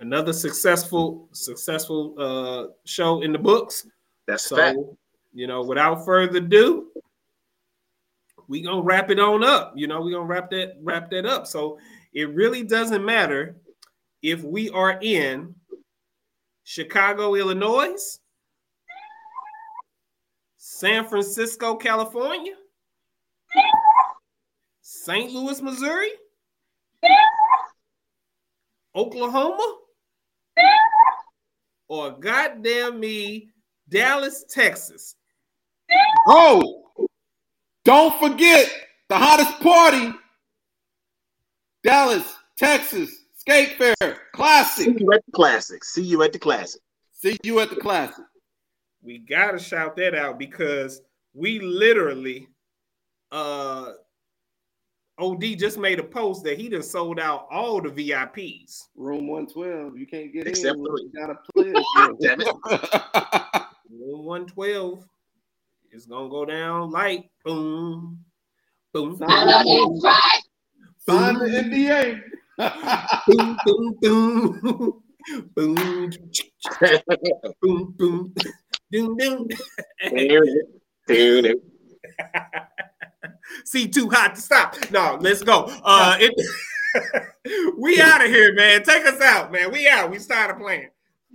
another 0.00 0.32
successful, 0.32 1.28
successful 1.32 2.14
uh, 2.18 2.72
show 2.84 3.22
in 3.22 3.32
the 3.32 3.38
books. 3.38 3.86
That's 4.26 4.44
So, 4.44 4.56
fact. 4.56 4.78
you 5.34 5.46
know, 5.46 5.62
without 5.62 6.04
further 6.04 6.38
ado, 6.38 6.88
we 8.48 8.62
gonna 8.62 8.82
wrap 8.82 9.10
it 9.10 9.18
on 9.18 9.44
up. 9.44 9.72
You 9.76 9.86
know, 9.86 10.00
we 10.00 10.12
gonna 10.12 10.24
wrap 10.24 10.50
that 10.50 10.76
wrap 10.82 11.10
that 11.10 11.26
up. 11.26 11.46
So 11.46 11.78
it 12.12 12.28
really 12.34 12.62
doesn't 12.62 13.04
matter 13.04 13.56
if 14.22 14.42
we 14.42 14.70
are 14.70 14.98
in 15.02 15.54
Chicago, 16.64 17.34
Illinois, 17.34 18.18
San 20.76 21.06
Francisco, 21.06 21.76
California, 21.76 22.54
St. 24.82 25.30
Louis, 25.30 25.62
Missouri, 25.62 26.10
Oklahoma, 28.96 29.76
or 31.86 32.10
goddamn 32.18 32.98
me, 32.98 33.50
Dallas, 33.88 34.44
Texas. 34.50 35.14
Oh, 36.26 36.82
don't 37.84 38.18
forget 38.18 38.68
the 39.08 39.16
hottest 39.16 39.60
party, 39.60 40.12
Dallas, 41.84 42.34
Texas 42.58 43.10
Skate 43.36 43.78
Fair 43.78 44.16
Classic. 44.32 44.86
See 44.86 44.96
you 44.98 45.12
at 45.12 45.24
the 45.24 45.32
classic. 45.32 45.84
See 45.84 46.02
you 46.02 46.22
at 46.24 46.32
the 46.32 46.40
classic. 46.40 46.80
See 47.12 47.36
you 47.44 47.60
at 47.60 47.70
the 47.70 47.76
classic. 47.76 48.24
We 49.04 49.18
gotta 49.18 49.58
shout 49.58 49.96
that 49.96 50.14
out 50.14 50.38
because 50.38 51.02
we 51.34 51.60
literally, 51.60 52.48
uh, 53.30 53.92
OD 55.18 55.42
just 55.58 55.78
made 55.78 55.98
a 56.00 56.02
post 56.02 56.42
that 56.44 56.58
he 56.58 56.68
done 56.70 56.82
sold 56.82 57.20
out 57.20 57.46
all 57.50 57.80
the 57.82 57.90
VIPs. 57.90 58.84
Room 58.96 59.28
112. 59.28 59.96
You 59.98 60.06
can't 60.06 60.32
get 60.32 60.48
Except 60.48 60.78
in. 60.78 60.84
for- 60.86 60.98
You 60.98 61.10
gotta 61.14 61.36
pledge. 61.54 61.74
Damn 62.20 62.40
it. 62.40 62.48
Room 63.90 64.24
112 64.24 65.04
is 65.92 66.06
gonna 66.06 66.28
go 66.30 66.44
down 66.46 66.90
like 66.90 67.30
Boom, 67.44 68.18
boom, 68.94 69.16
Sign 69.18 69.28
Sign 71.06 71.34
the 71.38 71.46
NBA. 71.60 72.20
boom, 73.28 73.58
boom, 73.66 73.94
boom, 74.00 75.02
boom, 75.54 76.10
boom, 77.62 77.94
boom, 77.98 78.34
doom, 78.94 79.16
doom. 79.16 79.48
Dude, 81.06 81.60
See, 83.64 83.88
too 83.88 84.08
hot 84.08 84.36
to 84.36 84.40
stop. 84.40 84.76
No, 84.90 85.18
let's 85.20 85.42
go. 85.42 85.64
Uh, 85.84 86.16
it, 86.20 86.32
we 87.78 88.00
out 88.00 88.24
of 88.24 88.30
here, 88.30 88.54
man. 88.54 88.84
Take 88.84 89.04
us 89.04 89.20
out, 89.20 89.50
man. 89.52 89.72
We 89.72 89.88
out. 89.88 90.10
We 90.10 90.18
started 90.18 90.58
playing. 90.58 90.90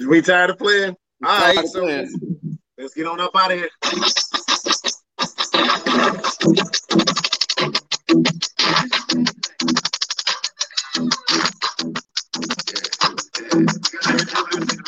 we 0.08 0.22
tired 0.22 0.52
of 0.52 0.58
playing? 0.58 0.96
All 1.24 1.40
Tired 1.40 1.58
of 1.60 1.70
so 1.70 1.82
playing. 1.82 2.60
let's 2.78 2.94
get 2.94 3.06
on 3.08 3.20
up 3.20 3.36
out 3.36 3.52
of 3.52 3.58
here. 3.60 3.70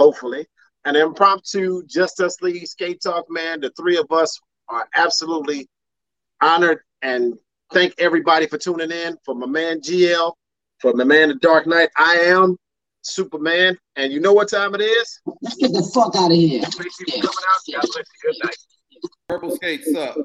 hopefully, 0.00 0.46
an 0.86 0.96
impromptu 0.96 1.82
Just 1.86 2.20
Us 2.20 2.40
League 2.40 2.66
skate 2.66 3.02
talk, 3.02 3.26
man. 3.28 3.60
The 3.60 3.70
three 3.78 3.98
of 3.98 4.10
us 4.10 4.40
are 4.70 4.88
absolutely 4.94 5.68
honored 6.40 6.80
and 7.02 7.34
thank 7.74 7.92
everybody 7.98 8.46
for 8.46 8.56
tuning 8.56 8.90
in. 8.90 9.18
For 9.26 9.34
my 9.34 9.46
man 9.46 9.80
GL, 9.80 10.32
for 10.80 10.94
my 10.94 11.04
man 11.04 11.28
the 11.28 11.34
Dark 11.34 11.66
Knight, 11.66 11.90
I 11.98 12.14
am 12.14 12.56
Superman, 13.02 13.76
and 13.96 14.10
you 14.10 14.20
know 14.20 14.32
what 14.32 14.48
time 14.48 14.74
it 14.74 14.80
is? 14.80 15.20
Let's 15.42 15.56
get 15.56 15.72
the 15.72 15.82
fuck 15.94 16.16
out 16.16 16.30
of 16.30 16.36
here. 16.36 16.62
Appreciate 16.66 17.14
you 17.16 17.22
coming 17.22 17.26
out. 17.26 17.82
God 17.82 17.88
bless 17.92 17.96
you. 17.96 18.32
Good 18.32 18.36
night. 18.42 18.56
Purple 19.28 19.54
skates 19.54 19.94
up. 19.94 20.16